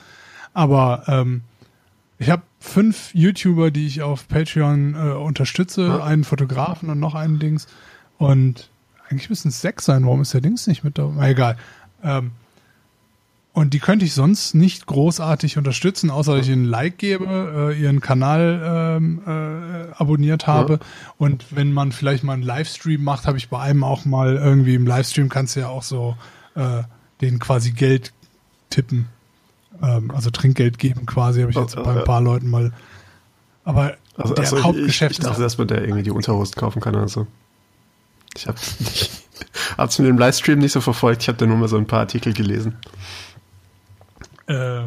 Aber 0.54 1.04
ähm, 1.08 1.44
ich 2.18 2.30
habe 2.30 2.44
fünf 2.66 3.14
YouTuber, 3.14 3.72
die 3.72 3.88
ich 3.88 4.02
auf 4.02 4.28
Patreon 4.28 4.96
äh, 4.96 5.14
unterstütze, 5.14 6.04
einen 6.04 6.24
Fotografen 6.24 6.90
und 6.90 7.00
noch 7.00 7.16
einen 7.16 7.40
Dings. 7.40 7.68
Und 8.18 8.70
eigentlich 9.08 9.30
müssen 9.30 9.50
es 9.50 9.62
sechs 9.62 9.86
sein. 9.86 10.06
Warum 10.06 10.22
ist 10.22 10.34
der 10.34 10.42
Dings 10.42 10.68
nicht 10.68 10.84
mit 10.84 10.98
dabei? 10.98 11.32
Egal. 11.32 11.58
Ähm, 12.04 12.32
und 13.54 13.74
die 13.74 13.80
könnte 13.80 14.04
ich 14.04 14.14
sonst 14.14 14.54
nicht 14.54 14.86
großartig 14.86 15.58
unterstützen, 15.58 16.12
außer 16.12 16.36
dass 16.36 16.46
ich 16.46 16.52
ihnen 16.52 16.66
ein 16.66 16.70
Like 16.70 16.98
gebe, 16.98 17.72
äh, 17.74 17.82
ihren 17.82 18.02
Kanal 18.02 18.98
ähm, 18.98 19.22
äh, 19.26 19.94
abonniert 19.94 20.46
habe. 20.46 20.74
Ja. 20.74 20.80
Und 21.18 21.46
wenn 21.56 21.72
man 21.72 21.94
vielleicht 21.94 22.26
mal 22.26 22.34
einen 22.34 22.44
Livestream 22.44 23.02
macht, 23.02 23.28
habe 23.28 23.38
ich 23.38 23.48
bei 23.48 23.60
einem 23.62 23.86
auch 23.86 24.04
mal 24.04 24.36
irgendwie 24.36 24.76
im 24.76 24.86
Livestream 24.86 25.30
kannst 25.30 25.56
du 25.56 25.62
ja 25.62 25.70
auch 25.70 25.84
so 25.84 26.18
äh, 26.56 26.84
den 27.22 27.40
quasi 27.40 27.72
Geld 27.72 28.12
tippen. 28.70 29.08
Ähm, 29.82 30.12
also 30.12 30.30
Trinkgeld 30.30 30.80
geben 30.80 31.06
quasi, 31.06 31.42
habe 31.42 31.52
ich 31.52 31.58
jetzt 31.58 31.78
oh, 31.78 31.84
bei 31.84 31.98
ein 31.98 32.04
paar 32.04 32.22
Leuten 32.22 32.50
mal. 32.50 32.72
Aber 33.64 33.96
also, 34.18 34.34
der 34.34 34.46
also 34.46 34.64
Hauptgeschäft 34.64 35.14
ich, 35.14 35.20
ich 35.20 35.26
dachte, 35.26 35.42
dass 35.42 35.58
man 35.58 35.68
da 35.68 35.76
irgendwie 35.76 36.04
die 36.04 36.12
Unterhosen 36.12 36.56
kaufen 36.56 36.82
kann 36.82 36.96
oder 36.96 37.08
so. 37.08 37.28
Ich 38.36 38.48
habe 38.48 38.58
es 38.58 39.24
mit 40.00 40.08
dem 40.08 40.18
Livestream 40.18 40.60
nicht 40.60 40.72
so 40.72 40.82
verfolgt. 40.82 41.24
Ich 41.24 41.28
habe 41.28 41.38
da 41.38 41.46
nur 41.46 41.58
mal 41.58 41.68
so 41.68 41.78
ein 41.78 41.88
paar 41.88 42.02
Artikel 42.02 42.34
gelesen. 42.34 42.78
Äh, 44.48 44.82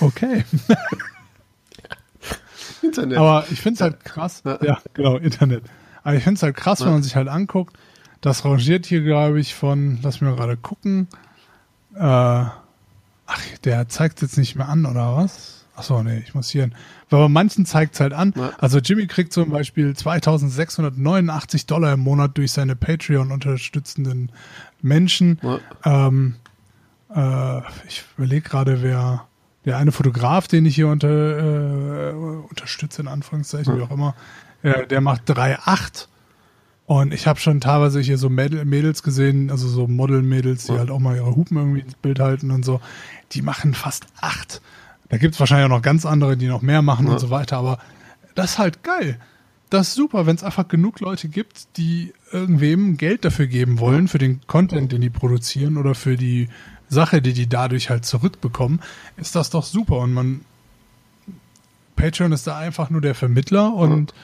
okay. 0.00 0.44
Internet. 2.82 3.18
Aber 3.18 3.44
ich 3.50 3.60
finde 3.60 3.76
es 3.76 3.80
halt 3.80 4.04
krass. 4.04 4.42
Ja, 4.44 4.78
genau, 4.94 5.16
Internet. 5.16 5.64
Aber 6.02 6.16
ich 6.16 6.24
finde 6.24 6.36
es 6.36 6.42
halt 6.42 6.56
krass, 6.56 6.80
ja. 6.80 6.86
wenn 6.86 6.94
man 6.94 7.02
sich 7.02 7.16
halt 7.16 7.28
anguckt. 7.28 7.76
Das 8.20 8.44
rangiert 8.44 8.86
hier, 8.86 9.02
glaube 9.02 9.40
ich, 9.40 9.54
von, 9.54 9.98
lass 10.02 10.20
mich 10.20 10.30
mal 10.30 10.36
gerade 10.36 10.56
gucken. 10.56 11.08
Äh, 11.94 12.44
ach, 13.32 13.58
der 13.64 13.88
zeigt 13.88 14.16
es 14.16 14.22
jetzt 14.22 14.38
nicht 14.38 14.56
mehr 14.56 14.68
an, 14.68 14.86
oder 14.86 15.16
was? 15.16 15.64
Achso, 15.74 16.02
nee, 16.02 16.18
ich 16.18 16.34
muss 16.34 16.50
hier. 16.50 16.70
Weil 17.08 17.20
bei 17.20 17.28
manchen 17.28 17.64
zeigt 17.64 17.94
es 17.94 18.00
halt 18.00 18.12
an. 18.12 18.34
Ja. 18.36 18.52
Also 18.58 18.78
Jimmy 18.78 19.06
kriegt 19.06 19.32
zum 19.32 19.50
Beispiel 19.50 19.94
2689 19.96 21.66
Dollar 21.66 21.94
im 21.94 22.00
Monat 22.00 22.36
durch 22.36 22.52
seine 22.52 22.76
Patreon 22.76 23.32
unterstützenden 23.32 24.30
Menschen. 24.82 25.40
Ja. 25.42 25.60
Ähm, 25.84 26.36
äh, 27.14 27.60
ich 27.88 28.04
überlege 28.16 28.48
gerade, 28.48 28.82
wer 28.82 29.26
der 29.64 29.76
eine 29.78 29.92
Fotograf, 29.92 30.48
den 30.48 30.66
ich 30.66 30.74
hier 30.74 30.88
unter, 30.88 31.08
äh, 31.08 32.12
unterstütze, 32.12 33.02
in 33.02 33.08
Anführungszeichen, 33.08 33.78
wie 33.78 33.82
auch 33.82 33.90
immer, 33.90 34.14
äh, 34.62 34.86
der 34.86 35.00
macht 35.00 35.28
3,8. 35.28 36.08
Und 36.92 37.14
ich 37.14 37.26
habe 37.26 37.40
schon 37.40 37.62
teilweise 37.62 38.00
hier 38.00 38.18
so 38.18 38.28
Mädels 38.28 39.02
gesehen, 39.02 39.50
also 39.50 39.66
so 39.66 39.86
Model-Mädels, 39.86 40.66
die 40.66 40.72
halt 40.72 40.90
auch 40.90 40.98
mal 40.98 41.16
ihre 41.16 41.34
Hupen 41.34 41.56
irgendwie 41.56 41.80
ins 41.80 41.94
Bild 41.94 42.20
halten 42.20 42.50
und 42.50 42.66
so. 42.66 42.82
Die 43.32 43.40
machen 43.40 43.72
fast 43.72 44.04
8. 44.20 44.60
Da 45.08 45.16
gibt 45.16 45.32
es 45.32 45.40
wahrscheinlich 45.40 45.64
auch 45.64 45.76
noch 45.76 45.80
ganz 45.80 46.04
andere, 46.04 46.36
die 46.36 46.48
noch 46.48 46.60
mehr 46.60 46.82
machen 46.82 47.06
ja. 47.06 47.12
und 47.12 47.18
so 47.18 47.30
weiter, 47.30 47.56
aber 47.56 47.78
das 48.34 48.52
ist 48.52 48.58
halt 48.58 48.82
geil. 48.82 49.18
Das 49.70 49.88
ist 49.88 49.94
super, 49.94 50.26
wenn 50.26 50.36
es 50.36 50.44
einfach 50.44 50.68
genug 50.68 51.00
Leute 51.00 51.28
gibt, 51.28 51.78
die 51.78 52.12
irgendwem 52.30 52.98
Geld 52.98 53.24
dafür 53.24 53.46
geben 53.46 53.78
wollen, 53.78 54.06
für 54.06 54.18
den 54.18 54.42
Content, 54.46 54.92
den 54.92 55.00
die 55.00 55.08
produzieren 55.08 55.78
oder 55.78 55.94
für 55.94 56.18
die 56.18 56.50
Sache, 56.90 57.22
die 57.22 57.32
die 57.32 57.48
dadurch 57.48 57.88
halt 57.88 58.04
zurückbekommen, 58.04 58.80
ist 59.16 59.34
das 59.34 59.48
doch 59.48 59.64
super. 59.64 59.96
Und 59.96 60.12
man, 60.12 60.42
Patreon 61.96 62.32
ist 62.32 62.46
da 62.46 62.58
einfach 62.58 62.90
nur 62.90 63.00
der 63.00 63.14
Vermittler 63.14 63.72
und 63.72 64.10
ja. 64.10 64.16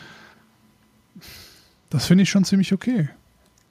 Das 1.90 2.06
finde 2.06 2.22
ich 2.22 2.30
schon 2.30 2.44
ziemlich 2.44 2.72
okay. 2.72 3.08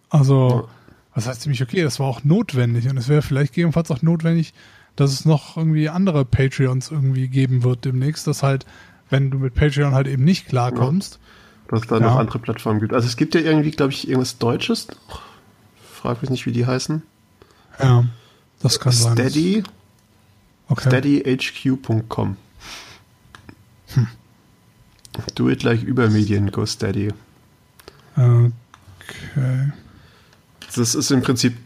Also, 0.10 0.50
ja. 0.50 0.74
was 1.14 1.28
heißt 1.28 1.42
ziemlich 1.42 1.62
okay? 1.62 1.84
Das 1.84 2.00
war 2.00 2.08
auch 2.08 2.24
notwendig 2.24 2.90
und 2.90 2.98
es 2.98 3.08
wäre 3.08 3.22
vielleicht 3.22 3.54
gegebenenfalls 3.54 3.92
auch 3.92 4.02
notwendig, 4.02 4.54
dass 4.96 5.12
es 5.12 5.26
noch 5.26 5.58
irgendwie 5.58 5.90
andere 5.90 6.26
Patreons 6.26 6.92
irgendwie 6.92 7.28
geben 7.28 7.64
wird 7.64 7.86
demnächst, 7.86 8.26
dass 8.28 8.44
halt, 8.44 8.66
wenn 9.10 9.30
du 9.30 9.38
mit 9.38 9.54
Patreon 9.54 9.94
halt 9.94 10.08
eben 10.08 10.24
nicht 10.24 10.48
klarkommst. 10.48 11.16
Ja, 11.16 11.72
dass 11.72 11.82
es 11.82 11.88
da 11.88 12.00
noch 12.00 12.16
andere 12.16 12.40
Plattformen 12.40 12.80
gibt. 12.80 12.94
Also 12.94 13.08
es 13.08 13.18
gibt 13.18 13.36
ja 13.36 13.42
irgendwie, 13.42 13.72
glaube 13.72 13.92
ich, 13.92 14.08
irgendwas 14.08 14.38
Deutsches. 14.38 14.88
Frag 15.94 16.22
mich 16.22 16.32
nicht, 16.32 16.46
wie 16.46 16.52
die 16.52 16.66
heißen. 16.66 17.04
Ja. 17.80 18.06
Das 18.62 18.80
kann 18.80 18.92
sein. 18.92 19.14
Steady. 19.14 19.64
Okay. 20.70 20.90
SteadyHQ.com. 20.90 22.38
Hm. 23.94 24.08
Do 25.36 25.50
it 25.50 25.64
like 25.64 25.84
Übermedien, 25.84 26.52
go 26.52 26.66
steady. 26.66 27.14
Okay. 28.18 29.72
Das 30.76 30.96
ist 30.96 31.12
im 31.12 31.22
Prinzip, 31.22 31.58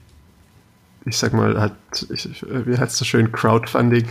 ich 1.05 1.17
sag 1.17 1.33
mal, 1.33 1.59
hat, 1.59 1.75
ich, 2.09 2.43
wie 2.49 2.77
heißt 2.77 2.93
es 2.93 2.97
so 2.97 3.05
schön, 3.05 3.31
Crowdfunding. 3.31 4.07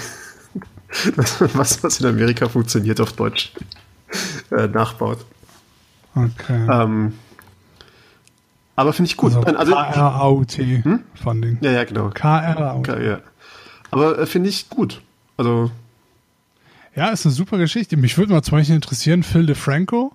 was, 1.55 1.83
was 1.85 2.01
in 2.01 2.07
Amerika 2.07 2.49
funktioniert, 2.49 3.01
auf 3.01 3.12
Deutsch 3.12 3.53
äh, 4.51 4.67
nachbaut. 4.67 5.25
Okay. 6.15 6.67
Ähm, 6.69 7.15
aber 8.75 8.93
finde 8.93 9.11
ich 9.11 9.17
gut. 9.17 9.35
Also, 9.35 9.57
also 9.57 9.73
K-R-A-U-T 9.73 10.83
hm? 10.83 11.05
Funding. 11.23 11.59
Ja, 11.61 11.71
ja, 11.71 11.85
genau. 11.85 12.11
K-R-A-U-T. 12.11 13.07
Ja. 13.07 13.21
Aber 13.91 14.19
äh, 14.19 14.27
finde 14.27 14.49
ich 14.49 14.69
gut. 14.71 15.03
Also. 15.37 15.71
Ja, 16.97 17.11
ist 17.11 17.25
eine 17.25 17.35
super 17.35 17.59
Geschichte. 17.59 17.97
Mich 17.97 18.19
würde 18.19 18.33
mal 18.33 18.43
zum 18.43 18.59
Beispiel 18.59 18.75
interessieren, 18.75 19.23
Phil 19.23 19.47
DeFranco, 19.47 20.12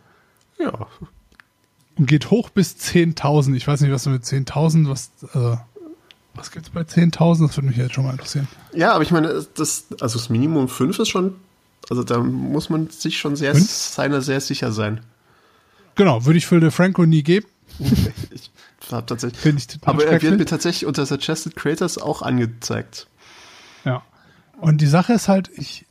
Ja. 0.60 0.88
Und 1.96 2.08
geht 2.08 2.32
hoch 2.32 2.50
bis 2.50 2.76
10.000. 2.76 3.54
Ich 3.54 3.68
weiß 3.68 3.82
nicht, 3.82 3.92
was 3.92 4.06
du 4.06 4.10
mit 4.10 4.24
10.000, 4.24 4.90
was, 4.90 5.12
äh, 5.36 5.58
was 6.34 6.52
gibt's 6.52 6.70
bei 6.70 6.82
10.000? 6.82 7.48
Das 7.48 7.58
würde 7.58 7.68
mich 7.68 7.78
jetzt 7.78 7.94
schon 7.94 8.06
mal 8.06 8.12
interessieren. 8.12 8.48
Ja, 8.74 8.94
aber 8.94 9.04
ich 9.04 9.12
meine, 9.12 9.46
das, 9.56 9.86
also 10.00 10.18
das 10.18 10.30
Minimum 10.30 10.68
5 10.70 11.00
ist 11.00 11.10
schon, 11.10 11.36
also 11.90 12.04
da 12.04 12.20
muss 12.20 12.70
man 12.70 12.90
sich 12.90 13.18
schon 13.18 13.36
sehr, 13.36 13.54
fünf? 13.54 13.70
seiner 13.70 14.22
sehr 14.22 14.42
sicher 14.42 14.72
sein. 14.72 15.02
Genau, 15.96 16.26
würde 16.26 16.38
ich 16.38 16.48
für 16.48 16.60
DeFranco 16.60 17.06
nie 17.06 17.24
geben. 17.24 17.48
ich 18.32 18.52
habe 18.92 19.06
tatsächlich. 19.06 19.68
aber 19.82 20.06
er 20.06 20.22
wird 20.22 20.38
mir 20.38 20.46
tatsächlich 20.46 20.86
unter 20.86 21.06
Suggested 21.06 21.56
Creators 21.56 21.98
auch 21.98 22.22
angezeigt. 22.22 23.08
Ja. 23.86 24.04
Und 24.60 24.80
die 24.80 24.88
Sache 24.88 25.14
ist 25.14 25.28
halt, 25.28 25.50
ich, 25.56 25.86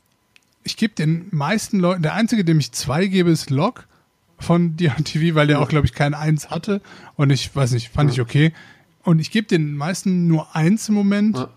ich 0.63 0.77
gebe 0.77 0.93
den 0.93 1.27
meisten 1.31 1.79
Leuten, 1.79 2.03
der 2.03 2.13
einzige, 2.13 2.45
dem 2.45 2.59
ich 2.59 2.71
zwei 2.71 3.07
gebe, 3.07 3.29
ist 3.29 3.49
Log 3.49 3.87
von 4.39 4.75
DRTV, 4.75 5.35
weil 5.35 5.47
der 5.47 5.59
auch, 5.59 5.69
glaube 5.69 5.85
ich, 5.85 5.93
kein 5.93 6.13
Eins 6.13 6.49
hatte. 6.49 6.81
Und 7.15 7.29
ich 7.29 7.55
weiß 7.55 7.71
nicht, 7.71 7.89
fand 7.89 8.11
ich 8.11 8.21
okay. 8.21 8.53
Und 9.03 9.19
ich 9.19 9.31
gebe 9.31 9.47
den 9.47 9.75
meisten 9.75 10.27
nur 10.27 10.55
eins 10.55 10.89
im 10.89 10.95
Moment. 10.95 11.37
Ja. 11.37 11.49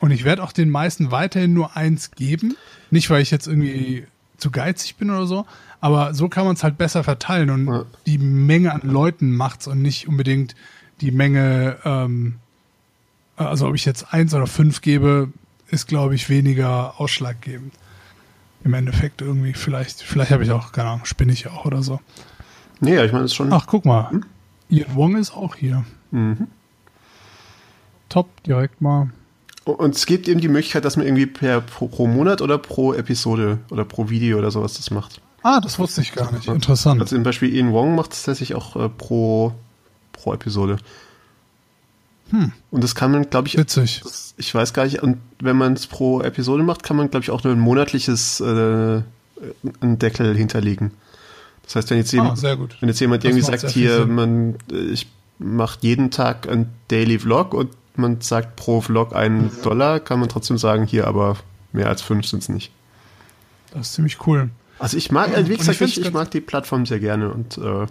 Und 0.00 0.12
ich 0.12 0.24
werde 0.24 0.42
auch 0.42 0.52
den 0.52 0.70
meisten 0.70 1.10
weiterhin 1.10 1.52
nur 1.52 1.76
eins 1.76 2.12
geben. 2.12 2.56
Nicht, 2.90 3.10
weil 3.10 3.22
ich 3.22 3.30
jetzt 3.30 3.46
irgendwie 3.46 4.06
zu 4.40 4.50
geizig 4.50 4.96
bin 4.96 5.10
oder 5.10 5.26
so, 5.26 5.46
aber 5.80 6.14
so 6.14 6.28
kann 6.28 6.44
man 6.44 6.54
es 6.56 6.64
halt 6.64 6.78
besser 6.78 7.04
verteilen 7.04 7.50
und 7.50 7.66
ja. 7.66 7.84
die 8.06 8.18
Menge 8.18 8.72
an 8.72 8.80
Leuten 8.82 9.30
macht's 9.36 9.66
und 9.66 9.82
nicht 9.82 10.08
unbedingt 10.08 10.54
die 11.00 11.10
Menge, 11.10 11.78
ähm, 11.84 12.36
also 13.36 13.68
ob 13.68 13.74
ich 13.74 13.84
jetzt 13.84 14.12
eins 14.12 14.34
oder 14.34 14.46
fünf 14.46 14.80
gebe, 14.80 15.28
ist, 15.68 15.86
glaube 15.86 16.14
ich, 16.14 16.28
weniger 16.28 16.98
ausschlaggebend. 16.98 17.72
Im 18.64 18.74
Endeffekt 18.74 19.22
irgendwie, 19.22 19.54
vielleicht, 19.54 20.02
vielleicht 20.02 20.32
habe 20.32 20.42
ich 20.42 20.50
auch, 20.50 20.72
keine 20.72 20.88
Ahnung, 20.88 21.06
spinne 21.06 21.32
ich 21.32 21.46
auch 21.46 21.64
oder 21.64 21.82
so. 21.82 22.00
Nee, 22.80 22.94
ja, 22.94 23.04
ich 23.04 23.12
meine, 23.12 23.24
es 23.24 23.32
ist 23.32 23.36
schon. 23.36 23.52
Ach, 23.52 23.66
guck 23.66 23.84
mal. 23.84 24.10
Hm? 24.10 24.24
Ian 24.68 24.94
Wong 24.94 25.16
ist 25.16 25.32
auch 25.32 25.54
hier. 25.54 25.84
Mhm. 26.10 26.48
Top, 28.10 28.42
direkt 28.42 28.82
mal. 28.82 29.10
Und 29.64 29.94
es 29.94 30.04
gibt 30.04 30.28
eben 30.28 30.40
die 30.40 30.48
Möglichkeit, 30.48 30.84
dass 30.84 30.96
man 30.96 31.06
irgendwie 31.06 31.26
per 31.26 31.62
pro, 31.62 31.86
pro, 31.86 32.06
Monat 32.06 32.42
oder 32.42 32.58
pro 32.58 32.92
Episode 32.92 33.58
oder 33.70 33.84
pro 33.84 34.10
Video 34.10 34.38
oder 34.38 34.50
sowas 34.50 34.74
das 34.74 34.90
macht. 34.90 35.20
Ah, 35.42 35.60
das 35.60 35.78
wusste 35.78 36.02
ich 36.02 36.12
gar 36.12 36.30
nicht. 36.32 36.48
Interessant. 36.48 37.00
Also 37.00 37.16
zum 37.16 37.22
Beispiel 37.22 37.54
Ian 37.54 37.72
Wong 37.72 37.94
macht 37.94 38.12
es 38.12 38.24
tatsächlich 38.24 38.56
auch 38.56 38.76
äh, 38.76 38.88
pro, 38.88 39.52
pro 40.12 40.34
Episode. 40.34 40.76
Hm. 42.30 42.52
Und 42.70 42.84
das 42.84 42.94
kann 42.94 43.12
man, 43.12 43.30
glaube 43.30 43.48
ich, 43.48 43.56
Witzig. 43.56 44.00
Das, 44.02 44.34
ich 44.36 44.54
weiß 44.54 44.72
gar 44.72 44.84
nicht, 44.84 45.02
und 45.02 45.18
wenn 45.40 45.56
man 45.56 45.74
es 45.74 45.86
pro 45.86 46.20
Episode 46.20 46.62
macht, 46.62 46.82
kann 46.82 46.96
man, 46.96 47.10
glaube 47.10 47.24
ich, 47.24 47.30
auch 47.30 47.44
nur 47.44 47.52
ein 47.52 47.60
monatliches 47.60 48.40
äh, 48.40 49.02
einen 49.80 49.98
Deckel 49.98 50.36
hinterlegen. 50.36 50.92
Das 51.62 51.76
heißt, 51.76 51.90
wenn 51.90 51.98
jetzt 51.98 52.12
jemand, 52.12 52.44
ah, 52.44 52.58
wenn 52.80 52.88
jetzt 52.88 53.00
jemand 53.00 53.24
irgendwie 53.24 53.42
sagt, 53.42 53.70
hier, 53.70 54.06
man, 54.06 54.56
ich 54.70 55.06
mache 55.38 55.78
jeden 55.82 56.10
Tag 56.10 56.48
ein 56.48 56.68
Daily 56.88 57.18
Vlog 57.18 57.54
und 57.54 57.70
man 58.00 58.20
sagt 58.20 58.56
pro 58.56 58.80
Vlog 58.80 59.14
einen 59.14 59.50
Dollar, 59.62 60.00
kann 60.00 60.20
man 60.20 60.28
trotzdem 60.28 60.58
sagen, 60.58 60.86
hier 60.86 61.06
aber 61.06 61.36
mehr 61.72 61.88
als 61.88 62.02
fünf 62.02 62.26
sind 62.26 62.42
es 62.42 62.48
nicht. 62.48 62.72
Das 63.72 63.88
ist 63.88 63.94
ziemlich 63.94 64.26
cool. 64.26 64.50
Also 64.78 64.96
ich 64.96 65.12
mag, 65.12 65.36
äh, 65.36 65.48
wie 65.48 65.56
gesagt, 65.56 65.80
ich 65.80 65.98
ich, 65.98 66.06
ich, 66.06 66.12
mag 66.12 66.30
die 66.30 66.40
Plattform 66.40 66.86
sehr 66.86 67.00
gerne 67.00 67.30
und 67.30 67.58
äh, 67.58 67.86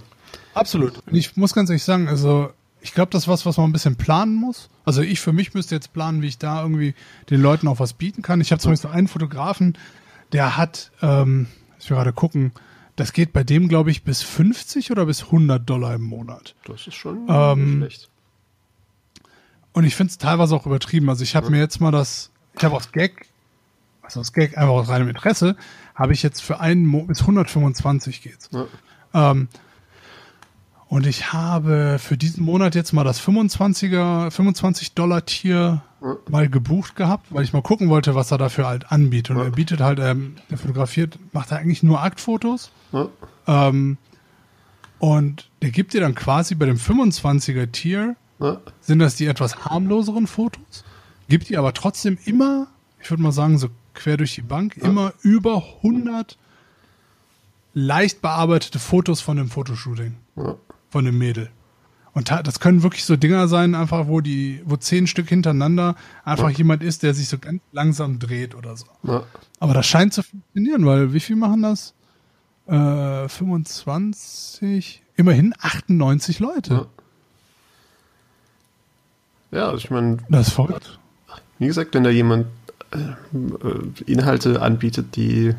Absolut. 0.53 0.93
Und 1.05 1.15
ich 1.15 1.37
muss 1.37 1.53
ganz 1.53 1.69
ehrlich 1.69 1.83
sagen, 1.83 2.07
also 2.07 2.51
ich 2.81 2.93
glaube, 2.93 3.11
das 3.11 3.23
ist 3.23 3.27
was, 3.27 3.45
was 3.45 3.57
man 3.57 3.69
ein 3.69 3.73
bisschen 3.73 3.95
planen 3.95 4.33
muss. 4.33 4.69
Also 4.85 5.01
ich 5.01 5.19
für 5.19 5.33
mich 5.33 5.53
müsste 5.53 5.75
jetzt 5.75 5.93
planen, 5.93 6.21
wie 6.21 6.27
ich 6.27 6.37
da 6.37 6.61
irgendwie 6.61 6.95
den 7.29 7.41
Leuten 7.41 7.67
auch 7.67 7.79
was 7.79 7.93
bieten 7.93 8.21
kann. 8.21 8.41
Ich 8.41 8.51
habe 8.51 8.59
zum 8.61 8.71
Beispiel 8.71 8.89
einen 8.89 9.07
Fotografen, 9.07 9.77
der 10.31 10.57
hat, 10.57 10.91
ähm, 11.01 11.47
ich 11.79 11.89
will 11.89 11.97
gerade 11.97 12.13
gucken, 12.13 12.51
das 12.95 13.13
geht 13.13 13.31
bei 13.31 13.43
dem, 13.43 13.67
glaube 13.69 13.91
ich, 13.91 14.03
bis 14.03 14.21
50 14.21 14.91
oder 14.91 15.05
bis 15.05 15.23
100 15.25 15.69
Dollar 15.69 15.95
im 15.95 16.03
Monat. 16.03 16.55
das 16.65 16.87
ist 16.87 16.95
schon 16.95 17.25
Ähm, 17.29 17.77
schlecht. 17.79 18.08
Und 19.79 19.85
ich 19.85 19.95
finde 19.95 20.11
es 20.11 20.17
teilweise 20.17 20.53
auch 20.57 20.65
übertrieben. 20.65 21.09
Also 21.09 21.23
ich 21.23 21.37
habe 21.37 21.49
mir 21.49 21.57
jetzt 21.59 21.79
mal 21.79 21.89
das, 21.91 22.31
ich 22.57 22.65
habe 22.65 22.75
aus 22.75 22.91
Gag, 22.91 23.27
also 24.01 24.19
aus 24.19 24.33
Gag, 24.33 24.57
einfach 24.57 24.73
aus 24.73 24.89
reinem 24.89 25.07
Interesse, 25.07 25.55
habe 25.95 26.11
ich 26.11 26.21
jetzt 26.21 26.41
für 26.41 26.59
einen 26.59 26.85
Mo 26.85 27.03
bis 27.03 27.21
125 27.21 28.21
geht's. 28.21 28.49
Ja. 28.51 29.31
Ähm, 29.31 29.47
und 30.89 31.07
ich 31.07 31.31
habe 31.31 31.95
für 31.97 32.17
diesen 32.17 32.43
Monat 32.43 32.75
jetzt 32.75 32.91
mal 32.91 33.05
das 33.05 33.21
25er, 33.21 34.31
25 34.31 34.95
Dollar 34.95 35.25
Tier 35.25 35.81
Ja. 36.01 36.15
mal 36.29 36.49
gebucht 36.49 36.97
gehabt, 36.97 37.27
weil 37.29 37.45
ich 37.45 37.53
mal 37.53 37.61
gucken 37.61 37.87
wollte, 37.87 38.15
was 38.15 38.31
er 38.31 38.37
dafür 38.37 38.67
halt 38.67 38.91
anbietet. 38.91 39.31
Und 39.31 39.37
Ja. 39.37 39.43
er 39.45 39.51
bietet 39.51 39.79
halt, 39.79 39.99
ähm, 39.99 40.35
er 40.49 40.57
fotografiert, 40.57 41.17
macht 41.31 41.51
er 41.51 41.59
eigentlich 41.59 41.83
nur 41.83 42.01
Aktfotos. 42.03 42.69
Ähm, 43.47 43.97
und 44.97 45.47
der 45.61 45.71
gibt 45.71 45.93
dir 45.93 46.01
dann 46.01 46.15
quasi 46.15 46.53
bei 46.55 46.65
dem 46.65 46.75
25er 46.77 47.71
Tier 47.71 48.17
Ja. 48.39 48.61
sind 48.81 48.99
das 48.99 49.15
die 49.15 49.25
etwas 49.25 49.65
harmloseren 49.65 50.27
Fotos, 50.27 50.83
gibt 51.27 51.49
die 51.49 51.57
aber 51.57 51.73
trotzdem 51.73 52.17
immer, 52.25 52.67
ich 53.01 53.09
würde 53.09 53.21
mal 53.23 53.31
sagen, 53.31 53.57
so 53.57 53.67
quer 53.93 54.17
durch 54.17 54.35
die 54.35 54.41
Bank, 54.41 54.77
immer 54.77 55.13
über 55.21 55.63
100 55.83 56.37
leicht 57.73 58.21
bearbeitete 58.21 58.79
Fotos 58.79 59.21
von 59.21 59.37
dem 59.37 59.49
Fotoshooting, 59.49 60.15
Ja. 60.35 60.55
von 60.89 61.05
dem 61.05 61.17
Mädel. 61.17 61.49
Und 62.13 62.31
das 62.31 62.59
können 62.59 62.81
wirklich 62.81 63.05
so 63.05 63.15
Dinger 63.15 63.47
sein, 63.47 63.75
einfach 63.75 64.07
wo 64.07 64.19
die, 64.19 64.61
wo 64.65 64.75
zehn 64.77 65.05
Stück 65.05 65.29
hintereinander 65.29 65.95
einfach 66.25 66.49
jemand 66.49 66.81
ist, 66.83 67.03
der 67.03 67.13
sich 67.13 67.29
so 67.29 67.37
ganz 67.37 67.61
langsam 67.71 68.17
dreht 68.19 68.55
oder 68.55 68.75
so. 68.75 68.87
Ja. 69.03 69.23
Aber 69.59 69.73
das 69.73 69.85
scheint 69.85 70.13
zu 70.13 70.23
funktionieren, 70.23 70.85
weil 70.85 71.13
wie 71.13 71.19
viel 71.19 71.35
machen 71.35 71.61
das? 71.61 71.93
Äh, 72.67 73.27
25, 73.29 75.03
immerhin 75.15 75.53
98 75.61 76.39
Leute. 76.39 76.87
Ja. 79.51 79.65
Also 79.67 79.77
ich 79.77 79.89
meine, 79.89 80.17
Das 80.29 80.47
ist 80.47 80.53
verrückt. 80.53 80.99
wie 81.57 81.67
gesagt, 81.67 81.93
wenn 81.95 82.03
da 82.03 82.09
jemand 82.09 82.47
äh, 82.91 84.03
Inhalte 84.11 84.61
anbietet, 84.61 85.15
die 85.15 85.53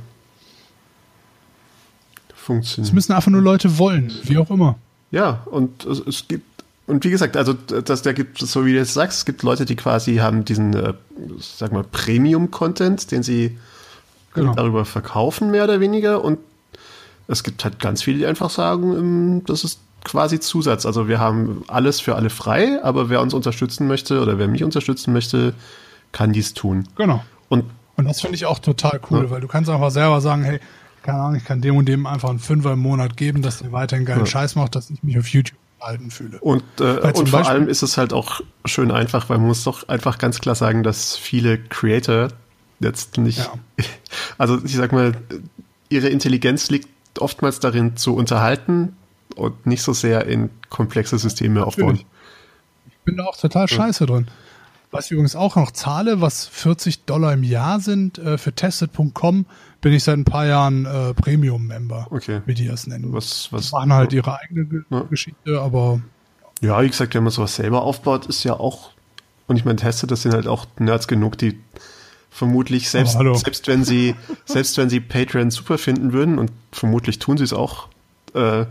Es 2.29 2.35
funktionieren. 2.35 2.95
müssen 2.95 3.13
einfach 3.13 3.31
nur 3.31 3.43
Leute 3.43 3.79
wollen, 3.79 4.13
wie 4.25 4.39
auch 4.39 4.51
immer. 4.51 4.77
Ja, 5.11 5.43
und 5.47 5.85
es, 5.85 5.99
es 6.01 6.29
gibt, 6.29 6.45
und 6.87 7.05
wie 7.05 7.11
gesagt, 7.11 7.37
also 7.37 7.53
das, 7.53 8.03
da 8.03 8.13
gibt 8.13 8.43
es, 8.43 8.53
so 8.53 8.65
wie 8.65 8.73
du 8.73 8.79
jetzt 8.79 8.95
sagst, 8.95 9.19
es 9.19 9.25
gibt 9.25 9.43
Leute, 9.43 9.65
die 9.65 9.77
quasi 9.77 10.17
haben 10.17 10.45
diesen, 10.45 10.75
äh, 10.75 10.95
sag 11.39 11.73
mal, 11.73 11.85
Premium-Content, 11.85 13.11
den 13.11 13.23
sie 13.23 13.59
Genau. 14.33 14.55
darüber 14.55 14.85
verkaufen, 14.85 15.51
mehr 15.51 15.65
oder 15.65 15.81
weniger. 15.81 16.23
Und 16.23 16.39
es 17.27 17.43
gibt 17.43 17.65
halt 17.65 17.81
ganz 17.81 18.01
viele, 18.05 18.19
die 18.19 18.27
einfach 18.27 18.49
sagen, 18.49 18.93
ähm, 18.97 19.43
das 19.45 19.65
ist 19.65 19.81
quasi 20.05 20.41
Zusatz. 20.41 20.87
Also 20.87 21.09
wir 21.09 21.19
haben 21.21 21.65
alles 21.69 22.01
für 22.01 22.17
alle 22.17 22.31
frei, 22.31 22.83
aber 22.83 23.09
wer 23.09 23.21
uns 23.21 23.35
unterstützen 23.35 23.87
möchte 23.87 24.21
oder 24.23 24.39
wer 24.39 24.49
mich 24.49 24.65
unterstützen 24.65 25.13
möchte, 25.13 25.55
kann 26.13 26.33
dies 26.33 26.55
tun. 26.55 26.89
Genau. 26.97 27.23
Und 27.49 27.65
Und 27.97 28.07
das 28.07 28.21
finde 28.21 28.37
ich 28.37 28.47
auch 28.47 28.59
total 28.59 29.01
cool, 29.11 29.25
Ja. 29.25 29.31
weil 29.31 29.41
du 29.41 29.49
kannst 29.49 29.69
einfach 29.71 29.91
selber 29.91 30.21
sagen, 30.21 30.43
hey, 30.43 30.61
keine 31.03 31.19
Ahnung, 31.21 31.37
ich 31.37 31.45
kann 31.45 31.61
dem 31.61 31.77
und 31.77 31.87
dem 31.87 32.07
einfach 32.07 32.31
einen 32.31 32.39
Fünfer 32.39 32.73
im 32.73 32.79
Monat 32.81 33.17
geben, 33.17 33.43
dass 33.43 33.59
der 33.59 33.73
weiterhin 33.73 34.05
geilen 34.07 34.21
Ja. 34.21 34.27
Scheiß 34.27 34.55
macht, 34.57 34.75
dass 34.75 34.91
ich 34.91 35.03
mich 35.03 35.19
auf 35.19 35.27
YouTube 35.29 35.57
halten 35.81 36.11
fühle. 36.11 36.39
Und, 36.41 36.63
äh, 36.79 36.99
und 37.13 37.29
vor 37.29 37.47
allem 37.47 37.69
ist 37.69 37.83
es 37.83 37.97
halt 37.97 38.13
auch 38.13 38.41
schön 38.67 38.91
einfach, 38.91 39.29
weil 39.31 39.39
man 39.39 39.47
muss 39.49 39.65
doch 39.65 39.89
einfach 39.89 40.19
ganz 40.19 40.39
klar 40.41 40.55
sagen, 40.55 40.83
dass 40.83 41.17
viele 41.17 41.59
Creator 41.59 42.29
jetzt 42.81 43.17
nicht, 43.19 43.39
Ja. 43.39 43.53
also 44.39 44.59
ich 44.65 44.77
sag 44.77 44.93
mal, 44.93 45.13
ihre 45.89 46.09
Intelligenz 46.09 46.71
liegt 46.71 46.89
oftmals 47.19 47.61
darin 47.61 47.97
zu 47.97 48.15
unterhalten 48.15 48.95
und 49.37 49.67
nicht 49.67 49.83
so 49.83 49.93
sehr 49.93 50.27
in 50.27 50.51
komplexe 50.69 51.19
Systeme 51.19 51.65
aufbauen. 51.67 51.87
Natürlich. 51.97 52.07
Ich 52.91 52.99
bin 53.05 53.17
da 53.17 53.25
auch 53.25 53.37
total 53.37 53.69
scheiße 53.69 54.07
drin. 54.07 54.29
Was 54.93 55.07
ich 55.07 55.13
übrigens 55.13 55.37
auch 55.37 55.55
noch 55.55 55.71
zahle, 55.71 56.21
was 56.21 56.47
40 56.47 57.05
Dollar 57.05 57.33
im 57.33 57.45
Jahr 57.45 57.79
sind, 57.81 58.19
äh, 58.19 58.39
für 58.39 58.53
tested.com 58.53 59.47
bin 59.81 59.93
ich 59.93 60.03
seit 60.03 60.19
ein 60.19 60.25
paar 60.25 60.47
Jahren 60.47 60.85
äh, 60.85 61.15
Premium-Member, 61.15 62.09
Okay. 62.11 62.43
wie 62.47 62.55
die 62.55 62.67
das 62.67 62.87
nennen. 62.89 63.13
Was, 63.13 63.49
Die 63.51 63.53
was, 63.57 63.71
machen 63.73 63.93
halt 63.93 64.13
ihre 64.13 64.37
eigene 64.39 64.65
Ge 64.67 64.81
Ja. 64.91 65.03
Geschichte, 65.03 65.61
aber 65.61 66.01
ja, 66.61 66.83
wie 66.83 66.89
gesagt, 66.89 67.15
wenn 67.15 67.23
man 67.23 67.31
sowas 67.33 67.55
selber 67.55 67.83
aufbaut, 67.83 68.27
ist 68.27 68.45
ja 68.45 68.55
auch, 68.55 68.91
und 69.47 69.57
ich 69.57 69.65
meine, 69.65 69.77
Teste, 69.77 70.07
das 70.07 70.23
sind 70.23 70.35
halt 70.35 70.47
auch 70.49 70.67
Nerds 70.79 71.07
genug, 71.09 71.39
die 71.39 71.59
vermutlich 72.31 72.91
selbst, 72.91 73.17
Oh, 73.17 73.35
selbst 73.35 73.67
wenn 73.69 73.85
sie, 73.85 74.15
selbst 74.45 74.77
wenn 74.77 74.91
sie 74.91 75.01
Patreon 75.01 75.51
super 75.51 75.79
finden 75.79 76.13
würden, 76.13 76.39
und 76.39 76.51
vermutlich 76.73 77.19
tun 77.21 77.39
sie 77.39 77.45
es 77.45 77.53
auch, 77.53 77.89
äh, 78.35 78.67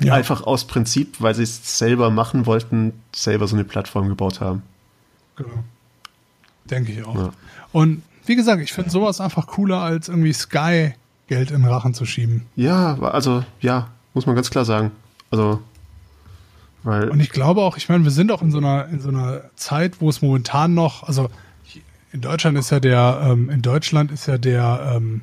Ja. 0.00 0.14
einfach 0.14 0.42
aus 0.44 0.64
Prinzip, 0.64 1.20
weil 1.20 1.34
sie 1.34 1.42
es 1.42 1.78
selber 1.78 2.10
machen 2.10 2.46
wollten, 2.46 2.92
selber 3.14 3.46
so 3.46 3.56
eine 3.56 3.64
Plattform 3.64 4.08
gebaut 4.08 4.40
haben. 4.40 4.62
Genau. 5.36 5.64
Denke 6.64 6.92
ich 6.92 7.04
auch. 7.04 7.14
Ja. 7.14 7.30
Und 7.72 8.02
wie 8.24 8.36
gesagt, 8.36 8.62
ich 8.62 8.72
finde 8.72 8.90
sowas 8.90 9.20
einfach 9.20 9.46
cooler, 9.46 9.80
als 9.80 10.08
irgendwie 10.08 10.32
Sky 10.32 10.94
Geld 11.26 11.50
in 11.50 11.62
den 11.62 11.70
Rachen 11.70 11.94
zu 11.94 12.04
schieben. 12.04 12.46
Ja, 12.56 12.98
also, 13.00 13.44
ja, 13.60 13.88
muss 14.14 14.26
man 14.26 14.34
ganz 14.34 14.50
klar 14.50 14.64
sagen. 14.64 14.90
Also, 15.30 15.60
weil, 16.84 17.08
Und 17.10 17.20
ich 17.20 17.30
glaube 17.30 17.62
auch, 17.62 17.76
ich 17.76 17.88
meine, 17.88 18.04
wir 18.04 18.10
sind 18.10 18.32
auch 18.32 18.42
in 18.42 18.50
so 18.50 18.58
einer, 18.58 18.86
in 18.88 19.00
so 19.00 19.08
einer 19.08 19.42
Zeit, 19.54 20.00
wo 20.00 20.08
es 20.08 20.20
momentan 20.20 20.74
noch, 20.74 21.04
also 21.04 21.30
in 22.12 22.20
Deutschland 22.20 22.58
ist 22.58 22.70
ja 22.70 22.80
der, 22.80 23.22
ähm, 23.24 23.48
in 23.50 23.62
Deutschland 23.62 24.10
ist 24.10 24.26
ja 24.26 24.36
der, 24.36 24.94
ähm, 24.94 25.22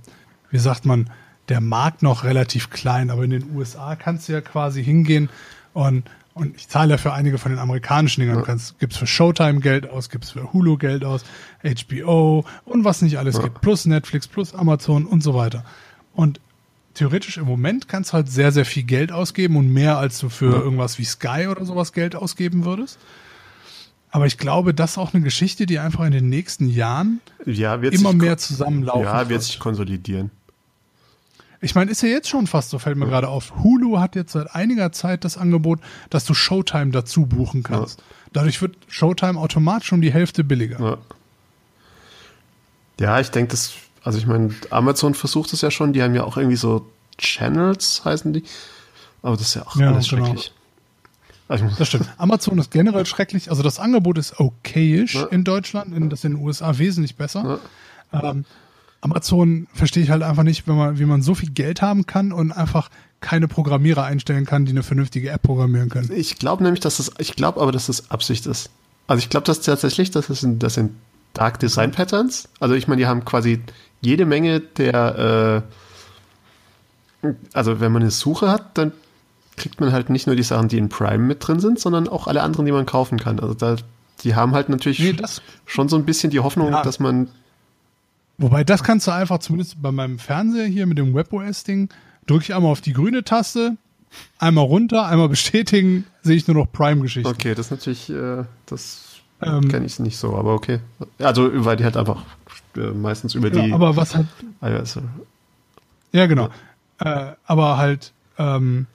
wie 0.50 0.58
sagt 0.58 0.86
man, 0.86 1.10
der 1.50 1.62
Markt 1.62 2.04
noch 2.04 2.24
relativ 2.24 2.70
klein, 2.70 3.10
aber 3.10 3.24
in 3.24 3.32
den 3.32 3.56
USA 3.56 3.96
kannst 3.96 4.30
du 4.30 4.34
ja 4.34 4.42
quasi 4.42 4.84
hingehen 4.84 5.30
und 5.74 6.04
und 6.36 6.56
ich 6.56 6.70
zahle 6.70 6.92
ja 6.92 6.98
für 6.98 7.12
einige 7.12 7.38
von 7.38 7.52
den 7.52 7.60
amerikanischen 7.60 8.22
Dingern. 8.22 8.38
Du 8.38 8.46
kannst, 8.46 8.80
gibst 8.80 8.98
für 8.98 9.08
Showtime 9.08 9.60
Geld 9.60 9.90
aus, 9.90 10.10
gibst 10.10 10.32
für 10.32 10.54
Hulu 10.54 10.78
Geld 10.78 11.04
aus, 11.04 11.26
HBO 11.62 12.46
und 12.64 12.86
was 12.86 13.02
nicht 13.02 13.18
alles 13.20 13.42
gibt. 13.42 13.60
Plus 13.60 13.86
Netflix, 13.86 14.26
plus 14.26 14.56
Amazon 14.56 15.06
und 15.06 15.22
so 15.22 15.34
weiter. 15.34 15.66
Und 16.14 16.40
theoretisch 16.94 17.38
im 17.38 17.46
Moment 17.46 17.90
kannst 17.90 18.12
du 18.12 18.14
halt 18.14 18.30
sehr, 18.30 18.54
sehr 18.54 18.64
viel 18.64 18.84
Geld 18.84 19.12
ausgeben 19.12 19.58
und 19.58 19.68
mehr 19.74 19.98
als 19.98 20.20
du 20.20 20.30
für 20.30 20.54
irgendwas 20.54 20.98
wie 20.98 21.04
Sky 21.04 21.48
oder 21.50 21.66
sowas 21.66 21.92
Geld 21.92 22.16
ausgeben 22.16 22.64
würdest. 22.64 23.00
Aber 24.12 24.26
ich 24.26 24.38
glaube, 24.38 24.74
das 24.74 24.92
ist 24.92 24.98
auch 24.98 25.14
eine 25.14 25.24
Geschichte, 25.24 25.66
die 25.66 25.78
einfach 25.80 26.06
in 26.06 26.12
den 26.12 26.30
nächsten 26.30 26.70
Jahren 26.70 27.20
ja, 27.46 27.76
immer 27.76 28.14
mehr 28.14 28.38
zusammenlaufen 28.38 29.04
ja, 29.04 29.30
wird. 29.30 29.44
sich 29.44 29.60
konsolidieren. 29.60 30.32
Ich 31.62 31.76
meine, 31.76 31.92
ist 31.92 32.02
ja 32.02 32.10
jetzt 32.10 32.30
schon 32.30 32.48
fast 32.48 32.70
so, 32.70 32.80
fällt 32.80 32.96
mir 32.98 33.06
gerade 33.08 33.28
auf. 33.28 33.54
Hulu 33.64 34.00
hat 34.00 34.16
jetzt 34.16 34.32
seit 34.32 34.56
einiger 34.56 34.92
Zeit 34.94 35.26
das 35.26 35.38
Angebot, 35.38 35.80
dass 36.10 36.24
du 36.26 36.34
Showtime 36.34 36.92
dazu 36.92 37.26
buchen 37.26 37.64
kannst. 37.64 38.02
Dadurch 38.32 38.62
wird 38.62 38.78
Showtime 38.88 39.38
automatisch 39.40 39.92
um 39.92 40.02
die 40.02 40.14
Hälfte 40.14 40.44
billiger. 40.44 40.80
Ja, 40.80 40.98
ja 43.00 43.20
ich 43.20 43.30
denke, 43.32 43.52
das, 43.52 43.74
also 44.04 44.18
ich 44.18 44.26
meine, 44.26 44.54
Amazon 44.70 45.14
versucht 45.16 45.52
es 45.54 45.62
ja 45.62 45.72
schon, 45.72 45.92
die 45.94 46.02
haben 46.02 46.16
ja 46.16 46.24
auch 46.24 46.38
irgendwie 46.38 46.56
so 46.56 46.86
Channels, 47.18 48.04
heißen 48.06 48.32
die. 48.32 48.44
Aber 49.22 49.36
das 49.36 49.48
ist 49.50 49.56
ja 49.56 49.64
auch 49.68 49.76
Ja, 49.76 49.92
alles 49.92 50.08
genau. 50.10 50.26
schrecklich. 50.26 50.54
Also 51.50 51.66
Das 51.78 51.88
stimmt. 51.88 52.08
Amazon 52.18 52.60
ist 52.60 52.72
generell 52.72 53.06
schrecklich. 53.06 53.50
Also 53.50 53.64
das 53.64 53.80
Angebot 53.80 54.18
ist 54.18 54.40
okayisch 54.40 55.16
Ja. 55.16 55.26
in 55.26 55.44
Deutschland, 55.44 55.94
in, 55.96 56.10
das 56.10 56.24
in 56.24 56.36
den 56.36 56.42
USA 56.46 56.78
wesentlich 56.78 57.16
besser. 57.16 57.60
Ähm, 58.14 58.46
Amazon 59.02 59.68
verstehe 59.74 60.04
ich 60.04 60.10
halt 60.10 60.24
einfach 60.24 60.44
nicht, 60.44 60.68
wenn 60.68 60.76
man, 60.76 61.00
wie 61.00 61.06
man 61.06 61.22
so 61.22 61.34
viel 61.36 61.50
Geld 61.52 61.82
haben 61.82 62.06
kann 62.06 62.32
und 62.32 62.52
einfach 62.52 62.90
keine 63.22 63.48
Programmierer 63.48 64.04
einstellen 64.04 64.46
kann, 64.46 64.66
die 64.66 64.72
eine 64.72 64.84
vernünftige 64.84 65.30
App 65.30 65.42
programmieren 65.44 65.90
können. 65.90 66.12
Ich 66.14 66.38
glaube 66.38 66.64
nämlich, 66.64 66.80
dass 66.82 66.98
das, 66.98 67.12
ich 67.18 67.36
glaube 67.36 67.62
aber, 67.62 67.72
dass 67.72 67.88
das 67.88 68.12
Absicht 68.12 68.46
ist. 68.46 68.70
Also 69.08 69.20
ich 69.22 69.30
glaube, 69.30 69.46
dass 69.46 69.62
tatsächlich, 69.62 70.12
das 70.12 70.28
sind, 70.28 70.62
das 70.64 70.74
sind 70.76 70.92
Dark 71.34 71.60
Design 71.60 71.92
Patterns. 71.92 72.50
Also 72.60 72.76
ich 72.76 72.88
meine, 72.88 73.00
die 73.02 73.08
haben 73.08 73.26
quasi 73.26 73.62
jede 74.02 74.26
Menge 74.26 74.60
der, 74.62 75.64
äh, 77.24 77.28
also 77.54 77.80
wenn 77.80 77.92
man 77.92 78.02
eine 78.04 78.12
Suche 78.12 78.50
hat, 78.50 78.78
dann 78.78 78.92
kriegt 79.58 79.82
man 79.82 79.92
halt 79.92 80.10
nicht 80.10 80.26
nur 80.28 80.36
die 80.36 80.44
Sachen, 80.44 80.70
die 80.70 80.78
in 80.78 80.90
Prime 80.90 81.20
mit 81.24 81.46
drin 81.46 81.60
sind, 81.60 81.80
sondern 81.80 82.08
auch 82.08 82.28
alle 82.28 82.42
anderen, 82.44 82.66
die 82.66 82.72
man 82.72 82.86
kaufen 82.86 83.20
kann. 83.20 83.40
Also 83.40 83.54
da, 83.54 83.76
die 84.24 84.36
haben 84.36 84.54
halt 84.54 84.70
natürlich 84.70 85.00
Nee, 85.00 85.16
schon 85.66 85.90
so 85.90 85.98
ein 85.98 86.06
bisschen 86.06 86.30
die 86.30 86.40
Hoffnung, 86.40 86.72
Ja. 86.72 86.82
dass 86.82 87.00
man, 87.00 87.28
Wobei, 88.40 88.64
das 88.64 88.84
kannst 88.84 89.06
du 89.06 89.12
einfach, 89.12 89.40
zumindest 89.40 89.82
bei 89.82 89.92
meinem 89.92 90.18
Fernseher 90.18 90.66
hier 90.66 90.88
mit 90.88 90.98
dem 90.98 91.14
WebOS-Ding, 91.14 91.90
drücke 92.26 92.44
ich 92.46 92.56
einmal 92.56 92.72
auf 92.72 92.82
die 92.82 92.94
grüne 92.94 93.24
Taste, 93.24 93.76
einmal 94.40 94.64
runter, 94.66 95.06
einmal 95.06 95.30
bestätigen, 95.30 96.06
sehe 96.24 96.38
ich 96.38 96.48
nur 96.48 96.56
noch 96.56 96.72
Prime-Geschichten. 96.72 97.30
okay, 97.30 97.54
das 97.54 97.68
ist 97.68 97.72
natürlich, 97.72 98.10
äh, 98.10 98.44
das 98.66 99.06
Ähm, 99.42 99.70
Kenne 99.70 99.86
ich 99.86 100.00
nicht 100.00 100.18
so, 100.18 100.36
aber 100.36 100.54
okay. 100.54 100.80
Also, 101.20 101.50
weil 101.66 101.78
die 101.78 101.84
halt 101.84 101.96
einfach 101.96 102.24
äh, 102.76 102.92
meistens 102.92 103.36
über 103.36 103.50
die 103.50 103.60
ja, 103.70 103.76
aber 103.76 103.96
was 103.96 104.16
halt, 104.16 104.28
iOS. 104.62 105.00
ja 106.12 106.26
genau, 106.26 106.50
äh, 107.00 107.34
aber 107.46 107.78
halt, 107.78 108.12
ähm, 108.38 108.88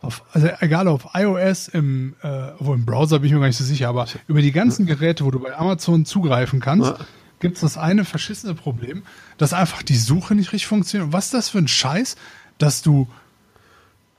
auf, 0.00 0.22
also 0.32 0.48
egal 0.60 0.88
auf 0.88 1.08
iOS, 1.14 1.68
im, 1.68 2.14
äh, 2.22 2.28
wo 2.58 2.72
im 2.72 2.84
Browser 2.86 3.18
bin 3.18 3.26
ich 3.26 3.32
mir 3.34 3.40
gar 3.40 3.46
nicht 3.48 3.56
so 3.56 3.64
sicher, 3.64 3.88
aber 3.88 4.06
über 4.28 4.40
die 4.42 4.52
ganzen 4.52 4.86
Geräte, 4.86 5.24
wo 5.24 5.30
du 5.30 5.40
bei 5.40 5.56
Amazon 5.56 6.04
zugreifen 6.04 6.60
kannst, 6.60 6.90
Ja. 6.90 6.98
Gibt 7.40 7.56
es 7.56 7.62
das 7.62 7.76
eine 7.76 8.04
verschissene 8.04 8.54
Problem, 8.54 9.02
dass 9.38 9.52
einfach 9.52 9.82
die 9.82 9.96
Suche 9.96 10.34
nicht 10.34 10.52
richtig 10.52 10.66
funktioniert. 10.66 11.06
Und 11.06 11.12
was 11.12 11.26
ist 11.26 11.34
das 11.34 11.48
für 11.48 11.58
ein 11.58 11.68
Scheiß, 11.68 12.16
dass 12.58 12.82
du 12.82 13.08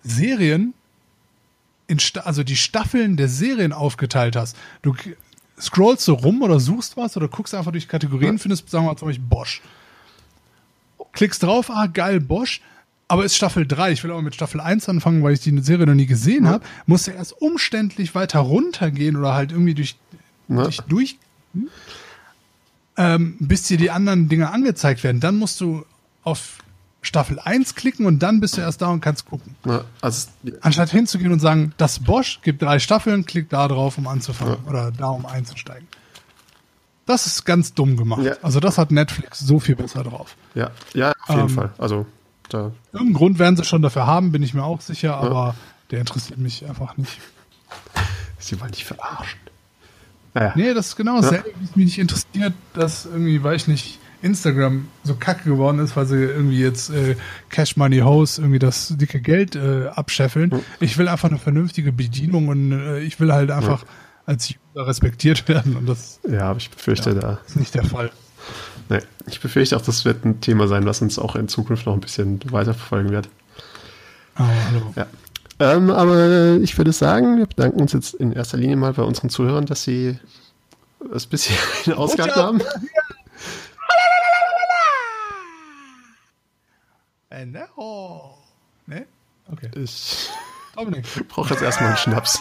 Serien, 0.03 0.73
in 1.87 1.99
also 2.23 2.43
die 2.43 2.57
Staffeln 2.57 3.17
der 3.17 3.27
Serien 3.27 3.73
aufgeteilt 3.73 4.35
hast. 4.35 4.55
Du 4.81 4.95
scrollst 5.59 6.05
so 6.05 6.13
rum 6.13 6.41
oder 6.41 6.59
suchst 6.59 6.97
was 6.97 7.15
oder 7.17 7.27
guckst 7.27 7.53
einfach 7.53 7.71
durch 7.71 7.87
Kategorien, 7.87 8.39
findest, 8.39 8.69
sagen 8.69 8.85
wir 8.85 8.91
mal 8.91 8.97
zum 8.97 9.09
Beispiel 9.09 9.25
Bosch. 9.27 9.61
Klickst 11.11 11.43
drauf, 11.43 11.69
ah 11.69 11.87
geil, 11.87 12.19
Bosch, 12.21 12.61
aber 13.07 13.25
ist 13.25 13.35
Staffel 13.35 13.67
3. 13.67 13.91
Ich 13.91 14.03
will 14.03 14.11
aber 14.11 14.21
mit 14.21 14.33
Staffel 14.33 14.61
1 14.61 14.87
anfangen, 14.87 15.21
weil 15.21 15.33
ich 15.33 15.41
die 15.41 15.55
Serie 15.59 15.85
noch 15.85 15.93
nie 15.93 16.05
gesehen 16.05 16.47
habe. 16.47 16.63
Musst 16.85 17.07
du 17.07 17.11
erst 17.11 17.39
umständlich 17.41 18.15
weiter 18.15 18.39
runtergehen 18.39 19.17
oder 19.17 19.33
halt 19.33 19.51
irgendwie 19.51 19.73
durch, 19.73 19.97
Ne? 20.47 20.63
durch, 20.63 20.79
durch 20.87 21.17
ähm, 22.97 23.35
bis 23.39 23.63
dir 23.63 23.77
die 23.77 23.91
anderen 23.91 24.29
Dinge 24.29 24.51
angezeigt 24.51 25.03
werden. 25.03 25.19
Dann 25.21 25.37
musst 25.37 25.59
du 25.61 25.85
auf 26.23 26.59
Staffel 27.01 27.39
1 27.39 27.73
klicken 27.75 28.05
und 28.05 28.19
dann 28.19 28.39
bist 28.39 28.57
du 28.57 28.61
erst 28.61 28.81
da 28.81 28.87
und 28.89 29.01
kannst 29.01 29.25
gucken. 29.25 29.55
Ja, 29.65 29.85
also, 30.01 30.27
Anstatt 30.61 30.91
hinzugehen 30.91 31.31
und 31.31 31.39
sagen, 31.39 31.73
das 31.77 31.99
Bosch 31.99 32.41
gibt 32.43 32.61
drei 32.61 32.77
Staffeln, 32.79 33.25
klick 33.25 33.49
da 33.49 33.67
drauf, 33.67 33.97
um 33.97 34.07
anzufangen 34.07 34.57
oder 34.67 34.91
da, 34.91 35.07
um 35.07 35.25
einzusteigen. 35.25 35.87
Das 37.07 37.25
ist 37.25 37.43
ganz 37.43 37.73
dumm 37.73 37.97
gemacht. 37.97 38.21
Ja. 38.21 38.33
Also 38.43 38.59
das 38.59 38.77
hat 38.77 38.91
Netflix 38.91 39.39
so 39.39 39.59
viel 39.59 39.75
besser 39.75 40.03
drauf. 40.03 40.35
ja, 40.53 40.69
ja, 40.93 41.11
auf 41.23 41.29
jeden 41.35 41.41
Ähm, 41.41 41.49
Fall. 41.49 41.71
Also, 41.79 42.05
da, 42.49 42.71
Irgendeinen 42.93 43.13
Grund 43.15 43.39
werden 43.39 43.57
sie 43.57 43.63
schon 43.63 43.81
dafür 43.81 44.05
haben, 44.05 44.31
bin 44.31 44.43
ich 44.43 44.53
mir 44.53 44.63
auch 44.63 44.81
sicher, 44.81 45.17
aber 45.17 45.55
der 45.89 46.01
interessiert 46.01 46.37
mich 46.37 46.65
einfach 46.69 46.97
nicht. 46.97 47.19
sie 48.37 48.59
wollen 48.61 48.71
dich 48.71 48.85
verarschen. 48.85 49.39
Naja, 50.33 50.53
Nee, 50.55 50.73
das 50.73 50.87
ist 50.87 50.95
genau 50.95 51.21
dasselbe, 51.21 51.49
wie 51.59 51.65
es 51.65 51.75
mich 51.75 51.85
nicht 51.85 51.99
interessiert, 51.99 52.53
dass 52.73 53.05
irgendwie, 53.05 53.43
weiß 53.43 53.63
ich 53.63 53.67
nicht, 53.67 53.99
Instagram 54.21 54.87
so 55.03 55.15
kacke 55.15 55.49
geworden 55.49 55.79
ist, 55.79 55.95
weil 55.95 56.05
sie 56.05 56.15
irgendwie 56.15 56.59
jetzt 56.59 56.91
äh, 56.91 57.15
Cash 57.49 57.75
Money 57.75 57.99
Host 57.99 58.39
irgendwie 58.39 58.59
das 58.59 58.93
dicke 58.97 59.19
Geld 59.19 59.55
äh, 59.55 59.87
abscheffeln. 59.87 60.51
Ich 60.79 60.97
will 60.97 61.07
einfach 61.07 61.29
eine 61.29 61.39
vernünftige 61.39 61.91
Bedienung 61.91 62.47
und 62.47 62.71
äh, 62.71 62.99
ich 62.99 63.19
will 63.19 63.33
halt 63.33 63.51
einfach 63.51 63.83
als 64.25 64.53
User 64.75 64.87
respektiert 64.87 65.47
werden 65.47 65.75
und 65.75 65.87
das 65.87 66.19
ja, 66.29 66.49
aber 66.49 66.57
ich 66.57 66.69
befürchte 66.69 67.15
da. 67.15 67.39
ist 67.47 67.55
nicht 67.55 67.73
der 67.73 67.83
Fall. 67.83 68.11
Nee, 68.89 68.99
ich 69.27 69.39
befürchte 69.39 69.75
auch, 69.75 69.81
das 69.81 70.05
wird 70.05 70.25
ein 70.25 70.41
Thema 70.41 70.67
sein, 70.67 70.85
was 70.85 71.01
uns 71.01 71.17
auch 71.17 71.35
in 71.35 71.47
Zukunft 71.47 71.85
noch 71.85 71.93
ein 71.93 72.01
bisschen 72.01 72.39
weiter 72.51 72.73
verfolgen 72.73 73.09
wird. 73.11 73.29
Aber 74.35 74.49
hallo. 74.69 74.93
Ja. 74.95 75.07
Ähm, 75.61 75.91
aber 75.91 76.57
ich 76.61 76.75
würde 76.77 76.91
sagen, 76.91 77.37
wir 77.37 77.45
bedanken 77.45 77.79
uns 77.81 77.93
jetzt 77.93 78.15
in 78.15 78.31
erster 78.31 78.57
Linie 78.57 78.77
mal 78.77 78.93
bei 78.93 79.03
unseren 79.03 79.29
Zuhörern, 79.29 79.67
dass 79.67 79.83
sie 79.83 80.17
es 81.13 81.27
bis 81.27 81.43
hierhin 81.43 81.93
ausgehalten 81.93 82.41
haben. 82.41 82.61
Äh, 87.33 87.45
ne? 87.45 87.65
Okay. 89.49 89.69
Ich 89.75 90.29
Dominik. 90.75 91.05
brauche 91.29 91.53
jetzt 91.53 91.63
erstmal 91.63 91.89
einen 91.89 91.97
Schnaps. 91.97 92.39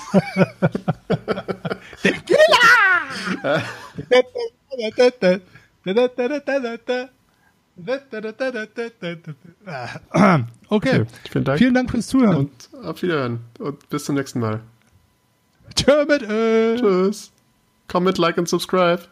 Okay. 10.69 11.01
Okay, 11.01 11.07
vielen 11.31 11.45
Dank. 11.45 11.59
Vielen 11.59 11.75
Dank 11.75 11.91
fürs 11.91 12.07
Zuhören. 12.07 12.37
Und 12.37 12.85
auf 12.85 13.03
Wiederhören. 13.03 13.41
Und 13.59 13.89
bis 13.89 14.05
zum 14.05 14.15
nächsten 14.15 14.41
Mal. 14.41 14.61
Tschö 15.75 16.05
mit 16.07 16.23
Ö. 16.23 16.77
Tschüss. 16.79 17.33
Comment, 17.89 18.19
like 18.19 18.39
und 18.39 18.49
subscribe. 18.49 19.03